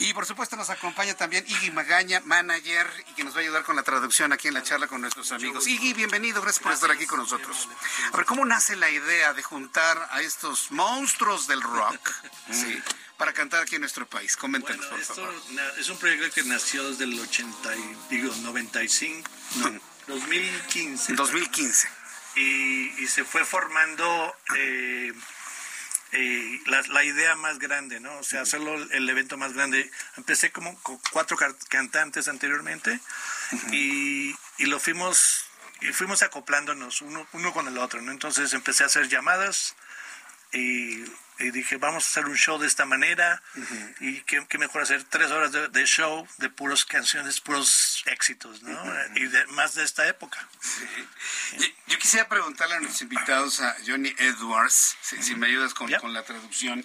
Y 0.00 0.14
por 0.14 0.24
supuesto 0.26 0.56
nos 0.56 0.70
acompaña 0.70 1.14
también 1.14 1.44
Iggy 1.46 1.70
Magaña, 1.70 2.20
manager, 2.24 2.86
y 3.10 3.14
que 3.14 3.24
nos 3.24 3.34
va 3.34 3.38
a 3.38 3.42
ayudar 3.42 3.64
con 3.64 3.76
la 3.76 3.82
traducción 3.82 4.32
aquí 4.32 4.48
en 4.48 4.54
la 4.54 4.62
charla 4.62 4.86
con 4.86 5.00
nuestros 5.00 5.30
amigos. 5.32 5.66
Iggy, 5.66 5.92
bienvenido, 5.92 6.40
gracias 6.40 6.62
por 6.62 6.72
estar 6.72 6.90
aquí 6.90 7.06
con 7.06 7.18
nosotros. 7.18 7.68
A 8.12 8.16
ver, 8.16 8.26
¿cómo 8.26 8.44
nace 8.46 8.76
la 8.76 8.88
idea 8.90 9.34
de 9.34 9.42
juntar 9.42 10.08
a 10.10 10.20
estos 10.22 10.70
monstruos 10.70 11.46
del 11.46 11.60
rock 11.62 12.10
sí, 12.50 12.80
para 13.18 13.32
cantar 13.32 13.62
aquí 13.62 13.74
en 13.74 13.82
nuestro 13.82 14.06
país? 14.06 14.36
Coméntenos, 14.36 14.86
por 14.86 15.00
Esto 15.00 15.14
favor. 15.16 15.34
es 15.78 15.88
un 15.88 15.98
proyecto 15.98 16.30
que 16.34 16.42
nació 16.44 16.88
desde 16.90 17.04
el 17.04 17.18
80, 17.20 17.76
y, 17.76 17.96
digo, 18.10 18.34
95, 18.36 19.28
no, 19.56 19.80
2015. 20.08 21.12
2015. 21.14 21.88
Y, 22.36 23.02
y 23.02 23.06
se 23.08 23.24
fue 23.24 23.44
formando 23.44 24.36
eh, 24.56 25.12
eh, 26.12 26.60
la, 26.66 26.82
la, 26.82 27.04
idea 27.04 27.36
más 27.36 27.58
grande, 27.58 28.00
¿no? 28.00 28.16
O 28.18 28.22
sea, 28.22 28.42
hacerlo 28.42 28.74
el 28.74 29.08
evento 29.08 29.36
más 29.36 29.52
grande. 29.52 29.90
Empecé 30.16 30.50
como 30.50 30.76
con 30.80 30.98
cuatro 31.12 31.36
cantantes 31.68 32.28
anteriormente 32.28 32.98
y, 33.72 34.34
y, 34.58 34.66
lo 34.66 34.80
fuimos 34.80 35.44
y 35.80 35.92
fuimos 35.92 36.22
acoplándonos 36.22 37.00
uno, 37.02 37.26
uno 37.32 37.52
con 37.52 37.68
el 37.68 37.78
otro, 37.78 38.02
¿no? 38.02 38.10
Entonces 38.10 38.52
empecé 38.54 38.82
a 38.82 38.86
hacer 38.86 39.08
llamadas 39.08 39.76
y 40.52 41.04
y 41.40 41.50
dije, 41.50 41.76
vamos 41.76 42.04
a 42.04 42.08
hacer 42.08 42.26
un 42.26 42.36
show 42.36 42.58
de 42.58 42.66
esta 42.66 42.84
manera 42.84 43.42
y 44.00 44.20
qué, 44.22 44.46
mejor 44.58 44.82
hacer 44.82 45.04
tres 45.04 45.30
horas 45.30 45.52
de, 45.52 45.84
show 45.86 46.26
de 46.38 46.50
puras 46.50 46.84
canciones, 46.84 47.40
puros 47.40 48.02
éxitos, 48.06 48.62
¿no? 48.62 48.78
Y 49.16 49.26
de, 49.26 49.46
más 49.48 49.74
de 49.74 49.84
esta 49.84 50.06
época. 50.06 50.46
Yo, 51.86 51.98
quisiera 51.98 52.28
preguntarle 52.28 52.76
a 52.76 52.80
nuestros 52.80 53.02
invitados, 53.02 53.60
a 53.60 53.76
Johnny 53.86 54.14
Edwards, 54.18 54.96
si, 55.00 55.34
me 55.34 55.46
ayudas 55.46 55.74
con, 55.74 55.90
con 55.94 56.12
la 56.12 56.22
traducción. 56.22 56.84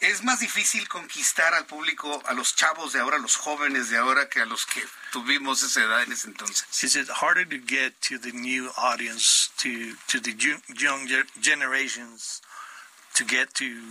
¿Es 0.00 0.22
más 0.22 0.40
difícil 0.40 0.86
conquistar 0.86 1.54
al 1.54 1.64
público, 1.64 2.22
a 2.26 2.34
los 2.34 2.54
chavos 2.54 2.92
de 2.92 3.00
ahora, 3.00 3.16
a 3.16 3.20
los 3.20 3.36
jóvenes 3.36 3.88
de 3.88 3.96
ahora, 3.96 4.28
que 4.28 4.40
a 4.40 4.44
los 4.44 4.66
que 4.66 4.84
tuvimos 5.12 5.62
esa 5.62 5.82
edad 5.82 6.02
en 6.02 6.12
ese 6.12 6.28
entonces? 6.28 6.66
Is 6.82 6.94
it 6.96 7.08
harder 7.08 7.48
to 7.48 7.56
get 7.66 7.94
to 8.08 8.18
the 8.18 8.32
new 8.32 8.70
audience, 8.76 9.50
to, 9.62 9.96
to 10.08 10.20
the 10.20 10.36
young 10.76 11.08
generations? 11.40 12.42
To 13.14 13.24
get 13.24 13.54
to 13.54 13.82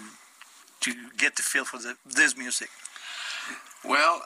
to 0.82 0.94
get 1.18 1.36
the 1.36 1.42
feel 1.42 1.66
for 1.66 1.78
the, 1.78 1.96
this 2.06 2.38
music? 2.38 2.70
Well, 3.84 4.22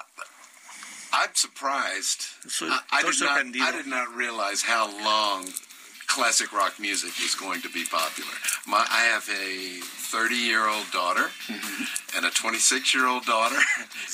I'm 1.13 1.29
surprised. 1.33 2.21
So, 2.47 2.67
I, 2.67 2.79
I, 2.91 3.01
did 3.03 3.19
not, 3.21 3.67
I 3.67 3.71
did 3.71 3.87
not 3.87 4.13
realize 4.15 4.63
how 4.63 4.87
long 5.03 5.47
classic 6.07 6.51
rock 6.53 6.79
music 6.79 7.11
is 7.23 7.35
going 7.35 7.61
to 7.61 7.69
be 7.69 7.83
popular. 7.85 8.31
My, 8.65 8.85
I 8.89 9.03
have 9.13 9.29
a 9.29 9.79
30 9.81 10.35
year 10.35 10.67
old 10.67 10.89
daughter 10.91 11.29
mm-hmm. 11.47 12.17
and 12.17 12.25
a 12.25 12.31
26 12.31 12.93
year 12.95 13.07
old 13.07 13.25
daughter, 13.25 13.59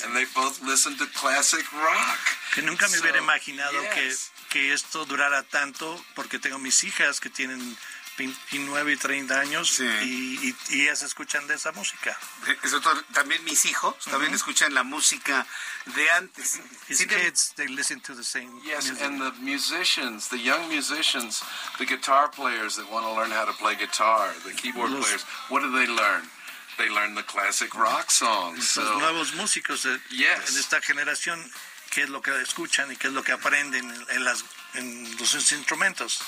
and 0.03 0.15
they 0.15 0.25
both 0.35 0.61
listen 0.63 0.97
to 0.97 1.05
classic 1.13 1.71
rock. 1.73 2.19
Que 2.53 2.63
nunca 2.63 2.85
me 2.85 2.97
so, 2.97 3.01
hubiera 3.01 3.19
imaginado 3.19 3.81
yes. 3.81 4.31
que, 4.49 4.59
que 4.59 4.73
esto 4.73 5.05
durara 5.05 5.43
tanto, 5.43 6.03
porque 6.15 6.39
tengo 6.39 6.57
mis 6.59 6.83
hijas 6.83 7.19
que 7.19 7.29
tienen 7.29 7.77
29 8.17 8.93
y 8.93 8.97
30 8.97 9.39
años 9.39 9.69
sí. 9.69 9.83
y, 9.83 10.47
y, 10.47 10.55
y, 10.69 10.81
ellas 10.83 11.01
escuchan 11.01 11.47
de 11.47 11.55
esa 11.55 11.71
música. 11.71 12.17
Eso 12.63 12.81
también 13.13 13.43
mis 13.43 13.65
hijos 13.65 13.95
uh 13.95 13.97
-huh. 13.97 14.11
también 14.11 14.33
escuchan 14.33 14.73
la 14.73 14.83
música 14.83 15.45
de 15.85 16.09
antes. 16.11 16.59
His 16.87 16.99
sí, 16.99 17.07
kids, 17.07 17.53
they 17.55 17.67
listen 17.67 17.99
to 18.01 18.15
the 18.15 18.23
same 18.23 18.51
Yes, 18.63 18.85
music. 18.85 19.01
and 19.01 19.21
the 19.21 19.31
musicians, 19.41 20.27
the 20.29 20.39
young 20.39 20.67
musicians, 20.67 21.41
the 21.77 21.85
guitar 21.85 22.29
players 22.29 22.75
that 22.75 22.85
want 22.89 23.05
to 23.05 23.13
learn 23.13 23.31
how 23.31 23.45
to 23.45 23.53
play 23.53 23.75
guitar, 23.75 24.33
the 24.43 24.53
keyboard 24.53 24.91
Los, 24.91 25.05
players, 25.05 25.25
what 25.49 25.61
do 25.61 25.71
they 25.71 25.87
learn? 25.87 26.29
They 26.77 26.89
learn 26.89 27.15
the 27.15 27.23
classic 27.23 27.73
rock 27.75 28.11
songs. 28.11 28.75
Los 28.77 28.87
so. 28.87 28.99
nuevos 28.99 29.33
músicos 29.33 29.83
de, 29.83 29.99
yes. 30.09 30.53
de 30.53 30.59
esta 30.59 30.81
generación 30.81 31.51
qué 31.93 32.03
es 32.03 32.09
lo 32.09 32.21
que 32.21 32.41
escuchan 32.41 32.91
y 32.91 32.95
qué 32.95 33.07
es 33.07 33.13
lo 33.13 33.23
que 33.23 33.31
aprenden 33.31 33.85
en, 34.09 34.23
las, 34.23 34.43
en 34.73 35.15
los 35.17 35.51
instrumentos, 35.51 36.21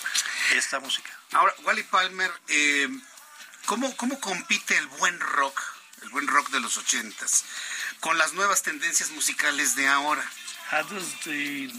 esta 0.54 0.80
música. 0.80 1.10
Ahora, 1.36 1.54
Wally 1.66 1.84
Palmer, 1.84 2.32
eh, 2.48 2.88
¿cómo, 3.66 3.94
¿cómo 3.98 4.18
compite 4.22 4.78
el 4.78 4.88
buen 5.00 5.20
rock, 5.20 5.62
el 6.04 6.10
buen 6.10 6.28
rock 6.28 6.50
de 6.52 6.62
los 6.62 6.78
ochentas, 6.78 7.44
con 8.00 8.18
las 8.18 8.32
nuevas 8.32 8.62
tendencias 8.64 9.12
musicales 9.12 9.76
de 9.76 9.86
ahora? 9.86 10.24
How 10.72 10.84
does 10.84 11.14
the 11.26 11.70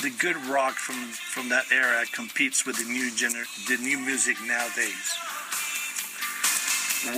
the 0.00 0.10
good 0.18 0.36
rock 0.48 0.74
from 0.76 0.96
from 1.34 1.50
that 1.50 1.70
era 1.70 2.06
competes 2.12 2.64
with 2.64 2.76
the 2.78 2.84
new 2.84 3.10
gener 3.10 3.44
the 3.66 3.76
new 3.76 3.98
music 3.98 4.40
nowadays? 4.40 5.12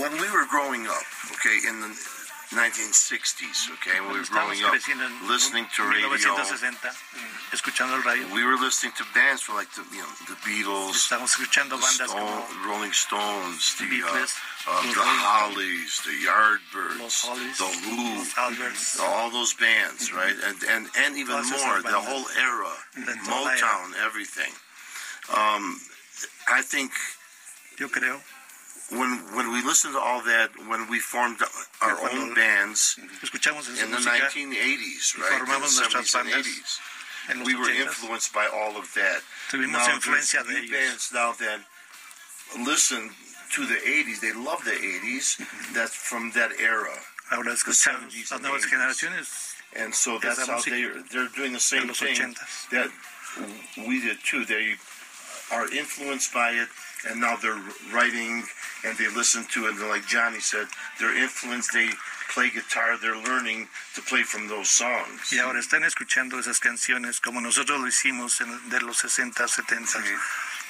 When 0.01 0.13
we 0.21 0.29
were 0.31 0.47
growing 0.51 0.89
up, 0.89 1.07
okay, 1.31 1.61
in 1.69 1.81
the 1.81 2.20
1960s, 2.51 3.71
okay, 3.79 4.01
when 4.03 4.13
we 4.15 4.19
were 4.19 4.27
growing 4.27 4.59
up, 4.67 4.75
listening 4.75 5.67
to 5.71 5.87
radio. 5.87 6.11
1960, 6.11 6.91
escuchando 7.55 7.95
el 7.95 8.03
radio. 8.03 8.27
We 8.35 8.43
were 8.43 8.59
listening 8.59 8.91
to 8.99 9.05
bands 9.15 9.43
from 9.43 9.55
like 9.55 9.71
the, 9.79 9.87
you 9.95 10.03
know, 10.03 10.11
the 10.27 10.35
Beatles, 10.43 10.99
Estamos 10.99 11.31
escuchando 11.31 11.79
the 11.79 11.87
bandas 11.87 12.11
Stone, 12.11 12.27
como 12.27 12.67
Rolling 12.67 12.93
Stones, 12.93 13.79
the, 13.79 13.87
Beatles, 13.87 14.35
uh, 14.67 14.75
uh, 14.75 14.83
the 14.83 14.99
Hollies, 14.99 16.03
the 16.03 16.17
Yardbirds, 16.27 17.23
Hollies, 17.23 17.59
the 17.59 17.71
Who, 17.87 19.07
all 19.07 19.31
those 19.31 19.55
bands, 19.55 20.13
right? 20.13 20.35
And 20.51 20.59
and 20.75 20.89
and 20.99 21.17
even 21.17 21.37
more, 21.55 21.83
the 21.87 22.03
whole 22.03 22.27
era. 22.35 22.75
Motown, 23.31 23.95
everything. 24.05 24.51
Um, 25.31 25.79
I 26.51 26.63
think 26.63 26.91
Yo 27.79 27.89
creo 27.89 28.21
when 28.91 29.11
when 29.37 29.53
we 29.53 29.63
listened 29.63 29.95
to 29.95 30.01
all 30.01 30.23
that, 30.23 30.51
when 30.69 30.89
we 30.89 30.99
formed 30.99 31.39
our 31.81 31.99
own 32.13 32.35
bands 32.35 32.99
escuchamos 33.23 33.69
in 33.69 33.91
the 33.91 33.97
música 33.97 34.29
1980s, 34.29 35.17
y 35.17 35.23
right? 35.23 35.33
In 35.33 35.47
the 35.47 35.53
formamos 35.53 35.79
nuestras 35.79 36.11
70s 36.11 36.15
and 36.15 36.31
bandas 36.33 36.47
80s, 36.47 36.81
en 37.31 37.39
los 37.39 37.47
we 37.47 37.55
were 37.55 37.71
80s. 37.71 37.81
influenced 37.87 38.33
by 38.33 38.47
all 38.53 38.77
of 38.77 38.93
that. 38.95 39.23
Tuvimos 39.51 39.73
now, 39.73 39.95
influencia 39.95 40.43
there's 40.43 40.47
de 40.47 40.53
new 40.53 40.67
ellos. 40.67 40.71
bands 40.71 41.13
now 41.13 41.33
that 41.33 41.61
listen 42.65 43.11
to 43.55 43.67
the 43.67 43.77
80s. 43.77 44.21
They 44.21 44.33
love 44.33 44.65
the 44.65 44.73
80s. 44.79 45.39
That's 45.75 45.95
from 45.95 46.33
that 46.33 46.51
era. 46.61 46.95
Ahora 47.31 47.53
escuchamos 47.53 48.11
70s 48.11 48.31
las 48.31 48.33
and 48.33 48.43
nuevas 48.43 48.65
80s. 48.67 48.71
generaciones 48.71 49.55
And 49.77 49.95
so 49.95 50.19
that's 50.19 50.47
how 50.47 50.57
música 50.59 50.71
they're, 50.71 51.03
they're 51.13 51.29
doing 51.37 51.53
the 51.53 51.61
same 51.61 51.87
los 51.87 52.01
thing 52.01 52.17
80s. 52.17 52.69
that 52.71 52.91
we 53.87 54.01
did 54.01 54.19
too. 54.25 54.45
They 54.45 54.75
are 55.53 55.71
influenced 55.73 56.33
by 56.35 56.51
it, 56.53 56.69
and 57.09 57.21
now 57.21 57.37
they're 57.37 57.61
writing 57.93 58.45
and 58.85 58.97
they 58.99 59.09
listen 59.09 59.45
to 59.55 59.67
it. 59.67 59.77
And 59.77 59.89
like 59.89 60.07
Johnny 60.07 60.41
said, 60.41 60.67
they're 60.99 61.17
influenced. 61.17 61.73
They 61.73 61.89
play 62.33 62.51
guitar. 62.51 62.97
They're 63.01 63.17
learning 63.17 63.69
to 63.95 64.03
play 64.03 64.23
from 64.23 64.49
those 64.49 64.69
songs. 64.69 65.33
Y 65.33 65.39
ahora 65.39 65.61
están 65.61 65.85
escuchando 65.85 66.39
esas 66.39 66.61
canciones 66.61 67.21
como 67.21 67.41
nosotros 67.41 67.81
lo 67.81 67.87
hicimos 67.87 68.41
en, 68.41 68.69
de 68.71 68.81
los 68.83 68.99
60, 68.99 69.47
70. 69.49 69.99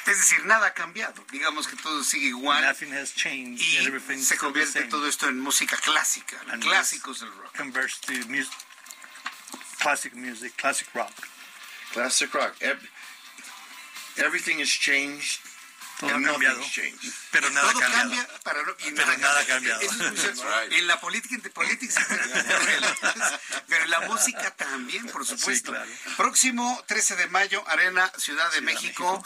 Es 0.06 0.16
decir, 0.16 0.46
nada 0.46 0.68
ha 0.68 0.72
cambiado. 0.74 1.22
Digamos 1.30 1.68
que 1.68 1.76
todo 1.76 2.02
sigue 2.02 2.28
igual. 2.28 2.62
Nothing 2.64 2.92
has 2.94 3.12
changed. 3.14 3.62
Y 3.82 3.86
Everything's 3.86 4.26
se 4.28 4.34
still 4.36 4.52
the 4.52 4.60
convierte 4.60 4.78
same. 4.80 4.88
todo 4.90 5.06
esto 5.06 5.28
en 5.28 5.38
música 5.38 5.76
clásica, 5.76 6.36
And 6.50 6.62
clásicos 6.62 7.20
del 7.20 7.30
rock. 7.36 7.54
Converts 7.56 8.00
to 8.00 8.12
music, 8.28 8.52
classic 9.78 10.14
music, 10.14 10.56
classic 10.56 10.88
rock. 10.94 11.12
Classic 11.92 12.32
rock. 12.32 12.54
Ev- 12.62 12.88
everything 14.16 14.58
has 14.60 14.70
changed. 14.70 15.40
Todo 16.00 16.14
and 16.14 16.26
ha 16.26 16.30
cambiado, 16.32 16.60
pero 17.30 17.50
nada 17.50 17.70
Todo 17.70 17.80
cambiado. 17.80 18.02
cambia, 18.10 18.28
para 18.42 18.62
no- 18.62 18.72
y 18.78 18.90
Pero 18.92 19.16
nada 19.18 19.40
ha 19.40 19.44
cambiado. 19.46 19.80
Eso 19.82 19.92
es 19.92 20.10
muy 20.10 20.18
cierto. 20.18 20.42
That's 20.42 20.62
right. 20.68 20.72
En 20.78 20.86
la 20.86 21.00
política, 21.00 21.34
en 21.34 21.42
politics, 21.52 21.94
pero 23.68 23.84
en 23.84 23.90
la 23.90 24.00
música 24.02 24.50
también, 24.56 25.06
por 25.08 25.26
supuesto. 25.26 25.72
claro. 25.72 25.90
Próximo 26.16 26.82
13 26.86 27.16
de 27.16 27.26
mayo, 27.28 27.62
Arena, 27.68 28.10
Ciudad 28.18 28.50
de 28.52 28.60
México. 28.62 29.22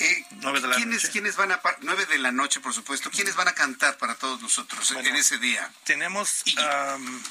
Eh, 0.00 0.24
de 0.30 0.60
la 0.68 0.74
¿quiénes. 0.74 1.08
¿Quiénes 1.10 1.36
van 1.36 1.52
a 1.52 1.62
par- 1.62 1.78
9 1.82 2.06
de 2.06 2.18
la 2.18 2.32
noche, 2.32 2.58
por 2.60 2.74
supuesto? 2.74 3.10
¿Quiénes 3.12 3.36
van 3.36 3.46
a 3.46 3.54
cantar 3.54 3.96
para 3.96 4.16
todos 4.16 4.42
nosotros 4.42 4.90
en- 4.90 4.96
en 4.98 5.02
Bueno. 5.04 5.18
ese 5.18 5.38
día? 5.38 5.70
Tenemos. 5.84 6.42
Um, 6.96 7.22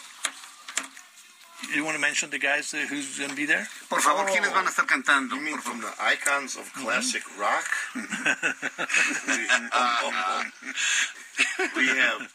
you 1.75 1.83
want 1.83 1.95
to 1.95 2.01
mention 2.01 2.29
the 2.29 2.39
guys 2.39 2.73
uh, 2.73 2.77
who's 2.89 3.17
going 3.17 3.29
to 3.29 3.35
be 3.35 3.45
there? 3.45 3.67
Por 3.89 3.99
favor, 4.01 4.25
¿quiénes 4.25 4.51
van 4.53 4.65
a 4.65 4.69
estar 4.69 4.85
cantando? 4.85 5.35
You 5.35 5.41
mean 5.41 5.57
from 5.59 5.81
the 5.81 5.91
icons 5.99 6.55
of 6.55 6.71
classic 6.73 7.23
rock? 7.39 7.65
we 11.75 11.87
have, 11.87 12.31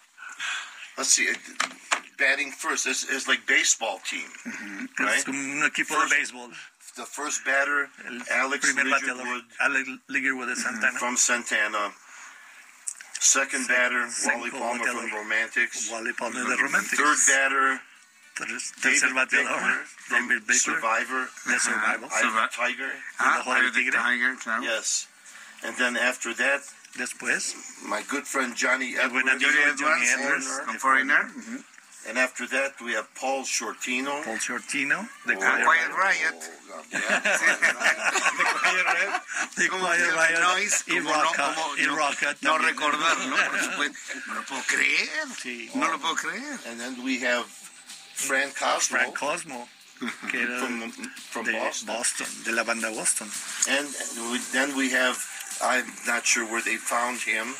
let's 0.96 1.10
see, 1.10 1.28
uh, 1.30 1.34
batting 2.18 2.50
first 2.50 2.86
is, 2.86 3.04
is 3.04 3.28
like 3.28 3.46
baseball 3.46 4.00
team, 4.08 4.28
right? 4.98 5.18
Es 5.18 5.24
como 5.24 5.38
un 5.38 5.62
equipo 5.68 5.94
First- 5.94 6.10
de 6.10 6.16
béisbol. 6.16 6.50
The 6.96 7.04
first 7.06 7.44
batter, 7.44 7.88
El 8.08 8.22
Alex 8.42 8.72
primer 8.72 8.90
bateador, 8.90 9.22
Lidgerwood 9.22 9.42
Alex 9.60 9.88
Ligerwood 10.10 10.46
de 10.48 10.56
Santana. 10.56 10.98
from 10.98 11.16
Santana. 11.16 11.92
Second 13.20 13.68
batter, 13.68 14.08
Wally 14.26 14.50
Segundo 14.50 14.58
Palmer 14.58 14.84
from 14.84 14.96
bateador, 14.96 15.12
Romantics. 15.22 15.88
Wally 15.92 16.12
Palmer 16.14 16.42
de 16.44 16.56
Romantics. 16.60 16.98
Third 16.98 17.18
batter, 17.32 17.80
Ter- 18.38 18.46
David 18.46 19.02
Tercer 19.02 19.12
bateador, 19.14 19.60
Bickler 19.60 19.84
from 19.84 20.28
David 20.28 20.46
Bickler. 20.46 20.54
Survivor. 20.54 21.28
De 21.46 21.58
Survival. 21.58 22.08
Eye 22.12 22.22
of 22.26 22.32
the 22.34 22.48
Tiger. 22.56 22.92
Ah, 23.18 23.40
Ojo 23.44 23.54
del 23.54 23.64
the 23.72 23.78
Tigre. 23.78 23.98
Tiger, 23.98 24.36
claro. 24.36 24.62
Yes. 24.62 25.06
And 25.64 25.76
then 25.76 25.96
after 25.96 26.32
that, 26.34 26.62
Después, 26.96 27.54
my 27.84 28.00
good 28.08 28.26
friend 28.26 28.56
Johnny 28.56 28.96
el 28.96 29.10
buen 29.10 29.28
Edwards. 29.28 29.44
amigo 29.44 29.76
Johnny 29.76 29.76
Johnny 29.76 30.06
Edwards, 30.08 30.46
Edwards, 30.46 30.64
con 30.64 30.72
de 30.74 30.80
Foreigner. 30.80 31.30
And 32.08 32.16
after 32.18 32.46
that, 32.48 32.80
we 32.80 32.92
have 32.94 33.12
Paul 33.14 33.44
Shortino. 33.44 34.22
Paul 34.24 34.38
Shortino, 34.38 35.06
the 35.26 35.34
Oh, 35.34 35.36
Quiet 35.36 35.64
Quiet 35.66 35.92
Riot. 35.92 36.32
Riot. 36.32 36.50
Oh, 36.72 36.82
yeah. 36.90 36.98
de 39.56 39.68
¿Cómo 39.68 39.86
Quiet 39.86 40.00
se 40.00 40.06
llama? 40.10 40.26
Riot, 40.28 40.40
Noise, 40.40 40.84
y 40.86 40.96
¿cómo 40.98 41.10
no? 41.10 41.22
Rocka, 41.24 41.54
¿Cómo 41.54 41.76
y 41.76 41.82
no? 41.86 41.96
Rocka 41.96 42.36
No 42.40 42.52
también. 42.52 42.76
recordarlo, 42.76 43.36
por 43.36 43.60
supuesto. 43.60 43.98
No 44.28 44.34
lo 44.34 44.42
puedo 44.44 44.62
creer. 44.66 45.08
Sí. 45.42 45.70
No 45.74 45.88
lo 45.90 45.98
puedo 45.98 46.14
creer. 46.16 46.58
And 46.66 46.80
then 46.80 47.02
we 47.04 47.18
have 47.20 47.46
Fran 48.18 48.50
Cosmo 48.50 48.98
Frank 48.98 49.14
Cosmo, 49.14 49.68
que 50.30 50.42
era 50.42 50.58
from, 50.58 50.90
from 50.90 51.44
de 51.44 51.52
Boston. 51.52 51.86
Boston, 51.86 52.26
de 52.44 52.52
la 52.52 52.64
banda 52.64 52.90
Boston. 52.90 53.28
And 53.68 53.86
we, 54.32 54.38
then 54.52 54.74
we 54.76 54.90
have 54.90 55.16
I'm 55.60 55.86
not 56.06 56.24
sure 56.26 56.44
where 56.46 56.62
they 56.62 56.76
found 56.76 57.18
him. 57.18 57.46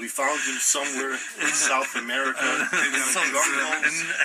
we 0.00 0.08
found 0.08 0.40
him 0.40 0.58
somewhere 0.60 1.12
in 1.12 1.48
South 1.52 1.94
America. 1.96 2.40
en, 2.40 2.94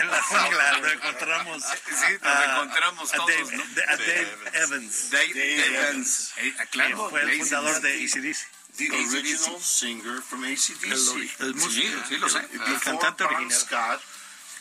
en, 0.01 0.07
la 0.07 0.21
jungla 0.21 0.79
lo 0.79 0.87
encontramos. 0.87 1.63
Sí, 1.63 2.17
lo 2.21 2.53
encontramos 2.53 3.11
todos. 3.11 3.27
Dave, 3.27 3.57
¿no? 3.57 3.63
a 3.63 3.97
Dave, 3.97 4.27
Evans. 4.53 5.09
Dave, 5.11 5.33
Dave 5.33 5.65
Evans. 5.65 6.31
Eh, 6.37 6.53
claro, 6.71 7.09
fue 7.09 7.21
el 7.23 7.39
fundador 7.39 7.81
de 7.81 8.03
ACDC. 8.03 8.60
The 8.89 9.17
original 9.17 9.59
singer 9.59 10.21
from 10.21 10.43
ACDC. 10.43 11.39
El, 11.39 11.47
el 11.47 11.55
músico. 11.55 11.71
Sí, 11.71 12.03
sí, 12.09 12.17
lo 12.17 12.29
sé. 12.29 12.39
El 12.39 12.79
cantante 12.79 13.23
original. 13.23 13.51
Scott, 13.51 14.01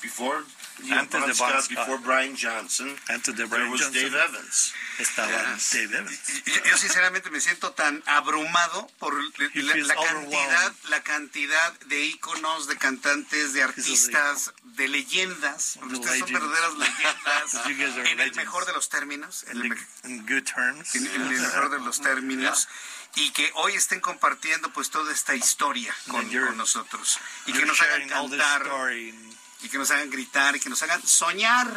before 0.02 0.44
antes 0.90 1.20
de 1.20 1.32
Bon 1.32 1.34
Scott, 1.34 1.68
before 1.68 1.98
Brian 1.98 2.36
Johnson, 2.36 2.96
antes 3.08 3.34
de 3.36 3.44
Brian 3.46 3.64
there 3.64 3.70
was 3.70 3.80
Johnson, 3.82 4.02
Dave 4.02 4.14
Evans. 4.14 4.72
Estaba 4.98 5.54
yes. 5.54 5.72
Dave 5.72 5.94
Evans. 5.94 6.44
Yo, 6.46 6.64
yo, 6.64 6.76
sinceramente 6.78 7.30
me 7.30 7.40
siento 7.40 7.72
tan 7.72 8.02
abrumado 8.06 8.90
por 8.98 9.14
la, 9.14 9.74
la 9.74 9.94
cantidad, 9.94 10.72
la 10.88 11.02
cantidad 11.02 11.80
de 11.86 12.04
íconos, 12.04 12.66
de 12.68 12.76
cantantes, 12.76 13.52
de 13.52 13.62
artistas, 13.62 14.52
de 14.62 14.88
leyendas. 14.88 15.78
Ustedes 15.82 16.20
son 16.20 16.32
verdaderas 16.32 16.74
leyendas. 16.78 18.10
en 18.10 18.20
el 18.20 18.34
mejor 18.34 18.66
de 18.66 18.72
los 18.72 18.88
términos. 18.88 19.44
En, 19.48 19.60
el, 19.60 19.78
in 20.04 20.26
good 20.26 20.44
terms. 20.44 20.94
En, 20.94 21.06
en 21.06 21.22
el 21.22 21.40
mejor 21.40 21.70
de 21.70 21.78
los 21.80 22.00
términos. 22.00 22.66
Yeah. 22.66 22.99
Y 23.16 23.30
que 23.32 23.50
hoy 23.56 23.74
estén 23.74 24.00
compartiendo 24.00 24.72
pues 24.72 24.90
toda 24.90 25.12
esta 25.12 25.34
historia 25.34 25.94
con, 26.08 26.28
con 26.28 26.56
nosotros. 26.56 27.18
Y 27.46 27.52
que 27.52 27.66
nos 27.66 27.80
hagan 27.80 28.08
cantar 28.08 28.66
y 29.62 29.68
que 29.68 29.78
nos 29.78 29.90
hagan 29.90 30.10
gritar 30.10 30.56
y 30.56 30.60
que 30.60 30.68
nos 30.68 30.82
hagan 30.82 31.06
soñar, 31.06 31.68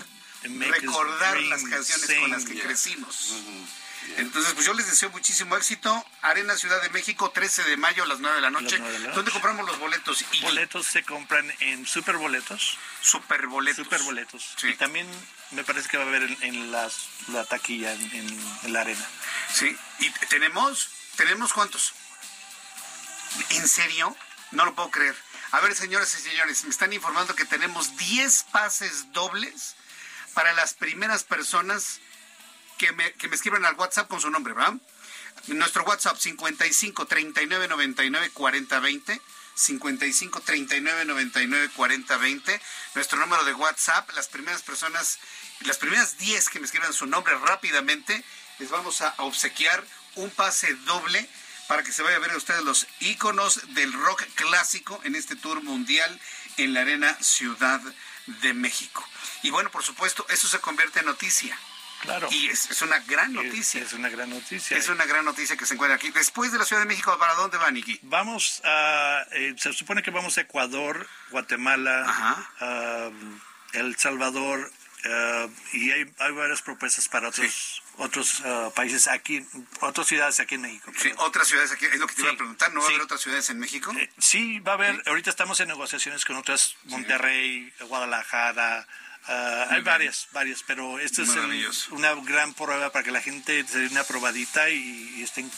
recordar 0.43 1.39
las 1.41 1.63
canciones 1.63 2.07
sing, 2.07 2.21
con 2.21 2.31
las 2.31 2.45
que 2.45 2.53
yeah. 2.53 2.63
crecimos. 2.63 3.31
Uh 3.31 3.35
-huh. 3.35 4.07
yeah. 4.07 4.19
Entonces, 4.19 4.53
pues 4.53 4.65
yo 4.65 4.73
les 4.73 4.85
deseo 4.87 5.09
muchísimo 5.09 5.55
éxito. 5.57 6.05
Arena 6.21 6.55
Ciudad 6.55 6.81
de 6.81 6.89
México, 6.89 7.31
13 7.31 7.63
de 7.63 7.77
mayo 7.77 8.03
a 8.03 8.05
las 8.05 8.19
9 8.19 8.35
de 8.35 8.41
la 8.41 8.51
noche. 8.51 8.77
9 8.79 8.99
de 8.99 9.07
la 9.07 9.13
¿Dónde 9.13 9.31
compramos 9.31 9.65
los 9.65 9.79
boletos? 9.79 10.25
Y... 10.31 10.41
Boletos 10.41 10.87
se 10.87 11.03
compran 11.03 11.51
en 11.59 11.85
Superboletos. 11.85 12.77
Superboletos. 13.01 13.85
Superboletos. 13.85 14.55
Sí. 14.57 14.67
Y 14.67 14.75
también 14.75 15.07
me 15.51 15.63
parece 15.63 15.87
que 15.89 15.97
va 15.97 16.03
a 16.03 16.07
haber 16.07 16.23
en, 16.23 16.37
en 16.41 16.71
las, 16.71 17.07
la 17.29 17.45
taquilla, 17.45 17.93
en, 17.93 18.01
en, 18.15 18.39
en 18.63 18.73
la 18.73 18.81
arena. 18.81 19.07
Sí, 19.53 19.75
y 19.99 20.09
tenemos, 20.27 20.89
¿tenemos 21.15 21.53
cuántos? 21.53 21.93
¿En 23.49 23.67
serio? 23.67 24.15
No 24.51 24.65
lo 24.65 24.75
puedo 24.75 24.91
creer. 24.91 25.15
A 25.51 25.59
ver, 25.59 25.75
señoras 25.75 26.13
y 26.15 26.21
señores, 26.21 26.63
me 26.63 26.69
están 26.69 26.93
informando 26.93 27.35
que 27.35 27.45
tenemos 27.45 27.95
10 27.97 28.43
pases 28.51 29.11
dobles 29.11 29.75
para 30.33 30.53
las 30.53 30.73
primeras 30.73 31.23
personas 31.23 31.99
que 32.77 32.91
me, 32.91 33.13
que 33.13 33.27
me 33.27 33.35
escriban 33.35 33.65
al 33.65 33.75
WhatsApp 33.75 34.07
con 34.07 34.19
su 34.19 34.29
nombre, 34.29 34.53
¿verdad? 34.53 34.73
Nuestro 35.47 35.83
WhatsApp 35.83 36.17
55 36.17 37.05
39 37.05 37.67
99 37.67 38.29
40 38.31 38.79
20. 38.79 39.21
55 39.55 40.41
39 40.41 41.05
99 41.05 41.69
40 41.75 42.17
20. 42.17 42.61
Nuestro 42.95 43.19
número 43.19 43.43
de 43.43 43.53
WhatsApp. 43.53 44.09
Las 44.15 44.27
primeras 44.27 44.61
personas, 44.61 45.19
las 45.61 45.77
primeras 45.77 46.17
10 46.17 46.49
que 46.49 46.59
me 46.59 46.65
escriban 46.65 46.93
su 46.93 47.05
nombre 47.05 47.37
rápidamente, 47.37 48.23
les 48.59 48.69
vamos 48.69 49.01
a 49.01 49.13
obsequiar 49.17 49.83
un 50.15 50.29
pase 50.31 50.73
doble 50.85 51.27
para 51.67 51.83
que 51.83 51.91
se 51.91 52.03
vaya 52.03 52.17
a 52.17 52.19
ver 52.19 52.31
a 52.31 52.37
ustedes 52.37 52.63
los 52.63 52.87
íconos 52.99 53.73
del 53.73 53.91
rock 53.93 54.23
clásico 54.35 54.99
en 55.03 55.15
este 55.15 55.35
tour 55.35 55.63
mundial 55.63 56.19
en 56.57 56.73
la 56.73 56.81
Arena 56.81 57.15
Ciudad 57.21 57.81
de 58.41 58.53
México. 58.53 59.03
Y 59.41 59.49
bueno, 59.49 59.71
por 59.71 59.83
supuesto, 59.83 60.25
eso 60.29 60.47
se 60.47 60.59
convierte 60.59 60.99
en 60.99 61.05
noticia. 61.05 61.57
Claro. 62.01 62.27
Y 62.31 62.47
es, 62.47 62.69
es 62.69 62.81
una 62.81 62.99
gran 62.99 63.31
noticia. 63.31 63.81
Es, 63.81 63.87
es, 63.87 63.93
una 63.93 64.09
gran 64.09 64.29
noticia. 64.29 64.77
Es 64.77 64.89
una 64.89 65.05
gran 65.05 65.23
noticia 65.23 65.55
que 65.55 65.65
se 65.65 65.73
encuentra 65.73 65.95
aquí. 65.95 66.11
Después 66.11 66.51
de 66.51 66.57
la 66.57 66.65
Ciudad 66.65 66.81
de 66.81 66.87
México, 66.87 67.17
¿para 67.17 67.33
dónde 67.35 67.57
va, 67.57 67.71
Niki? 67.71 67.99
Vamos 68.03 68.61
a. 68.65 69.25
Eh, 69.31 69.55
se 69.57 69.71
supone 69.71 70.03
que 70.03 70.11
vamos 70.11 70.37
a 70.37 70.41
Ecuador, 70.41 71.07
Guatemala, 71.31 72.45
uh, 72.59 73.77
El 73.77 73.95
Salvador, 73.95 74.69
uh, 75.05 75.49
y 75.71 75.91
hay, 75.91 76.13
hay, 76.19 76.31
varias 76.33 76.61
propuestas 76.61 77.07
para 77.07 77.29
otros. 77.29 77.49
Sí 77.49 77.82
otros 77.97 78.39
uh, 78.41 78.71
países 78.73 79.07
aquí, 79.07 79.45
otras 79.81 80.07
ciudades 80.07 80.39
aquí 80.39 80.55
en 80.55 80.61
México. 80.61 80.91
Sí, 80.97 81.11
otras 81.17 81.47
ciudades 81.47 81.71
aquí, 81.71 81.85
es 81.85 81.99
lo 81.99 82.07
que 82.07 82.15
te 82.15 82.21
sí, 82.21 82.25
iba 82.25 82.33
a 82.33 82.37
preguntar, 82.37 82.73
¿no 82.73 82.81
va 82.81 82.87
sí. 82.87 82.93
a 82.93 82.95
haber 82.95 83.05
otras 83.05 83.21
ciudades 83.21 83.49
en 83.49 83.59
México? 83.59 83.93
Eh, 83.97 84.09
sí, 84.17 84.59
va 84.59 84.73
a 84.73 84.75
haber, 84.75 84.95
sí. 84.95 85.01
ahorita 85.05 85.29
estamos 85.29 85.59
en 85.59 85.67
negociaciones 85.67 86.25
con 86.25 86.35
otras, 86.35 86.75
Monterrey, 86.85 87.71
Guadalajara, 87.81 88.87
uh, 89.27 89.31
hay 89.31 89.69
bien. 89.69 89.83
varias, 89.83 90.27
varias, 90.31 90.63
pero 90.63 90.99
esta 90.99 91.21
es 91.21 91.29
el, 91.29 91.69
una 91.91 92.15
gran 92.15 92.53
prueba 92.53 92.91
para 92.91 93.03
que 93.03 93.11
la 93.11 93.21
gente 93.21 93.65
se 93.67 93.79
dé 93.79 93.87
una 93.87 94.03
probadita 94.03 94.69
y, 94.69 95.15
y 95.17 95.23
estén, 95.23 95.49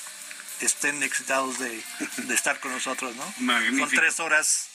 estén 0.59 1.03
excitados 1.03 1.59
de, 1.59 1.83
de, 2.17 2.33
estar 2.33 2.59
con 2.59 2.71
nosotros, 2.71 3.15
¿no? 3.15 3.33
Magnífico. 3.37 3.87
Son 3.87 3.95
tres 3.95 4.19
horas 4.19 4.69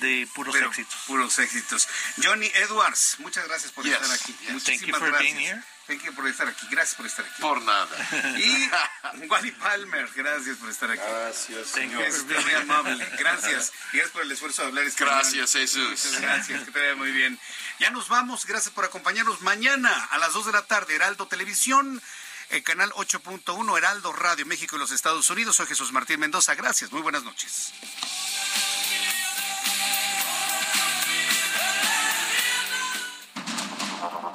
de 0.00 0.28
puros 0.34 0.54
Pero, 0.54 0.68
éxitos. 0.68 0.96
Puros 1.06 1.38
éxitos. 1.38 1.88
Johnny 2.22 2.50
Edwards, 2.54 3.16
muchas 3.18 3.48
gracias 3.48 3.72
por 3.72 3.84
yes, 3.84 3.94
estar 3.94 4.12
aquí. 4.12 4.36
Yes. 4.42 4.52
Muchísimas 4.52 4.64
Thank 4.64 4.88
you 4.88 4.94
for 4.94 5.08
gracias. 5.08 5.34
being 5.34 5.46
here. 5.46 5.64
Thank 5.88 6.04
you 6.04 6.14
por 6.14 6.28
estar 6.28 6.46
aquí. 6.46 6.66
Gracias 6.70 6.94
por 6.96 7.06
estar 7.06 7.24
aquí. 7.24 7.40
Por 7.40 7.62
nada. 7.62 7.88
Y 8.36 9.26
Wally 9.26 9.52
Palmer, 9.52 10.06
gracias 10.14 10.58
por 10.58 10.68
estar 10.68 10.90
aquí. 10.90 11.00
Gracias, 11.02 11.66
señor. 11.66 12.02
Es 12.02 12.24
muy 12.26 12.54
amable. 12.60 13.02
Gracias. 13.18 13.72
Gracias 13.90 14.10
por 14.12 14.20
el 14.20 14.30
esfuerzo 14.30 14.60
de 14.62 14.68
hablar 14.68 14.84
español. 14.84 15.14
Gracias, 15.14 15.52
Jesús. 15.54 15.88
Muchas 15.88 16.20
gracias. 16.20 16.64
Que 16.64 16.72
te 16.72 16.78
vaya 16.78 16.94
muy 16.94 17.10
bien. 17.10 17.40
Ya 17.78 17.88
nos 17.88 18.10
vamos. 18.10 18.44
Gracias 18.44 18.74
por 18.74 18.84
acompañarnos 18.84 19.40
mañana 19.40 19.90
a 20.10 20.18
las 20.18 20.34
2 20.34 20.44
de 20.46 20.52
la 20.52 20.66
tarde. 20.66 20.94
Heraldo 20.94 21.26
Televisión. 21.26 22.02
El 22.50 22.62
canal 22.62 22.90
8.1 22.92 23.78
Heraldo 23.78 24.12
Radio 24.12 24.44
México 24.44 24.76
y 24.76 24.78
los 24.78 24.92
Estados 24.92 25.30
Unidos. 25.30 25.56
Soy 25.56 25.66
Jesús 25.68 25.90
Martín 25.92 26.20
Mendoza. 26.20 26.54
Gracias. 26.54 26.92
Muy 26.92 27.00
buenas 27.00 27.22
noches. 27.22 27.72